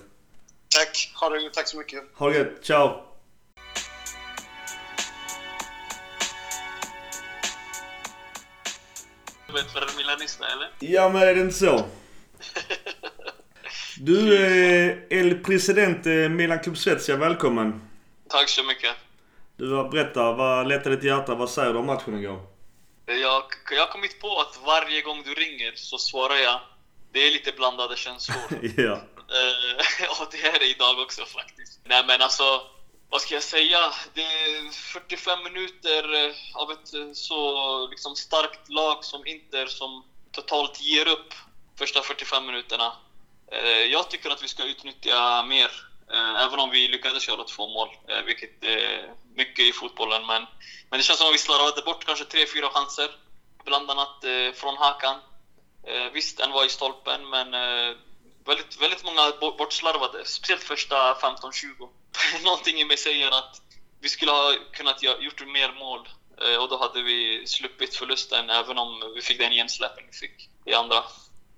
Tack. 0.69 1.11
Ha 1.15 1.29
det 1.29 1.49
Tack 1.49 1.67
så 1.67 1.77
mycket. 1.77 2.03
Ha 2.15 2.29
det 2.29 2.37
gött. 2.37 2.65
Ciao. 2.65 3.03
Du 9.47 9.53
vet 9.53 9.71
för 9.71 9.97
milanista 9.97 10.45
eller? 10.45 10.71
Ja, 10.79 11.09
men 11.09 11.21
är 11.21 11.35
det 11.35 11.41
inte 11.41 11.57
så? 11.57 11.85
Du, 14.03 14.35
eh, 14.35 14.97
El 15.09 15.43
Presidente 15.43 16.29
Milan 16.29 16.59
Club 16.59 16.77
Svezia, 16.77 17.15
välkommen. 17.15 17.89
Tack 18.29 18.49
så 18.49 18.63
mycket. 18.63 18.95
Du, 19.57 19.89
berätta, 19.89 20.31
vad 20.31 20.67
letar 20.67 20.89
ditt 20.91 21.03
hjärta? 21.03 21.35
Vad 21.35 21.49
säger 21.49 21.73
du 21.73 21.79
om 21.79 21.85
matchen 21.85 22.19
igår? 22.19 22.41
Jag, 23.05 23.43
jag 23.71 23.85
har 23.85 23.91
kommit 23.91 24.19
på 24.19 24.39
att 24.39 24.59
varje 24.65 25.01
gång 25.01 25.23
du 25.23 25.33
ringer 25.33 25.73
så 25.75 25.97
svarar 25.97 26.35
jag. 26.35 26.59
Det 27.11 27.19
är 27.19 27.31
lite 27.31 27.51
blandade 27.51 27.95
känslor. 27.95 28.37
ja. 28.77 28.93
och 30.19 30.27
det 30.31 30.47
är 30.47 30.59
det 30.59 30.69
idag 30.69 30.99
också 30.99 31.25
faktiskt. 31.25 31.79
Nej 31.83 32.03
men 32.07 32.21
alltså, 32.21 32.61
vad 33.09 33.21
ska 33.21 33.33
jag 33.33 33.43
säga? 33.43 33.79
Det 34.13 34.21
är 34.21 34.71
45 34.71 35.43
minuter 35.43 36.03
av 36.53 36.71
ett 36.71 37.17
så 37.17 37.87
liksom 37.87 38.15
starkt 38.15 38.69
lag 38.69 39.05
som 39.05 39.25
Inter 39.25 39.65
som 39.65 40.03
totalt 40.31 40.81
ger 40.81 41.07
upp 41.07 41.33
första 41.75 42.01
45 42.01 42.45
minuterna. 42.45 42.93
Eh, 43.51 43.85
jag 43.91 44.09
tycker 44.09 44.29
att 44.29 44.43
vi 44.43 44.47
ska 44.47 44.63
utnyttja 44.63 45.43
mer, 45.43 45.71
eh, 46.13 46.43
även 46.45 46.59
om 46.59 46.69
vi 46.69 46.87
lyckades 46.87 47.27
göra 47.27 47.43
två 47.43 47.67
mål, 47.67 47.89
eh, 48.07 48.21
vilket 48.25 48.63
är 48.63 49.13
mycket 49.35 49.65
i 49.65 49.71
fotbollen. 49.73 50.25
Men, 50.25 50.45
men 50.89 50.99
det 50.99 51.03
känns 51.03 51.19
som 51.19 51.27
att 51.27 51.33
vi 51.33 51.37
slarvade 51.37 51.81
bort 51.81 52.05
kanske 52.05 52.25
tre, 52.25 52.45
fyra 52.45 52.69
chanser, 52.69 53.09
bland 53.65 53.91
annat 53.91 54.23
eh, 54.23 54.51
från 54.53 54.77
Hakan. 54.77 55.15
Eh, 55.87 56.11
visst, 56.13 56.39
en 56.39 56.51
var 56.51 56.65
i 56.65 56.69
stolpen, 56.69 57.29
men 57.29 57.53
eh, 57.53 57.95
väldigt, 58.45 58.81
väldigt 58.81 59.03
många 59.03 59.31
bortslarvade, 59.39 60.25
speciellt 60.25 60.63
första 60.63 61.13
15-20. 61.13 61.89
Någonting 62.43 62.77
i 62.79 62.85
mig 62.85 62.97
säger 62.97 63.27
att 63.27 63.61
vi 64.01 64.09
skulle 64.09 64.31
ha 64.31 64.53
kunnat 64.71 65.03
gjort 65.03 65.47
mer 65.47 65.79
mål 65.79 66.09
och 66.59 66.69
då 66.69 66.77
hade 66.77 67.01
vi 67.01 67.47
sluppit 67.47 67.95
förlusten, 67.95 68.49
även 68.49 68.77
om 68.77 69.13
vi 69.15 69.21
fick 69.21 69.39
den 69.39 69.51
gensläppen 69.51 70.03
vi 70.11 70.17
fick 70.17 70.49
i 70.65 70.73
andra. 70.73 71.03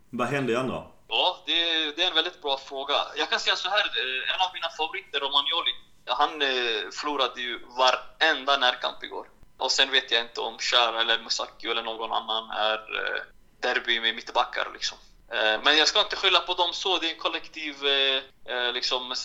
Vad 0.10 0.28
hände 0.28 0.54
i 0.54 0.56
andra? 0.56 0.84
Ja, 1.16 1.38
det, 1.45 1.91
det, 1.95 2.03
är 2.03 2.07
en 2.07 2.16
väldigt 2.16 2.41
bra 2.41 2.57
fråga. 2.57 2.95
Jag 3.16 3.30
kan 3.30 3.39
säga 3.39 3.55
så 3.55 3.70
här, 3.70 3.86
eh, 3.86 4.34
en 4.34 4.41
av 4.41 4.53
mina 4.53 4.70
favoriter, 4.70 5.20
Romagnoli, 5.20 5.74
han 6.05 6.41
eh, 6.41 6.89
förlorade 6.91 7.41
ju 7.41 7.59
varenda 7.78 8.57
närkamp 8.57 9.03
igår. 9.03 9.28
Och 9.57 9.72
sen 9.72 9.91
vet 9.91 10.11
jag 10.11 10.22
inte 10.22 10.41
om 10.41 10.57
Shar, 10.59 10.93
eller 10.93 11.20
Musaki 11.20 11.68
eller 11.68 11.84
någon 11.84 12.11
annan 12.11 12.49
är 12.49 12.78
eh, 12.99 13.22
derby 13.59 13.99
med 13.99 14.16
mittbackar 14.16 14.68
liksom. 14.74 14.97
Men 15.64 15.78
jag 15.78 15.88
ska 15.88 15.99
inte 15.99 16.16
skylla 16.16 16.39
på 16.39 16.53
dem 16.53 16.74
så, 16.74 16.97
det 16.97 17.07
är 17.07 17.14
en 17.14 17.20
kollektiv 17.20 17.76
liksom, 18.74 19.16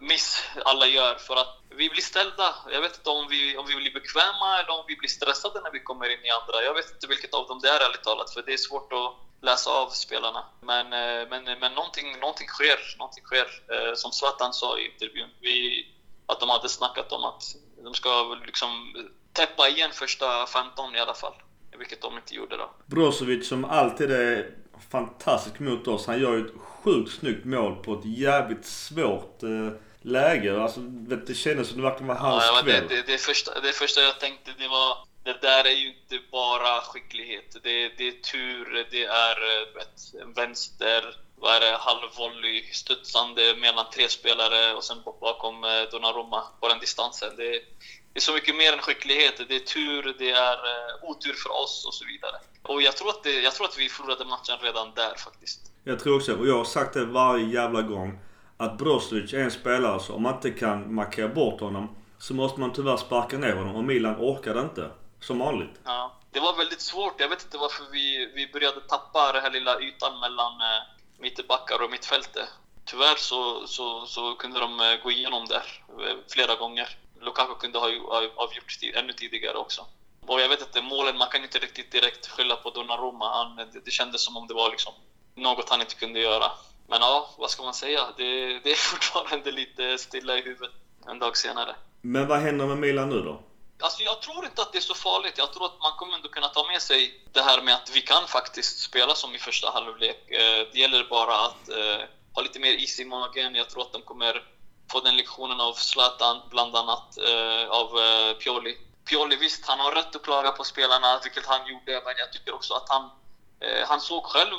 miss 0.00 0.44
alla 0.64 0.86
gör 0.86 1.14
för 1.14 1.36
att 1.36 1.58
vi 1.70 1.88
blir 1.88 2.02
ställda. 2.02 2.54
Jag 2.72 2.80
vet 2.80 2.96
inte 2.96 3.10
om 3.10 3.28
vi, 3.28 3.56
om 3.56 3.66
vi 3.66 3.74
blir 3.74 3.92
bekväma 3.92 4.58
eller 4.58 4.70
om 4.70 4.84
vi 4.88 4.96
blir 4.96 5.08
stressade 5.08 5.60
när 5.60 5.70
vi 5.70 5.80
kommer 5.80 6.08
in 6.08 6.24
i 6.24 6.30
andra. 6.30 6.62
Jag 6.62 6.74
vet 6.74 6.90
inte 6.90 7.06
vilket 7.06 7.34
av 7.34 7.48
dem 7.48 7.60
det 7.62 7.68
är 7.68 7.80
ärligt 7.80 8.02
talat, 8.02 8.34
för 8.34 8.42
det 8.42 8.52
är 8.52 8.56
svårt 8.56 8.92
att 8.92 9.27
läsa 9.40 9.70
av 9.70 9.88
spelarna. 9.90 10.44
Men, 10.60 10.86
eh, 10.92 11.28
men, 11.30 11.58
men 11.60 11.72
någonting, 11.72 12.18
någonting 12.20 12.48
sker. 12.48 12.96
Någonting 12.98 13.24
sker. 13.24 13.46
Eh, 13.72 13.94
som 13.94 14.12
Zlatan 14.12 14.52
sa 14.52 14.78
i 14.78 14.92
intervjun, 14.92 15.28
vi, 15.40 15.86
att 16.26 16.40
de 16.40 16.48
hade 16.48 16.68
snackat 16.68 17.12
om 17.12 17.24
att 17.24 17.42
de 17.84 17.94
ska 17.94 18.38
liksom 18.46 18.94
täppa 19.32 19.68
igen 19.68 19.90
första 19.92 20.46
15 20.46 20.96
i 20.96 21.00
alla 21.00 21.14
fall. 21.14 21.34
Vilket 21.78 22.02
de 22.02 22.16
inte 22.16 22.34
gjorde 22.34 22.56
då. 22.56 22.70
Brozovic 22.86 23.48
som 23.48 23.64
alltid 23.64 24.10
är 24.10 24.50
fantastisk 24.90 25.58
mot 25.58 25.88
oss. 25.88 26.06
Han 26.06 26.20
gör 26.20 26.32
ju 26.32 26.46
ett 26.46 26.52
sjukt 26.58 27.12
snyggt 27.12 27.44
mål 27.44 27.76
på 27.76 27.94
ett 27.94 28.04
jävligt 28.04 28.66
svårt 28.66 29.42
eh, 29.42 29.80
läge. 30.02 30.62
Alltså, 30.62 30.80
det 30.80 31.34
kändes 31.34 31.68
som 31.68 31.76
det 31.76 31.82
verkligen 31.82 32.06
var 32.08 32.14
hans 32.14 32.44
ja, 32.46 32.62
kväll. 32.62 32.88
Det, 32.88 32.96
det, 32.96 33.12
det, 33.12 33.18
första, 33.18 33.60
det 33.60 33.72
första 33.72 34.00
jag 34.00 34.20
tänkte 34.20 34.50
det 34.58 34.68
var 34.68 34.98
det 35.28 35.38
där 35.40 35.64
är 35.72 35.76
ju 35.84 35.88
inte 35.88 36.18
bara 36.32 36.80
skicklighet. 36.80 37.56
Det, 37.62 37.88
det 37.98 38.08
är 38.08 38.12
tur, 38.12 38.86
det 38.90 39.04
är 39.04 39.36
eh, 39.50 39.74
vet, 39.74 39.96
vänster, 40.36 41.00
vad 41.36 41.56
är 41.56 41.60
det, 41.60 41.76
halvvolley, 41.80 42.62
studsande 42.72 43.56
mellan 43.60 43.86
tre 43.94 44.08
spelare 44.08 44.74
och 44.74 44.84
sen 44.84 44.98
bakom 45.20 45.64
eh, 45.64 45.82
Donnarumma 45.92 46.42
på 46.60 46.68
den 46.68 46.80
distansen. 46.80 47.36
Det, 47.36 47.50
det 48.12 48.18
är 48.20 48.20
så 48.20 48.32
mycket 48.32 48.56
mer 48.56 48.72
än 48.72 48.78
skicklighet. 48.78 49.36
Det 49.48 49.56
är 49.56 49.66
tur, 49.76 50.16
det 50.18 50.30
är 50.30 50.56
eh, 50.72 51.10
otur 51.10 51.34
för 51.42 51.50
oss 51.62 51.84
och 51.86 51.94
så 51.94 52.04
vidare. 52.12 52.36
Och 52.62 52.82
jag 52.82 52.96
tror, 52.96 53.08
att 53.08 53.22
det, 53.22 53.40
jag 53.40 53.54
tror 53.54 53.66
att 53.66 53.78
vi 53.78 53.88
förlorade 53.88 54.24
matchen 54.24 54.56
redan 54.60 54.92
där 54.94 55.14
faktiskt. 55.26 55.60
Jag 55.84 56.00
tror 56.00 56.16
också, 56.16 56.34
och 56.34 56.48
jag 56.48 56.58
har 56.58 56.64
sagt 56.64 56.94
det 56.94 57.04
varje 57.04 57.46
jävla 57.46 57.82
gång, 57.82 58.18
att 58.56 58.78
Brozovic 58.78 59.32
är 59.32 59.38
en 59.38 59.50
spelare 59.50 60.00
så 60.00 60.14
om 60.14 60.22
man 60.22 60.34
inte 60.34 60.50
kan 60.50 60.94
markera 60.94 61.28
bort 61.28 61.60
honom 61.60 61.96
så 62.18 62.34
måste 62.34 62.60
man 62.60 62.72
tyvärr 62.72 62.96
sparka 62.96 63.38
ner 63.38 63.54
honom 63.54 63.76
och 63.76 63.84
Milan 63.84 64.16
orkade 64.18 64.60
inte. 64.60 64.90
Som 65.20 65.38
vanligt. 65.38 65.80
Ja, 65.84 66.12
det 66.30 66.40
var 66.40 66.56
väldigt 66.56 66.80
svårt. 66.80 67.20
Jag 67.20 67.28
vet 67.28 67.44
inte 67.44 67.58
varför 67.58 67.84
vi, 67.92 68.32
vi 68.34 68.52
började 68.52 68.80
tappa 68.80 69.32
den 69.32 69.42
här 69.42 69.50
lilla 69.50 69.80
ytan 69.80 70.20
mellan 70.20 70.52
eh, 70.60 70.82
mittbackar 71.18 71.82
och 71.82 71.90
mittfältet. 71.90 72.48
Tyvärr 72.84 73.16
så, 73.16 73.66
så, 73.66 74.06
så 74.06 74.34
kunde 74.34 74.60
de 74.60 74.80
eh, 74.80 75.02
gå 75.02 75.10
igenom 75.10 75.46
där 75.46 75.82
eh, 75.88 76.16
flera 76.28 76.54
gånger. 76.54 76.88
Lukaku 77.20 77.54
kunde 77.54 77.78
ha 77.78 77.86
avgjort 78.36 78.78
ännu 78.94 79.12
tidigare 79.12 79.56
också. 79.56 79.86
Och 80.26 80.40
jag 80.40 80.48
vet 80.48 80.60
inte, 80.60 80.82
målen, 80.82 81.18
man 81.18 81.28
kan 81.28 81.42
inte 81.42 81.58
riktigt 81.58 81.92
direkt 81.92 82.26
skylla 82.26 82.56
på 82.56 82.70
Donnarumma. 82.70 83.28
Han, 83.32 83.56
det, 83.56 83.80
det 83.84 83.90
kändes 83.90 84.24
som 84.24 84.36
om 84.36 84.46
det 84.46 84.54
var 84.54 84.70
liksom 84.70 84.92
något 85.34 85.70
han 85.70 85.80
inte 85.80 85.94
kunde 85.94 86.20
göra. 86.20 86.50
Men 86.86 87.00
ja, 87.00 87.30
vad 87.38 87.50
ska 87.50 87.62
man 87.62 87.74
säga? 87.74 88.00
Det, 88.16 88.58
det 88.58 88.70
är 88.70 88.76
fortfarande 88.92 89.50
lite 89.50 89.98
stilla 89.98 90.38
i 90.38 90.42
huvudet 90.42 90.74
en 91.06 91.18
dag 91.18 91.36
senare. 91.36 91.74
Men 92.00 92.28
vad 92.28 92.38
händer 92.38 92.66
med 92.66 92.78
Milan 92.78 93.08
nu 93.08 93.20
då? 93.20 93.40
Alltså 93.80 94.02
jag 94.02 94.22
tror 94.22 94.44
inte 94.44 94.62
att 94.62 94.72
det 94.72 94.78
är 94.78 94.82
så 94.82 94.94
farligt. 94.94 95.38
Jag 95.38 95.52
tror 95.52 95.66
att 95.66 95.80
man 95.80 95.92
kommer 95.92 96.14
ändå 96.14 96.28
kunna 96.28 96.48
ta 96.48 96.66
med 96.66 96.82
sig 96.82 97.24
det 97.32 97.42
här 97.42 97.62
med 97.62 97.74
att 97.74 97.90
vi 97.90 98.00
kan 98.00 98.26
faktiskt 98.26 98.80
spela 98.80 99.14
som 99.14 99.34
i 99.34 99.38
första 99.38 99.70
halvlek. 99.70 100.30
Eh, 100.30 100.66
det 100.72 100.78
gäller 100.78 101.04
bara 101.04 101.36
att 101.46 101.68
eh, 101.68 102.02
ha 102.34 102.42
lite 102.42 102.58
mer 102.58 102.72
is 102.72 103.00
i 103.00 103.04
magen. 103.04 103.54
Jag 103.54 103.70
tror 103.70 103.82
att 103.82 103.92
de 103.92 104.02
kommer 104.02 104.44
få 104.92 105.00
den 105.00 105.16
lektionen 105.16 105.60
av 105.60 105.72
Zlatan, 105.72 106.40
bland 106.50 106.76
annat 106.76 107.18
eh, 107.18 107.70
av 107.70 107.88
Pioli. 108.34 108.78
Pioli, 109.04 109.36
visst, 109.36 109.66
han 109.66 109.80
har 109.80 109.92
rätt 109.92 110.16
att 110.16 110.22
klaga 110.22 110.50
på 110.50 110.64
spelarna, 110.64 111.20
vilket 111.24 111.46
han 111.46 111.66
gjorde, 111.66 112.02
men 112.04 112.14
jag 112.18 112.32
tycker 112.32 112.54
också 112.54 112.74
att 112.74 112.88
han 112.88 113.10
han 113.86 114.00
såg 114.00 114.24
själv 114.24 114.56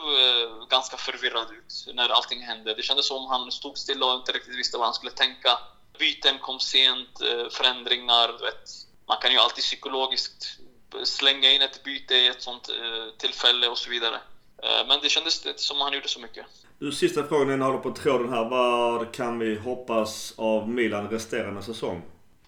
ganska 0.70 0.98
förvirrad 0.98 1.52
ut 1.52 1.96
när 1.96 2.10
allting 2.10 2.42
hände. 2.42 2.74
Det 2.74 2.84
kändes 2.84 3.08
som 3.08 3.18
om 3.18 3.28
han 3.28 3.52
stod 3.52 3.78
stilla 3.78 4.06
och 4.06 4.16
inte 4.16 4.32
riktigt 4.32 4.56
visste 4.56 4.78
vad 4.78 4.88
han 4.88 4.94
skulle 4.94 5.12
tänka. 5.12 5.60
Byten 6.00 6.40
kom 6.40 6.60
sent, 6.60 7.20
förändringar, 7.52 8.28
du 8.28 8.46
vet 8.46 8.89
man 9.10 9.18
kan 9.22 9.32
ju 9.32 9.38
alltid 9.38 9.64
psykologiskt 9.64 10.60
slänga 11.04 11.52
in 11.52 11.62
ett 11.62 11.84
byte 11.84 12.16
i 12.16 12.28
ett 12.28 12.42
sånt 12.42 12.70
eh, 12.70 13.18
tillfälle 13.18 13.68
och 13.68 13.78
så 13.78 13.90
vidare. 13.90 14.16
Eh, 14.64 14.88
men 14.88 15.00
det 15.02 15.10
kändes 15.10 15.46
inte 15.46 15.62
som 15.62 15.82
han 15.82 15.94
gjorde 15.94 16.08
så 16.08 16.20
mycket. 16.20 16.46
Du, 16.80 16.92
sista 16.92 17.24
frågan 17.28 17.54
innan 17.54 17.62
håller 17.62 17.80
på 17.80 17.92
tråden 17.92 18.30
här. 18.30 18.50
Vad 18.50 19.14
kan 19.14 19.40
vi 19.40 19.56
hoppas 19.56 20.34
av 20.38 20.70
Milan 20.70 21.10
resterande 21.10 21.64
säsong? 21.64 21.98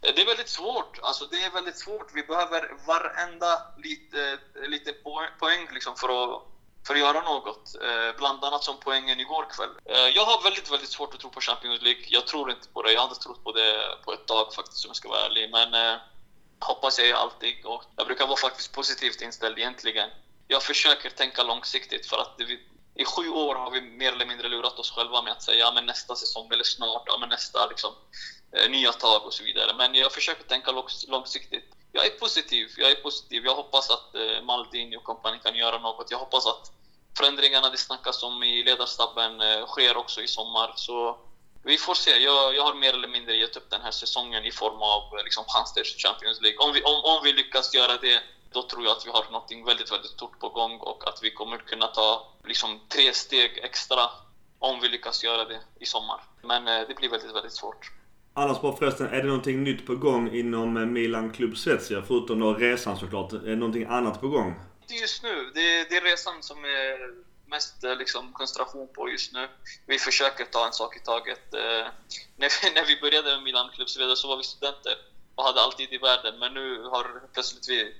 Eh, 0.01 0.12
det 0.16 0.22
är 0.22 0.26
väldigt 0.26 0.49
svårt. 0.49 0.99
Alltså, 1.01 1.26
det 1.32 1.43
är 1.43 1.51
väldigt 1.51 1.78
svårt. 1.78 2.12
Vi 2.14 2.24
behöver 2.24 2.74
varenda 2.88 3.62
lite, 3.84 4.38
lite 4.68 4.93
poäng 5.39 5.68
liksom 5.74 5.95
för, 5.95 6.09
att, 6.24 6.41
för 6.88 6.93
att 6.93 6.99
göra 6.99 7.22
något. 7.22 7.76
Bland 8.18 8.43
annat 8.43 8.64
som 8.64 8.76
poängen 8.84 9.20
igår 9.20 9.45
kväll. 9.49 9.70
Jag 10.16 10.26
har 10.26 10.43
väldigt, 10.43 10.72
väldigt 10.72 10.89
svårt 10.89 11.14
att 11.14 11.20
tro 11.20 11.30
på 11.30 11.41
Champions 11.41 11.82
League. 11.82 12.03
Jag 12.07 12.28
tror 12.28 12.51
inte 12.51 12.68
på 12.68 12.82
det. 12.82 12.91
Jag 12.91 13.01
har 13.01 13.07
inte 13.07 13.20
trott 13.20 13.43
på 13.43 13.51
det 13.51 13.74
på 14.05 14.14
ett 14.14 14.26
tag 14.28 14.53
faktiskt, 14.53 14.86
om 14.86 14.89
jag 14.89 14.95
ska 14.95 15.09
vara 15.09 15.26
ärlig. 15.26 15.51
Men 15.51 15.99
hoppas 16.62 16.99
jag 16.99 17.12
alltid 17.12 17.66
och 17.66 17.84
jag 17.95 18.07
brukar 18.07 18.28
vara 18.28 18.38
faktiskt 18.38 18.72
positivt 18.72 19.22
inställd 19.22 19.57
egentligen. 19.57 20.09
Jag 20.47 20.64
försöker 20.64 21.09
tänka 21.09 21.43
långsiktigt 21.43 22.05
för 22.05 22.18
att 22.18 22.36
vi, 22.38 22.59
i 22.95 23.05
sju 23.05 23.30
år 23.30 23.55
har 23.55 23.72
vi 23.72 23.82
mer 23.82 24.12
eller 24.12 24.26
mindre 24.26 24.47
lurat 24.47 24.80
oss 24.80 24.91
själva 24.91 25.22
med 25.22 25.32
att 25.32 25.43
säga 25.43 25.57
ja, 25.57 25.72
men 25.72 25.86
nästa 25.86 26.16
säsong 26.16 26.49
eller 26.53 26.64
snart, 26.64 27.03
ja, 27.05 27.18
men 27.20 27.30
nästa 27.30 27.66
liksom, 27.66 27.93
eh, 28.51 28.70
nya 28.70 28.91
tag 28.91 29.26
och 29.26 29.34
så 29.34 29.43
vidare. 29.43 29.74
Men 29.78 29.95
jag 29.95 30.12
försöker 30.12 30.43
tänka 30.43 30.72
långsiktigt. 31.07 31.76
Jag 31.91 32.05
är 32.05 32.09
positiv. 32.09 32.70
Jag 32.78 32.91
är 32.91 32.95
positiv. 32.95 33.45
Jag 33.45 33.55
hoppas 33.55 33.89
att 33.89 34.16
eh, 34.16 34.41
Maldini 34.43 34.97
och 34.97 35.03
kompani 35.03 35.39
kan 35.43 35.55
göra 35.55 35.78
något. 35.78 36.12
Jag 36.12 36.18
hoppas 36.18 36.45
att 36.45 36.72
förändringarna 37.18 37.70
det 37.70 37.78
snackas 37.78 38.24
om 38.24 38.43
i 38.43 38.64
ledarstaben 38.64 39.41
eh, 39.41 39.66
sker 39.66 39.97
också 39.97 40.22
i 40.22 40.28
sommar. 40.28 40.74
Så 40.76 41.18
vi 41.64 41.78
får 41.78 41.93
se. 41.93 42.12
Jag, 42.12 42.55
jag 42.55 42.64
har 42.64 42.74
mer 42.74 42.93
eller 42.93 43.07
mindre 43.07 43.36
gett 43.36 43.57
upp 43.57 43.70
den 43.70 43.82
här 43.82 43.91
säsongen 43.91 44.45
i 44.45 44.51
form 44.51 44.82
av 44.82 45.03
liksom, 45.24 45.43
chans 45.47 45.74
till 45.74 45.84
Champions 45.84 46.41
League. 46.41 46.57
Om 46.57 46.74
vi, 46.74 46.82
om, 46.84 47.01
om 47.03 47.20
vi 47.24 47.34
lyckas 47.34 47.74
göra 47.74 47.97
det, 47.97 48.20
då 48.51 48.62
tror 48.64 48.84
jag 48.84 48.91
att 48.97 49.05
vi 49.05 49.12
har 49.12 49.26
något 49.32 49.68
väldigt, 49.68 49.91
väldigt 49.91 50.12
stort 50.12 50.39
på 50.39 50.49
gång 50.49 50.78
och 50.80 51.07
att 51.07 51.20
vi 51.24 51.32
kommer 51.32 51.57
kunna 51.57 51.88
ta 51.88 52.28
liksom, 52.45 52.80
tre 52.88 53.14
steg 53.14 53.59
extra 53.64 54.09
om 54.59 54.80
vi 54.82 54.88
lyckas 54.89 55.24
göra 55.24 55.45
det 55.45 55.59
i 55.80 55.86
sommar. 55.86 56.20
Men 56.41 56.68
eh, 56.68 56.88
det 56.88 56.95
blir 56.95 57.09
väldigt, 57.09 57.36
väldigt 57.36 57.53
svårt. 57.53 57.91
Annars 58.34 58.62
bara 58.62 58.76
förresten, 58.76 59.07
är 59.07 59.18
det 59.18 59.28
någonting 59.28 59.64
nytt 59.64 59.88
på 59.88 59.95
gång 59.95 60.36
inom 60.36 60.78
eh, 60.78 60.86
Milan 60.86 61.34
Club 61.34 61.57
Svezia? 61.57 62.03
Förutom 62.07 62.39
då 62.39 62.53
resan 62.53 62.97
såklart. 62.97 63.34
Är 63.34 63.38
det 63.38 63.55
någonting 63.55 63.86
annat 63.86 64.22
på 64.22 64.28
gång? 64.28 64.59
Just 65.01 65.24
nu, 65.24 65.51
det, 65.53 65.89
det 65.89 65.97
är 65.97 66.01
resan 66.01 66.43
som 66.43 66.66
är 66.66 66.97
mest 67.52 67.84
eh, 67.84 67.95
liksom, 67.95 68.34
koncentration 68.34 68.88
på 68.95 69.10
just 69.10 69.34
nu. 69.34 69.49
Vi 69.86 69.99
försöker 69.99 70.45
ta 70.45 70.66
en 70.66 70.74
sak 70.74 70.97
i 70.97 70.99
taget. 70.99 71.54
Eh, 71.54 71.88
när, 72.36 72.49
vi, 72.49 72.72
när 72.76 72.86
vi 72.86 73.02
började 73.02 73.30
med 73.32 73.43
Milan 73.43 73.70
Club 73.76 73.89
så 73.89 74.28
var 74.28 74.38
vi 74.38 74.43
studenter 74.43 74.95
och 75.36 75.43
hade 75.43 75.62
alltid 75.62 75.93
i 75.93 75.97
världen. 75.97 76.39
Men 76.39 76.54
nu 76.54 76.84
har 76.84 77.22
plötsligt 77.34 77.70
vi, 77.70 77.95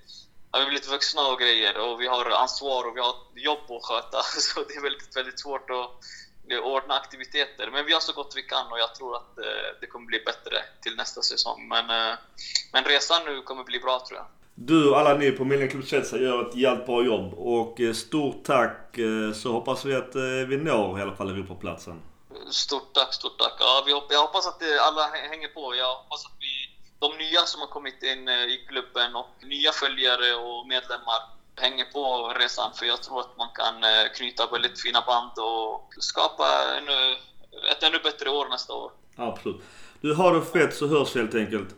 har 0.52 0.60
vi 0.60 0.66
blivit 0.66 0.88
vuxna 0.88 1.28
och 1.28 1.40
grejer 1.40 1.78
och 1.78 2.02
vi 2.02 2.08
har 2.08 2.26
ansvar 2.30 2.88
och 2.88 2.96
vi 2.96 3.02
har 3.02 3.16
jobb 3.36 3.72
att 3.72 3.84
sköta. 3.84 4.24
Så 4.24 4.64
det 4.64 4.74
är 4.74 4.82
väldigt, 4.82 5.16
väldigt 5.16 5.40
svårt 5.40 5.70
att 5.70 5.92
ordna 6.60 6.94
aktiviteter. 6.94 7.70
Men 7.72 7.86
vi 7.86 7.94
har 7.94 8.00
så 8.00 8.14
gott 8.14 8.34
vi 8.36 8.44
kan 8.44 8.72
och 8.72 8.80
jag 8.80 8.96
tror 8.96 9.16
att 9.16 9.38
eh, 9.38 9.70
det 9.82 9.88
kommer 9.88 10.06
bli 10.06 10.20
bättre 10.20 10.64
till 10.82 10.96
nästa 10.96 11.22
säsong. 11.22 11.68
Men, 11.68 11.90
eh, 11.90 12.18
men 12.72 12.84
resan 12.84 13.22
nu 13.26 13.42
kommer 13.42 13.64
bli 13.64 13.80
bra 13.80 14.06
tror 14.08 14.20
jag. 14.20 14.28
Du 14.66 14.90
och 14.90 15.00
alla 15.00 15.14
ni 15.14 15.32
på 15.32 15.46
Million 15.46 15.70
Club 15.70 15.84
Svezia 15.84 16.22
gör 16.22 16.50
ett 16.50 16.56
jävligt 16.56 16.86
bra 16.86 17.04
jobb. 17.04 17.34
Och 17.34 17.82
eh, 17.82 17.94
stort 17.94 18.44
tack 18.44 18.98
eh, 18.98 19.32
så 19.34 19.52
hoppas 19.52 19.86
vi 19.86 19.96
att 19.96 20.16
eh, 20.16 20.22
vi 20.22 20.58
når 20.58 21.00
i 21.00 21.02
alla 21.02 21.16
fall 21.16 21.30
Europaplatsen. 21.30 22.02
Stort 22.52 22.94
tack, 22.94 23.14
stort 23.14 23.38
tack. 23.40 23.54
Ja, 23.60 23.84
vi 23.86 23.94
hoppas, 23.94 24.12
jag 24.12 24.22
hoppas 24.22 24.48
att 24.48 24.62
alla 24.88 25.02
hänger 25.32 25.48
på. 25.48 25.76
Jag 25.76 25.96
hoppas 25.96 26.26
att 26.26 26.38
vi, 26.40 26.54
de 27.00 27.18
nya 27.24 27.42
som 27.42 27.62
har 27.62 27.68
kommit 27.68 28.04
in 28.04 28.30
i 28.30 28.66
klubben 28.70 29.16
och 29.16 29.32
nya 29.44 29.72
följare 29.72 30.36
och 30.36 30.68
medlemmar 30.68 31.20
hänger 31.56 31.86
på 31.86 32.34
resan. 32.40 32.72
För 32.74 32.86
jag 32.86 33.04
tror 33.04 33.20
att 33.20 33.38
man 33.38 33.50
kan 33.60 33.76
knyta 34.16 34.48
väldigt 34.52 34.82
fina 34.82 35.02
band 35.08 35.32
och 35.38 35.90
skapa 36.00 36.46
en, 36.78 36.88
ett 37.72 37.84
ännu 37.84 38.00
bättre 38.04 38.30
år 38.30 38.50
nästa 38.50 38.74
år. 38.74 38.92
Absolut. 39.16 39.62
Du, 40.02 40.14
har 40.14 40.34
det 40.34 40.42
fett 40.42 40.76
så 40.76 40.88
hörs 40.88 41.16
vi 41.16 41.20
helt 41.20 41.36
enkelt. 41.36 41.70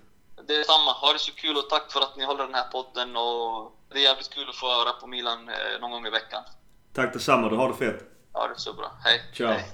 Det 0.48 0.56
är 0.56 0.64
samma. 0.64 0.92
Ha 0.92 1.14
det 1.14 1.20
så 1.20 1.32
kul 1.32 1.58
och 1.58 1.70
tack 1.70 1.92
för 1.92 2.02
att 2.02 2.18
ni 2.18 2.26
håller 2.26 2.44
den 2.44 2.56
här 2.56 2.72
podden. 2.72 3.16
Och 3.16 3.72
det 3.92 3.98
är 4.00 4.04
jävligt 4.04 4.30
kul 4.30 4.50
att 4.50 4.56
få 4.56 4.68
höra 4.68 4.92
på 4.94 5.08
Milan 5.08 5.50
eh, 5.50 5.80
någon 5.82 5.92
gång 5.92 6.08
i 6.08 6.10
veckan. 6.10 6.44
Tack 6.94 7.14
detsamma. 7.14 7.50
Du 7.50 7.56
har 7.56 7.68
det 7.68 7.76
fett. 7.76 8.04
Ja, 8.34 8.48
det 8.48 8.54
är 8.54 8.58
så 8.58 8.74
bra. 8.74 8.92
Hej. 9.04 9.22
Ciao. 9.34 9.48
Hej. 9.48 9.72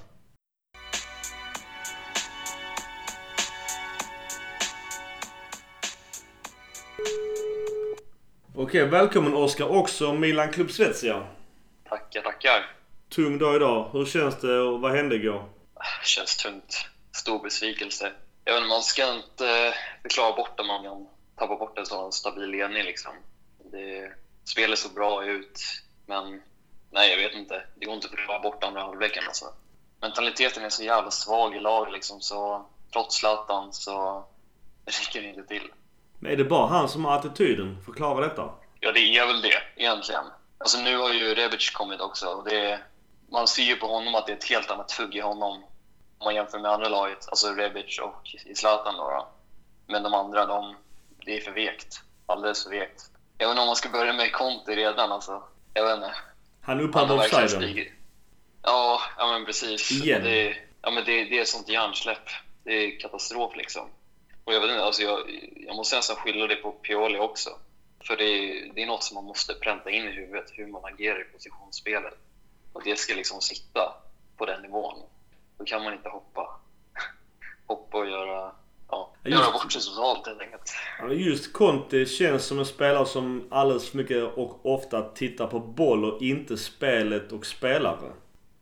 Okej, 8.56 8.86
välkommen 8.86 9.34
Oskar 9.34 9.68
också 9.68 10.12
Milan 10.12 10.52
Club 10.52 10.70
Svezia. 10.70 11.26
Tackar, 11.88 12.22
tackar. 12.22 12.76
Tung 13.08 13.38
dag 13.38 13.56
idag. 13.56 13.90
Hur 13.92 14.04
känns 14.04 14.40
det 14.40 14.60
och 14.60 14.80
vad 14.80 14.92
hände 14.92 15.14
igår? 15.14 15.48
Känns 16.04 16.36
tungt. 16.36 16.88
Stor 17.12 17.42
besvikelse. 17.42 18.12
Jag 18.44 18.60
vet 18.60 18.68
man 18.68 18.82
ska 18.82 19.14
inte 19.14 19.74
förklara 20.02 20.32
bort 20.32 20.60
om 20.60 20.66
man 20.66 20.82
kan 20.82 21.08
tappa 21.36 21.56
bort 21.56 21.78
en 21.78 21.86
sån 21.86 22.12
stabil 22.12 22.50
ledning. 22.50 22.82
Liksom. 22.82 23.12
Det, 23.72 24.12
spelet 24.44 24.78
såg 24.78 24.94
bra 24.94 25.24
ut, 25.24 25.60
men 26.06 26.42
nej, 26.90 27.10
jag 27.10 27.16
vet 27.16 27.34
inte. 27.38 27.62
Det 27.74 27.86
går 27.86 27.94
inte 27.94 28.06
att 28.06 28.14
förklara 28.14 28.40
bort 28.40 28.64
andra 28.64 28.80
halvleken. 28.80 29.24
Alltså. 29.26 29.44
Mentaliteten 30.00 30.64
är 30.64 30.70
så 30.70 30.82
jävla 30.82 31.10
svag 31.10 31.56
i 31.56 31.60
laget, 31.60 31.92
liksom, 31.92 32.20
så 32.20 32.66
trots 32.92 33.16
Zlatan 33.16 33.72
så 33.72 34.24
räcker 34.84 35.22
det 35.22 35.28
inte 35.28 35.42
till. 35.42 35.72
Men 36.18 36.32
är 36.32 36.36
det 36.36 36.44
bara 36.44 36.66
han 36.66 36.88
som 36.88 37.04
har 37.04 37.16
attityden? 37.16 37.82
Förklara 37.84 38.20
detta. 38.20 38.50
Ja, 38.80 38.92
det 38.92 39.16
är 39.16 39.26
väl 39.26 39.42
det 39.42 39.62
egentligen. 39.76 40.24
Alltså 40.58 40.78
nu 40.78 40.96
har 40.96 41.12
ju 41.12 41.34
Rebic 41.34 41.70
kommit 41.70 42.00
också. 42.00 42.26
Och 42.26 42.44
det, 42.44 42.80
man 43.30 43.48
ser 43.48 43.62
ju 43.62 43.76
på 43.76 43.86
honom 43.86 44.14
att 44.14 44.26
det 44.26 44.32
är 44.32 44.36
ett 44.36 44.50
helt 44.50 44.70
annat 44.70 44.92
hugg 44.92 45.16
i 45.16 45.20
honom 45.20 45.62
om 46.20 46.24
man 46.24 46.34
jämför 46.34 46.58
med 46.58 46.70
andra 46.70 46.88
laget, 46.88 47.28
alltså 47.28 47.52
Rebic 47.52 47.98
och 47.98 48.36
Zlatan 48.54 48.96
då, 48.96 49.10
då. 49.10 49.28
Men 49.86 50.02
de 50.02 50.14
andra, 50.14 50.46
de, 50.46 50.76
det 51.24 51.36
är 51.36 51.40
för 51.40 51.50
vekt. 51.50 52.00
Alldeles 52.26 52.64
för 52.64 52.70
vekt. 52.70 53.10
Jag 53.38 53.46
vet 53.46 53.52
inte 53.52 53.60
om 53.60 53.66
man 53.66 53.76
ska 53.76 53.88
börja 53.88 54.12
med 54.12 54.32
Conte 54.32 54.76
redan 54.76 55.12
alltså. 55.12 55.42
Jag 55.74 55.84
vet 55.84 55.94
inte. 55.94 56.14
Han 56.60 56.80
upphävde 56.80 57.14
offsiden. 57.14 57.86
Ja, 58.62 59.00
ja 59.18 59.32
men 59.32 59.44
precis. 59.46 59.90
Igen? 59.90 60.24
Det, 60.24 60.56
ja, 60.82 60.90
men 60.90 61.04
det, 61.04 61.24
det 61.24 61.38
är 61.38 61.44
sånt 61.44 61.68
hjärnsläpp. 61.68 62.28
Det 62.64 62.72
är 62.72 63.00
katastrof 63.00 63.56
liksom. 63.56 63.88
Och 64.44 64.54
jag 64.54 64.60
vet 64.60 64.70
inte, 64.70 64.84
alltså 64.84 65.02
jag, 65.02 65.20
jag 65.66 65.76
måste 65.76 65.96
nästan 65.96 66.16
skylla 66.16 66.46
det 66.46 66.56
på 66.56 66.72
Pioli 66.72 67.18
också. 67.18 67.50
För 68.06 68.16
det 68.16 68.24
är, 68.24 68.72
det 68.74 68.82
är 68.82 68.86
något 68.86 69.04
som 69.04 69.14
man 69.14 69.24
måste 69.24 69.54
pränta 69.54 69.90
in 69.90 70.08
i 70.08 70.10
huvudet, 70.10 70.50
hur 70.52 70.66
man 70.66 70.84
agerar 70.84 71.20
i 71.20 71.24
positionsspelet. 71.24 72.14
Och 72.72 72.82
det 72.84 72.98
ska 72.98 73.14
liksom 73.14 73.40
sitta 73.40 73.94
på 74.36 74.46
den 74.46 74.62
nivån. 74.62 74.98
Då 75.60 75.66
kan 75.66 75.82
man 75.84 75.92
inte 75.92 76.08
hoppa, 76.08 76.60
hoppa 77.66 77.98
och 77.98 78.06
göra, 78.06 78.52
ja, 78.88 79.12
Just- 79.24 79.40
göra 79.40 79.52
bort 79.52 79.72
sig 79.72 79.82
totalt 79.82 80.26
helt 80.26 80.40
enkelt. 80.40 80.70
Just 81.10 81.52
Conte 81.52 82.06
känns 82.06 82.44
som 82.44 82.58
en 82.58 82.66
spelare 82.66 83.06
som 83.06 83.48
alldeles 83.50 83.90
för 83.90 83.96
mycket 83.96 84.24
och 84.36 84.66
ofta 84.66 85.02
tittar 85.02 85.46
på 85.46 85.58
boll 85.60 86.04
och 86.04 86.22
inte 86.22 86.56
spelet 86.56 87.32
och 87.32 87.46
spelare. 87.46 88.12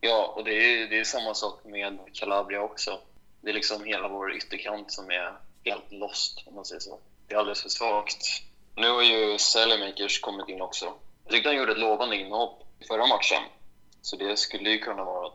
Ja, 0.01 0.33
och 0.35 0.43
det 0.43 0.51
är, 0.51 0.89
det 0.89 0.99
är 0.99 1.03
samma 1.03 1.33
sak 1.33 1.59
med 1.63 1.99
Calabria 2.13 2.61
också. 2.61 2.99
Det 3.41 3.49
är 3.49 3.53
liksom 3.53 3.83
hela 3.83 4.07
vår 4.07 4.35
ytterkant 4.35 4.91
som 4.91 5.11
är 5.11 5.33
helt 5.63 5.91
lost, 5.91 6.43
om 6.47 6.55
man 6.55 6.65
säger 6.65 6.79
så. 6.79 6.99
Det 7.27 7.33
är 7.33 7.39
alldeles 7.39 7.61
för 7.61 7.69
svagt. 7.69 8.23
Nu 8.75 8.89
har 8.89 9.01
ju 9.01 9.37
Selemakers 9.37 10.19
kommit 10.19 10.49
in 10.49 10.61
också. 10.61 10.93
Jag 11.23 11.33
tyckte 11.33 11.49
han 11.49 11.57
gjorde 11.57 11.71
ett 11.71 11.79
lovande 11.79 12.15
inhopp 12.15 12.63
i 12.79 12.85
förra 12.85 13.07
matchen. 13.07 13.43
Så 14.01 14.15
det 14.15 14.37
skulle 14.37 14.69
ju 14.69 14.77
kunna 14.79 15.03
vara 15.03 15.31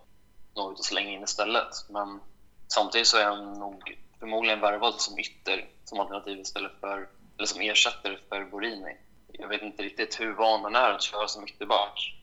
något 0.57 0.79
att 0.79 0.85
slänga 0.85 1.11
in 1.11 1.23
istället. 1.23 1.69
Men 1.89 2.21
samtidigt 2.69 3.07
så 3.07 3.17
är 3.17 3.25
han 3.25 3.53
nog 3.53 3.99
förmodligen 4.19 4.61
värvad 4.61 4.95
som 4.95 5.19
ytter, 5.19 5.69
som 5.85 6.01
alternativ 6.01 6.39
istället 6.39 6.73
för, 6.81 7.09
eller 7.37 7.47
som 7.47 7.61
ersättare 7.61 8.17
för 8.29 8.45
Borini. 8.45 8.97
Jag 9.33 9.49
vet 9.49 9.63
inte 9.63 9.83
riktigt 9.83 10.21
hur 10.21 10.33
van 10.33 10.63
han 10.63 10.75
är 10.75 10.91
att 10.91 11.03
köra 11.03 11.29
som 11.29 11.45
ytterback. 11.45 12.15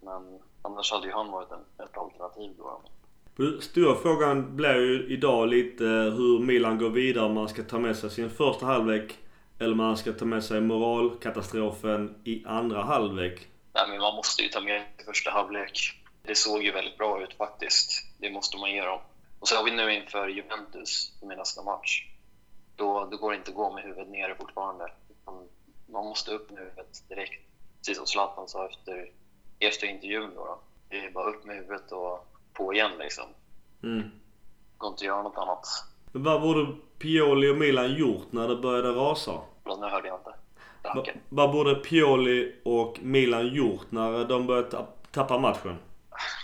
Men 0.00 0.40
annars 0.62 0.92
hade 0.92 1.06
ju 1.06 1.12
han 1.12 1.30
varit 1.30 1.50
en, 1.50 1.84
ett 1.86 1.98
alternativ 1.98 2.50
då. 2.58 2.82
Stora 3.60 3.94
frågan 3.94 4.56
blir 4.56 4.74
ju 4.74 5.06
idag 5.08 5.48
lite 5.48 5.84
hur 5.84 6.38
Milan 6.38 6.78
går 6.78 6.90
vidare. 6.90 7.24
Om 7.24 7.34
man 7.34 7.48
ska 7.48 7.62
ta 7.62 7.78
med 7.78 7.96
sig 7.96 8.10
sin 8.10 8.30
första 8.30 8.66
halvlek 8.66 9.18
eller 9.58 9.70
om 9.70 9.76
man 9.76 9.96
ska 9.96 10.12
ta 10.12 10.24
med 10.24 10.44
sig 10.44 10.60
moralkatastrofen 10.60 12.14
i 12.24 12.44
andra 12.46 12.82
halvlek. 12.82 13.48
Nej, 13.74 13.84
men 13.88 13.98
man 13.98 14.14
måste 14.14 14.42
ju 14.42 14.48
ta 14.48 14.60
med 14.60 14.82
första 15.06 15.30
halvlek. 15.30 16.03
Det 16.26 16.34
såg 16.34 16.62
ju 16.62 16.72
väldigt 16.72 16.98
bra 16.98 17.22
ut 17.22 17.34
faktiskt. 17.34 17.90
Det 18.18 18.30
måste 18.30 18.56
man 18.56 18.70
ge 18.70 18.84
dem. 18.84 19.00
Och 19.40 19.48
så 19.48 19.56
har 19.56 19.64
vi 19.64 19.70
nu 19.70 19.94
inför 19.94 20.28
Juventus, 20.28 21.12
som 21.20 21.30
är 21.30 21.36
nästa 21.36 21.62
match. 21.62 22.06
Då, 22.76 23.08
då 23.10 23.16
går 23.16 23.30
det 23.30 23.36
inte 23.36 23.50
att 23.50 23.56
gå 23.56 23.72
med 23.74 23.82
huvudet 23.84 24.08
nere 24.08 24.34
fortfarande. 24.34 24.92
Man 25.86 26.04
måste 26.04 26.30
upp 26.30 26.50
med 26.50 26.58
huvudet 26.58 27.08
direkt. 27.08 27.42
Precis 27.78 27.96
som 27.96 28.06
Zlatan 28.06 28.48
sa 28.48 28.66
efter, 28.68 29.10
efter 29.58 29.86
intervjun. 29.86 30.30
Då, 30.34 30.44
då. 30.44 30.58
Det 30.88 31.04
är 31.04 31.10
bara 31.10 31.30
upp 31.30 31.44
med 31.44 31.56
huvudet 31.56 31.92
och 31.92 32.26
på 32.52 32.74
igen 32.74 32.90
liksom. 32.98 33.24
Mm. 33.82 34.10
Går 34.78 34.90
inte 34.90 35.02
att 35.02 35.06
göra 35.06 35.22
något 35.22 35.38
annat. 35.38 35.66
Men 36.12 36.22
vad 36.22 36.42
borde 36.42 36.66
Pioli 36.98 37.48
och 37.48 37.56
Milan 37.56 37.94
gjort 37.94 38.32
när 38.32 38.48
det 38.48 38.56
började 38.56 38.88
rasa? 38.90 39.40
Förlåt, 39.62 39.80
nu 39.80 39.86
hörde 39.86 40.08
jag 40.08 40.18
inte. 40.20 40.34
Vad 41.28 41.52
borde 41.52 41.74
Pioli 41.74 42.54
och 42.64 42.98
Milan 43.02 43.46
gjort 43.54 43.86
när 43.90 44.24
de 44.24 44.46
började 44.46 44.70
ta- 44.70 44.86
tappa 45.10 45.38
matchen? 45.38 45.76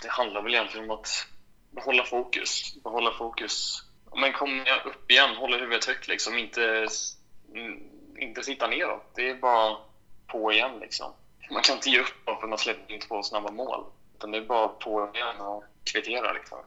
Det 0.01 0.09
handlar 0.09 0.41
väl 0.41 0.53
egentligen 0.53 0.89
om 0.89 0.99
att 0.99 1.27
behålla 1.71 2.03
fokus. 2.03 2.75
Behålla 2.83 3.11
fokus. 3.11 3.83
Men 4.15 4.33
kom 4.33 4.59
upp 4.85 5.11
igen, 5.11 5.35
hålla 5.35 5.57
huvudet 5.57 5.85
högt 5.85 6.07
liksom. 6.07 6.37
Inte, 6.37 6.87
inte 8.19 8.43
sitta 8.43 8.67
neråt. 8.67 9.11
Det 9.15 9.29
är 9.29 9.35
bara 9.35 9.77
på 10.27 10.51
igen 10.53 10.79
liksom. 10.81 11.11
Man 11.51 11.63
kan 11.63 11.75
inte 11.75 11.89
ge 11.89 11.99
upp 11.99 12.25
bara 12.25 12.35
för 12.35 12.43
att 12.43 12.49
man 12.49 12.57
släpper 12.57 12.93
in 12.93 12.99
två 12.99 13.23
snabba 13.23 13.51
mål. 13.51 13.83
Utan 14.15 14.31
det 14.31 14.37
är 14.37 14.41
bara 14.41 14.67
på 14.67 15.11
igen 15.15 15.41
och 15.41 15.63
kvittera 15.93 16.33
liksom. 16.33 16.57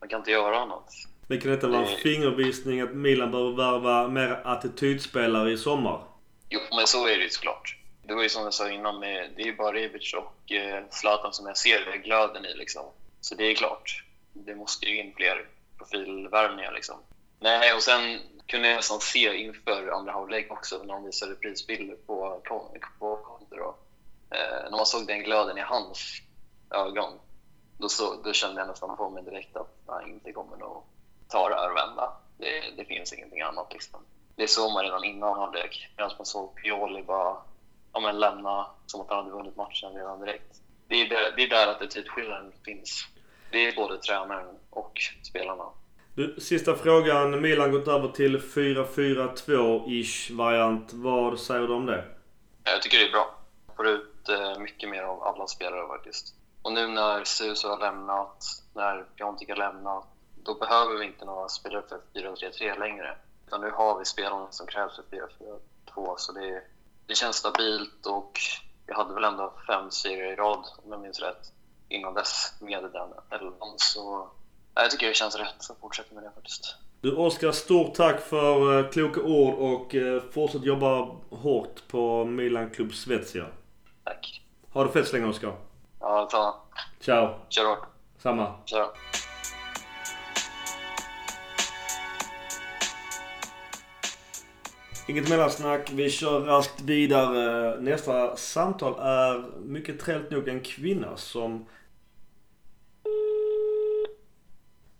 Man 0.00 0.08
kan 0.08 0.18
inte 0.18 0.30
göra 0.30 0.58
annat. 0.60 0.88
Men 1.26 1.40
kan 1.40 1.50
detta 1.50 1.68
vara 1.68 1.78
en 1.86 1.90
Det- 1.90 1.96
fingervisning 1.96 2.80
att 2.80 2.94
Milan 2.94 3.30
behöver 3.30 3.50
värva 3.56 4.08
mer 4.08 4.40
attitydspelare 4.44 5.50
i 5.52 5.56
sommar? 5.58 6.04
Jo, 6.48 6.60
men 6.76 6.86
så 6.86 7.06
är 7.06 7.16
det 7.16 7.22
ju 7.22 7.30
såklart. 7.30 7.76
Det 8.02 8.14
var 8.14 8.22
ju 8.22 8.28
som 8.28 8.44
jag 8.44 8.54
sa 8.54 8.70
innan, 8.70 8.98
med, 8.98 9.30
det 9.36 9.42
är 9.42 9.46
ju 9.46 9.56
bara 9.56 9.72
Rebic 9.72 10.14
och 10.14 10.52
eh, 10.52 10.84
Zlatan 10.90 11.32
som 11.32 11.46
jag 11.46 11.56
ser 11.56 11.96
glöden 11.96 12.44
i. 12.46 12.54
Liksom. 12.54 12.84
Så 13.20 13.34
det 13.34 13.44
är 13.44 13.54
klart, 13.54 14.04
det 14.32 14.54
måste 14.54 14.86
ju 14.86 15.00
in 15.00 15.14
fler 15.16 15.48
profilvärvningar. 15.78 16.72
Liksom. 16.72 16.96
Nej, 17.40 17.74
och 17.74 17.82
sen 17.82 18.18
kunde 18.46 18.68
jag 18.68 18.76
nästan 18.76 19.00
se 19.00 19.36
inför 19.36 19.88
andra 19.88 20.12
halvlek 20.12 20.52
också 20.52 20.78
när 20.78 20.94
de 20.94 21.04
visade 21.04 21.34
prisbilder 21.34 21.96
på, 22.06 22.40
på, 22.44 22.76
på 22.98 23.16
Conte. 23.16 23.56
Eh, 24.30 24.70
när 24.70 24.76
man 24.76 24.86
såg 24.86 25.06
den 25.06 25.22
glöden 25.22 25.58
i 25.58 25.60
hans 25.60 26.22
ögon, 26.70 27.12
då, 27.78 27.88
så, 27.88 28.22
då 28.24 28.32
kände 28.32 28.60
jag 28.60 28.68
nästan 28.68 28.96
på 28.96 29.10
mig 29.10 29.22
direkt 29.22 29.56
att 29.56 29.74
han 29.86 30.08
inte 30.08 30.32
kommer 30.32 30.56
nog 30.56 30.82
ta 31.28 31.48
det 31.48 31.54
här 31.54 31.70
och 31.70 31.76
vända. 31.76 32.12
Det, 32.38 32.62
det 32.76 32.84
finns 32.84 33.12
ingenting 33.12 33.40
annat. 33.40 33.72
Liksom. 33.72 34.00
Det 34.36 34.48
såg 34.48 34.72
man 34.72 34.84
redan 34.84 35.04
innan 35.04 35.38
halvlek, 35.38 35.88
medan 35.96 36.12
man 36.18 36.26
såg 36.26 36.54
Pioli 36.54 37.02
bara 37.02 37.36
ja, 37.92 38.00
men 38.00 38.20
lämna 38.20 38.66
som 38.86 39.00
att 39.00 39.10
han 39.10 39.18
hade 39.18 39.30
vunnit 39.30 39.56
matchen 39.56 39.92
redan 39.94 40.20
direkt. 40.20 40.60
Det 40.88 40.94
är 40.94 41.08
där, 41.08 41.32
det 41.36 41.42
är 41.42 41.48
där 41.48 41.66
attitydskillnaden 41.66 42.52
finns. 42.64 43.06
Det 43.50 43.68
är 43.68 43.76
både 43.76 43.98
tränaren 43.98 44.56
och 44.70 45.00
spelarna. 45.22 45.64
Du, 46.14 46.36
sista 46.40 46.74
frågan. 46.74 47.40
Milan 47.40 47.72
gått 47.72 47.88
över 47.88 48.08
till 48.08 48.38
4-4-2-ish 48.38 50.36
variant. 50.36 50.92
Vad 50.92 51.40
säger 51.40 51.66
du 51.66 51.74
om 51.74 51.86
det? 51.86 52.04
Jag 52.64 52.82
tycker 52.82 52.98
det 52.98 53.08
är 53.08 53.12
bra. 53.12 53.34
Får 53.76 53.88
ut 53.88 54.28
eh, 54.28 54.58
mycket 54.58 54.88
mer 54.88 55.02
av 55.02 55.22
alla 55.22 55.46
spelare 55.46 55.88
faktiskt. 55.88 56.34
Och 56.62 56.72
nu 56.72 56.86
när 56.86 57.24
Suso 57.24 57.68
har 57.68 57.78
lämnat, 57.78 58.44
när 58.74 59.04
Piontek 59.16 59.48
har 59.48 59.56
lämnat, 59.56 60.04
då 60.44 60.54
behöver 60.54 60.98
vi 60.98 61.06
inte 61.06 61.24
några 61.24 61.48
spelare 61.48 61.82
för 61.88 62.20
4-3-3 62.20 62.78
längre. 62.78 63.16
Utan 63.46 63.60
nu 63.60 63.70
har 63.70 63.98
vi 63.98 64.04
spelarna 64.04 64.46
som 64.50 64.66
krävs 64.66 64.96
för 64.96 65.16
4-4-2. 65.94 66.14
Så 66.16 66.32
det, 66.32 66.62
det 67.06 67.14
känns 67.14 67.36
stabilt 67.36 68.06
och 68.06 68.40
vi 68.86 68.92
hade 68.92 69.14
väl 69.14 69.24
ändå 69.24 69.52
fem 69.66 69.90
serier 69.90 70.32
i 70.32 70.36
rad, 70.36 70.64
om 70.84 70.92
jag 70.92 71.00
minns 71.00 71.20
rätt, 71.20 71.52
innan 71.88 72.14
dess 72.14 72.54
med 72.60 72.82
den 72.82 73.40
elvan. 73.40 73.74
Så 73.76 74.28
jag 74.74 74.90
tycker 74.90 75.08
det 75.08 75.14
känns 75.14 75.36
rätt 75.36 75.70
att 75.70 75.80
fortsätta 75.80 76.14
med 76.14 76.24
det 76.24 76.30
faktiskt. 76.34 76.76
Du 77.00 77.16
Oskar, 77.16 77.52
stort 77.52 77.94
tack 77.94 78.20
för 78.20 78.78
eh, 78.78 78.90
kloka 78.90 79.20
ord 79.20 79.54
och 79.54 79.94
eh, 79.94 80.22
fortsätt 80.30 80.64
jobba 80.64 81.08
hårt 81.30 81.88
på 81.88 82.24
Milan 82.24 82.70
Club 82.70 82.94
Svezia. 82.94 83.46
Tack. 84.04 84.42
Ha 84.72 84.84
det 84.84 84.92
fett 84.92 85.08
så 85.08 85.16
länge 85.16 85.28
Oskar. 85.28 85.56
Ja, 86.00 86.28
ta. 86.30 86.62
Ciao. 87.00 87.34
Kör 87.48 87.64
hårt. 87.64 87.86
Samma. 88.18 88.54
Kör. 88.64 88.86
Inget 95.06 95.28
mellansnack. 95.28 95.90
Vi 95.92 96.10
kör 96.10 96.40
raskt 96.40 96.80
vidare. 96.80 97.76
Nästa 97.80 98.36
samtal 98.36 98.98
är 98.98 99.44
mycket 99.60 100.00
trevligt 100.00 100.30
nog 100.30 100.48
en 100.48 100.60
kvinna 100.60 101.16
som... 101.16 101.66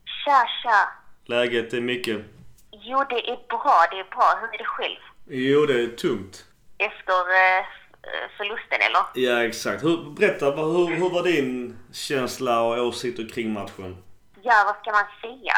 Tja, 0.05 0.47
tja. 0.63 0.89
Läget 1.27 1.73
är 1.73 1.81
mycket... 1.81 2.25
Jo, 2.73 3.05
det 3.09 3.31
är 3.31 3.47
bra, 3.49 3.87
det 3.91 3.99
är 3.99 4.11
bra. 4.11 4.39
Hur 4.41 4.55
är 4.55 4.59
det 4.59 4.65
själv? 4.65 4.99
Jo, 5.27 5.67
det 5.67 5.83
är 5.83 5.87
tungt. 5.87 6.45
Efter 6.79 7.13
eh, 7.13 7.65
förlusten, 8.37 8.79
eller? 8.81 9.27
Ja, 9.27 9.45
exakt. 9.45 9.85
Hur, 9.85 10.15
berätta, 10.15 10.51
hur, 10.51 10.97
hur 10.97 11.11
var 11.11 11.23
din 11.23 11.79
känsla 11.93 12.63
och 12.63 12.87
åsikter 12.87 13.29
kring 13.29 13.53
matchen? 13.53 13.97
Ja, 14.43 14.63
vad 14.67 14.77
ska 14.77 14.93
man 14.93 15.07
säga? 15.21 15.55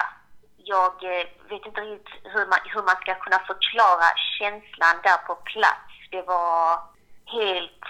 Jag 0.66 1.04
eh, 1.04 1.26
vet 1.48 1.66
inte 1.66 1.80
riktigt 1.80 2.14
hur 2.24 2.46
man, 2.46 2.58
hur 2.64 2.82
man 2.82 2.96
ska 2.96 3.14
kunna 3.14 3.38
förklara 3.38 4.08
känslan 4.38 4.96
där 5.02 5.18
på 5.26 5.34
plats. 5.34 5.92
Det 6.10 6.22
var 6.22 6.80
helt 7.24 7.84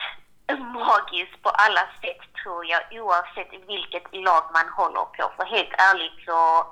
magiskt 0.59 1.43
på 1.43 1.49
alla 1.49 1.85
sätt, 2.01 2.23
tror 2.43 2.67
jag, 2.67 2.83
oavsett 2.93 3.53
vilket 3.67 4.07
lag 4.13 4.45
man 4.53 4.69
håller 4.69 5.05
på. 5.05 5.33
För 5.37 5.45
helt 5.45 5.75
ärligt 5.79 6.25
så 6.27 6.67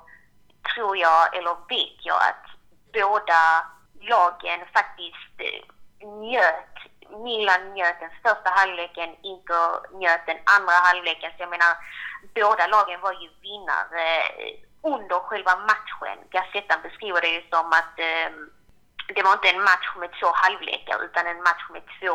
tror 0.75 0.97
jag, 0.97 1.37
eller 1.37 1.57
vet 1.69 1.99
jag, 2.11 2.17
att 2.31 2.47
båda 2.93 3.67
lagen 4.01 4.61
faktiskt 4.73 5.35
eh, 5.39 6.09
njöt. 6.09 6.77
Milan 7.25 7.75
njöt 7.75 8.01
den 8.01 8.11
första 8.23 8.51
halvleken, 8.51 9.17
Inter 9.23 9.99
njöt 9.99 10.27
den 10.27 10.39
andra 10.57 10.73
halvleken. 10.73 11.31
Så 11.31 11.43
jag 11.43 11.51
menar, 11.51 11.75
båda 12.35 12.67
lagen 12.67 13.01
var 13.01 13.13
ju 13.13 13.29
vinnare 13.43 14.05
under 14.83 15.19
själva 15.29 15.55
matchen. 15.57 16.19
Gazettan 16.31 16.81
beskriver 16.83 17.21
det 17.21 17.33
ju 17.37 17.43
som 17.51 17.67
att 17.81 17.99
eh, 17.99 18.31
det 19.15 19.23
var 19.23 19.33
inte 19.33 19.49
en 19.55 19.69
match 19.71 19.89
med 20.01 20.11
två 20.19 20.29
halvlekar 20.43 20.97
utan 21.07 21.27
en 21.27 21.43
match 21.49 21.65
med 21.75 21.85
två 21.99 22.15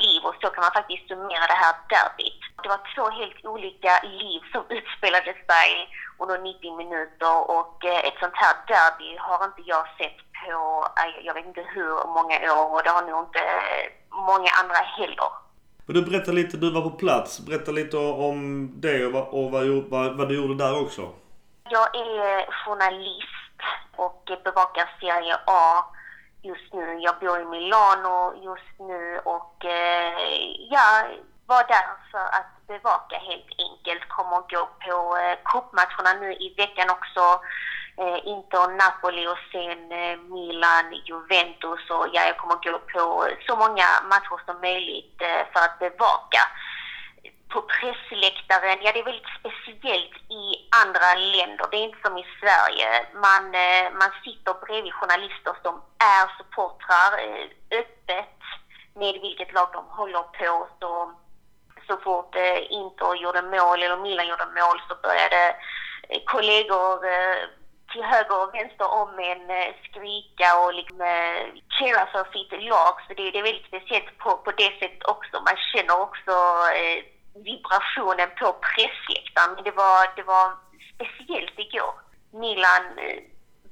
liv 0.00 0.20
och 0.28 0.36
så 0.40 0.46
kan 0.50 0.64
man 0.66 0.78
faktiskt 0.78 1.08
summera 1.08 1.46
det 1.52 1.60
här 1.64 1.74
derbyt. 1.92 2.42
Det 2.62 2.68
var 2.74 2.82
två 2.94 3.04
helt 3.20 3.40
olika 3.54 3.92
liv 4.20 4.40
som 4.52 4.62
utspelade 4.78 5.32
sig 5.50 5.70
under 6.22 6.38
90 6.38 6.76
minuter 6.82 7.34
och 7.58 7.76
eh, 7.84 8.06
ett 8.08 8.18
sånt 8.22 8.38
här 8.42 8.54
derby 8.72 9.10
har 9.26 9.44
inte 9.48 9.62
jag 9.72 9.84
sett 9.98 10.18
på, 10.40 10.58
eh, 11.00 11.26
jag 11.26 11.34
vet 11.34 11.46
inte 11.46 11.64
hur 11.74 11.94
många 12.16 12.36
år 12.58 12.68
och 12.74 12.82
det 12.84 12.90
har 12.96 13.04
nog 13.10 13.20
inte 13.28 13.42
eh, 13.72 13.84
många 14.30 14.50
andra 14.60 14.80
heller. 14.98 15.30
Men 15.86 15.94
du 15.96 16.02
berättar 16.02 16.32
lite, 16.32 16.56
du 16.56 16.70
var 16.70 16.82
på 16.82 16.90
plats. 16.90 17.40
Berätta 17.40 17.70
lite 17.72 17.96
om 17.96 18.70
det 18.80 19.06
och, 19.06 19.12
vad, 19.12 19.28
och 19.28 19.50
vad, 19.50 19.66
vad, 19.66 20.16
vad 20.16 20.28
du 20.28 20.34
gjorde 20.34 20.54
där 20.54 20.82
också. 20.82 21.02
Jag 21.70 21.96
är 21.96 22.46
journalist 22.52 23.56
och 23.96 24.30
bevakar 24.44 24.90
Serie 25.00 25.36
A 25.46 25.84
just 26.42 26.72
nu. 26.72 26.98
Jag 26.98 27.18
bor 27.18 27.40
i 27.40 27.44
Milano 27.44 28.34
just 28.42 28.78
nu 28.78 29.18
och 29.18 29.64
eh, 29.64 30.12
jag 30.70 31.04
var 31.46 31.64
där 31.68 31.86
för 32.10 32.18
att 32.38 32.66
bevaka 32.66 33.16
helt 33.18 33.50
enkelt. 33.58 34.08
Kommer 34.08 34.36
att 34.36 34.50
gå 34.50 34.68
på 34.86 35.16
eh, 35.16 35.38
cupmatcherna 35.44 36.20
nu 36.20 36.32
i 36.34 36.54
veckan 36.56 36.90
också. 36.90 37.40
Eh, 37.96 38.28
Inter, 38.28 38.68
Napoli 38.68 39.26
och 39.26 39.44
sen 39.52 39.92
eh, 39.92 40.16
Milan, 40.18 40.86
Juventus 41.04 41.90
och 41.90 42.06
ja, 42.12 42.22
jag 42.26 42.36
kommer 42.36 42.54
att 42.54 42.64
gå 42.64 42.78
på 42.78 43.28
så 43.46 43.56
många 43.56 43.86
matcher 44.10 44.38
som 44.46 44.60
möjligt 44.60 45.22
eh, 45.22 45.42
för 45.52 45.60
att 45.64 45.78
bevaka 45.78 46.40
på 47.54 47.60
pressläktaren, 47.62 48.78
ja 48.82 48.92
det 48.92 49.00
är 49.00 49.10
väldigt 49.10 49.34
speciellt 49.40 50.16
i 50.42 50.44
andra 50.82 51.08
länder. 51.34 51.66
Det 51.70 51.76
är 51.76 51.88
inte 51.88 52.04
som 52.04 52.18
i 52.18 52.26
Sverige. 52.40 52.90
Man, 53.26 53.44
eh, 53.64 53.86
man 54.00 54.12
sitter 54.24 54.52
bredvid 54.64 54.92
journalister 54.92 55.54
som 55.62 55.74
är 56.14 56.24
supportrar 56.38 57.12
eh, 57.26 57.44
öppet 57.80 58.38
med 59.00 59.14
vilket 59.26 59.52
lag 59.52 59.68
de 59.72 59.84
håller 60.00 60.24
på. 60.38 60.68
Så, 60.80 60.90
så 61.86 61.96
fort 62.04 62.34
eh, 62.36 62.72
Inter 62.78 63.14
gjorde 63.22 63.42
mål 63.42 63.82
eller 63.82 63.96
Milan 63.96 64.28
gjorde 64.28 64.46
mål 64.60 64.78
så 64.88 64.94
började 65.06 65.56
kollegor 66.24 66.94
till 67.92 68.02
höger 68.02 68.42
och 68.42 68.54
vänster 68.54 68.88
om 69.02 69.18
en 69.18 69.74
skrika 69.86 70.48
och 70.60 70.74
liksom 70.74 70.98
cheera 71.76 72.06
för 72.12 72.24
sitt 72.32 72.52
lag. 72.70 72.94
Så 73.06 73.14
det, 73.14 73.30
det 73.30 73.38
är 73.38 73.42
väldigt 73.42 73.66
speciellt 73.66 74.18
på, 74.18 74.36
på 74.36 74.50
det 74.50 74.70
sättet 74.80 75.04
också. 75.04 75.34
Man 75.48 75.56
känner 75.72 76.00
också 76.00 76.34
vibrationen 77.34 78.30
på 78.40 78.52
pressläktaren. 78.52 79.64
Det 79.64 79.70
var, 79.70 80.16
det 80.16 80.22
var 80.22 80.46
speciellt 80.94 81.58
igår. 81.58 81.94
Milan 82.32 82.84
eh, 82.98 83.18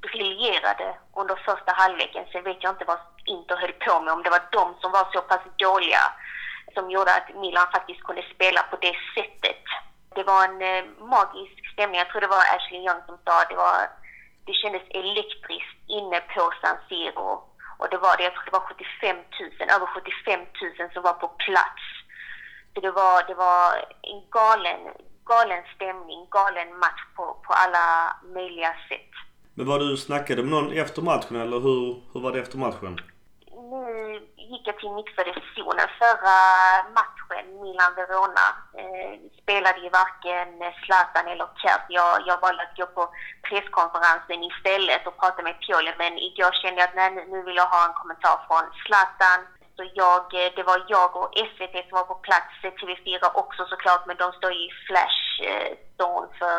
briljerade 0.01 0.95
under 1.15 1.35
första 1.35 1.71
halvleken. 1.71 2.25
Sen 2.31 2.43
vet 2.43 2.63
jag 2.63 2.71
inte 2.71 2.85
vad 2.85 2.99
Inter 3.25 3.57
höll 3.57 3.73
på 3.73 4.01
med, 4.01 4.13
om 4.13 4.23
det 4.23 4.29
var 4.29 4.43
de 4.51 4.75
som 4.81 4.91
var 4.91 5.05
så 5.13 5.21
pass 5.21 5.41
dåliga 5.57 6.03
som 6.73 6.91
gjorde 6.91 7.15
att 7.15 7.35
Milan 7.35 7.67
faktiskt 7.71 8.03
kunde 8.03 8.23
spela 8.35 8.61
på 8.63 8.75
det 8.81 8.95
sättet. 9.15 9.63
Det 10.15 10.23
var 10.23 10.43
en 10.45 10.61
eh, 10.61 10.83
magisk 11.15 11.73
stämning. 11.73 11.99
Jag 11.99 12.09
tror 12.09 12.21
det 12.21 12.35
var 12.37 12.43
Ashley 12.55 12.79
Young 12.85 13.01
som 13.05 13.17
sa 13.25 13.43
det 13.49 13.55
var 13.55 13.77
det 14.45 14.53
kändes 14.53 14.85
elektriskt 14.89 15.79
inne 15.87 16.19
på 16.19 16.53
San 16.61 16.77
Siro. 16.89 17.29
Och 17.79 17.89
det 17.91 17.97
var 17.97 18.17
det, 18.17 18.23
jag 18.23 18.33
tror 18.33 18.45
det 18.45 18.57
var 18.59 18.67
75 18.67 19.17
000, 19.59 19.69
över 19.75 19.85
75 19.85 20.39
000 20.79 20.91
som 20.93 21.03
var 21.03 21.13
på 21.13 21.27
plats 21.27 21.83
så 22.73 22.81
det 22.81 22.91
var, 22.91 23.23
det 23.27 23.33
var 23.33 23.65
en 24.01 24.21
galen, 24.29 24.81
galen 25.25 25.63
stämning, 25.75 26.27
galen 26.31 26.79
match 26.79 27.03
på, 27.15 27.23
på 27.45 27.53
alla 27.53 28.15
möjliga 28.33 28.73
sätt. 28.89 29.11
Men 29.55 29.65
var 29.65 29.79
du 29.79 29.97
snackade 29.97 30.43
med 30.43 30.51
någon 30.51 30.71
efter 30.71 31.01
matchen 31.01 31.35
eller 31.35 31.59
hur, 31.59 32.01
hur 32.13 32.19
var 32.21 32.31
det 32.31 32.39
efter 32.39 32.57
matchen? 32.57 32.99
Nu 33.71 33.83
gick 34.51 34.67
jag 34.67 34.77
till 34.79 34.91
mixade 34.99 35.33
zonen. 35.55 35.87
Förra 36.01 36.37
matchen, 36.99 37.45
Milan-Verona, 37.61 38.47
eh, 38.81 39.13
spelade 39.41 39.79
ju 39.85 39.89
varken 39.89 40.47
Zlatan 40.83 41.27
eller 41.27 41.47
Kert. 41.61 41.85
Jag, 41.89 42.11
jag 42.29 42.41
valde 42.41 42.63
att 42.63 42.77
gå 42.77 42.85
på 42.85 43.03
presskonferensen 43.47 44.43
istället 44.51 45.07
och 45.07 45.19
prata 45.21 45.41
med 45.43 45.59
Pioli. 45.61 45.93
Men 45.97 46.13
igår 46.27 46.51
kände 46.61 46.81
jag 46.81 46.89
att 46.89 46.95
nej, 46.95 47.09
nu 47.31 47.39
vill 47.43 47.61
jag 47.61 47.73
ha 47.75 47.81
en 47.87 47.99
kommentar 48.01 48.37
från 48.47 48.65
Zlatan, 48.85 49.39
så 49.75 49.83
jag, 49.93 50.23
eh, 50.33 50.51
det 50.55 50.63
var 50.63 50.85
jag 50.87 51.15
och 51.15 51.29
SVT 51.35 51.75
som 51.89 51.97
var 51.99 52.03
på 52.03 52.15
plats, 52.15 52.53
eh, 52.63 52.71
TV4 52.71 53.31
också 53.33 53.65
såklart, 53.65 54.05
men 54.05 54.17
de 54.17 54.31
står 54.33 54.51
ju 54.53 54.59
i 54.59 54.71
Flashzone 54.87 56.27
eh, 56.27 56.37
för 56.39 56.57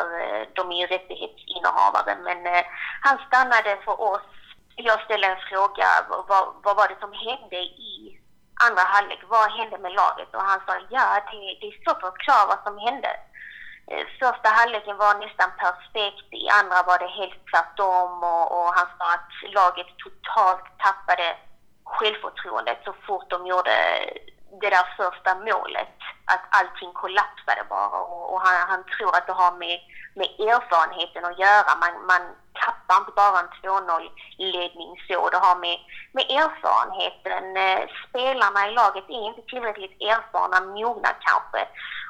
de 0.55 0.71
är 0.71 0.79
ju 0.81 0.87
rättighetsinnehavare. 0.87 2.15
Men 2.27 2.63
han 3.01 3.17
stannade 3.27 3.77
för 3.85 4.01
oss. 4.01 4.27
Jag 4.75 5.01
ställde 5.01 5.27
en 5.27 5.47
fråga, 5.49 5.87
vad, 6.09 6.45
vad 6.63 6.75
var 6.77 6.87
det 6.87 6.99
som 6.99 7.13
hände 7.13 7.59
i 7.89 8.19
andra 8.65 8.81
halvlek? 8.81 9.21
Vad 9.27 9.51
hände 9.51 9.77
med 9.77 9.93
laget? 9.93 10.35
Och 10.35 10.41
han 10.41 10.61
sa, 10.65 10.73
ja 10.89 11.05
det, 11.31 11.57
det 11.59 11.67
är 11.67 11.83
svårt 11.83 12.03
att 12.03 12.15
förklara 12.17 12.45
vad 12.51 12.63
som 12.63 12.77
hände. 12.77 13.09
Första 14.19 14.49
halvleken 14.49 14.97
var 14.97 15.13
nästan 15.25 15.51
perfekt, 15.63 16.33
i 16.43 16.49
andra 16.59 16.77
var 16.89 16.97
det 16.99 17.11
helt 17.21 17.39
tvärtom 17.51 18.23
och, 18.33 18.45
och 18.57 18.69
han 18.77 18.87
sa 18.97 19.05
att 19.15 19.31
laget 19.59 19.89
totalt 20.03 20.65
tappade 20.85 21.27
självförtroendet 21.85 22.77
så 22.85 22.93
fort 23.07 23.29
de 23.29 23.47
gjorde 23.47 23.71
det 24.61 24.69
där 24.69 24.87
första 24.97 25.35
målet. 25.35 25.97
Att 26.25 26.43
allting 26.49 26.93
kollapsade 26.93 27.63
bara 27.69 27.99
och, 27.99 28.33
och 28.33 28.41
han, 28.41 28.69
han, 28.69 28.83
tror 28.83 29.15
att 29.15 29.27
det 29.27 29.33
har 29.33 29.51
med, 29.51 29.79
med 30.15 30.29
erfarenheten 30.49 31.25
att 31.25 31.39
göra. 31.39 31.75
Man, 31.83 32.05
man 32.05 32.21
tappar 32.53 32.97
inte 32.99 33.11
bara 33.15 33.39
en 33.39 33.49
2-0-ledning 33.63 34.91
så. 35.07 35.29
Det 35.29 35.37
har 35.37 35.55
med, 35.55 35.77
med 36.11 36.25
erfarenheten. 36.41 37.57
Eh, 37.57 37.83
spelarna 38.09 38.67
i 38.67 38.71
laget 38.71 39.09
är 39.09 39.27
inte 39.29 39.41
tillräckligt 39.41 40.01
erfarna, 40.01 40.61
mogna 40.61 41.09
kanske. 41.27 41.61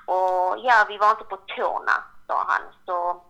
Och 0.06 0.58
ja, 0.68 0.86
vi 0.88 0.98
var 0.98 1.12
inte 1.12 1.24
på 1.24 1.38
tårna, 1.38 1.96
sa 2.28 2.46
han. 2.48 2.62
Så 2.86 3.22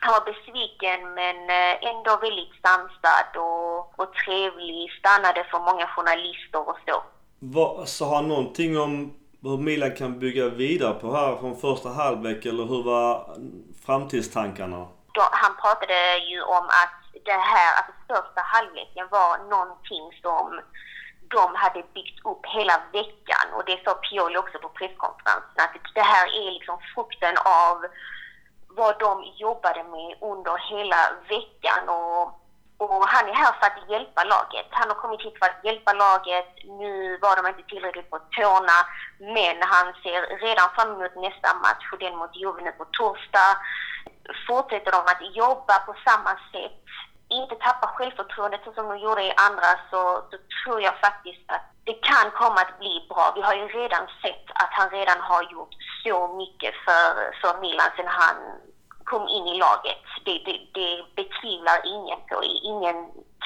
han 0.00 0.12
var 0.12 0.32
besviken 0.32 1.14
men 1.14 1.36
eh, 1.50 1.90
ändå 1.90 2.16
väldigt 2.16 2.54
sansad 2.62 3.30
och, 3.36 4.00
och 4.00 4.14
trevlig. 4.24 4.90
Stannade 4.98 5.44
för 5.50 5.58
många 5.58 5.86
journalister 5.86 6.68
och 6.68 6.78
så. 6.86 7.02
Vad, 7.38 7.88
sa 7.88 8.14
han 8.14 8.28
någonting 8.28 8.78
om 8.78 9.14
hur 9.42 9.58
Milan 9.58 9.94
kan 9.96 10.18
bygga 10.18 10.48
vidare 10.48 10.94
på 10.94 11.14
här 11.16 11.36
från 11.36 11.56
första 11.56 11.88
halvlek 11.88 12.46
eller 12.46 12.64
hur 12.64 12.82
var 12.82 13.36
framtidstankarna? 13.86 14.86
Då, 15.12 15.22
han 15.32 15.56
pratade 15.62 16.18
ju 16.30 16.42
om 16.42 16.64
att 16.82 17.24
det 17.24 17.40
här, 17.52 17.76
alltså 17.76 17.92
första 18.08 18.40
halvleken 18.54 19.06
var 19.10 19.30
någonting 19.54 20.04
som 20.22 20.60
de 21.28 21.54
hade 21.54 21.82
byggt 21.94 22.18
upp 22.24 22.46
hela 22.56 22.76
veckan 22.92 23.46
och 23.56 23.64
det 23.66 23.78
sa 23.84 23.94
Pioli 23.94 24.38
också 24.38 24.58
på 24.58 24.68
presskonferensen 24.68 25.64
att 25.64 25.94
det 25.94 26.06
här 26.14 26.26
är 26.40 26.50
liksom 26.52 26.78
frukten 26.94 27.34
av 27.66 27.76
vad 28.76 28.98
de 28.98 29.24
jobbade 29.36 29.82
med 29.84 30.16
under 30.20 30.56
hela 30.70 31.00
veckan. 31.28 31.88
Och, 31.88 32.22
och 32.78 33.08
han 33.14 33.28
är 33.28 33.34
här 33.34 33.52
för 33.52 33.66
att 33.66 33.90
hjälpa 33.90 34.24
laget. 34.24 34.66
Han 34.70 34.88
har 34.88 34.96
kommit 34.96 35.22
hit 35.22 35.38
för 35.38 35.46
att 35.46 35.64
hjälpa 35.64 35.92
laget. 35.92 36.48
Nu 36.64 37.18
var 37.22 37.36
de 37.36 37.48
inte 37.48 37.70
tillräckligt 37.70 38.10
på 38.10 38.18
tårna, 38.18 38.78
men 39.18 39.56
han 39.62 39.86
ser 40.02 40.20
redan 40.46 40.68
fram 40.74 40.90
emot 40.90 41.14
nästa 41.16 41.54
match, 41.54 41.84
och 41.92 41.98
den 41.98 42.16
mot 42.16 42.36
Juve 42.36 42.62
nu 42.62 42.72
på 42.72 42.84
torsdag. 42.84 43.50
Fortsätter 44.48 44.92
de 44.92 45.00
att 45.12 45.36
jobba 45.36 45.78
på 45.86 45.94
samma 46.06 46.32
sätt, 46.52 46.84
inte 47.30 47.54
tappa 47.54 47.86
självförtroendet 47.86 48.60
som 48.64 48.88
de 48.88 48.98
gjorde 48.98 49.22
i 49.22 49.32
andra, 49.48 49.70
så, 49.90 50.00
så 50.30 50.36
tror 50.64 50.80
jag 50.82 51.00
faktiskt 51.00 51.44
att 51.46 51.64
det 51.84 51.92
kan 51.92 52.30
komma 52.30 52.60
att 52.60 52.78
bli 52.78 53.06
bra. 53.08 53.32
Vi 53.36 53.42
har 53.42 53.54
ju 53.54 53.66
redan 53.66 54.06
sett 54.22 54.46
att 54.54 54.72
han 54.78 54.90
redan 54.90 55.20
har 55.20 55.42
gjort 55.52 55.74
så 56.04 56.16
mycket 56.40 56.74
för, 56.84 57.06
för 57.40 57.60
Milan 57.60 57.90
sen 57.96 58.06
han 58.06 58.36
kom 59.04 59.28
in 59.28 59.46
i 59.46 59.58
laget. 59.58 60.04
Det, 60.24 60.38
det, 60.46 60.56
det 60.74 61.04
betvivlar 61.16 61.78
ingen 61.84 62.20
på. 62.28 62.42
Ingen 62.72 62.96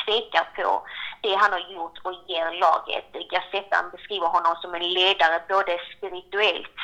tvekar 0.05 0.47
på 0.57 0.87
det 1.23 1.35
han 1.35 1.53
har 1.53 1.65
gjort 1.75 1.99
och 2.03 2.15
ger 2.27 2.51
laget. 2.67 3.13
Gazettan 3.31 3.91
beskriver 3.91 4.27
honom 4.27 4.57
som 4.57 4.75
en 4.75 4.89
ledare 4.93 5.43
både 5.49 5.79
spirituellt 5.97 6.79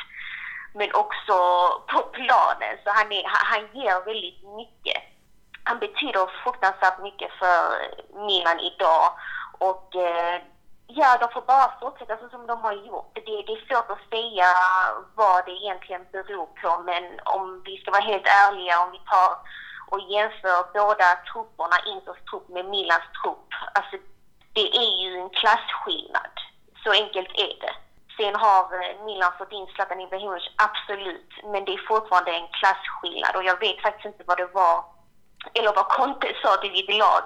men 0.73 0.89
också 0.93 1.35
på 1.91 1.99
planen. 2.01 2.73
Så 2.83 2.89
han, 2.89 3.11
är, 3.11 3.23
han 3.25 3.63
ger 3.73 4.05
väldigt 4.05 4.43
mycket. 4.59 5.01
Han 5.63 5.79
betyder 5.79 6.43
fruktansvärt 6.43 6.99
mycket 6.99 7.31
för 7.31 7.57
Milan 8.27 8.59
idag 8.59 9.13
och 9.59 9.95
eh, 9.95 10.41
Ja, 10.93 11.17
de 11.21 11.27
får 11.33 11.41
bara 11.41 11.79
fortsätta 11.79 12.17
så 12.17 12.29
som 12.29 12.47
de 12.47 12.61
har 12.61 12.73
gjort. 12.73 13.11
Det, 13.13 13.21
det 13.47 13.53
är 13.53 13.67
svårt 13.67 13.91
att 13.91 14.09
säga 14.09 14.47
vad 15.15 15.45
det 15.45 15.51
egentligen 15.51 16.05
beror 16.11 16.45
på, 16.61 16.83
men 16.83 17.03
om 17.25 17.61
vi 17.65 17.77
ska 17.77 17.91
vara 17.91 18.11
helt 18.11 18.27
ärliga, 18.27 18.83
om 18.83 18.91
vi 18.91 19.01
tar 19.11 19.31
och 19.91 20.01
jämför 20.15 20.57
båda 20.73 21.07
trupperna, 21.29 21.77
Inters 21.85 22.21
trupp 22.29 22.49
med 22.49 22.65
Milans 22.65 23.07
trupp, 23.23 23.47
alltså 23.73 23.95
det 24.53 24.67
är 24.83 24.91
ju 25.03 25.09
en 25.21 25.29
klasskillnad. 25.29 26.35
Så 26.83 26.91
enkelt 26.91 27.31
är 27.45 27.55
det. 27.63 27.75
Sen 28.17 28.35
har 28.35 28.63
eh, 28.81 29.05
Milan 29.05 29.31
fått 29.37 29.51
in 29.51 29.67
Zlatan 29.67 30.01
Ibrahimovic, 30.01 30.47
absolut, 30.67 31.31
men 31.43 31.65
det 31.65 31.73
är 31.73 31.87
fortfarande 31.87 32.31
en 32.31 32.47
klasskillnad 32.59 33.35
och 33.35 33.43
jag 33.43 33.59
vet 33.59 33.81
faktiskt 33.81 34.05
inte 34.05 34.23
vad 34.27 34.37
det 34.37 34.51
var, 34.61 34.83
eller 35.53 35.73
vad 35.75 35.87
Conte 35.87 36.35
sa 36.41 36.57
till 36.57 36.73
ditt 36.73 36.97
lag 36.97 37.23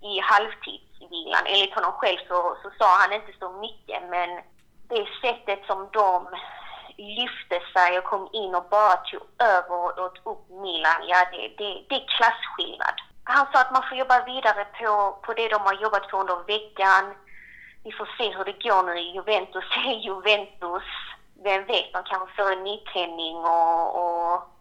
i 0.00 0.20
halvtidsvilan. 0.20 1.46
Enligt 1.46 1.74
honom 1.74 1.92
själv 1.92 2.18
så, 2.28 2.56
så 2.62 2.70
sa 2.78 2.96
han 2.96 3.12
inte 3.12 3.32
så 3.38 3.48
mycket 3.52 4.02
men 4.10 4.30
det 4.88 5.06
sättet 5.22 5.66
som 5.66 5.88
de 5.92 6.26
lyfte 6.96 7.60
sig 7.72 7.98
och 7.98 8.04
kom 8.04 8.28
in 8.32 8.54
och 8.54 8.66
bara 8.70 8.96
tog 8.96 9.22
över 9.38 9.74
och 9.74 9.98
åt 9.98 10.18
upp 10.24 10.48
Milan, 10.48 11.00
ja 11.08 11.18
det, 11.32 11.48
det, 11.58 11.84
det 11.88 11.94
är 11.94 12.08
klasskillnad. 12.16 12.94
Han 13.24 13.46
sa 13.52 13.60
att 13.60 13.72
man 13.72 13.82
får 13.88 13.98
jobba 13.98 14.24
vidare 14.24 14.64
på, 14.64 15.18
på 15.22 15.32
det 15.32 15.48
de 15.48 15.60
har 15.60 15.74
jobbat 15.74 16.08
på 16.08 16.20
under 16.20 16.44
veckan. 16.46 17.14
Vi 17.84 17.92
får 17.92 18.08
se 18.18 18.36
hur 18.36 18.44
det 18.44 18.62
går 18.62 18.82
nu 18.82 18.98
i 18.98 19.10
Juventus. 19.14 19.64
Juventus, 20.04 20.88
vem 21.44 21.64
vet, 21.64 21.92
de 21.92 22.02
kanske 22.04 22.36
får 22.36 22.52
en 22.52 22.64
nytändning 22.64 23.36
och, 23.36 23.82
och 24.02 24.53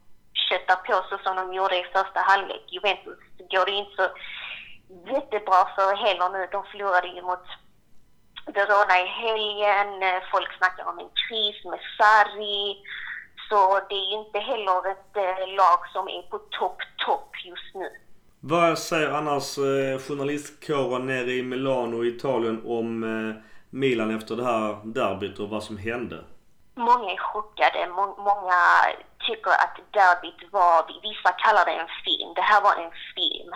köttar 0.49 0.75
på 0.75 0.95
så 1.09 1.17
som 1.23 1.35
de 1.35 1.53
gjorde 1.53 1.75
i 1.79 1.83
första 1.83 2.19
halvlek. 2.19 2.63
Juventus 2.67 3.19
går 3.51 3.65
det 3.65 3.71
inte 3.71 3.95
så 3.95 4.07
jättebra 5.13 5.61
för 5.75 5.95
heller 6.05 6.29
nu. 6.29 6.47
De 6.51 6.63
förlorade 6.71 7.07
ju 7.07 7.21
mot 7.21 7.45
Verona 8.45 8.95
i 9.05 9.07
helgen. 9.23 10.21
Folk 10.31 10.49
snackar 10.57 10.85
om 10.91 10.99
en 10.99 11.11
kris 11.23 11.57
med 11.71 11.79
Sarri. 11.97 12.77
Så 13.49 13.79
det 13.89 13.95
är 13.95 14.07
ju 14.11 14.17
inte 14.25 14.39
heller 14.39 14.91
ett 14.91 15.17
eh, 15.17 15.55
lag 15.55 15.79
som 15.93 16.07
är 16.07 16.21
på 16.21 16.37
topp, 16.37 16.77
topp 17.05 17.29
just 17.45 17.75
nu. 17.75 17.89
Vad 18.39 18.79
säger 18.79 19.09
annars 19.09 19.57
eh, 19.57 19.99
journalistkåren 19.99 21.05
nere 21.05 21.31
i 21.31 21.43
Milano 21.43 22.03
i 22.03 22.07
Italien 22.07 22.61
om 22.65 23.03
eh, 23.03 23.35
Milan 23.69 24.15
efter 24.15 24.35
det 24.35 24.43
här 24.43 24.77
derbyt 24.83 25.39
och 25.39 25.49
vad 25.49 25.63
som 25.63 25.77
hände? 25.77 26.23
Många 26.75 27.11
är 27.11 27.17
chockade. 27.17 27.87
Må- 27.87 28.15
många 28.17 28.59
tycker 29.19 29.51
att 29.51 29.77
derbyt 29.91 30.51
var, 30.51 31.01
vissa 31.01 31.31
kallar 31.31 31.65
det 31.65 31.71
en 31.71 31.87
film. 32.05 32.33
Det 32.33 32.41
här 32.41 32.61
var 32.61 32.75
en 32.75 32.91
film. 33.15 33.53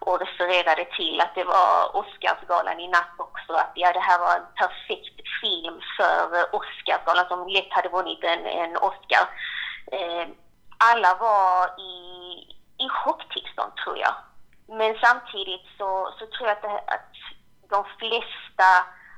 Och 0.00 0.20
refererade 0.20 0.84
till 0.84 1.20
att 1.20 1.34
det 1.34 1.44
var 1.44 1.96
Oscarsgalan 1.96 2.80
i 2.80 2.88
natt 2.88 3.14
också. 3.18 3.52
Att 3.52 3.72
ja, 3.74 3.92
det 3.92 4.00
här 4.00 4.18
var 4.18 4.36
en 4.36 4.46
perfekt 4.54 5.20
film 5.40 5.80
för 5.96 6.56
Oscarsgalan 6.56 7.28
som 7.28 7.48
lätt 7.48 7.72
hade 7.72 7.88
vunnit 7.88 8.24
en, 8.24 8.46
en 8.46 8.76
Oscar. 8.76 9.24
Eh, 9.92 10.28
alla 10.78 11.14
var 11.14 11.80
i, 11.80 11.94
i 12.84 12.88
chocktillstånd 12.88 13.72
tror 13.76 13.98
jag. 13.98 14.14
Men 14.68 14.98
samtidigt 15.00 15.66
så, 15.78 16.14
så 16.18 16.26
tror 16.26 16.48
jag 16.48 16.56
att, 16.56 16.62
det, 16.62 16.94
att 16.94 17.14
de 17.70 17.84
flesta 17.98 18.70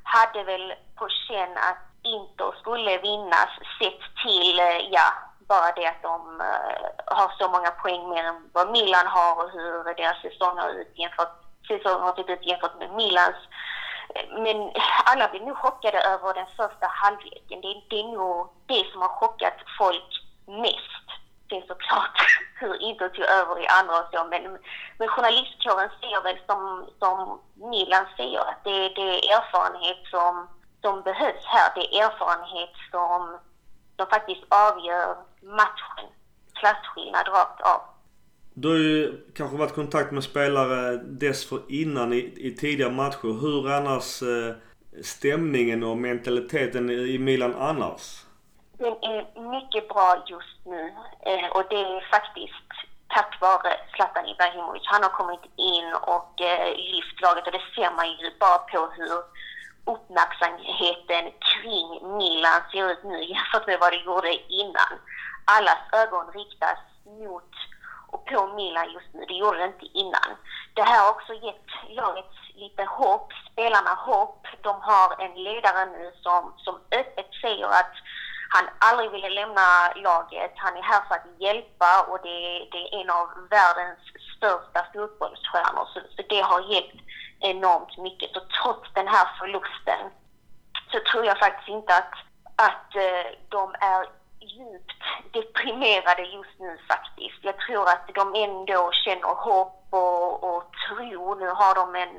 hade 0.02 0.44
väl 0.44 0.74
på 0.96 1.08
känn 1.08 1.56
att 1.56 1.93
Inter 2.04 2.54
skulle 2.60 2.98
vinnas 2.98 3.52
sett 3.78 4.02
till, 4.24 4.60
eh, 4.60 4.78
ja, 4.90 5.12
bara 5.48 5.72
det 5.72 5.86
att 5.86 6.02
de 6.02 6.40
eh, 6.40 7.16
har 7.16 7.32
så 7.38 7.48
många 7.48 7.70
poäng 7.70 8.08
mer 8.08 8.24
än 8.24 8.50
vad 8.52 8.70
Milan 8.70 9.06
har 9.06 9.44
och 9.44 9.50
hur 9.50 9.94
deras 9.94 10.22
säsong 10.22 10.58
har, 10.58 10.70
ut 10.70 10.92
jämfört, 10.94 11.36
säsong 11.68 12.00
har 12.00 12.14
sett 12.14 12.28
ut 12.28 12.46
jämfört 12.46 12.78
med 12.78 12.90
Milans. 12.90 13.36
Men 14.30 14.72
alla 15.04 15.28
blir 15.28 15.40
nog 15.40 15.56
chockade 15.56 16.00
över 16.00 16.34
den 16.34 16.46
första 16.46 16.86
halvleken. 16.86 17.60
Det, 17.60 17.82
det 17.90 18.00
är 18.00 18.12
nog 18.12 18.48
det 18.66 18.84
som 18.92 19.02
har 19.02 19.08
chockat 19.08 19.58
folk 19.78 20.10
mest. 20.46 21.06
Sen 21.48 21.62
såklart 21.66 22.18
hur 22.60 22.82
Inter 22.82 23.08
tog 23.08 23.24
över 23.24 23.62
i 23.62 23.66
andra 23.66 23.94
och 23.98 24.08
så, 24.12 24.24
men, 24.24 24.58
men 24.98 25.08
journalistkåren 25.08 25.90
ser 26.00 26.22
väl 26.22 26.38
som, 26.46 26.86
som 26.98 27.40
Milan 27.54 28.06
säger 28.16 28.40
att 28.40 28.64
det, 28.64 28.88
det 28.88 29.02
är 29.02 29.36
erfarenhet 29.38 30.06
som, 30.10 30.48
som 30.84 31.02
behövs 31.02 31.44
här. 31.44 31.68
Det 31.74 31.80
är 31.80 32.04
erfarenhet 32.06 32.74
som, 32.90 33.38
som 33.96 34.06
faktiskt 34.06 34.44
avgör 34.48 35.16
matchen. 35.42 36.06
Klasskillnad 36.60 37.28
rakt 37.28 37.60
av. 37.60 37.80
Du 38.54 38.68
har 38.68 38.76
ju 38.76 39.26
kanske 39.36 39.56
varit 39.56 39.72
i 39.72 39.74
kontakt 39.74 40.12
med 40.12 40.24
spelare 40.24 40.96
dessförinnan 40.96 42.12
i, 42.12 42.32
i 42.36 42.56
tidigare 42.56 42.92
matcher. 42.92 43.40
Hur 43.40 43.68
är 43.68 43.76
annars 43.76 44.22
eh, 44.22 44.54
stämningen 45.02 45.84
och 45.84 45.96
mentaliteten 45.96 46.90
i 46.90 47.18
Milan 47.18 47.54
annars? 47.54 48.24
Den 48.78 48.92
är 48.92 49.20
mycket 49.54 49.88
bra 49.88 50.24
just 50.26 50.66
nu 50.66 50.92
eh, 51.30 51.48
och 51.56 51.64
det 51.70 51.76
är 51.76 52.10
faktiskt 52.10 52.70
tack 53.08 53.40
vare 53.40 53.72
Zlatan 53.94 54.28
Ibrahimovic. 54.28 54.82
Han 54.84 55.02
har 55.02 55.10
kommit 55.10 55.44
in 55.56 55.88
och 56.14 56.40
eh, 56.40 56.76
lyft 56.76 57.20
laget 57.22 57.46
och 57.46 57.52
det 57.52 57.64
ser 57.74 57.90
man 57.96 58.08
ju 58.10 58.30
bara 58.40 58.58
på 58.58 58.80
hur 58.96 59.18
uppmärksamheten 59.86 61.24
kring 61.50 62.16
Milan 62.16 62.60
ser 62.72 62.90
ut 62.90 63.04
nu 63.04 63.24
jämfört 63.24 63.66
med 63.66 63.78
vad 63.80 63.92
det 63.92 64.04
gjorde 64.08 64.52
innan. 64.52 64.92
Allas 65.44 65.82
ögon 65.92 66.32
riktas 66.32 66.78
mot 67.04 67.52
och 68.12 68.24
på 68.26 68.46
Milan 68.46 68.92
just 68.92 69.14
nu. 69.14 69.24
Det 69.28 69.34
gjorde 69.34 69.58
det 69.58 69.64
inte 69.64 69.98
innan. 69.98 70.30
Det 70.74 70.82
här 70.82 71.04
har 71.04 71.10
också 71.10 71.32
gett 71.34 71.66
laget 71.88 72.34
lite 72.54 72.84
hopp, 72.84 73.32
spelarna 73.52 73.94
hopp. 73.94 74.46
De 74.62 74.80
har 74.80 75.22
en 75.24 75.34
ledare 75.44 75.86
nu 75.86 76.12
som, 76.22 76.52
som 76.56 76.74
öppet 76.74 77.30
säger 77.42 77.66
att 77.66 77.94
han 78.48 78.68
aldrig 78.78 79.10
ville 79.10 79.30
lämna 79.30 79.92
laget. 79.96 80.52
Han 80.56 80.76
är 80.76 80.82
här 80.82 81.02
för 81.08 81.14
att 81.14 81.40
hjälpa 81.40 82.02
och 82.08 82.18
det, 82.22 82.68
det 82.72 82.82
är 82.84 83.00
en 83.00 83.10
av 83.10 83.28
världens 83.50 83.98
största 84.36 84.86
fotbollsstjärnor. 84.92 85.86
Så, 85.92 86.00
så 86.16 86.22
det 86.28 86.40
har 86.40 86.60
hjälpt 86.72 87.03
enormt 87.44 87.98
mycket. 87.98 88.30
Så 88.32 88.40
trots 88.40 88.88
den 88.94 89.08
här 89.08 89.26
förlusten 89.38 90.02
så 90.92 90.98
tror 91.10 91.24
jag 91.24 91.38
faktiskt 91.38 91.68
inte 91.68 91.94
att, 91.94 92.14
att 92.56 92.96
eh, 92.96 93.26
de 93.48 93.74
är 93.80 94.06
djupt 94.40 95.02
deprimerade 95.32 96.22
just 96.22 96.58
nu 96.58 96.78
faktiskt. 96.88 97.38
Jag 97.42 97.58
tror 97.58 97.88
att 97.88 98.08
de 98.14 98.34
ändå 98.34 98.90
känner 98.92 99.34
hopp 99.34 99.86
och, 99.90 100.44
och 100.44 100.64
tro. 100.88 101.34
Nu 101.34 101.48
har 101.48 101.74
de 101.74 101.94
en, 101.94 102.14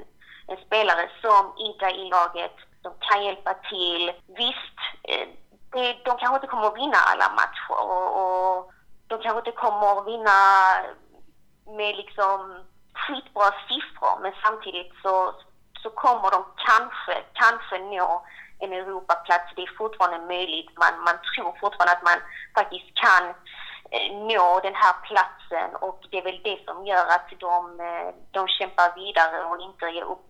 en 0.47 0.65
spelare 0.65 1.09
som 1.21 1.53
Ida 1.57 1.91
i 1.91 2.09
laget 2.09 2.55
som 2.81 2.93
kan 2.99 3.23
hjälpa 3.23 3.53
till. 3.53 4.11
Visst, 4.27 4.77
eh, 5.03 5.27
det, 5.71 5.93
de 6.05 6.17
kanske 6.17 6.35
inte 6.35 6.47
kommer 6.47 6.67
att 6.67 6.77
vinna 6.77 6.97
alla 7.11 7.29
matcher 7.39 7.77
och, 7.91 8.07
och 8.21 8.71
de 9.07 9.21
kanske 9.21 9.39
inte 9.39 9.51
kommer 9.51 9.99
att 9.99 10.07
vinna 10.07 10.37
med 11.77 11.95
liksom 11.95 12.65
skitbra 13.03 13.49
siffror 13.67 14.15
men 14.23 14.33
samtidigt 14.43 14.91
så, 15.03 15.13
så 15.83 15.89
kommer 15.89 16.31
de 16.35 16.41
kanske, 16.69 17.15
kanske 17.33 17.75
nå 17.79 18.25
en 18.59 18.73
Europaplats. 18.73 19.55
Det 19.55 19.61
är 19.61 19.77
fortfarande 19.77 20.27
möjligt. 20.27 20.69
Man, 20.83 20.93
man 21.07 21.17
tror 21.29 21.51
fortfarande 21.61 21.93
att 21.93 22.07
man 22.11 22.19
faktiskt 22.57 22.89
kan 23.05 23.23
eh, 23.95 24.09
nå 24.31 24.59
den 24.67 24.75
här 24.83 24.95
platsen 25.07 25.69
och 25.85 25.99
det 26.09 26.17
är 26.17 26.23
väl 26.23 26.41
det 26.43 26.59
som 26.65 26.85
gör 26.85 27.05
att 27.15 27.29
de, 27.39 27.79
eh, 27.79 28.09
de 28.31 28.47
kämpar 28.47 28.89
vidare 28.95 29.37
och 29.49 29.61
inte 29.61 29.85
ger 29.85 30.03
upp. 30.03 30.29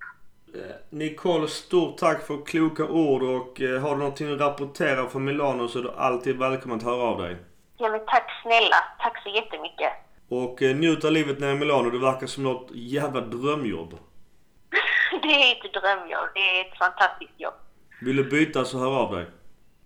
Eh, 0.55 0.75
Nicole, 0.89 1.47
stort 1.47 1.97
tack 1.97 2.27
för 2.27 2.45
kloka 2.45 2.83
ord 2.83 3.23
och 3.23 3.61
eh, 3.61 3.81
har 3.81 3.89
du 3.89 3.97
någonting 3.97 4.33
att 4.33 4.39
rapportera 4.39 5.09
från 5.09 5.25
Milano 5.25 5.67
så 5.67 5.79
är 5.79 5.83
du 5.83 5.91
alltid 5.97 6.39
välkommen 6.39 6.77
att 6.77 6.83
höra 6.83 7.03
av 7.03 7.21
dig. 7.21 7.37
Ja 7.77 7.89
men 7.89 8.05
tack 8.05 8.41
snälla. 8.43 8.75
Tack 8.99 9.23
så 9.23 9.29
jättemycket. 9.29 9.91
Och 10.29 10.61
eh, 10.61 10.75
njut 10.75 11.05
av 11.05 11.11
livet 11.11 11.39
nere 11.39 11.51
i 11.51 11.55
Milano. 11.55 11.89
Det 11.89 11.99
verkar 11.99 12.27
som 12.27 12.43
något 12.43 12.69
jävla 12.73 13.21
drömjobb. 13.21 13.93
Det 15.21 15.27
är 15.27 15.51
ett 15.51 15.73
drömjobb. 15.73 16.29
Det 16.33 16.39
är 16.39 16.61
ett 16.61 16.77
fantastiskt 16.77 17.33
jobb. 17.37 17.53
Vill 18.01 18.15
du 18.15 18.23
byta 18.23 18.65
så 18.65 18.79
hör 18.79 18.99
av 18.99 19.15
dig. 19.15 19.25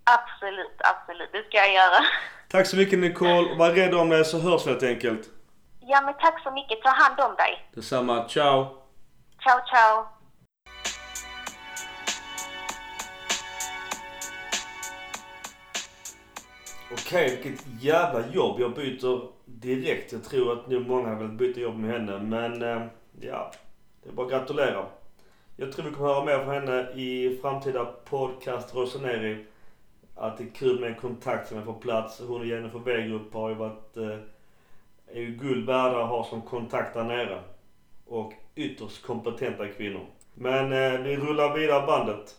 Absolut, 0.03 0.77
absolut. 0.77 1.29
Det 1.31 1.43
ska 1.47 1.57
jag 1.57 1.73
göra. 1.73 2.05
Tack 2.51 2.67
så 2.67 2.77
mycket 2.77 2.99
Nicole. 2.99 3.55
Var 3.57 3.71
rädd 3.71 3.93
om 3.93 4.09
dig 4.09 4.25
så 4.25 4.39
hörs 4.39 4.65
vi 4.65 4.69
helt 4.69 4.83
enkelt. 4.83 5.29
Ja 5.81 6.01
men 6.01 6.13
tack 6.13 6.43
så 6.43 6.51
mycket. 6.51 6.81
Ta 6.81 6.89
hand 6.89 7.19
om 7.19 7.35
dig. 7.35 7.69
Detsamma. 7.75 8.27
Ciao! 8.29 8.65
Ciao, 9.43 9.59
ciao. 9.67 10.05
Okej, 16.91 17.41
vilket 17.43 17.65
jävla 17.81 18.27
jobb. 18.27 18.59
Jag 18.59 18.75
byter 18.75 19.38
direkt. 19.59 20.11
Jag 20.11 20.23
tror 20.23 20.53
att 20.53 20.67
nu 20.67 20.79
många 20.79 21.15
vill 21.15 21.27
byta 21.27 21.59
jobb 21.59 21.79
med 21.79 21.91
henne. 21.91 22.19
Men 22.19 22.61
eh, 22.61 22.85
ja, 23.21 23.51
det 24.03 24.09
är 24.09 24.13
bara 24.13 24.25
att 24.25 24.31
gratulera. 24.31 24.85
Jag 25.55 25.71
tror 25.71 25.85
vi 25.85 25.91
kommer 25.91 26.09
höra 26.13 26.25
mer 26.25 26.43
från 26.43 26.53
henne 26.53 26.91
i 26.95 27.39
framtida 27.41 27.85
podcast 27.85 28.75
Rosaneri. 28.75 29.45
är 30.43 30.55
kul 30.55 30.79
med 30.79 30.89
en 30.89 30.95
kontakt 30.95 31.47
som 31.47 31.57
är 31.57 31.65
på 31.65 31.73
plats. 31.73 32.21
Hon 32.27 32.41
och 32.41 32.47
Jennifer 32.47 32.79
Wegerup 32.79 33.33
har 33.33 33.49
ju 33.49 33.55
varit, 33.55 33.97
eh, 33.97 34.17
är 35.07 35.19
ju 35.19 35.35
guld 35.35 35.65
värda 35.65 36.03
att 36.03 36.09
ha 36.09 36.23
som 36.23 36.41
kontakt 36.41 36.93
där 36.93 37.03
nere. 37.03 37.41
Och 38.05 38.33
ytterst 38.55 39.05
kompetenta 39.05 39.67
kvinnor. 39.67 40.05
Men 40.33 40.63
eh, 40.63 41.01
vi 41.01 41.17
rullar 41.17 41.57
vidare 41.57 41.87
bandet. 41.87 42.35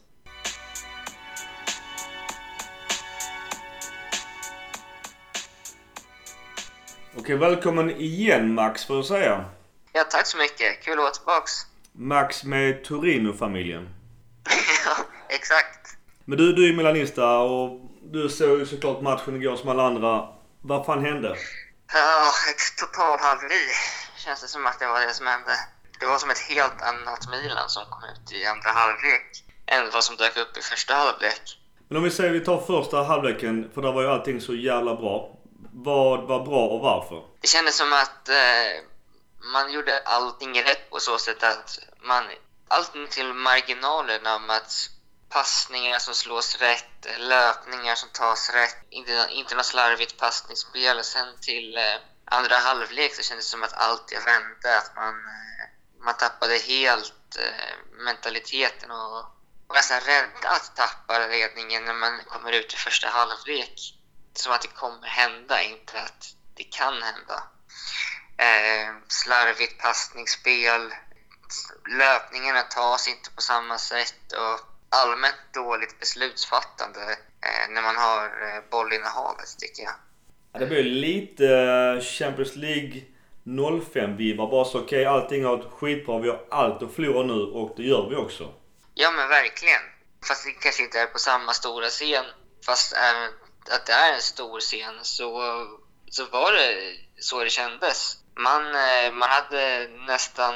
Okej, 7.21 7.37
välkommen 7.37 7.91
igen 7.91 8.55
Max 8.55 8.85
får 8.85 8.97
jag 8.97 9.05
säga. 9.05 9.45
Ja, 9.93 10.05
tack 10.05 10.27
så 10.27 10.39
mycket. 10.39 10.83
Kul 10.85 10.93
att 10.93 10.99
vara 10.99 11.11
tillbaks. 11.11 11.53
Max 11.93 12.45
med 12.45 12.85
Torino-familjen. 12.85 13.89
ja, 14.87 15.05
exakt. 15.29 15.97
Men 16.25 16.39
du, 16.39 16.53
du 16.53 16.69
är 16.69 16.77
milanista 16.77 17.39
och 17.39 17.81
du 18.03 18.29
såg 18.29 18.59
ju 18.59 18.67
såklart 18.67 19.01
matchen 19.03 19.37
igår 19.37 19.57
som 19.57 19.69
alla 19.69 19.87
andra. 19.87 20.29
Vad 20.61 20.87
fan 20.87 21.05
hände? 21.05 21.37
Ja, 21.93 22.33
ett 22.51 22.79
total 22.79 23.19
haveri 23.19 23.65
känns 24.25 24.41
det 24.43 24.49
som 24.49 24.67
att 24.67 24.79
det 24.79 24.87
var 24.87 25.01
det 25.01 25.15
som 25.15 25.27
hände. 25.27 25.53
Det 26.01 26.07
var 26.07 26.19
som 26.19 26.31
ett 26.31 26.45
helt 26.51 26.83
annat 26.83 27.31
Milan 27.31 27.69
som 27.69 27.83
kom 27.91 28.03
ut 28.13 28.33
i 28.33 28.47
andra 28.47 28.71
halvlek 28.71 29.45
än 29.67 29.91
vad 29.93 30.05
som 30.05 30.17
dök 30.17 30.37
upp 30.37 30.57
i 30.59 30.63
första 30.63 30.95
halvlek. 30.95 31.59
Men 31.89 31.97
om 31.97 32.03
vi 32.03 32.11
säger 32.11 32.33
vi 32.33 32.41
tar 32.41 32.61
första 32.61 33.03
halvleken, 33.03 33.71
för 33.75 33.83
där 33.83 33.93
var 33.93 34.03
ju 34.03 34.09
allting 34.09 34.41
så 34.41 34.55
jävla 34.55 34.95
bra. 34.95 35.37
Vad 35.73 36.21
var 36.29 36.45
bra 36.45 36.67
och 36.67 36.81
varför? 36.81 37.23
Det 37.41 37.49
kändes 37.49 37.77
som 37.77 37.93
att 37.93 38.29
eh, 38.29 38.85
man 39.53 39.73
gjorde 39.73 40.03
allting 40.05 40.63
rätt 40.63 40.91
på 40.91 41.01
så 41.01 41.19
sätt 41.19 41.43
att 41.43 41.79
man... 42.03 42.25
Allting 42.69 43.09
till 43.09 43.33
marginalerna 43.33 44.37
om 44.37 44.51
att 44.51 44.91
passningar 45.29 45.99
som 45.99 46.15
slås 46.15 46.57
rätt, 46.57 47.07
löpningar 47.19 47.95
som 47.95 48.09
tas 48.09 48.51
rätt, 48.51 48.77
inte, 48.91 49.29
inte 49.31 49.55
något 49.55 49.67
slarvigt 49.67 50.19
passningsspel. 50.19 51.05
Sen 51.05 51.37
till 51.41 51.77
eh, 51.77 51.83
andra 52.25 52.55
halvlek 52.55 53.15
så 53.15 53.23
kändes 53.23 53.47
det 53.47 53.51
som 53.51 53.63
att 53.63 53.73
allt 53.73 54.13
vände, 54.27 54.79
att 54.79 54.97
man... 54.97 55.15
Eh, 55.15 55.51
man 56.05 56.17
tappade 56.17 56.59
helt 56.59 57.37
eh, 57.39 58.03
mentaliteten 58.05 58.91
och 58.91 59.25
var 59.67 59.75
nästan 59.75 60.01
rädda 60.01 60.49
att 60.49 60.77
tappa 60.77 61.27
ledningen 61.27 61.85
när 61.85 61.95
man 61.95 62.21
kommer 62.27 62.53
ut 62.53 62.73
i 62.73 62.77
första 62.77 63.09
halvlek. 63.09 64.00
Som 64.35 64.53
att 64.53 64.63
det 64.63 64.69
kommer 64.69 65.07
hända, 65.07 65.63
inte 65.63 66.01
att 66.03 66.35
det 66.55 66.65
kan 66.65 66.95
hända. 67.03 67.43
Eh, 68.37 68.95
slarvigt 69.09 69.83
passningsspel, 69.83 70.93
löpningarna 71.99 72.63
tas 72.63 73.09
inte 73.09 73.31
på 73.31 73.41
samma 73.43 73.79
sätt 73.79 74.33
och 74.33 74.61
allmänt 74.89 75.55
dåligt 75.55 76.01
beslutsfattande 76.01 77.01
eh, 77.47 77.71
när 77.71 77.83
man 77.83 77.97
har 77.97 78.25
eh, 78.25 78.63
bollinnehavet 78.71 79.59
tycker 79.59 79.83
jag. 79.83 79.93
Ja, 80.53 80.59
det 80.59 80.67
blir 80.67 80.85
lite 80.85 81.47
eh, 81.47 82.01
Champions 82.01 82.57
League 82.57 83.03
05-vibbar. 83.45 84.51
Bara 84.51 84.65
så 84.65 84.81
okej, 84.81 84.85
okay, 84.85 85.05
allting 85.05 85.45
har 85.45 85.57
varit 85.57 85.73
skitbra. 85.73 86.19
Vi 86.19 86.29
har 86.29 86.47
allt 86.51 86.83
att 86.83 86.95
förlora 86.95 87.27
nu 87.27 87.43
och 87.43 87.75
det 87.77 87.83
gör 87.83 88.09
vi 88.11 88.17
också. 88.17 88.55
Ja 88.95 89.11
men 89.11 89.29
verkligen. 89.29 89.81
Fast 90.29 90.45
det 90.45 90.51
kanske 90.51 90.83
inte 90.83 91.01
är 91.01 91.07
på 91.07 91.19
samma 91.19 91.53
stora 91.53 91.87
scen. 91.87 92.25
Fast 92.67 92.93
även 92.93 93.31
att 93.71 93.87
det 93.87 93.93
är 93.93 94.15
en 94.15 94.21
stor 94.21 94.61
scen 94.61 94.95
så, 95.03 95.43
så 96.11 96.27
var 96.27 96.53
det 96.53 96.97
så 97.19 97.45
det 97.45 97.51
kändes. 97.51 98.17
Man, 98.35 98.63
eh, 98.67 99.13
man 99.13 99.29
hade 99.29 99.89
nästan 100.07 100.55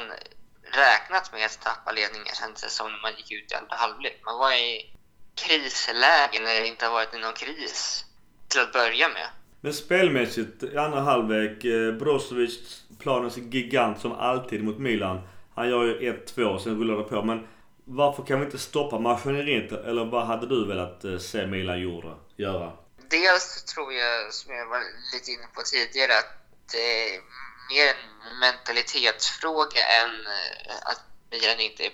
räknat 0.63 1.33
med 1.33 1.45
att 1.45 1.61
tappa 1.61 1.91
ledningen 1.91 2.35
kändes 2.41 2.61
det 2.61 2.69
som 2.69 2.91
när 2.91 3.01
man 3.01 3.11
gick 3.17 3.31
ut 3.31 3.51
i 3.51 3.55
andra 3.55 3.75
halvlek. 3.75 4.21
Man 4.25 4.37
var 4.39 4.51
i 4.51 4.95
krisläge 5.35 6.39
när 6.43 6.61
det 6.61 6.67
inte 6.67 6.85
har 6.85 6.93
varit 6.93 7.13
någon 7.13 7.33
kris 7.33 8.05
till 8.47 8.61
att 8.61 8.73
börja 8.73 9.07
med. 9.07 9.27
Men 9.61 9.73
spelmässigt 9.73 10.63
i 10.63 10.77
andra 10.77 10.99
halvlek, 10.99 11.65
eh, 11.65 11.91
Brozovic, 11.91 12.83
planens 12.99 13.37
gigant 13.37 13.99
som 13.99 14.11
alltid 14.11 14.63
mot 14.63 14.77
Milan. 14.77 15.21
Han 15.55 15.69
gör 15.69 15.83
ju 15.83 15.99
1-2, 15.99 16.59
sen 16.59 16.79
rullar 16.79 16.97
det 16.97 17.03
på. 17.03 17.21
Men 17.21 17.47
varför 17.83 18.23
kan 18.23 18.39
vi 18.39 18.45
inte 18.45 18.57
stoppa 18.57 18.99
maskineriet? 18.99 19.71
Eller 19.71 20.05
vad 20.05 20.25
hade 20.25 20.47
du 20.47 20.65
velat 20.65 21.05
eh, 21.05 21.17
se 21.17 21.47
Milan 21.47 21.81
gjorde, 21.81 22.13
göra? 22.35 22.71
Dels 23.09 23.63
tror 23.63 23.93
jag, 23.93 24.33
som 24.33 24.53
jag 24.53 24.65
var 24.65 24.83
lite 25.13 25.31
inne 25.31 25.47
på 25.53 25.61
tidigare, 25.61 26.17
att 26.17 26.45
det 26.71 27.15
är 27.15 27.21
mer 27.69 27.95
en 27.95 28.39
mentalitetsfråga 28.39 29.87
än 29.87 30.25
eh, 30.27 30.75
att 30.81 31.01
Milan 31.31 31.59
inte 31.59 31.85
är 31.85 31.93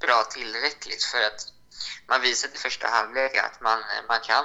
bra 0.00 0.24
tillräckligt. 0.24 1.04
För 1.04 1.22
att 1.22 1.40
man 2.08 2.20
visade 2.20 2.54
i 2.54 2.58
första 2.58 2.88
halvlek 2.88 3.36
att 3.36 3.60
man, 3.60 3.82
man 4.08 4.20
kan 4.20 4.44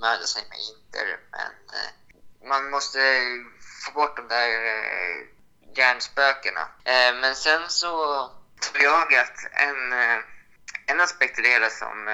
möta 0.00 0.26
sig 0.26 0.42
med 0.48 0.58
Inter, 0.58 1.20
men 1.30 1.52
eh, 1.78 2.48
man 2.48 2.70
måste 2.70 2.98
få 3.84 3.92
bort 3.92 4.16
de 4.16 4.28
där 4.28 4.48
eh, 4.48 5.26
hjärnspökena. 5.76 6.68
Men 7.20 7.36
sen 7.36 7.68
så 7.68 7.90
tror 8.60 8.84
jag 8.84 9.14
att 9.14 9.38
en, 9.52 9.92
en 10.86 11.00
aspekt 11.00 11.38
i 11.38 11.42
det 11.42 11.48
hela 11.48 11.70
som 11.70 12.04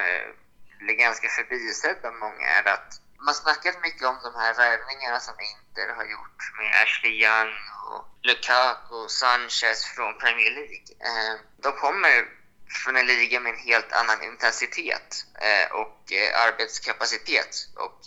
blir 0.79 0.95
ganska 0.95 1.29
förbisedd 1.29 2.05
av 2.05 2.15
många 2.15 2.47
är 2.47 2.69
att 2.69 3.01
man 3.25 3.35
snackat 3.35 3.83
mycket 3.83 4.09
om 4.09 4.19
de 4.23 4.35
här 4.35 4.55
värvningarna 4.55 5.21
som 5.21 5.35
Inter 5.41 5.95
har 5.95 6.05
gjort 6.05 6.41
med 6.59 6.83
Ashley 6.83 7.13
Young 7.25 7.53
och 7.93 8.05
Lukaku 8.23 8.95
och 8.95 9.11
Sanchez 9.11 9.85
från 9.85 10.19
Premier 10.19 10.51
League. 10.51 10.85
Eh, 11.09 11.35
de 11.57 11.73
kommer 11.73 12.29
från 12.69 12.97
en 12.97 13.07
liga 13.07 13.41
med 13.41 13.53
en 13.53 13.59
helt 13.59 13.93
annan 13.93 14.23
intensitet 14.23 15.27
eh, 15.41 15.73
och 15.73 16.13
eh, 16.13 16.43
arbetskapacitet. 16.47 17.69
Och 17.77 17.99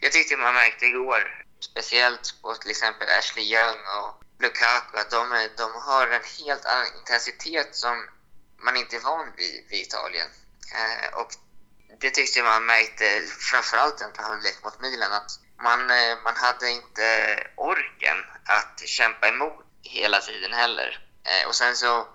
jag 0.00 0.12
tyckte 0.12 0.36
man 0.36 0.54
märkte 0.54 0.86
igår, 0.86 1.44
speciellt 1.60 2.42
på 2.42 2.54
till 2.54 2.70
exempel 2.70 3.08
Ashley 3.18 3.44
Young 3.44 3.80
och 3.98 4.22
Lukaku, 4.38 4.98
att 4.98 5.10
de, 5.10 5.32
eh, 5.32 5.50
de 5.56 5.72
har 5.74 6.06
en 6.06 6.46
helt 6.46 6.64
annan 6.64 6.86
intensitet 6.98 7.76
som 7.76 8.08
man 8.58 8.76
inte 8.76 8.96
är 8.96 9.00
van 9.00 9.32
vid 9.36 9.64
i 9.70 9.82
Italien. 9.82 10.28
Eh, 10.74 11.18
och 11.20 11.30
det 12.04 12.10
tyckte 12.10 12.42
man 12.42 12.66
märkte 12.66 13.04
framförallt 13.50 14.00
i 14.00 14.04
en 14.04 14.24
halvlek 14.24 14.64
mot 14.64 14.80
Milan 14.80 15.12
att 15.12 15.30
man, 15.62 15.90
eh, 15.90 16.14
man 16.24 16.36
hade 16.36 16.70
inte 16.70 17.06
orken 17.56 18.18
att 18.44 18.88
kämpa 18.88 19.28
emot 19.28 19.66
hela 19.82 20.20
tiden 20.20 20.52
heller. 20.52 21.08
Eh, 21.24 21.48
och 21.48 21.54
sen 21.54 21.76
så 21.76 22.08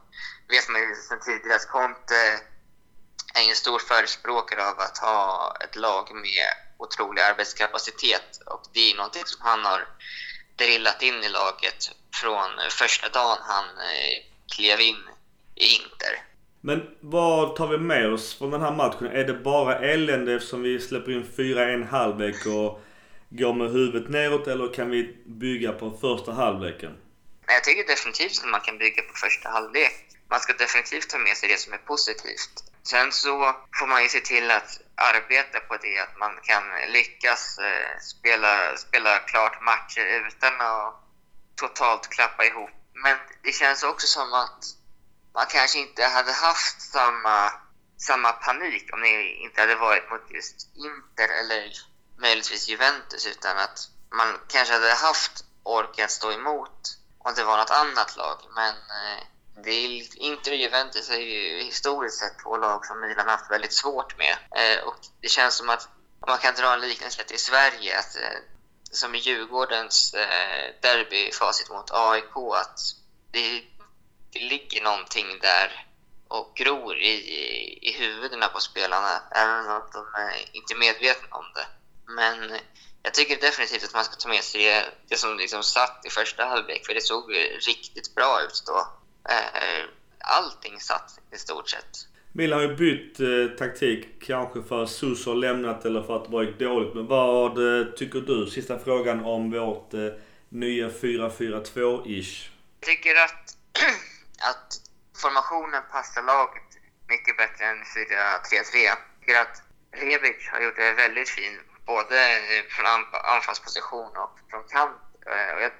vet 0.49 0.69
man 0.69 0.81
ju 0.81 0.95
sen 0.95 1.19
tidigare 1.19 1.55
att 1.55 1.67
Conte 1.67 2.39
är 3.33 3.49
en 3.49 3.55
stor 3.55 3.79
förespråkare 3.79 4.67
av 4.69 4.79
att 4.79 4.97
ha 4.97 5.57
ett 5.63 5.75
lag 5.75 6.15
med 6.15 6.47
otrolig 6.77 7.21
arbetskapacitet 7.21 8.41
och 8.45 8.63
det 8.73 8.91
är 8.91 8.95
någonting 8.95 9.25
som 9.25 9.41
han 9.41 9.65
har 9.65 9.87
drillat 10.55 11.01
in 11.01 11.23
i 11.23 11.29
laget 11.29 11.91
från 12.21 12.49
första 12.69 13.09
dagen 13.09 13.37
han 13.41 13.65
eh, 13.65 14.17
klev 14.55 14.79
in 14.79 15.03
i 15.55 15.65
Inter. 15.65 16.23
Men 16.61 16.89
vad 16.99 17.55
tar 17.55 17.67
vi 17.67 17.77
med 17.77 18.13
oss 18.13 18.37
från 18.37 18.51
den 18.51 18.61
här 18.61 18.71
matchen? 18.71 19.07
Är 19.07 19.23
det 19.23 19.33
bara 19.33 19.79
elände 19.79 20.33
eftersom 20.33 20.61
vi 20.61 20.79
släpper 20.79 21.11
in 21.11 21.27
4-1 21.37 21.87
halvlek 21.87 22.45
och 22.45 22.81
går 23.29 23.53
med 23.53 23.71
huvudet 23.71 24.09
neråt 24.09 24.47
eller 24.47 24.73
kan 24.73 24.89
vi 24.89 25.17
bygga 25.25 25.71
på 25.71 25.97
första 26.01 26.31
halvleken? 26.31 26.97
Jag 27.47 27.63
tycker 27.63 27.87
definitivt 27.87 28.43
att 28.43 28.49
man 28.49 28.61
kan 28.61 28.77
bygga 28.77 29.01
på 29.01 29.13
första 29.13 29.49
halvlek. 29.49 30.05
Man 30.29 30.39
ska 30.39 30.53
definitivt 30.53 31.09
ta 31.09 31.17
med 31.17 31.37
sig 31.37 31.49
det 31.49 31.59
som 31.59 31.73
är 31.73 31.77
positivt. 31.77 32.53
Sen 32.83 33.11
så 33.11 33.55
får 33.79 33.87
man 33.87 34.03
ju 34.03 34.09
se 34.09 34.19
till 34.19 34.51
att 34.51 34.81
arbeta 34.95 35.59
på 35.59 35.77
det, 35.77 35.99
att 35.99 36.17
man 36.17 36.31
kan 36.43 36.63
lyckas 36.93 37.57
eh, 37.57 37.99
spela, 38.01 38.77
spela 38.77 39.19
klart 39.19 39.61
matcher 39.61 40.05
utan 40.27 40.53
att 40.61 40.95
totalt 41.55 42.09
klappa 42.09 42.45
ihop. 42.45 42.69
Men 42.93 43.17
det 43.43 43.51
känns 43.51 43.83
också 43.83 44.07
som 44.07 44.33
att 44.33 44.78
man 45.33 45.45
kanske 45.45 45.79
inte 45.79 46.03
hade 46.03 46.31
haft 46.31 46.81
samma, 46.81 47.51
samma 47.97 48.31
panik 48.31 48.93
om 48.93 49.01
det 49.01 49.33
inte 49.33 49.61
hade 49.61 49.75
varit 49.75 50.09
mot 50.11 50.31
just 50.31 50.67
Inter 50.75 51.29
eller 51.39 51.71
möjligtvis 52.17 52.67
Juventus 52.67 53.27
utan 53.27 53.57
att 53.57 53.79
man 54.11 54.39
kanske 54.47 54.73
hade 54.73 54.93
haft 54.93 55.43
orken 55.63 56.05
att 56.05 56.11
stå 56.11 56.31
emot 56.31 56.97
om 57.17 57.33
det 57.35 57.43
var 57.43 57.57
något 57.57 57.69
annat 57.69 58.17
lag. 58.17 58.37
Men 58.55 58.73
eh, 58.75 59.23
det 59.63 59.71
är, 59.71 60.17
Inter 60.21 60.51
och 60.51 60.57
Juventus 60.57 61.09
är 61.09 61.17
ju 61.17 61.63
historiskt 61.63 62.19
sett 62.19 62.39
två 62.43 62.57
lag 62.57 62.85
som 62.85 63.01
Milan 63.01 63.27
haft 63.27 63.51
väldigt 63.51 63.73
svårt 63.73 64.17
med. 64.17 64.37
Eh, 64.51 64.83
och 64.83 64.95
det 65.21 65.27
känns 65.27 65.55
som 65.55 65.69
att 65.69 65.89
man 66.27 66.37
kan 66.37 66.55
dra 66.55 66.73
en 66.73 66.81
liknelse 66.81 67.23
till 67.23 67.39
Sverige, 67.39 67.99
att, 67.99 68.15
eh, 68.15 68.39
som 68.91 69.15
i 69.15 69.17
Djurgårdens 69.17 70.13
eh, 70.13 70.73
derbyfacit 70.81 71.69
mot 71.69 71.91
AIK, 71.91 72.35
att 72.55 72.79
det 73.31 73.63
det 74.33 74.39
ligger 74.39 74.83
någonting 74.83 75.27
där 75.41 75.85
och 76.27 76.53
gror 76.55 76.95
i, 76.97 77.13
i 77.81 77.91
huvudena 77.91 78.47
på 78.47 78.59
spelarna, 78.59 79.21
även 79.31 79.71
om 79.71 79.81
de 79.93 80.21
är 80.21 80.55
inte 80.57 80.73
är 80.73 80.77
medvetna 80.77 81.37
om 81.37 81.45
det. 81.55 81.67
Men 82.13 82.59
jag 83.03 83.13
tycker 83.13 83.41
definitivt 83.41 83.83
att 83.83 83.93
man 83.93 84.03
ska 84.03 84.15
ta 84.15 84.29
med 84.29 84.43
sig 84.43 84.63
det, 84.63 84.85
det 85.07 85.15
som 85.15 85.37
liksom 85.37 85.63
satt 85.63 86.05
i 86.05 86.09
första 86.09 86.45
halvlek, 86.45 86.85
för 86.85 86.93
det 86.93 87.01
såg 87.01 87.33
riktigt 87.67 88.15
bra 88.15 88.41
ut 88.45 88.63
då. 88.65 88.87
Eh, 89.29 89.83
allting 90.19 90.79
satt 90.79 91.19
i 91.31 91.37
stort 91.37 91.69
sett. 91.69 92.09
Milan 92.31 92.59
har 92.59 92.67
ju 92.67 92.75
bytt 92.75 93.19
eh, 93.19 93.57
taktik, 93.57 94.07
kanske 94.21 94.63
för 94.63 94.83
att 94.83 94.89
Suso 94.89 95.29
har 95.29 95.35
lämnat 95.35 95.85
eller 95.85 96.03
för 96.03 96.15
att 96.15 96.25
det 96.25 96.31
varit 96.31 96.59
dåligt. 96.59 96.95
Men 96.95 97.07
vad 97.07 97.79
eh, 97.79 97.85
tycker 97.85 98.19
du? 98.19 98.45
Sista 98.45 98.79
frågan 98.79 99.25
om 99.25 99.51
vårt 99.51 99.93
eh, 99.93 100.07
nya 100.49 100.89
4-4-2-ish. 100.89 102.49
Jag 102.79 102.87
tycker 102.87 103.15
att 103.15 103.57
att 104.41 104.73
formationen 105.21 105.83
passar 105.91 106.23
laget 106.23 106.69
mycket 107.07 107.37
bättre 107.37 107.65
än 107.65 107.83
4-3-3. 107.83 108.77
Jag 108.77 108.97
tycker 109.19 109.41
att 109.41 109.61
Rebic 109.91 110.49
har 110.51 110.59
gjort 110.61 110.75
det 110.75 110.93
väldigt 110.93 111.29
fint, 111.29 111.61
både 111.85 112.17
från 112.69 112.85
anfallsposition 113.35 114.17
och 114.17 114.39
från 114.49 114.63
kant. 114.63 115.01
Eh, 115.25 115.55
och 115.55 115.61
jag 115.61 115.71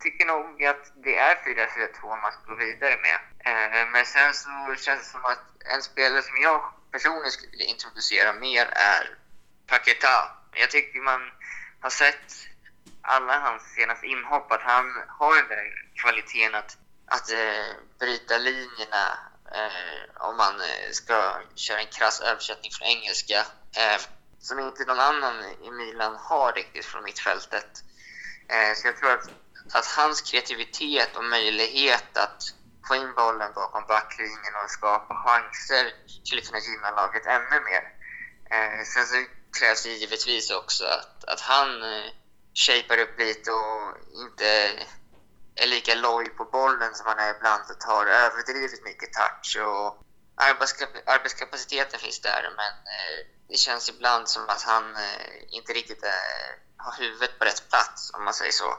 tycker 0.00 0.26
nog 0.26 0.64
att 0.64 0.92
det 1.04 1.16
är 1.18 1.34
4-4-2 1.34 2.22
man 2.22 2.32
ska 2.32 2.42
gå 2.46 2.54
vidare 2.54 2.96
med. 3.06 3.18
Eh, 3.50 3.88
men 3.92 4.06
sen 4.06 4.34
så 4.34 4.48
känns 4.76 5.00
det 5.00 5.10
som 5.10 5.24
att 5.24 5.44
en 5.74 5.82
spelare 5.82 6.22
som 6.22 6.36
jag 6.42 6.72
personligen 6.92 7.30
skulle 7.30 7.50
vilja 7.50 7.66
introducera 7.66 8.32
mer 8.32 8.66
är 8.72 9.18
Paketa. 9.66 10.30
Jag 10.52 10.70
tycker 10.70 11.00
man 11.00 11.30
har 11.80 11.90
sett 11.90 12.32
alla 13.02 13.38
hans 13.38 13.62
senaste 13.62 14.06
inhopp 14.06 14.52
att 14.52 14.62
han 14.62 14.84
har 15.08 15.36
den 15.36 15.48
där 15.48 15.66
kvaliteten 16.02 16.54
att 16.54 16.76
att 17.06 17.30
eh, 17.30 17.76
bryta 17.98 18.38
linjerna 18.38 19.18
eh, 19.54 20.28
om 20.28 20.36
man 20.36 20.60
eh, 20.60 20.90
ska 20.92 21.42
köra 21.54 21.80
en 21.80 21.86
krass 21.86 22.20
översättning 22.20 22.72
från 22.72 22.88
engelska 22.88 23.38
eh, 23.76 24.00
som 24.40 24.58
inte 24.58 24.84
någon 24.84 25.00
annan 25.00 25.44
i 25.64 25.70
Milan 25.70 26.16
har 26.16 26.52
riktigt 26.52 26.86
från 26.86 27.04
mittfältet. 27.04 27.82
Eh, 28.48 28.76
så 28.76 28.86
jag 28.88 28.96
tror 28.96 29.10
att, 29.10 29.30
att 29.72 29.86
hans 29.86 30.22
kreativitet 30.22 31.16
och 31.16 31.24
möjlighet 31.24 32.16
att 32.16 32.42
få 32.88 32.94
in 32.94 33.14
bollen 33.14 33.52
bakom 33.54 33.84
backlinjen 33.86 34.54
och 34.64 34.70
skapa 34.70 35.14
chanser 35.14 35.92
skulle 36.24 36.42
kunna 36.42 36.58
gynna 36.58 36.90
laget 36.90 37.26
ännu 37.26 37.60
mer. 37.60 37.82
Eh, 38.50 38.84
sen 38.84 39.06
så 39.06 39.24
krävs 39.58 39.82
det 39.82 39.88
givetvis 39.88 40.50
också 40.50 40.84
att, 40.84 41.24
att 41.24 41.40
han 41.40 41.82
eh, 41.82 42.10
shapar 42.54 42.98
upp 42.98 43.18
lite 43.18 43.50
och 43.50 43.96
inte 44.14 44.72
är 45.54 45.66
lika 45.66 45.94
loj 45.94 46.28
på 46.28 46.44
bollen 46.44 46.94
som 46.94 47.06
han 47.06 47.18
är 47.18 47.34
ibland 47.36 47.62
och 47.70 47.80
tar 47.80 48.06
överdrivet 48.06 48.84
mycket 48.84 49.12
touch. 49.12 49.56
Och 49.66 49.88
arbetskap- 50.36 51.02
arbetskapaciteten 51.06 52.00
finns 52.00 52.20
där, 52.20 52.42
men 52.56 52.72
eh, 52.94 53.26
det 53.48 53.56
känns 53.56 53.88
ibland 53.88 54.28
som 54.28 54.42
att 54.48 54.62
han 54.62 54.96
eh, 54.96 55.56
inte 55.56 55.72
riktigt 55.72 56.02
är, 56.02 56.58
har 56.76 56.94
huvudet 57.02 57.38
på 57.38 57.44
rätt 57.44 57.68
plats, 57.70 58.10
om 58.14 58.24
man 58.24 58.34
säger 58.34 58.52
så. 58.52 58.74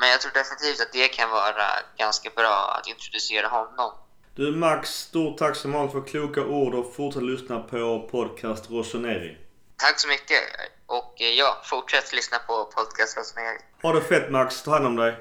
Men 0.00 0.08
jag 0.08 0.20
tror 0.20 0.32
definitivt 0.32 0.80
att 0.80 0.92
det 0.92 1.08
kan 1.08 1.30
vara 1.30 1.66
ganska 1.96 2.30
bra 2.30 2.76
att 2.78 2.86
introducera 2.86 3.48
honom. 3.48 3.92
Du 4.34 4.56
Max, 4.56 4.88
stort 4.90 5.38
tack 5.38 5.56
som 5.56 5.72
vanligt 5.72 5.92
för 5.92 6.06
kloka 6.06 6.40
ord 6.40 6.74
och 6.74 6.94
fortsätt 6.94 7.22
lyssna 7.22 7.60
på 7.60 8.08
podcast 8.10 8.70
Rossoneri. 8.70 9.38
Tack 9.76 10.00
så 10.00 10.08
mycket! 10.08 10.42
Och 10.86 11.20
eh, 11.20 11.30
ja, 11.30 11.62
fortsätt 11.64 12.12
lyssna 12.12 12.38
på 12.38 12.64
podcast 12.64 13.16
Rosemary. 13.16 13.58
Ha 13.82 13.92
det 13.92 14.00
fett 14.00 14.30
Max, 14.30 14.62
ta 14.62 14.70
hand 14.70 14.86
om 14.86 14.96
dig. 14.96 15.16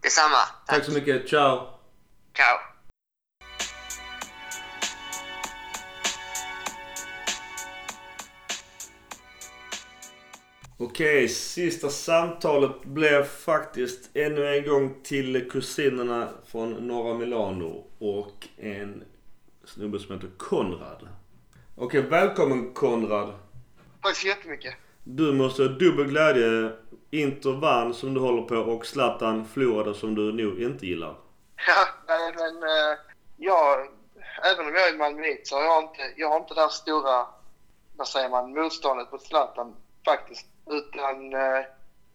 Detsamma! 0.00 0.36
Tack 0.66 0.84
så 0.84 0.92
mycket, 0.92 1.28
ciao! 1.28 1.78
Ciao! 2.36 2.58
Okej, 10.76 11.28
sista 11.28 11.88
samtalet 11.88 12.84
blev 12.84 13.24
faktiskt 13.24 14.10
ännu 14.14 14.46
en 14.46 14.68
gång 14.68 14.94
till 15.02 15.50
kusinerna 15.50 16.28
från 16.46 16.72
norra 16.72 17.14
Milano 17.14 17.86
och 17.98 18.48
en 18.56 19.04
snubbe 19.64 19.98
som 19.98 20.14
heter 20.14 20.30
Konrad. 20.36 21.08
Okej, 21.76 22.02
välkommen 22.02 22.74
Konrad. 22.74 23.34
Tack 24.02 24.16
så 24.16 24.26
jättemycket. 24.26 24.74
Du 25.10 25.32
måste 25.32 25.62
ha 25.62 25.68
dubbel 25.68 26.06
glädje. 26.06 26.72
Inter 27.10 27.50
vann 27.50 27.94
som 27.94 28.14
du 28.14 28.20
håller 28.20 28.42
på 28.42 28.56
och 28.56 28.86
Zlatan 28.86 29.44
förlorade 29.44 29.94
som 29.94 30.14
du 30.14 30.32
nog 30.32 30.62
inte 30.62 30.86
gillar. 30.86 31.14
Ja, 31.66 31.88
nej 32.06 32.34
men 32.36 32.62
eh, 32.62 32.98
jag, 33.36 33.88
även 34.52 34.66
om 34.66 34.74
jag 34.74 34.88
är 34.88 34.96
malmöit 34.96 35.46
så 35.46 35.56
har 35.56 35.62
jag 35.62 35.82
inte, 35.82 36.12
jag 36.16 36.28
har 36.28 36.36
inte 36.36 36.54
det 36.54 36.60
här 36.60 36.68
stora, 36.68 37.26
vad 37.96 38.08
säger 38.08 38.28
man, 38.28 38.54
motståndet 38.54 39.12
mot 39.12 39.22
Zlatan 39.22 39.74
faktiskt. 40.04 40.46
Utan 40.66 41.34
eh, 41.34 41.64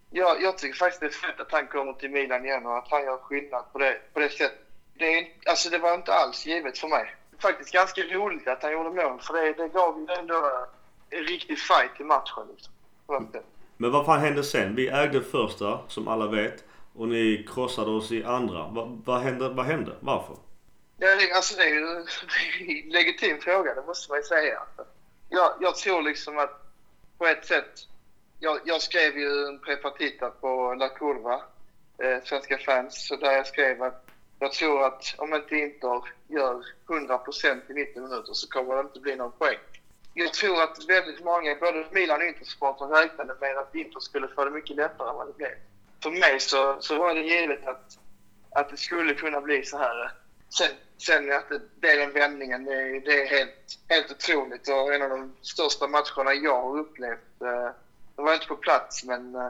jag, 0.09 0.41
jag 0.41 0.57
tycker 0.57 0.77
faktiskt 0.77 1.01
det 1.01 1.07
är 1.07 1.27
fett 1.27 1.39
att 1.39 1.51
han 1.51 1.67
kommer 1.67 1.93
till 1.93 2.11
Milan 2.11 2.45
igen 2.45 2.65
och 2.65 2.77
att 2.77 2.91
han 2.91 3.03
gör 3.03 3.17
skillnad 3.17 3.63
på 3.71 3.79
det, 3.79 3.97
på 4.13 4.19
det 4.19 4.29
sättet. 4.29 4.67
Det, 4.93 5.19
är, 5.19 5.27
alltså 5.45 5.69
det 5.69 5.77
var 5.77 5.93
inte 5.93 6.13
alls 6.13 6.45
givet 6.45 6.77
för 6.77 6.87
mig. 6.87 7.15
Faktiskt 7.39 7.73
ganska 7.73 8.01
roligt 8.01 8.47
att 8.47 8.63
han 8.63 8.71
gjorde 8.71 9.03
mål 9.03 9.19
för 9.21 9.33
det, 9.33 9.53
det 9.53 9.67
gav 9.67 9.99
ju 9.99 10.15
ändå 10.19 10.67
en 11.09 11.23
riktig 11.23 11.59
fight 11.59 11.99
i 11.99 12.03
matchen. 12.03 12.47
Liksom. 12.51 12.72
Men 13.77 13.91
vad 13.91 14.05
fan 14.05 14.19
hände 14.19 14.43
sen? 14.43 14.75
Vi 14.75 14.87
ägde 14.87 15.21
första, 15.21 15.79
som 15.87 16.07
alla 16.07 16.27
vet. 16.27 16.63
Och 16.95 17.07
ni 17.07 17.45
krossade 17.53 17.91
oss 17.91 18.11
i 18.11 18.23
andra. 18.23 18.67
Va, 18.67 18.97
vad, 19.05 19.21
hände, 19.21 19.49
vad 19.49 19.65
hände? 19.65 19.91
Varför? 19.99 20.35
Ja, 20.97 21.07
alltså 21.35 21.57
det 21.57 21.63
är 21.63 21.69
ju 21.69 21.85
en 21.85 22.89
legitim 22.89 23.39
fråga, 23.41 23.73
det 23.73 23.83
måste 23.87 24.11
man 24.11 24.19
ju 24.19 24.23
säga. 24.23 24.59
Jag, 25.29 25.51
jag 25.59 25.75
tror 25.75 26.01
liksom 26.01 26.37
att 26.37 26.63
på 27.17 27.25
ett 27.25 27.45
sätt, 27.45 27.87
jag, 28.39 28.59
jag 28.65 28.81
skrev 28.81 29.17
ju 29.17 29.45
en 29.47 29.59
prepartita 29.59 30.29
på 30.29 30.73
La 30.73 30.89
Curva, 30.89 31.41
eh, 31.97 32.23
Svenska 32.23 32.57
fans, 32.57 33.07
så 33.07 33.15
där 33.15 33.31
jag 33.31 33.47
skrev 33.47 33.83
att 33.83 34.05
jag 34.39 34.51
tror 34.51 34.85
att 34.85 35.15
om 35.17 35.33
inte 35.33 35.55
Inter 35.55 36.01
gör 36.27 36.63
100% 36.87 37.61
i 37.69 37.73
90 37.73 38.01
minuter 38.01 38.33
så 38.33 38.49
kommer 38.49 38.75
det 38.75 38.81
inte 38.81 38.99
bli 38.99 39.15
någon 39.15 39.31
poäng. 39.31 39.57
Jag 40.13 40.33
tror 40.33 40.61
att 40.63 40.85
väldigt 40.89 41.23
många, 41.23 41.55
både 41.59 41.85
Milan 41.91 42.21
och 42.21 42.27
Intersporten 42.27 42.89
räknade 42.89 43.33
med 43.41 43.57
att 43.57 43.75
Inter 43.75 43.99
skulle 43.99 44.27
få 44.27 44.45
det 44.45 44.51
mycket 44.51 44.75
lättare 44.75 45.09
än 45.09 45.15
vad 45.15 45.27
det 45.27 45.33
blev. 45.37 45.49
För 46.03 46.09
mig 46.11 46.39
så, 46.39 46.77
så 46.79 46.97
var 46.99 47.15
det 47.15 47.21
givet 47.21 47.67
att, 47.67 47.97
att 48.51 48.69
det 48.69 48.77
skulle 48.77 49.13
kunna 49.13 49.41
bli 49.41 49.63
så 49.65 49.77
här. 49.77 50.11
Sen, 50.49 50.67
sen 50.97 51.31
att 51.33 51.49
det 51.49 51.61
blev 51.81 51.97
den 51.99 52.13
vändningen, 52.13 52.65
det, 52.65 52.73
är- 52.73 53.01
det 53.05 53.21
är 53.21 53.25
helt, 53.37 53.79
helt 53.89 54.11
otroligt 54.11 54.67
och 54.69 54.93
en 54.93 55.01
av 55.01 55.09
de 55.09 55.33
största 55.41 55.87
matcherna 55.87 56.33
jag 56.33 56.61
har 56.61 56.79
upplevt. 56.79 57.41
Eh, 57.41 57.69
Jag 58.15 58.23
var 58.23 58.33
inte 58.33 58.47
på 58.47 58.55
plats 58.55 59.03
men 59.03 59.35
eh, 59.35 59.47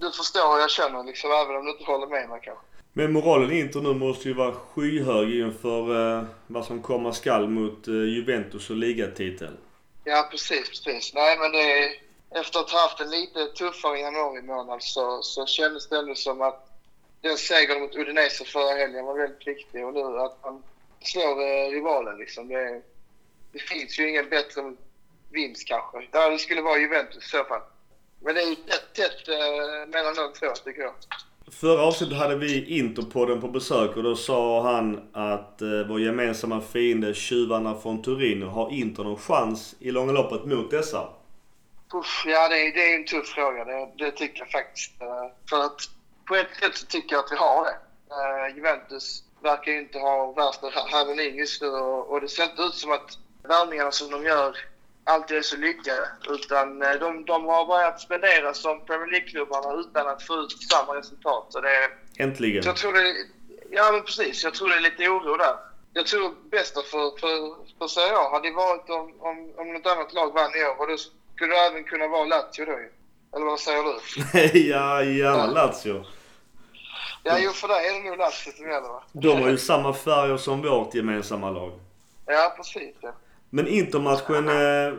du 0.00 0.10
förstår 0.10 0.52
hur 0.54 0.60
jag 0.60 0.70
känner 0.70 1.04
liksom, 1.04 1.30
även 1.30 1.56
om 1.56 1.64
du 1.64 1.70
inte 1.70 1.84
håller 1.84 2.06
med 2.06 2.28
mig 2.28 2.40
kanske. 2.44 2.64
Men 2.92 3.12
moralen 3.12 3.50
i 3.52 3.60
Inter 3.60 3.80
nu 3.80 3.94
måste 3.94 4.28
ju 4.28 4.34
vara 4.34 4.52
skyhög 4.52 5.34
inför 5.34 6.16
eh, 6.18 6.24
vad 6.46 6.64
som 6.64 6.82
komma 6.82 7.12
skall 7.12 7.48
mot 7.48 7.88
eh, 7.88 7.94
Juventus 7.94 8.70
och 8.70 8.76
ligatitel. 8.76 9.56
Ja, 10.08 10.28
precis, 10.30 10.68
precis. 10.68 11.14
Nej, 11.14 11.38
men 11.38 11.52
det 11.52 11.96
efter 12.30 12.60
att 12.60 12.70
ha 12.70 12.80
haft 12.80 13.00
en 13.00 13.10
lite 13.10 13.46
tuffare 13.46 13.98
januari 13.98 14.42
månad 14.42 14.82
så, 14.82 15.22
så 15.22 15.46
kändes 15.46 15.88
det 15.88 15.98
ändå 15.98 16.14
som 16.14 16.42
att 16.42 16.70
den 17.20 17.36
segern 17.36 17.80
mot 17.80 17.96
Udinese 17.96 18.44
förra 18.44 18.76
helgen 18.76 19.04
var 19.04 19.18
väldigt 19.18 19.46
viktig 19.46 19.86
och 19.86 19.94
nu 19.94 20.18
att 20.18 20.44
man 20.44 20.62
slår 21.00 21.42
eh, 21.42 21.70
rivalen 21.70 22.18
liksom. 22.18 22.48
Det, 22.48 22.82
det 23.52 23.58
finns 23.58 23.98
ju 23.98 24.08
ingen 24.08 24.28
bättre 24.28 24.74
vinst 25.30 25.68
kanske. 25.68 26.08
Det 26.12 26.38
skulle 26.38 26.62
vara 26.62 26.78
Juventus 26.78 27.24
i 27.24 27.28
så 27.28 27.44
fall. 27.44 27.62
Men 28.20 28.34
det 28.34 28.42
är 28.42 28.46
ju 28.46 28.54
tätt, 28.54 28.94
tätt 28.94 29.28
eh, 29.28 29.88
mellan 29.88 30.14
de 30.14 30.32
två 30.32 30.52
tycker 30.64 30.82
jag. 30.82 30.94
Förra 31.52 31.82
avsnittet 31.82 32.18
hade 32.18 32.36
vi 32.36 32.78
Interpodden 32.78 33.40
på 33.40 33.48
besök 33.48 33.96
och 33.96 34.02
då 34.02 34.16
sa 34.16 34.62
han 34.62 35.08
att 35.12 35.62
eh, 35.62 35.68
vår 35.88 36.00
gemensamma 36.00 36.60
fiende 36.60 37.14
tjuvarna 37.14 37.74
från 37.74 38.02
Turin 38.02 38.42
har 38.42 38.70
Inter 38.70 39.04
någon 39.04 39.16
chans 39.18 39.74
i 39.78 39.90
långa 39.90 40.12
loppet 40.12 40.44
mot 40.44 40.70
dessa? 40.70 41.08
Uff, 41.94 42.24
ja, 42.26 42.48
det 42.48 42.60
är, 42.66 42.72
det 42.72 42.92
är 42.92 42.96
en 42.96 43.04
tuff 43.04 43.26
fråga. 43.26 43.64
Det, 43.64 43.88
det 43.98 44.10
tycker 44.10 44.38
jag 44.38 44.50
faktiskt. 44.50 45.02
Eh, 45.02 45.06
För 45.50 45.64
att 45.64 45.80
på 46.28 46.36
ett 46.36 46.54
sätt 46.60 46.76
så 46.76 46.86
tycker 46.86 47.14
jag 47.14 47.24
att 47.24 47.32
vi 47.32 47.36
har 47.36 47.64
det. 47.64 47.76
Eh, 48.16 48.56
Juventus 48.56 49.24
verkar 49.42 49.72
ju 49.72 49.78
inte 49.78 49.98
ha 49.98 50.32
värsta 50.32 50.66
harmonin 50.90 51.36
just 51.36 51.62
nu 51.62 51.68
och, 51.68 52.10
och 52.12 52.20
det 52.20 52.28
ser 52.28 52.42
inte 52.42 52.62
ut 52.62 52.74
som 52.74 52.92
att 52.92 53.18
värvningarna 53.42 53.92
som 53.92 54.10
de 54.10 54.24
gör 54.24 54.56
alltid 55.08 55.36
är 55.36 55.42
så 55.42 55.56
lyckade. 55.56 56.08
Utan 56.28 56.82
eh, 56.82 56.92
de, 56.92 57.24
de 57.24 57.44
har 57.46 57.66
börjat 57.66 58.00
spendera 58.00 58.54
som 58.54 58.84
Premier 58.86 59.06
League-klubbarna 59.10 59.80
utan 59.80 60.08
att 60.08 60.22
få 60.22 60.34
ut 60.34 60.52
samma 60.62 60.94
resultat. 60.96 61.46
Så 61.48 61.60
det, 61.60 61.76
är- 61.76 61.90
Äntligen. 62.18 62.62
jag 62.64 62.76
tror 62.76 62.92
det, 62.92 63.14
ja 63.70 63.92
men 63.92 64.02
precis, 64.02 64.44
jag 64.44 64.54
tror 64.54 64.68
det 64.68 64.76
är 64.76 64.80
lite 64.80 65.08
oro 65.08 65.36
där. 65.36 65.54
Jag 65.92 66.06
tror 66.06 66.34
bästa 66.50 66.80
för, 66.82 67.18
för, 67.20 67.54
för 67.78 67.86
Serie 67.88 68.16
A 68.16 68.28
hade 68.32 68.50
varit 68.50 68.90
om, 68.90 69.14
om, 69.20 69.52
om 69.56 69.72
något 69.72 69.86
annat 69.86 70.12
lag 70.12 70.32
vann 70.34 70.50
i 70.56 70.64
år 70.64 70.80
och 70.80 70.88
då 70.88 70.96
skulle 71.34 71.54
det 71.54 71.60
även 71.60 71.84
kunna 71.84 72.08
vara 72.08 72.24
Lazio 72.24 72.64
då 72.64 72.72
ju. 72.72 72.90
Eller 73.34 73.44
vad 73.46 73.60
säger 73.60 73.82
du? 73.82 74.58
ja, 74.70 75.02
gärna 75.02 75.46
Lazio. 75.46 76.04
Ja, 77.22 77.38
jo 77.38 77.50
för 77.50 77.68
dig 77.68 77.86
är 77.88 77.92
det 78.02 78.08
nog 78.10 78.18
Lazio 78.18 78.52
som 78.56 78.64
gäller 78.70 78.88
va? 78.88 79.02
De 79.12 79.42
har 79.42 79.48
ju 79.48 79.58
samma 79.58 79.92
färger 79.94 80.36
som 80.36 80.62
vårt 80.62 80.94
gemensamma 80.94 81.50
lag. 81.50 81.72
Ja, 82.26 82.54
precis 82.56 82.94
ja. 83.00 83.12
Men 83.50 83.68
Intermatchen, 83.68 84.48
eh, 84.48 84.94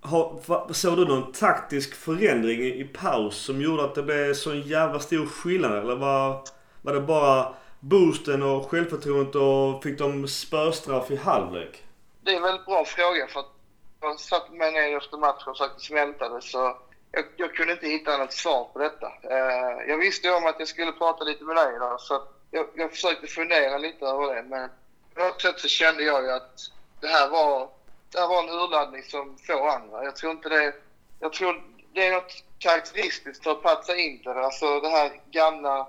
har, 0.00 0.72
såg 0.72 0.96
du 0.96 1.04
någon 1.04 1.32
taktisk 1.32 1.94
förändring 1.94 2.60
i, 2.60 2.84
paus 2.84 3.36
som 3.36 3.60
gjorde 3.60 3.84
att 3.84 3.94
det 3.94 4.02
blev 4.02 4.34
sån 4.34 4.60
jävla 4.60 5.00
stor 5.00 5.26
skillnad? 5.26 5.78
Eller 5.78 5.96
var, 5.96 6.44
var 6.82 6.92
det 6.92 7.00
bara 7.00 7.54
boosten 7.80 8.42
och 8.42 8.70
självförtroendet 8.70 9.34
och 9.34 9.82
fick 9.82 9.98
de 9.98 10.28
spöstraff 10.28 11.10
i 11.10 11.16
halvlek? 11.16 11.82
Det 12.20 12.30
är 12.30 12.36
en 12.36 12.42
väldigt 12.42 12.66
bra 12.66 12.84
fråga 12.84 13.26
för 13.26 13.40
att 13.40 13.52
jag 14.00 14.20
satt 14.20 14.52
mig 14.52 14.72
ner 14.72 14.96
efter 14.96 15.16
matchen 15.16 15.50
och 15.50 15.56
försökte 15.56 15.80
smälta 15.80 16.28
det 16.28 16.42
så 16.42 16.76
jag, 17.12 17.24
jag 17.36 17.54
kunde 17.54 17.72
inte 17.72 17.86
hitta 17.86 18.18
något 18.18 18.32
svar 18.32 18.64
på 18.72 18.78
detta. 18.78 19.06
Eh, 19.06 19.88
jag 19.88 19.98
visste 19.98 20.30
om 20.30 20.46
att 20.46 20.56
jag 20.58 20.68
skulle 20.68 20.92
prata 20.92 21.24
lite 21.24 21.44
med 21.44 21.56
dig 21.56 21.76
idag 21.76 22.00
så 22.00 22.22
jag, 22.50 22.66
jag 22.74 22.90
försökte 22.90 23.26
fundera 23.26 23.78
lite 23.78 24.04
över 24.06 24.34
det 24.34 24.42
men 24.42 24.68
på 25.14 25.20
något 25.20 25.42
sätt 25.42 25.60
så 25.60 25.68
kände 25.68 26.02
jag 26.02 26.22
ju 26.24 26.30
att 26.30 26.60
det 27.04 27.10
här 27.10 27.28
var, 27.28 27.68
det 28.10 28.18
här 28.18 28.28
var 28.28 28.42
en 28.42 28.48
urladdning 28.48 29.02
som 29.02 29.36
få 29.46 29.68
andra. 29.68 30.04
Jag 30.04 30.16
tror 30.16 30.32
inte 30.32 30.48
det... 30.48 30.74
Jag 31.20 31.32
tror 31.32 31.62
det 31.92 32.06
är 32.06 32.12
något 32.12 32.44
karaktäristiskt 32.58 33.44
för 33.44 33.54
Pazza 33.54 33.96
Inter. 33.96 34.34
Alltså 34.34 34.80
det 34.80 34.88
här 34.88 35.20
gamla, 35.30 35.88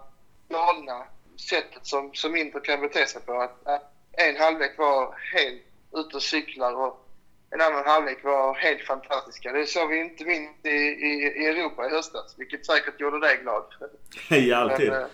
galna 0.49 1.05
sättet 1.49 1.87
som, 1.87 2.13
som 2.13 2.35
Inter 2.35 2.59
kan 2.59 2.81
bete 2.81 3.07
sig 3.07 3.21
på. 3.21 3.41
Att, 3.41 3.67
att 3.67 3.91
en 4.11 4.37
halvlek 4.37 4.77
var 4.77 5.15
helt 5.33 5.61
ute 5.93 6.15
och 6.15 6.23
cyklar 6.23 6.73
och 6.73 7.07
en 7.49 7.61
annan 7.61 7.85
halvlek 7.85 8.23
var 8.23 8.53
helt 8.53 8.81
fantastiska. 8.81 9.51
Det 9.51 9.65
såg 9.65 9.89
vi 9.89 9.99
inte 9.99 10.25
minst 10.25 10.65
i, 10.65 10.69
i, 10.69 11.43
i 11.43 11.45
Europa 11.45 11.87
i 11.87 11.89
höstas, 11.89 12.35
vilket 12.37 12.65
säkert 12.65 12.99
gjorde 12.99 13.19
dig 13.19 13.37
glad. 13.37 13.63
Ja, 14.29 14.57
alltid. 14.57 14.91
Men, 14.91 15.01
eh, 15.01 15.07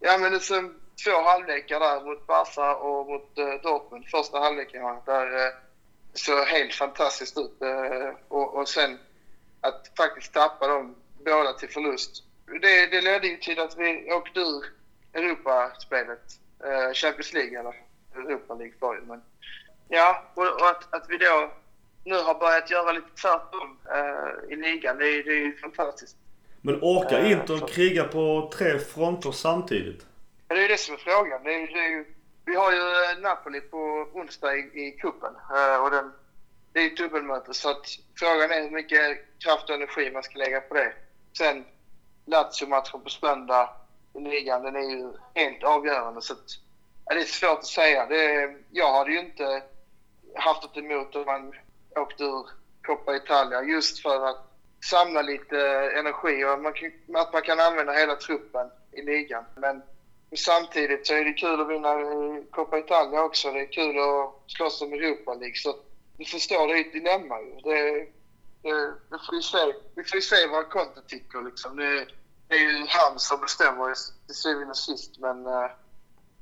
ja, 0.00 0.18
men 0.18 0.32
det 0.32 0.40
som 0.40 0.74
två 1.04 1.10
halvlekar 1.24 1.80
där 1.80 2.04
mot 2.04 2.26
Barca 2.26 2.76
och 2.76 3.06
mot 3.06 3.38
eh, 3.38 3.54
Dortmund. 3.62 4.04
Första 4.08 4.38
halvleken 4.40 4.82
där 5.06 5.36
eh, 5.46 5.52
såg 6.14 6.38
helt 6.46 6.74
fantastiskt 6.74 7.38
ut. 7.38 7.62
Eh, 7.62 8.10
och, 8.28 8.54
och 8.58 8.68
sen 8.68 8.98
att 9.60 9.90
faktiskt 9.96 10.32
tappa 10.34 10.66
dem 10.66 10.94
båda 11.24 11.52
till 11.52 11.68
förlust. 11.68 12.22
Det, 12.62 12.86
det 12.86 13.00
ledde 13.00 13.26
ju 13.28 13.36
till 13.36 13.60
att 13.60 13.76
vi 13.78 14.12
åkte 14.12 14.40
ur 14.40 14.64
Europaspelet. 15.12 16.20
Eh, 16.64 16.92
Champions 16.94 17.32
League 17.32 17.58
eller 17.60 17.74
Europa 18.14 18.54
League 18.54 18.74
var 18.78 18.96
det 18.96 19.02
men 19.02 19.22
Ja, 19.88 20.24
och, 20.34 20.42
och 20.60 20.68
att, 20.68 20.94
att 20.94 21.06
vi 21.08 21.16
då 21.18 21.50
nu 22.04 22.14
har 22.22 22.34
börjat 22.34 22.70
göra 22.70 22.92
lite 22.92 23.08
tvärtom 23.22 23.78
eh, 23.94 24.52
i 24.52 24.56
ligan, 24.56 24.98
det, 24.98 25.04
är- 25.08 25.22
det 25.24 25.30
är 25.30 25.44
ju 25.46 25.56
fantastiskt. 25.56 26.16
Men 26.62 26.74
orkar 26.82 27.18
Eh, 27.20 27.32
Inter 27.32 27.66
kriga 27.68 28.04
på 28.04 28.50
tre 28.54 28.78
fronter 28.78 29.30
samtidigt? 29.32 30.06
Ja, 30.48 30.54
det 30.54 30.60
är 30.60 30.62
ju 30.62 30.68
det 30.68 30.78
som 30.78 30.94
är 30.94 30.98
frågan. 30.98 31.44
Det 31.44 31.54
är, 31.54 31.66
det 31.66 31.80
är 31.80 31.88
ju, 31.88 32.04
vi 32.44 32.54
har 32.54 32.72
ju 32.72 32.78
eh, 32.78 33.18
Napoli 33.18 33.60
på 33.60 34.08
onsdag 34.12 34.56
i, 34.56 34.58
i 34.58 34.90
cupen 34.90 35.34
eh, 35.54 35.76
och 35.84 35.90
den, 35.90 36.12
det 36.72 36.80
är 36.80 36.86
ett 36.86 36.96
dubbelmöte 36.96 37.54
så 37.54 37.70
att 37.70 37.86
frågan 38.18 38.50
är 38.50 38.62
hur 38.62 38.70
mycket 38.70 39.18
kraft 39.38 39.68
och 39.68 39.74
energi 39.74 40.10
man 40.10 40.22
ska 40.22 40.38
lägga 40.38 40.60
på 40.60 40.74
det. 40.74 40.92
Sen 41.38 41.64
Lazio-matchen 42.26 43.00
på 43.00 43.10
söndag 43.10 43.70
i 44.14 44.20
ligan, 44.20 44.62
den 44.62 44.76
är 44.76 44.90
ju 44.90 45.12
helt 45.34 45.64
avgörande 45.64 46.22
så 46.22 46.32
att, 46.32 46.50
ja, 47.04 47.14
det 47.14 47.20
är 47.20 47.24
svårt 47.24 47.58
att 47.58 47.66
säga. 47.66 48.06
Det, 48.06 48.54
jag 48.70 48.92
hade 48.92 49.10
ju 49.10 49.18
inte 49.18 49.62
haft 50.34 50.62
något 50.62 50.76
emot 50.76 51.16
om 51.16 51.24
man 51.24 51.52
åkte 51.96 52.24
ur 52.24 52.46
Coppa 52.82 53.16
Italia 53.16 53.62
just 53.62 54.02
för 54.02 54.26
att 54.26 54.44
samla 54.90 55.22
lite 55.22 55.56
eh, 55.56 55.98
energi 55.98 56.44
och 56.44 56.60
man 56.60 56.72
kan, 56.72 57.16
att 57.16 57.32
man 57.32 57.42
kan 57.42 57.60
använda 57.60 57.92
hela 57.92 58.16
truppen 58.16 58.70
i 58.92 59.02
ligan. 59.02 59.44
Men 59.56 59.82
samtidigt 60.36 61.06
så 61.06 61.14
är 61.14 61.24
det 61.24 61.32
kul 61.32 61.60
att 61.60 61.68
vinna 61.68 61.92
Coppa 62.50 62.78
Italia 62.78 63.22
också. 63.22 63.52
Det 63.52 63.60
är 63.60 63.72
kul 63.72 63.98
att 63.98 64.52
slåss 64.52 64.82
om 64.82 64.92
Europa 64.92 65.34
League. 65.34 65.56
Så 65.56 65.76
du 66.18 66.24
förstår, 66.24 66.68
det 66.68 66.74
är 66.74 66.80
ett 66.80 66.92
dilemma 66.92 67.40
ju. 67.40 67.54
Det, 67.64 68.06
det, 68.62 68.76
det 69.10 69.18
får 69.26 69.36
vi, 69.36 69.42
se. 69.42 69.58
vi 69.96 70.04
får 70.04 70.16
ju 70.16 70.22
se 70.22 70.46
vad 70.50 70.68
Conte 70.68 71.00
tycker 71.06 71.42
liksom. 71.42 71.76
Det, 71.76 72.06
det 72.48 72.54
är 72.54 72.60
ju 72.60 72.86
han 72.88 73.18
som 73.18 73.40
bestämmer 73.40 73.94
till 74.26 74.34
syvende 74.34 74.70
och 74.70 74.76
sist. 74.76 75.18
Men 75.18 75.46
eh, 75.46 75.70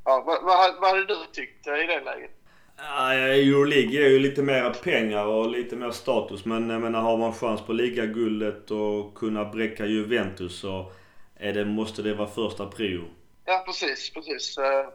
ja, 0.04 0.22
vad, 0.26 0.42
vad, 0.42 0.80
vad 0.80 0.90
hade 0.90 1.06
du 1.06 1.16
tyckt 1.32 1.66
eh, 1.66 1.74
i 1.74 1.86
det 1.86 2.00
läget? 2.00 2.30
Ja, 2.76 3.12
Euroleague 3.12 3.92
ger 3.92 4.08
ju 4.08 4.18
lite 4.18 4.42
mer 4.42 4.70
pengar 4.70 5.26
och 5.26 5.50
lite 5.50 5.76
mer 5.76 5.90
status. 5.90 6.44
Men 6.44 6.70
jag 6.70 6.80
menar, 6.80 7.00
har 7.00 7.16
man 7.16 7.32
chans 7.32 7.60
på 7.60 7.72
ligaguldet 7.72 8.70
och 8.70 9.14
kunna 9.14 9.44
bräcka 9.44 9.86
Juventus 9.86 10.60
så 10.60 10.92
är 11.36 11.52
det, 11.52 11.64
måste 11.64 12.02
det 12.02 12.14
vara 12.14 12.28
första 12.28 12.66
prio. 12.66 13.04
Ja, 13.46 13.62
precis. 13.66 14.10
precis. 14.10 14.58
Eh, 14.58 14.88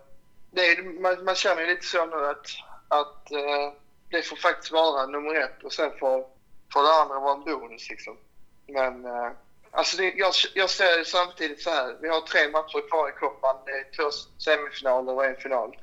det 0.52 0.61
är, 0.61 0.84
man, 1.02 1.23
man 1.23 1.36
känner 1.36 1.61
ju 1.61 1.68
lite 1.68 1.86
så 1.86 2.06
nu 2.06 2.26
att, 2.26 2.48
att 2.88 3.32
eh, 3.32 3.73
det 4.10 4.22
får 4.22 4.36
faktiskt 4.36 4.72
vara 4.72 5.06
nummer 5.06 5.36
ett 5.36 5.64
och 5.64 5.73
sen 5.73 5.91
får, 5.99 6.26
får 6.73 6.84
det 6.84 6.94
andra 6.94 7.19
vara 7.19 7.34
en 7.34 7.44
bonus. 7.44 7.90
Liksom. 7.90 8.18
Men 8.68 9.06
eh, 9.06 9.32
alltså 9.72 9.98
det, 9.98 10.14
jag, 10.15 10.34
jag 10.53 10.69
ser 10.69 11.03
samtidigt 11.03 11.61
så 11.61 11.69
här. 11.69 11.98
Vi 12.02 12.10
har 12.10 12.22
tre 12.22 12.49
matcher 12.49 12.90
kvar 12.90 13.10
i 13.10 13.11
cupen. 13.11 13.56
Det 13.65 13.72
är 13.72 13.84
två 13.95 14.11
semifinaler 14.38 15.14
och 15.14 15.26
en 15.26 15.36
final. 15.36 15.78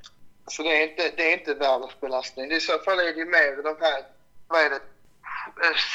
Så 0.46 0.62
det 0.62 0.82
är 0.82 0.90
inte, 0.90 1.12
det 1.16 1.32
är 1.32 1.38
inte 1.38 1.54
världens 1.54 2.00
belastning. 2.00 2.52
I 2.52 2.60
så 2.60 2.78
fall 2.78 2.98
är 2.98 3.14
det 3.14 3.24
mer 3.24 3.62
de 3.62 3.76
här, 3.80 4.02
vad 4.48 4.60
är 4.60 4.70
det, 4.70 4.80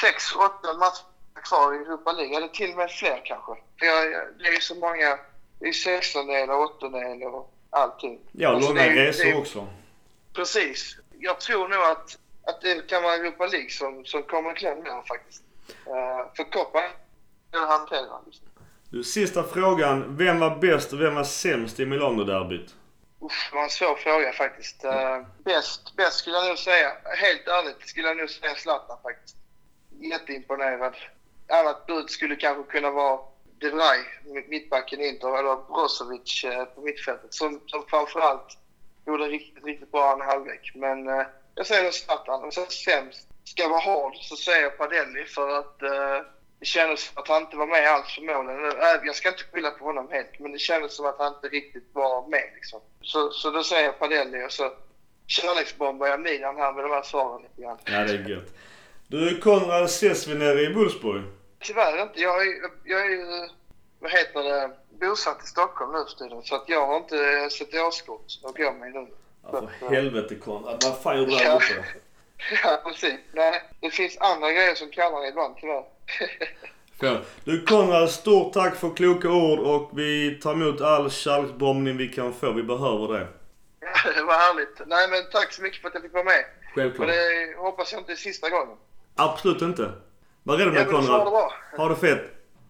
sex, 0.00 0.34
åtta 0.34 0.74
matcher 0.74 1.04
kvar 1.42 1.74
i 1.74 1.76
Europa 1.76 2.12
League. 2.12 2.36
Eller 2.36 2.48
till 2.48 2.70
och 2.70 2.76
med 2.76 2.90
fler 2.90 3.22
kanske. 3.24 3.52
Jag, 3.76 4.12
det 4.38 4.48
är 4.48 4.52
ju 4.52 4.60
så 4.60 4.74
många, 4.74 5.18
det 5.64 5.68
är 5.68 5.72
sextondelar, 5.72 6.58
åttondelar 6.58 7.34
och 7.34 7.54
allting. 7.70 8.20
Ja, 8.32 8.48
alltså 8.48 8.68
långa 8.68 8.88
resor 8.88 9.24
det, 9.24 9.34
också. 9.34 9.66
Precis. 10.32 10.96
Jag 11.18 11.40
tror 11.40 11.68
nog 11.68 11.82
att, 11.82 12.18
att 12.46 12.60
det 12.60 12.88
kan 12.88 13.02
vara 13.02 13.14
Europa 13.14 13.46
League 13.46 13.70
som, 13.70 14.04
som 14.04 14.22
kommer 14.22 14.52
i 14.52 14.54
kläm 14.54 14.84
där 14.84 15.02
faktiskt. 15.08 15.42
Uh, 15.86 16.34
för 16.36 16.50
Copa 16.50 16.82
är 17.52 17.66
hanterad. 17.66 18.34
Du, 18.90 19.04
sista 19.04 19.42
frågan. 19.42 20.16
Vem 20.16 20.40
var 20.40 20.56
bäst 20.56 20.92
och 20.92 21.00
vem 21.00 21.14
var 21.14 21.24
sämst 21.24 21.80
i 21.80 21.86
Milano-derbyt? 21.86 22.74
Uff, 23.20 23.48
det 23.50 23.56
var 23.56 23.64
en 23.64 23.70
svår 23.70 23.94
fråga 23.94 24.32
faktiskt. 24.32 24.84
Uh, 24.84 25.26
bäst, 25.44 25.96
bäst 25.96 26.18
skulle 26.18 26.36
jag 26.36 26.48
nog 26.48 26.58
säga, 26.58 26.92
helt 27.04 27.48
ärligt 27.48 27.88
skulle 27.88 28.08
jag 28.08 28.16
nog 28.16 28.30
säga 28.30 28.54
Zlatan 28.54 28.98
faktiskt. 29.02 29.36
Jätteimponerad. 30.00 30.94
Annat 31.48 31.86
bud 31.86 32.10
skulle 32.10 32.36
kanske 32.36 32.72
kunna 32.72 32.90
vara 32.90 33.33
de 33.70 34.04
mittbacken 34.48 35.00
i 35.00 35.08
Inter, 35.08 35.38
eller 35.38 35.56
Brozovic 35.68 36.44
uh, 36.44 36.64
på 36.64 36.80
mittfältet 36.80 37.34
som, 37.34 37.60
som 37.66 37.86
framförallt 37.86 38.58
gjorde 39.06 39.24
riktigt, 39.24 39.64
riktigt 39.64 39.92
bra 39.92 40.12
en 40.12 40.20
halvlek. 40.20 40.72
Men 40.74 41.08
eh, 41.08 41.26
jag 41.54 41.66
säger 41.66 41.90
Zlatan. 41.90 42.42
Om 42.42 42.50
jag 42.54 42.72
sämst, 42.72 43.28
ska 43.44 43.68
vara 43.68 43.80
hård 43.80 44.16
så 44.16 44.36
säger 44.36 44.62
jag 44.62 44.78
Padelli 44.78 45.24
för 45.24 45.58
att 45.58 45.82
eh, 45.82 46.26
det 46.60 46.66
kändes 46.66 47.00
som 47.00 47.22
att 47.22 47.28
han 47.28 47.42
inte 47.42 47.56
var 47.56 47.66
med 47.66 47.90
alls 47.90 48.14
för 48.14 48.22
målen. 48.22 48.64
Eh, 48.64 48.70
eh, 48.70 49.00
jag 49.04 49.14
ska 49.14 49.28
inte 49.28 49.44
skylla 49.52 49.70
på 49.70 49.84
honom 49.84 50.08
helt, 50.10 50.38
men 50.38 50.52
det 50.52 50.58
kändes 50.58 50.96
som 50.96 51.06
att 51.06 51.18
han 51.18 51.34
inte 51.34 51.48
riktigt 51.48 51.88
var 51.92 52.28
med. 52.28 52.50
Liksom. 52.54 52.80
Så, 53.00 53.30
så 53.30 53.50
då 53.50 53.62
säger 53.62 53.84
jag 53.84 53.98
Padelli 53.98 54.46
och 54.46 54.52
så 54.52 54.72
kärleksbombar 55.26 56.06
jag 56.06 56.20
Milan 56.20 56.56
här 56.56 56.72
med 56.72 56.84
de 56.84 56.90
här 56.90 57.02
svaren 57.02 57.42
lite 57.42 57.62
grann. 57.62 57.78
Ja, 57.84 57.92
det 57.92 58.12
är 58.12 58.28
gött. 58.28 58.54
Du 59.06 59.40
Konrad 59.40 59.84
ses 59.84 60.26
vi 60.26 60.34
nere 60.34 60.60
i 60.60 60.72
Wolfsburg? 60.72 61.24
Tyvärr 61.64 62.02
inte. 62.02 62.20
Jag 62.20 62.46
är, 62.46 62.54
jag 62.84 63.12
är 63.12 63.50
vad 63.98 64.10
heter 64.10 64.42
det, 64.42 64.70
bosatt 65.00 65.44
i 65.44 65.46
Stockholm 65.46 65.92
nu 65.92 66.04
för 66.04 66.24
tiden. 66.24 66.42
Så 66.42 66.54
att 66.54 66.68
jag 66.68 66.86
har 66.86 66.96
inte 66.96 67.50
sett 67.50 67.74
årskort 67.74 68.26
att 68.44 68.56
gå 68.56 68.72
med 68.72 68.92
nu. 68.92 69.06
Ja, 69.42 69.68
för 69.80 69.88
helvete 69.88 70.34
Konrad. 70.34 70.82
Vad 70.84 70.98
fan 71.02 71.18
gjorde 71.18 71.30
du 71.30 71.36
där 71.36 71.54
uppe? 71.54 71.84
Ja, 72.62 72.80
precis. 72.84 73.20
Nej, 73.32 73.62
det 73.80 73.90
finns 73.90 74.18
andra 74.18 74.52
grejer 74.52 74.74
som 74.74 74.90
kallar 74.90 75.28
ibland 75.28 75.54
tyvärr. 75.60 75.84
Du 77.44 77.64
Konrad, 77.64 78.10
stort 78.10 78.52
tack 78.52 78.76
för 78.76 78.94
kloka 78.94 79.28
ord 79.30 79.58
och 79.58 79.90
vi 79.98 80.40
tar 80.42 80.52
emot 80.52 80.80
all 80.80 81.10
kärleksbombning 81.10 81.96
vi 81.96 82.08
kan 82.08 82.32
få. 82.32 82.52
Vi 82.52 82.62
behöver 82.62 83.18
det. 83.18 83.26
Ja, 83.80 84.12
det 84.16 84.22
var 84.22 84.34
härligt. 84.34 84.80
Nej 84.86 85.08
men 85.10 85.22
tack 85.32 85.52
så 85.52 85.62
mycket 85.62 85.80
för 85.80 85.88
att 85.88 85.94
jag 85.94 86.02
fick 86.02 86.12
vara 86.12 86.24
med. 86.24 86.44
Självklart. 86.74 87.08
Och 87.08 87.14
det 87.14 87.54
hoppas 87.58 87.92
jag 87.92 88.00
inte 88.00 88.12
är 88.12 88.16
sista 88.16 88.50
gången. 88.50 88.76
Absolut 89.16 89.62
inte. 89.62 89.92
Var 90.46 90.56
rädd 90.56 90.68
om 90.68 90.74
dig 90.74 90.86
Konrad. 90.86 91.50
Ha 91.76 91.88
det 91.88 91.96
fett. 91.96 92.22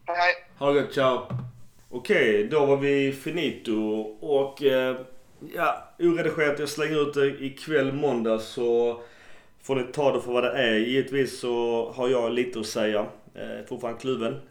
Hej 0.05 0.17
hej. 0.17 0.33
Ha 0.57 0.71
det 0.71 0.81
gott, 0.81 0.93
ciao. 0.93 1.27
Okej, 1.89 2.47
då 2.51 2.65
var 2.65 2.77
vi 2.77 3.11
finito 3.11 3.73
och 4.19 4.63
eh, 4.63 4.95
ja, 5.55 5.93
oredigerat. 5.99 6.59
Jag 6.59 6.69
slänger 6.69 7.01
ut 7.01 7.13
det 7.13 7.27
ikväll 7.27 7.93
måndag 7.93 8.39
så 8.39 8.99
får 9.63 9.75
ni 9.75 9.83
ta 9.83 10.11
det 10.11 10.21
för 10.21 10.31
vad 10.31 10.43
det 10.43 10.51
är. 10.51 10.75
Givetvis 10.75 11.39
så 11.39 11.91
har 11.95 12.09
jag 12.09 12.31
lite 12.31 12.59
att 12.59 12.65
säga. 12.65 13.05
Eh, 13.33 13.65
fortfarande 13.67 14.01
kluven. 14.01 14.41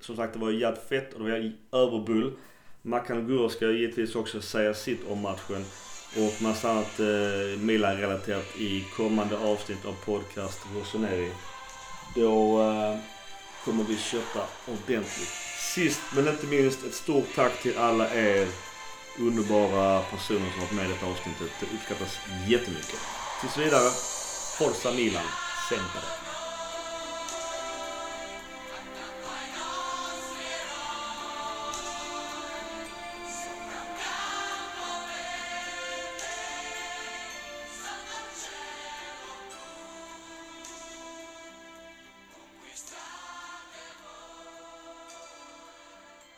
Som 0.00 0.16
sagt, 0.16 0.32
det 0.32 0.38
var 0.38 0.50
jävligt 0.50 0.88
fett 0.88 1.14
och 1.14 1.24
det 1.24 1.30
var 1.30 1.52
överbull. 1.80 2.32
Mackan 2.82 3.18
och 3.18 3.26
Gurra 3.26 3.48
ska 3.48 3.70
givetvis 3.70 4.16
också 4.16 4.40
säga 4.40 4.74
sitt 4.74 5.00
om 5.10 5.20
matchen. 5.20 5.64
Och 6.16 6.42
massa 6.42 6.70
annat 6.70 7.00
eh, 7.00 7.60
Milan-relaterat 7.60 8.56
i 8.58 8.84
kommande 8.96 9.36
avsnitt 9.38 9.86
av 9.86 10.04
podcast 10.04 10.60
Rossoneri. 10.76 11.30
Då 12.14 12.62
eh, 12.62 12.98
kommer 13.64 13.84
vi 13.84 13.96
kötta 13.96 14.40
ordentligt. 14.66 15.34
Sist 15.74 16.00
men 16.14 16.28
inte 16.28 16.46
minst 16.46 16.84
ett 16.84 16.94
stort 16.94 17.28
tack 17.34 17.62
till 17.62 17.78
alla 17.78 18.14
er 18.14 18.48
underbara 19.18 20.00
personer 20.00 20.50
som 20.50 20.60
varit 20.60 20.72
med 20.72 20.84
i 20.86 20.88
detta 20.88 21.06
avsnittet. 21.06 21.50
Det 21.60 21.66
uppskattas 21.76 22.18
jättemycket. 22.46 23.00
Tills 23.40 23.58
vidare, 23.58 23.90
Forza 24.58 24.92
Milan, 24.92 25.22
sempre. 25.68 26.23